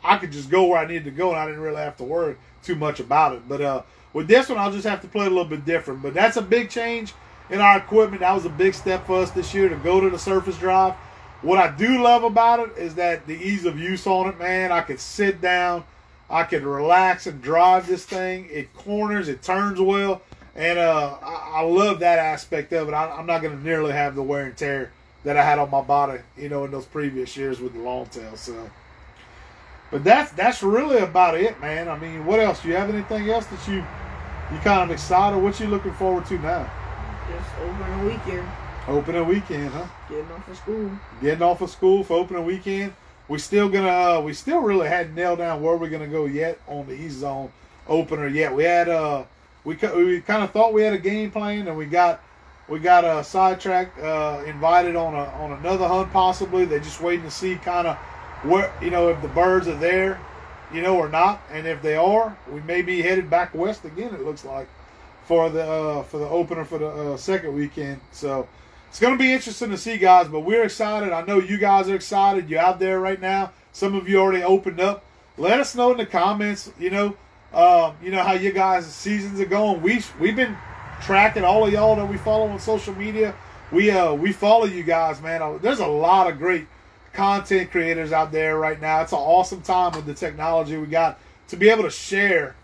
I 0.05 0.18
could 0.18 0.32
just 0.32 0.51
go 0.51 0.66
where 0.66 0.78
I 0.78 0.87
needed 0.87 1.05
to 1.05 1.11
go, 1.11 1.30
and 1.30 1.39
I 1.39 1.47
didn't 1.47 1.61
really 1.61 1.76
have 1.76 1.97
to 1.99 2.05
worry 2.05 2.37
too 2.62 2.74
much 2.74 3.01
about 3.01 3.32
it. 3.32 3.49
But 3.49 3.61
uh, 3.61 3.82
with 4.12 4.28
this 4.28 4.49
one, 4.49 4.59
I'll 4.59 4.72
just 4.72 4.87
have 4.87 5.01
to 5.03 5.09
play 5.09 5.26
a 5.26 5.30
little 5.30 5.45
bit 5.45 5.64
different. 5.64 6.03
But 6.03 6.14
that's 6.14 6.37
a 6.37 6.43
big 6.43 6.70
change 6.70 7.12
in 7.51 7.61
our 7.61 7.78
equipment. 7.78 8.20
That 8.20 8.34
was 8.34 8.45
a 8.45 8.51
big 8.51 8.74
step 8.74 9.07
for 9.07 9.20
us 9.20 9.30
this 9.30 9.55
year 9.55 9.68
to 9.68 9.76
go 9.76 10.01
to 10.01 10.11
the 10.11 10.18
surface 10.18 10.59
drive. 10.59 10.95
What 11.43 11.59
I 11.59 11.74
do 11.76 12.03
love 12.03 12.24
about 12.24 12.61
it 12.61 12.78
is 12.78 12.95
that 12.95 13.26
the 13.26 13.34
ease 13.34 13.66
of 13.66 13.78
use 13.78 14.07
on 14.07 14.28
it, 14.28 14.39
man. 14.39 14.72
I 14.72 14.80
could 14.80 15.01
sit 15.01 15.41
down, 15.41 15.84
I 16.30 16.45
could 16.45 16.62
relax 16.62 17.26
and 17.26 17.43
drive 17.43 17.87
this 17.87 18.05
thing. 18.05 18.49
It 18.51 18.72
corners, 18.74 19.28
it 19.28 19.43
turns 19.43 19.80
well 19.80 20.22
and 20.57 20.78
uh, 20.78 21.18
I, 21.22 21.61
love 21.62 22.01
that 22.01 22.18
aspect 22.18 22.72
of 22.72 22.89
it. 22.89 22.95
I, 22.95 23.11
I'm 23.11 23.26
not 23.26 23.43
going 23.43 23.57
to 23.57 23.62
nearly 23.62 23.93
have 23.93 24.14
the 24.14 24.22
wear 24.22 24.47
and 24.47 24.57
tear 24.57 24.91
that 25.27 25.37
I 25.37 25.43
had 25.43 25.59
on 25.59 25.68
my 25.70 25.81
body, 25.81 26.20
you 26.37 26.49
know, 26.49 26.64
in 26.64 26.70
those 26.70 26.87
previous 26.87 27.37
years 27.37 27.59
with 27.59 27.72
the 27.72 27.81
long 27.81 28.07
tail. 28.07 28.37
So, 28.37 28.70
but 29.91 30.05
that's 30.05 30.31
that's 30.33 30.62
really 30.62 30.99
about 30.99 31.37
it, 31.37 31.61
man. 31.61 31.89
I 31.89 31.99
mean, 31.99 32.24
what 32.24 32.39
else? 32.39 32.62
Do 32.62 32.68
you 32.68 32.77
have 32.77 32.89
anything 32.89 33.29
else 33.29 33.45
that 33.47 33.66
you 33.66 33.85
you 34.53 34.59
kind 34.62 34.83
of 34.83 34.91
excited? 34.93 35.37
What 35.37 35.59
you 35.59 35.66
looking 35.66 35.93
forward 35.95 36.27
to 36.27 36.39
now? 36.39 36.70
Just 37.29 37.51
opening 37.59 38.01
a 38.01 38.05
weekend. 38.05 38.49
Opening 38.87 39.20
a 39.20 39.24
weekend, 39.24 39.68
huh? 39.70 39.87
Getting 40.09 40.31
off 40.31 40.49
of 40.49 40.57
school. 40.57 40.91
Getting 41.20 41.43
off 41.43 41.61
of 41.61 41.70
school 41.70 42.05
for 42.05 42.18
opening 42.18 42.45
weekend. 42.45 42.93
We 43.27 43.39
still 43.39 43.68
gonna 43.68 43.89
uh, 43.89 44.20
we 44.24 44.33
still 44.33 44.61
really 44.61 44.87
hadn't 44.87 45.16
nailed 45.16 45.39
down 45.39 45.61
where 45.61 45.77
we're 45.77 45.91
gonna 45.91 46.07
go 46.07 46.27
yet 46.27 46.61
on 46.68 46.87
the 46.87 46.95
East 46.95 47.18
Zone 47.18 47.51
opener 47.89 48.29
yet. 48.29 48.55
We 48.55 48.62
had 48.62 48.89
uh 48.89 49.24
we 49.64 49.74
we 49.74 50.20
kind 50.20 50.45
of 50.45 50.53
thought 50.53 50.72
we 50.72 50.83
had 50.83 50.93
a 50.93 50.99
game 50.99 51.33
plan 51.33 51.66
and 51.66 51.77
we 51.77 51.87
got 51.87 52.22
we 52.68 52.80
got 52.80 53.04
a 53.04 53.22
sidetrack 53.22 53.96
uh, 54.02 54.42
invited 54.46 54.96
on 54.96 55.14
a 55.14 55.24
on 55.42 55.52
another 55.52 55.86
hunt 55.86 56.12
possibly. 56.12 56.64
They're 56.64 56.80
just 56.80 57.00
waiting 57.00 57.24
to 57.24 57.30
see 57.30 57.56
kind 57.56 57.86
of 57.86 57.96
where 58.42 58.72
you 58.82 58.90
know 58.90 59.08
if 59.08 59.22
the 59.22 59.28
birds 59.28 59.68
are 59.68 59.76
there, 59.76 60.20
you 60.72 60.82
know, 60.82 60.96
or 60.96 61.08
not. 61.08 61.42
And 61.52 61.66
if 61.66 61.80
they 61.82 61.96
are, 61.96 62.36
we 62.50 62.60
may 62.62 62.82
be 62.82 63.02
headed 63.02 63.30
back 63.30 63.54
west 63.54 63.84
again. 63.84 64.14
It 64.14 64.24
looks 64.24 64.44
like 64.44 64.68
for 65.24 65.48
the 65.48 65.64
uh, 65.64 66.02
for 66.04 66.18
the 66.18 66.28
opener 66.28 66.64
for 66.64 66.78
the 66.78 66.88
uh, 66.88 67.16
second 67.16 67.54
weekend. 67.54 68.00
So 68.12 68.48
it's 68.88 68.98
going 68.98 69.14
to 69.14 69.18
be 69.18 69.32
interesting 69.32 69.70
to 69.70 69.78
see, 69.78 69.96
guys. 69.96 70.28
But 70.28 70.40
we're 70.40 70.64
excited. 70.64 71.12
I 71.12 71.24
know 71.24 71.38
you 71.38 71.58
guys 71.58 71.88
are 71.88 71.94
excited. 71.94 72.48
You're 72.48 72.60
out 72.60 72.78
there 72.78 72.98
right 72.98 73.20
now. 73.20 73.52
Some 73.72 73.94
of 73.94 74.08
you 74.08 74.18
already 74.18 74.42
opened 74.42 74.80
up. 74.80 75.04
Let 75.36 75.60
us 75.60 75.74
know 75.74 75.92
in 75.92 75.98
the 75.98 76.06
comments. 76.06 76.72
You 76.78 76.90
know, 76.90 77.16
um, 77.52 77.94
you 78.02 78.10
know 78.10 78.22
how 78.22 78.32
you 78.32 78.52
guys' 78.52 78.86
seasons 78.86 79.38
are 79.38 79.46
going. 79.46 79.82
We 79.82 80.02
we've 80.18 80.34
been 80.34 80.56
tracking 81.03 81.44
all 81.44 81.66
of 81.66 81.72
y'all 81.72 81.97
that 81.97 82.07
we 82.07 82.16
follow 82.16 82.47
on 82.47 82.59
social 82.59 82.94
media. 82.94 83.34
We 83.72 83.90
uh 83.90 84.14
we 84.14 84.32
follow 84.32 84.64
you 84.64 84.82
guys, 84.82 85.20
man. 85.20 85.42
Uh, 85.42 85.59
there's 85.59 85.80
a 85.80 85.86
lot 85.86 86.30
of 86.30 86.38
great 86.38 86.66
content 87.12 87.70
creators 87.70 88.12
out 88.12 88.30
there 88.30 88.59
right 88.59 88.80
now. 88.80 89.01
It's 89.01 89.12
an 89.12 89.18
awesome 89.18 89.62
time 89.62 89.92
with 89.92 90.07
the 90.07 90.14
technology 90.14 90.76
we 90.76 90.86
got 90.86 91.18
to 91.49 91.57
be 91.57 91.68
able 91.68 91.82
to 91.84 91.90
share, 91.90 92.55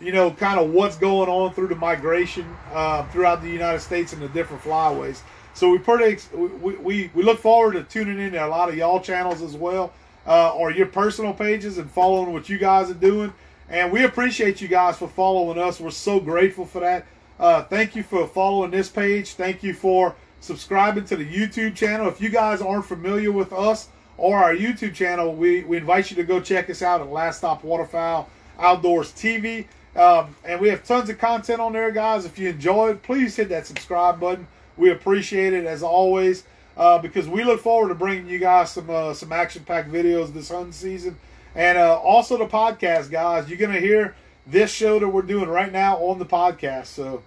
you 0.00 0.12
know, 0.12 0.30
kind 0.30 0.58
of 0.58 0.70
what's 0.70 0.96
going 0.96 1.28
on 1.28 1.54
through 1.54 1.68
the 1.68 1.76
migration 1.76 2.44
uh, 2.72 3.04
throughout 3.08 3.42
the 3.42 3.48
United 3.48 3.80
States 3.80 4.12
and 4.12 4.20
the 4.20 4.28
different 4.28 4.62
flyways. 4.62 5.20
So 5.54 5.70
we 5.70 5.78
pretty 5.78 6.20
we, 6.34 6.76
we, 6.76 7.10
we 7.14 7.22
look 7.22 7.38
forward 7.38 7.72
to 7.74 7.84
tuning 7.84 8.18
into 8.18 8.44
a 8.44 8.48
lot 8.48 8.68
of 8.68 8.76
y'all 8.76 9.00
channels 9.00 9.42
as 9.42 9.54
well, 9.54 9.92
uh, 10.26 10.54
or 10.54 10.70
your 10.70 10.86
personal 10.86 11.32
pages 11.32 11.78
and 11.78 11.90
following 11.90 12.32
what 12.32 12.48
you 12.48 12.58
guys 12.58 12.90
are 12.90 12.94
doing. 12.94 13.32
And 13.68 13.90
we 13.90 14.04
appreciate 14.04 14.60
you 14.60 14.68
guys 14.68 14.98
for 14.98 15.08
following 15.08 15.58
us. 15.58 15.80
We're 15.80 15.90
so 15.90 16.20
grateful 16.20 16.66
for 16.66 16.80
that. 16.80 17.06
Uh, 17.42 17.60
thank 17.64 17.96
you 17.96 18.04
for 18.04 18.28
following 18.28 18.70
this 18.70 18.88
page. 18.88 19.30
Thank 19.30 19.64
you 19.64 19.74
for 19.74 20.14
subscribing 20.38 21.04
to 21.06 21.16
the 21.16 21.26
YouTube 21.26 21.74
channel. 21.74 22.06
If 22.06 22.20
you 22.20 22.28
guys 22.28 22.62
aren't 22.62 22.86
familiar 22.86 23.32
with 23.32 23.52
us 23.52 23.88
or 24.16 24.38
our 24.38 24.54
YouTube 24.54 24.94
channel, 24.94 25.34
we, 25.34 25.64
we 25.64 25.78
invite 25.78 26.08
you 26.08 26.16
to 26.18 26.22
go 26.22 26.40
check 26.40 26.70
us 26.70 26.82
out 26.82 27.00
at 27.00 27.08
Last 27.08 27.38
Stop 27.38 27.64
Waterfowl 27.64 28.30
Outdoors 28.60 29.10
TV. 29.10 29.66
Um, 29.96 30.36
and 30.44 30.60
we 30.60 30.68
have 30.68 30.84
tons 30.84 31.10
of 31.10 31.18
content 31.18 31.60
on 31.60 31.72
there, 31.72 31.90
guys. 31.90 32.24
If 32.24 32.38
you 32.38 32.48
enjoy 32.48 32.90
it, 32.90 33.02
please 33.02 33.34
hit 33.34 33.48
that 33.48 33.66
subscribe 33.66 34.20
button. 34.20 34.46
We 34.76 34.90
appreciate 34.90 35.52
it 35.52 35.66
as 35.66 35.82
always 35.82 36.44
uh, 36.76 36.98
because 36.98 37.26
we 37.26 37.42
look 37.42 37.60
forward 37.60 37.88
to 37.88 37.96
bringing 37.96 38.28
you 38.28 38.38
guys 38.38 38.70
some 38.70 38.88
uh, 38.88 39.14
some 39.14 39.32
action 39.32 39.64
packed 39.64 39.90
videos 39.90 40.32
this 40.32 40.48
hunting 40.48 40.72
season, 40.72 41.18
and 41.56 41.76
uh, 41.76 41.96
also 41.96 42.38
the 42.38 42.46
podcast, 42.46 43.10
guys. 43.10 43.48
You're 43.48 43.58
gonna 43.58 43.80
hear 43.80 44.14
this 44.46 44.72
show 44.72 44.98
that 44.98 45.08
we're 45.08 45.22
doing 45.22 45.48
right 45.48 45.70
now 45.70 45.96
on 45.98 46.18
the 46.18 46.26
podcast. 46.26 46.86
So, 46.86 47.22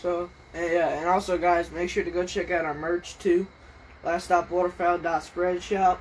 so 0.00 0.30
and, 0.54 0.72
yeah, 0.72 0.88
and 0.98 1.08
also 1.08 1.38
guys, 1.38 1.70
make 1.70 1.90
sure 1.90 2.04
to 2.04 2.10
go 2.10 2.24
check 2.24 2.50
out 2.50 2.64
our 2.64 2.74
merch 2.74 3.18
too. 3.18 3.46
Last 4.02 4.24
Stop 4.24 4.50
Waterfowl 4.50 4.98
dot 4.98 5.22
Spread 5.22 5.62
Shop. 5.62 6.00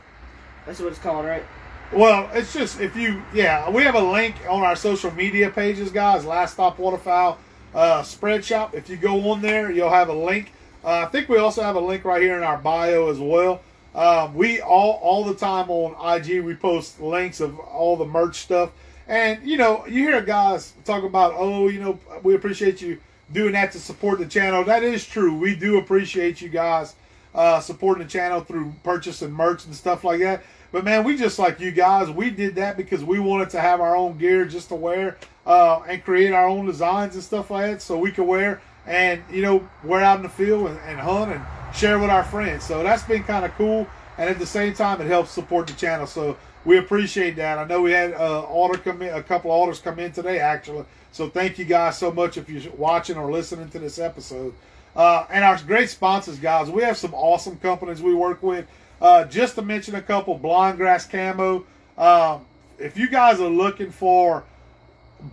That's 0.66 0.80
what 0.80 0.89
it's 0.89 1.00
called, 1.00 1.26
right? 1.26 1.43
Well, 1.91 2.30
it's 2.34 2.54
just 2.54 2.80
if 2.80 2.95
you 2.95 3.22
yeah, 3.34 3.70
we 3.70 3.84
have 3.84 3.95
a 3.95 4.12
link 4.12 4.36
on 4.47 4.64
our 4.64 4.76
social 4.76 5.12
media 5.12 5.50
pages, 5.50 5.91
guys. 5.91 6.26
Last 6.26 6.54
Stop 6.54 6.80
Waterfowl 6.80 7.38
uh, 7.74 8.04
Spread 8.04 8.43
Shop. 8.45 8.74
If 8.74 8.89
you 8.89 8.97
go 8.97 9.32
on 9.32 9.41
there, 9.41 9.72
you'll 9.72 9.89
have 9.89 10.10
a 10.10 10.14
link. 10.14 10.54
Uh, 10.84 11.02
I 11.02 11.06
think 11.08 11.28
we 11.28 11.38
also 11.38 11.62
have 11.62 11.76
a 11.76 11.82
link 11.82 12.06
right 12.06 12.22
here 12.22 12.38
in 12.38 12.43
our 12.43 12.58
bio 12.58 13.10
as 13.10 13.20
well. 13.20 13.62
Um, 13.93 14.34
we 14.34 14.62
all 14.62 15.00
all 15.02 15.26
the 15.26 15.36
time 15.36 15.70
on 15.70 16.18
IG 16.18 16.41
we 16.41 16.56
post 16.56 17.02
links 17.02 17.39
of 17.39 17.60
all 17.60 17.97
the 17.97 18.06
merch 18.06 18.38
stuff. 18.38 18.72
And 19.08 19.43
you 19.43 19.58
know, 19.58 19.86
you 19.88 20.04
hear 20.04 20.22
guys 20.22 20.74
talk 20.86 21.04
about, 21.04 21.34
oh, 21.36 21.68
you 21.68 21.82
know, 21.82 22.00
we 22.24 22.36
appreciate 22.36 22.82
you 22.82 23.00
doing 23.32 23.53
that 23.53 23.71
to 23.73 23.80
support 23.80 24.19
the 24.19 24.25
channel. 24.25 24.63
That 24.63 24.84
is 24.84 25.05
true. 25.05 25.38
We 25.38 25.55
do 25.55 25.77
appreciate 25.77 26.41
you 26.41 26.49
guys 26.49 26.95
uh, 27.34 27.59
supporting 27.59 28.03
the 28.03 28.09
channel 28.09 28.41
through 28.41 28.73
purchasing 28.84 29.32
merch 29.32 29.65
and 29.65 29.75
stuff 29.75 30.03
like 30.03 30.19
that. 30.21 30.43
But 30.71 30.84
man, 30.84 31.03
we 31.03 31.17
just 31.17 31.39
like 31.39 31.59
you 31.59 31.71
guys. 31.71 32.09
We 32.09 32.30
did 32.30 32.55
that 32.55 32.77
because 32.77 33.03
we 33.03 33.19
wanted 33.19 33.49
to 33.51 33.61
have 33.61 33.82
our 33.82 33.95
own 33.95 34.17
gear 34.17 34.45
just 34.45 34.69
to 34.69 34.75
wear 34.75 35.17
uh, 35.45 35.82
and 35.88 36.03
create 36.03 36.32
our 36.32 36.47
own 36.47 36.65
designs 36.65 37.15
and 37.15 37.23
stuff 37.23 37.49
like 37.49 37.71
that, 37.71 37.82
so 37.82 37.97
we 37.97 38.11
could 38.11 38.27
wear 38.27 38.61
and 38.86 39.23
you 39.32 39.41
know 39.41 39.67
wear 39.84 40.01
out 40.01 40.17
in 40.17 40.23
the 40.23 40.30
field 40.30 40.67
and, 40.67 40.80
and 40.82 40.99
hunt 40.99 41.32
and 41.32 41.41
share 41.75 41.97
with 41.97 42.09
our 42.09 42.23
friends. 42.23 42.63
So 42.63 42.84
that's 42.84 43.03
been 43.03 43.23
kind 43.23 43.45
of 43.45 43.53
cool. 43.55 43.88
And 44.17 44.30
at 44.30 44.38
the 44.38 44.45
same 44.45 44.73
time, 44.73 45.01
it 45.01 45.07
helps 45.07 45.32
support 45.32 45.67
the 45.67 45.73
channel. 45.73 46.05
So 46.05 46.38
we 46.65 46.77
appreciate 46.77 47.36
that. 47.38 47.57
I 47.57 47.63
know 47.63 47.82
we 47.82 47.91
had 47.91 48.13
uh, 48.13 48.41
order 48.41 48.77
come 48.77 49.01
in, 49.01 49.13
a 49.13 49.23
couple 49.23 49.49
orders 49.49 49.80
come 49.80 49.97
in 49.97 50.11
today 50.11 50.39
actually. 50.39 50.86
So 51.12 51.30
thank 51.30 51.57
you 51.57 51.66
guys 51.66 51.97
so 51.97 52.12
much 52.12 52.38
if 52.38 52.49
you're 52.49 52.72
watching 52.74 53.18
or 53.18 53.32
listening 53.32 53.70
to 53.70 53.80
this 53.80 53.99
episode. 53.99 54.53
Uh, 54.95 55.26
and 55.30 55.43
our 55.43 55.57
great 55.66 55.89
sponsors, 55.89 56.39
guys. 56.39 56.70
We 56.70 56.84
have 56.84 56.97
some 56.97 57.14
awesome 57.14 57.57
companies 57.57 58.01
we 58.01 58.14
work 58.14 58.43
with. 58.43 58.68
Uh, 59.01 59.26
just 59.26 59.55
to 59.55 59.62
mention 59.62 59.95
a 59.95 60.01
couple, 60.01 60.38
Blind 60.38 60.78
Grass 60.78 61.07
Camo. 61.07 61.66
Um, 61.97 62.45
if 62.78 62.97
you 62.97 63.10
guys 63.10 63.39
are 63.39 63.49
looking 63.49 63.91
for 63.91 64.43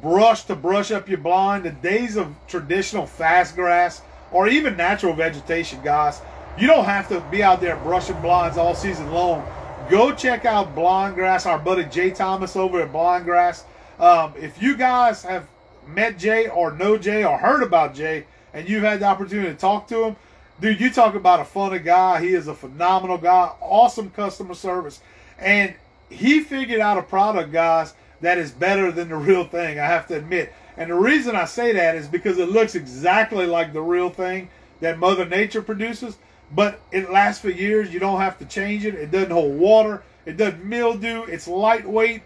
brush 0.03 0.45
to 0.45 0.57
brush 0.57 0.91
up 0.91 1.09
your 1.09 1.19
blind, 1.19 1.65
the 1.65 1.71
days 1.71 2.17
of 2.17 2.35
traditional 2.49 3.07
fast 3.07 3.55
grass 3.55 4.03
or 4.33 4.49
even 4.49 4.77
natural 4.77 5.13
vegetation, 5.13 5.81
guys, 5.83 6.21
you 6.59 6.67
don't 6.67 6.85
have 6.85 7.09
to 7.09 7.21
be 7.31 7.43
out 7.43 7.61
there 7.61 7.77
brushing 7.77 8.21
blinds 8.21 8.57
all 8.57 8.75
season 8.75 9.13
long. 9.13 9.47
Go 9.91 10.13
check 10.13 10.45
out 10.45 10.75
Blind 10.75 11.15
Grass, 11.15 11.47
our 11.47 11.59
buddy 11.59 11.85
Jay 11.85 12.11
Thomas 12.11 12.57
over 12.57 12.81
at 12.81 12.91
Blind 12.93 13.25
Grass. 13.25 13.65
Um, 14.01 14.33
if 14.37 14.61
you 14.61 14.77
guys 14.77 15.23
have 15.23 15.47
met 15.87 16.19
Jay 16.19 16.49
or 16.49 16.73
know 16.73 16.97
Jay 16.97 17.25
or 17.25 17.39
heard 17.39 17.63
about 17.63 17.95
Jay 17.95 18.27
and 18.53 18.69
you've 18.69 18.83
had 18.83 19.01
the 19.01 19.05
opportunity 19.05 19.49
to 19.51 19.55
talk 19.55 19.87
to 19.89 20.05
him, 20.05 20.17
dude, 20.61 20.81
you 20.81 20.91
talk 20.91 21.15
about 21.15 21.41
a 21.41 21.45
funny 21.45 21.79
guy. 21.79 22.23
He 22.23 22.35
is 22.35 22.49
a 22.49 22.55
phenomenal 22.55 23.19
guy, 23.19 23.53
awesome 23.61 24.11
customer 24.11 24.55
service. 24.55 25.01
And 25.39 25.75
he 26.09 26.41
figured 26.41 26.81
out 26.81 26.97
a 26.97 27.03
product, 27.03 27.53
guys, 27.53 27.93
that 28.23 28.39
is 28.39 28.51
better 28.51 28.91
than 28.91 29.11
the 29.11 29.17
real 29.17 29.45
thing, 29.45 29.79
I 29.79 29.85
have 29.85 30.07
to 30.09 30.17
admit. 30.17 30.55
And 30.79 30.91
the 30.91 30.95
reason 30.95 31.37
I 31.37 31.45
say 31.45 31.73
that 31.73 31.97
is 31.97 32.09
because 32.09 32.39
it 32.39 32.49
looks 32.49 32.75
exactly 32.75 33.47
like 33.47 33.73
the 33.73 33.83
real 33.83 34.11
thing 34.11 34.49
that 34.81 34.99
Mother 34.99 35.27
Nature 35.27 35.63
produces, 35.63 36.17
but 36.53 36.81
it 36.93 37.11
lasts 37.11 37.43
for 37.43 37.51
years. 37.51 37.93
You 37.93 38.01
don't 38.01 38.21
have 38.21 38.39
to 38.39 38.45
change 38.45 38.85
it. 38.85 38.95
It 38.95 39.11
doesn't 39.11 39.31
hold 39.31 39.59
water. 39.59 40.03
It 40.25 40.37
doesn't 40.37 40.65
mildew. 40.65 41.25
It's 41.25 41.49
lightweight. 41.49 42.23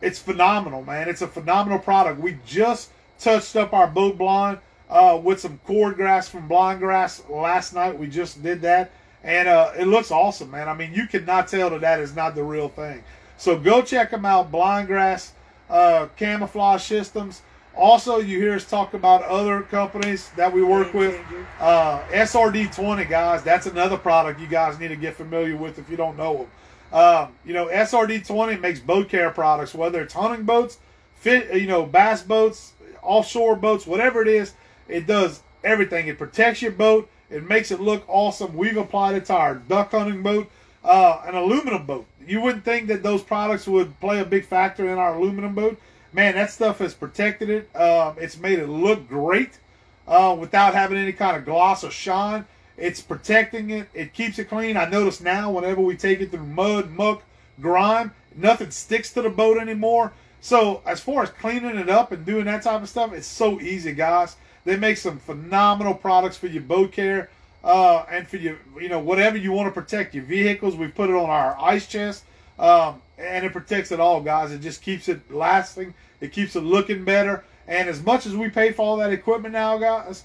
It's 0.00 0.18
phenomenal, 0.18 0.82
man. 0.84 1.08
It's 1.08 1.22
a 1.22 1.28
phenomenal 1.28 1.78
product. 1.78 2.20
We 2.20 2.38
just 2.46 2.90
touched 3.18 3.56
up 3.56 3.72
our 3.72 3.86
boat 3.86 4.18
blind 4.18 4.58
uh, 4.90 5.20
with 5.22 5.40
some 5.40 5.58
cord 5.66 5.96
grass 5.96 6.28
from 6.28 6.48
blind 6.48 6.80
grass 6.80 7.22
last 7.28 7.74
night. 7.74 7.98
We 7.98 8.06
just 8.06 8.42
did 8.42 8.60
that. 8.62 8.90
And 9.22 9.48
uh, 9.48 9.72
it 9.78 9.86
looks 9.86 10.10
awesome, 10.10 10.50
man. 10.50 10.68
I 10.68 10.74
mean, 10.74 10.92
you 10.92 11.06
cannot 11.06 11.48
tell 11.48 11.70
that 11.70 11.80
that 11.80 12.00
is 12.00 12.14
not 12.14 12.34
the 12.34 12.42
real 12.42 12.68
thing. 12.68 13.02
So 13.38 13.58
go 13.58 13.82
check 13.82 14.10
them 14.10 14.26
out, 14.26 14.52
Blind 14.52 14.86
Grass 14.86 15.32
uh, 15.70 16.08
Camouflage 16.16 16.82
Systems. 16.82 17.42
Also, 17.76 18.18
you 18.18 18.38
hear 18.38 18.54
us 18.54 18.64
talk 18.64 18.94
about 18.94 19.22
other 19.24 19.62
companies 19.62 20.30
that 20.36 20.52
we 20.52 20.62
work 20.62 20.94
with. 20.94 21.18
Uh, 21.58 22.00
SRD20, 22.10 23.08
guys, 23.08 23.42
that's 23.42 23.66
another 23.66 23.96
product 23.96 24.38
you 24.38 24.46
guys 24.46 24.78
need 24.78 24.88
to 24.88 24.96
get 24.96 25.16
familiar 25.16 25.56
with 25.56 25.78
if 25.78 25.90
you 25.90 25.96
don't 25.96 26.16
know 26.16 26.36
them. 26.36 26.46
Um, 26.94 27.34
you 27.44 27.52
know, 27.52 27.66
SRD20 27.66 28.60
makes 28.60 28.80
boat 28.80 29.08
care 29.08 29.30
products, 29.30 29.74
whether 29.74 30.00
it's 30.00 30.14
hunting 30.14 30.46
boats, 30.46 30.78
fit, 31.16 31.52
you 31.60 31.66
know, 31.66 31.84
bass 31.84 32.22
boats, 32.22 32.72
offshore 33.02 33.56
boats, 33.56 33.86
whatever 33.86 34.22
it 34.22 34.28
is. 34.28 34.54
It 34.88 35.06
does 35.06 35.42
everything. 35.62 36.06
It 36.08 36.16
protects 36.16 36.62
your 36.62 36.70
boat. 36.70 37.10
It 37.30 37.46
makes 37.46 37.70
it 37.70 37.80
look 37.80 38.04
awesome. 38.06 38.56
We've 38.56 38.76
applied 38.76 39.16
it 39.16 39.26
to 39.26 39.34
our 39.34 39.56
duck 39.56 39.90
hunting 39.90 40.22
boat, 40.22 40.50
uh, 40.84 41.22
an 41.26 41.34
aluminum 41.34 41.84
boat 41.84 42.06
you 42.26 42.40
wouldn't 42.40 42.64
think 42.64 42.88
that 42.88 43.02
those 43.02 43.22
products 43.22 43.66
would 43.66 43.98
play 44.00 44.20
a 44.20 44.24
big 44.24 44.44
factor 44.44 44.90
in 44.90 44.98
our 44.98 45.14
aluminum 45.14 45.54
boat. 45.54 45.78
Man, 46.12 46.34
that 46.34 46.50
stuff 46.50 46.78
has 46.78 46.94
protected 46.94 47.50
it. 47.50 47.68
Uh, 47.74 48.14
it's 48.18 48.38
made 48.38 48.58
it 48.58 48.68
look 48.68 49.08
great 49.08 49.58
uh, 50.06 50.36
without 50.38 50.74
having 50.74 50.96
any 50.96 51.12
kind 51.12 51.36
of 51.36 51.44
gloss 51.44 51.84
or 51.84 51.90
shine. 51.90 52.46
It's 52.76 53.00
protecting 53.00 53.70
it. 53.70 53.88
It 53.94 54.12
keeps 54.12 54.38
it 54.38 54.48
clean. 54.48 54.76
I 54.76 54.88
notice 54.88 55.20
now 55.20 55.50
whenever 55.50 55.80
we 55.80 55.96
take 55.96 56.20
it 56.20 56.30
through 56.30 56.46
mud, 56.46 56.90
muck, 56.90 57.22
grime, 57.60 58.12
nothing 58.34 58.70
sticks 58.70 59.12
to 59.12 59.22
the 59.22 59.30
boat 59.30 59.58
anymore. 59.58 60.12
So 60.40 60.82
as 60.84 61.00
far 61.00 61.22
as 61.22 61.30
cleaning 61.30 61.76
it 61.76 61.88
up 61.88 62.12
and 62.12 62.26
doing 62.26 62.44
that 62.46 62.62
type 62.62 62.82
of 62.82 62.88
stuff, 62.88 63.12
it's 63.12 63.26
so 63.26 63.60
easy, 63.60 63.92
guys. 63.92 64.36
They 64.64 64.76
make 64.76 64.96
some 64.96 65.18
phenomenal 65.18 65.94
products 65.94 66.36
for 66.36 66.48
your 66.48 66.62
boat 66.62 66.92
care 66.92 67.30
uh, 67.62 68.04
and 68.10 68.26
for 68.26 68.36
your, 68.36 68.58
you 68.78 68.88
know, 68.88 68.98
whatever 68.98 69.36
you 69.36 69.52
want 69.52 69.72
to 69.72 69.80
protect 69.80 70.14
your 70.14 70.24
vehicles. 70.24 70.76
We 70.76 70.88
put 70.88 71.10
it 71.10 71.16
on 71.16 71.30
our 71.30 71.56
ice 71.60 71.86
chest, 71.86 72.24
um, 72.58 73.00
and 73.18 73.44
it 73.44 73.52
protects 73.52 73.92
it 73.92 74.00
all, 74.00 74.20
guys. 74.20 74.52
It 74.52 74.60
just 74.60 74.82
keeps 74.82 75.08
it 75.08 75.32
lasting. 75.32 75.94
It 76.20 76.32
keeps 76.32 76.56
it 76.56 76.60
looking 76.60 77.04
better. 77.04 77.44
And 77.66 77.88
as 77.88 78.02
much 78.02 78.26
as 78.26 78.36
we 78.36 78.50
pay 78.50 78.72
for 78.72 78.82
all 78.82 78.96
that 78.98 79.12
equipment 79.12 79.52
now, 79.52 79.78
guys, 79.78 80.24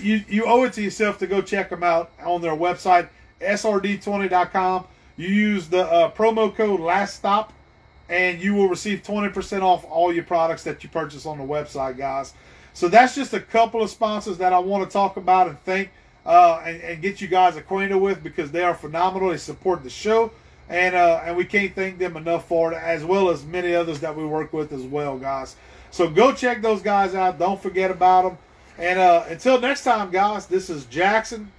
you 0.00 0.24
you 0.28 0.44
owe 0.46 0.64
it 0.64 0.72
to 0.74 0.82
yourself 0.82 1.18
to 1.18 1.26
go 1.26 1.40
check 1.42 1.70
them 1.70 1.82
out 1.82 2.10
on 2.24 2.40
their 2.40 2.56
website, 2.56 3.08
srd20.com. 3.40 4.86
You 5.16 5.28
use 5.28 5.68
the 5.68 5.84
uh, 5.84 6.10
promo 6.10 6.54
code 6.54 6.80
Last 6.80 7.16
Stop, 7.16 7.52
and 8.08 8.40
you 8.40 8.54
will 8.54 8.68
receive 8.68 9.02
20% 9.02 9.62
off 9.62 9.84
all 9.84 10.12
your 10.12 10.24
products 10.24 10.64
that 10.64 10.82
you 10.82 10.90
purchase 10.90 11.24
on 11.24 11.38
the 11.38 11.44
website, 11.44 11.96
guys. 11.96 12.34
So 12.72 12.88
that's 12.88 13.14
just 13.14 13.32
a 13.32 13.40
couple 13.40 13.82
of 13.82 13.90
sponsors 13.90 14.38
that 14.38 14.52
I 14.52 14.58
want 14.58 14.88
to 14.88 14.92
talk 14.92 15.16
about 15.16 15.46
and 15.46 15.58
thank 15.60 15.90
uh, 16.26 16.62
and, 16.64 16.80
and, 16.82 17.02
get 17.02 17.20
you 17.20 17.28
guys 17.28 17.56
acquainted 17.56 17.96
with 17.96 18.22
because 18.22 18.50
they 18.50 18.62
are 18.62 18.74
phenomenal. 18.74 19.30
They 19.30 19.36
support 19.36 19.82
the 19.82 19.90
show, 19.90 20.32
and 20.68 20.94
uh, 20.94 21.22
and 21.24 21.36
we 21.36 21.44
can't 21.44 21.74
thank 21.74 21.98
them 21.98 22.16
enough 22.16 22.48
for 22.48 22.72
it, 22.72 22.76
as 22.76 23.04
well 23.04 23.28
as 23.28 23.44
many 23.44 23.74
others 23.74 24.00
that 24.00 24.16
we 24.16 24.24
work 24.24 24.52
with 24.52 24.72
as 24.72 24.82
well, 24.82 25.18
guys. 25.18 25.56
So 25.90 26.08
go 26.08 26.32
check 26.32 26.62
those 26.62 26.82
guys 26.82 27.14
out. 27.14 27.38
Don't 27.38 27.62
forget 27.62 27.90
about 27.90 28.22
them. 28.22 28.38
And 28.78 28.98
uh, 28.98 29.24
until 29.28 29.60
next 29.60 29.84
time, 29.84 30.10
guys, 30.10 30.46
this 30.46 30.68
is 30.68 30.84
Jackson 30.86 31.50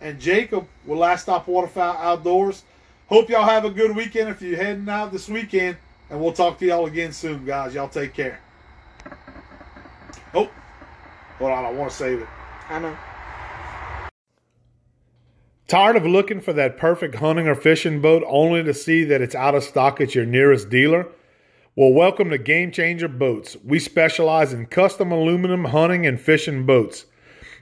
and 0.00 0.18
Jacob 0.18 0.66
with 0.86 0.98
Last 0.98 1.22
Stop 1.22 1.46
Waterfowl 1.46 1.96
Outdoors. 1.98 2.64
Hope 3.08 3.28
y'all 3.28 3.44
have 3.44 3.64
a 3.64 3.70
good 3.70 3.94
weekend 3.94 4.30
if 4.30 4.40
you're 4.40 4.56
heading 4.56 4.88
out 4.88 5.12
this 5.12 5.28
weekend. 5.28 5.76
And 6.08 6.20
we'll 6.20 6.32
talk 6.32 6.58
to 6.58 6.66
y'all 6.66 6.86
again 6.86 7.12
soon, 7.12 7.44
guys. 7.44 7.74
Y'all 7.74 7.88
take 7.88 8.14
care. 8.14 8.40
Oh, 10.34 10.48
hold 11.38 11.50
on. 11.50 11.64
I 11.64 11.72
want 11.72 11.90
to 11.90 11.96
save 11.96 12.20
it. 12.20 12.28
I 12.68 12.78
know. 12.78 12.96
Tired 15.68 15.96
of 15.96 16.06
looking 16.06 16.40
for 16.40 16.52
that 16.52 16.76
perfect 16.76 17.16
hunting 17.16 17.48
or 17.48 17.54
fishing 17.54 18.00
boat 18.00 18.22
only 18.26 18.62
to 18.62 18.74
see 18.74 19.04
that 19.04 19.22
it's 19.22 19.34
out 19.34 19.54
of 19.54 19.62
stock 19.62 20.00
at 20.00 20.14
your 20.14 20.26
nearest 20.26 20.68
dealer? 20.68 21.06
Well, 21.74 21.94
welcome 21.94 22.28
to 22.28 22.36
Game 22.36 22.70
Changer 22.70 23.08
Boats. 23.08 23.56
We 23.64 23.78
specialize 23.78 24.52
in 24.52 24.66
custom 24.66 25.10
aluminum 25.10 25.64
hunting 25.64 26.04
and 26.04 26.20
fishing 26.20 26.66
boats. 26.66 27.06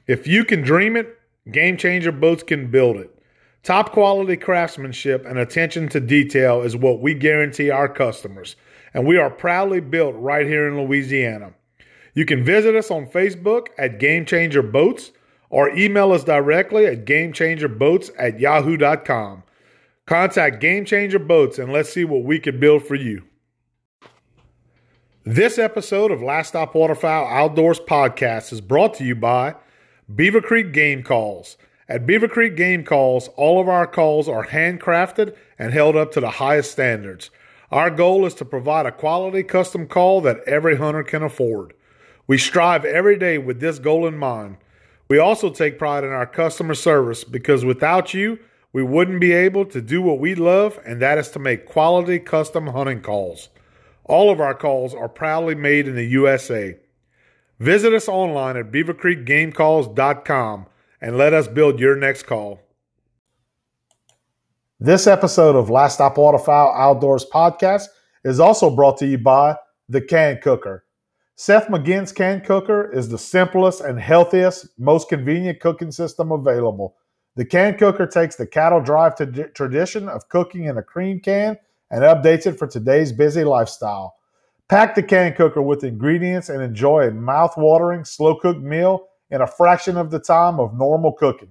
If 0.09 0.27
you 0.27 0.45
can 0.45 0.63
dream 0.63 0.97
it, 0.97 1.17
Game 1.53 1.77
Changer 1.77 2.11
Boats 2.11 2.43
can 2.43 2.73
build 2.73 2.97
it. 2.97 3.17
Top 3.63 3.93
quality 3.93 4.37
craftsmanship 4.37 5.25
and 5.25 5.39
attention 5.39 5.89
to 5.91 6.01
detail 6.01 6.63
is 6.63 6.75
what 6.75 7.01
we 7.01 7.15
guarantee 7.15 7.71
our 7.71 7.89
customers, 7.89 8.57
and 8.93 9.07
we 9.07 9.17
are 9.17 9.31
proudly 9.31 9.79
built 9.79 10.17
right 10.17 10.45
here 10.45 10.67
in 10.67 10.77
Louisiana. 10.77 11.55
You 12.13 12.25
can 12.25 12.43
visit 12.43 12.75
us 12.75 12.91
on 12.91 13.07
Facebook 13.07 13.69
at 13.79 14.01
Game 14.01 14.27
Changer 14.27 14.65
Boats 14.65 15.13
or 15.51 15.71
email 15.79 16.11
us 16.11 16.25
directly 16.25 16.85
at 16.85 17.05
gamechangerboats 17.05 18.11
at 18.19 18.41
yahoo.com. 18.41 19.45
Contact 20.07 20.61
Game 20.61 20.85
Changer 20.85 21.21
Boats 21.21 21.61
and 21.61 21.73
let's 21.73 21.93
see 21.93 22.05
what 22.05 22.25
we 22.25 22.41
can 22.41 22.59
build 22.59 22.85
for 22.85 22.97
you. 22.97 23.23
This 25.33 25.59
episode 25.59 26.11
of 26.11 26.21
Last 26.21 26.49
Stop 26.49 26.75
Waterfowl 26.75 27.25
Outdoors 27.29 27.79
Podcast 27.79 28.53
is 28.53 28.61
brought 28.61 28.95
to 28.95 29.05
you 29.05 29.15
by 29.15 29.55
Beaver 30.13 30.41
Creek 30.41 30.73
Game 30.73 31.05
Calls. 31.05 31.57
At 31.89 32.05
Beaver 32.05 32.27
Creek 32.27 32.57
Game 32.57 32.83
Calls, 32.83 33.29
all 33.37 33.61
of 33.61 33.69
our 33.69 33.87
calls 33.87 34.29
are 34.29 34.49
handcrafted 34.49 35.37
and 35.57 35.73
held 35.73 35.95
up 35.95 36.11
to 36.15 36.21
the 36.21 36.31
highest 36.31 36.73
standards. 36.73 37.31
Our 37.71 37.91
goal 37.91 38.27
is 38.27 38.35
to 38.35 38.45
provide 38.45 38.87
a 38.87 38.91
quality 38.91 39.45
custom 39.45 39.87
call 39.87 40.21
that 40.23 40.43
every 40.49 40.79
hunter 40.79 41.05
can 41.05 41.23
afford. 41.23 41.75
We 42.27 42.37
strive 42.37 42.85
every 42.85 43.17
day 43.17 43.39
with 43.39 43.61
this 43.61 43.79
goal 43.79 44.09
in 44.09 44.19
mind. 44.19 44.57
We 45.07 45.19
also 45.19 45.51
take 45.51 45.79
pride 45.79 46.03
in 46.03 46.11
our 46.11 46.27
customer 46.27 46.75
service 46.75 47.23
because 47.23 47.65
without 47.65 48.13
you, 48.13 48.41
we 48.73 48.83
wouldn't 48.83 49.21
be 49.21 49.31
able 49.31 49.65
to 49.67 49.81
do 49.81 50.03
what 50.03 50.19
we 50.19 50.35
love, 50.35 50.81
and 50.85 51.01
that 51.01 51.19
is 51.19 51.29
to 51.31 51.39
make 51.39 51.67
quality 51.67 52.19
custom 52.19 52.67
hunting 52.67 53.01
calls. 53.01 53.49
All 54.11 54.29
of 54.33 54.41
our 54.41 54.55
calls 54.55 54.93
are 54.93 55.09
proudly 55.09 55.55
made 55.55 55.87
in 55.87 55.95
the 55.95 56.05
USA. 56.05 56.77
Visit 57.61 57.93
us 57.95 58.09
online 58.09 58.57
at 58.57 58.73
beavercreekgamecalls.com 58.73 60.67
and 61.01 61.17
let 61.17 61.33
us 61.33 61.47
build 61.47 61.79
your 61.79 61.95
next 61.95 62.25
call. 62.25 62.61
This 64.81 65.07
episode 65.07 65.55
of 65.55 65.71
Last 65.71 65.95
Stop 65.95 66.19
Waterfowl 66.19 66.75
Outdoors 66.75 67.25
podcast 67.33 67.85
is 68.25 68.41
also 68.41 68.69
brought 68.69 68.99
to 68.99 69.07
you 69.07 69.17
by 69.17 69.55
the 69.89 70.01
Can 70.01 70.41
Cooker. 70.43 70.85
Seth 71.37 71.69
McGinn's 71.69 72.11
Can 72.11 72.41
Cooker 72.41 72.91
is 72.93 73.09
the 73.09 73.17
simplest 73.17 73.81
and 73.81 74.01
healthiest, 74.01 74.77
most 74.77 75.09
convenient 75.09 75.61
cooking 75.61 75.93
system 75.93 76.33
available. 76.33 76.97
The 77.37 77.45
Can 77.45 77.79
Cooker 77.79 78.09
takes 78.09 78.35
the 78.35 78.49
cattle 78.49 78.81
drive 78.81 79.15
to 79.19 79.47
tradition 79.51 80.09
of 80.09 80.29
cooking 80.29 80.65
in 80.65 80.79
a 80.79 80.83
cream 80.83 81.21
can 81.21 81.59
and 81.91 82.03
updates 82.03 82.47
it 82.47 82.59
for 82.59 82.67
today's 82.67 83.13
busy 83.13 83.45
lifestyle. 83.45 84.15
Pack 84.69 84.95
the 84.95 85.03
can 85.03 85.35
cooker 85.35 85.63
with 85.63 85.85
ingredients 85.85 86.49
and 86.49 86.63
enjoy 86.63 87.09
a 87.09 87.11
mouth-watering, 87.11 88.05
slow-cooked 88.05 88.61
meal 88.61 89.09
in 89.31 89.41
a 89.41 89.47
fraction 89.47 89.97
of 89.97 90.11
the 90.11 90.21
time 90.21 90.61
of 90.61 90.79
normal 90.79 91.13
cooking. 91.13 91.51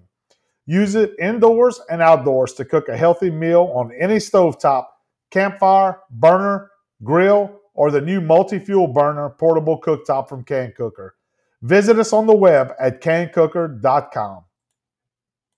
Use 0.65 0.95
it 0.95 1.15
indoors 1.19 1.81
and 1.89 2.01
outdoors 2.01 2.53
to 2.53 2.63
cook 2.63 2.89
a 2.89 2.97
healthy 2.97 3.29
meal 3.29 3.71
on 3.73 3.91
any 3.99 4.17
stovetop, 4.17 4.85
campfire, 5.31 5.99
burner, 6.11 6.69
grill, 7.03 7.59
or 7.73 7.91
the 7.91 8.01
new 8.01 8.21
multi-fuel 8.21 8.87
burner 8.87 9.29
portable 9.29 9.81
cooktop 9.81 10.29
from 10.29 10.43
Can 10.43 10.73
Cooker. 10.75 11.15
Visit 11.61 11.97
us 11.99 12.13
on 12.13 12.27
the 12.27 12.35
web 12.35 12.73
at 12.79 13.01
cancooker.com. 13.01 14.43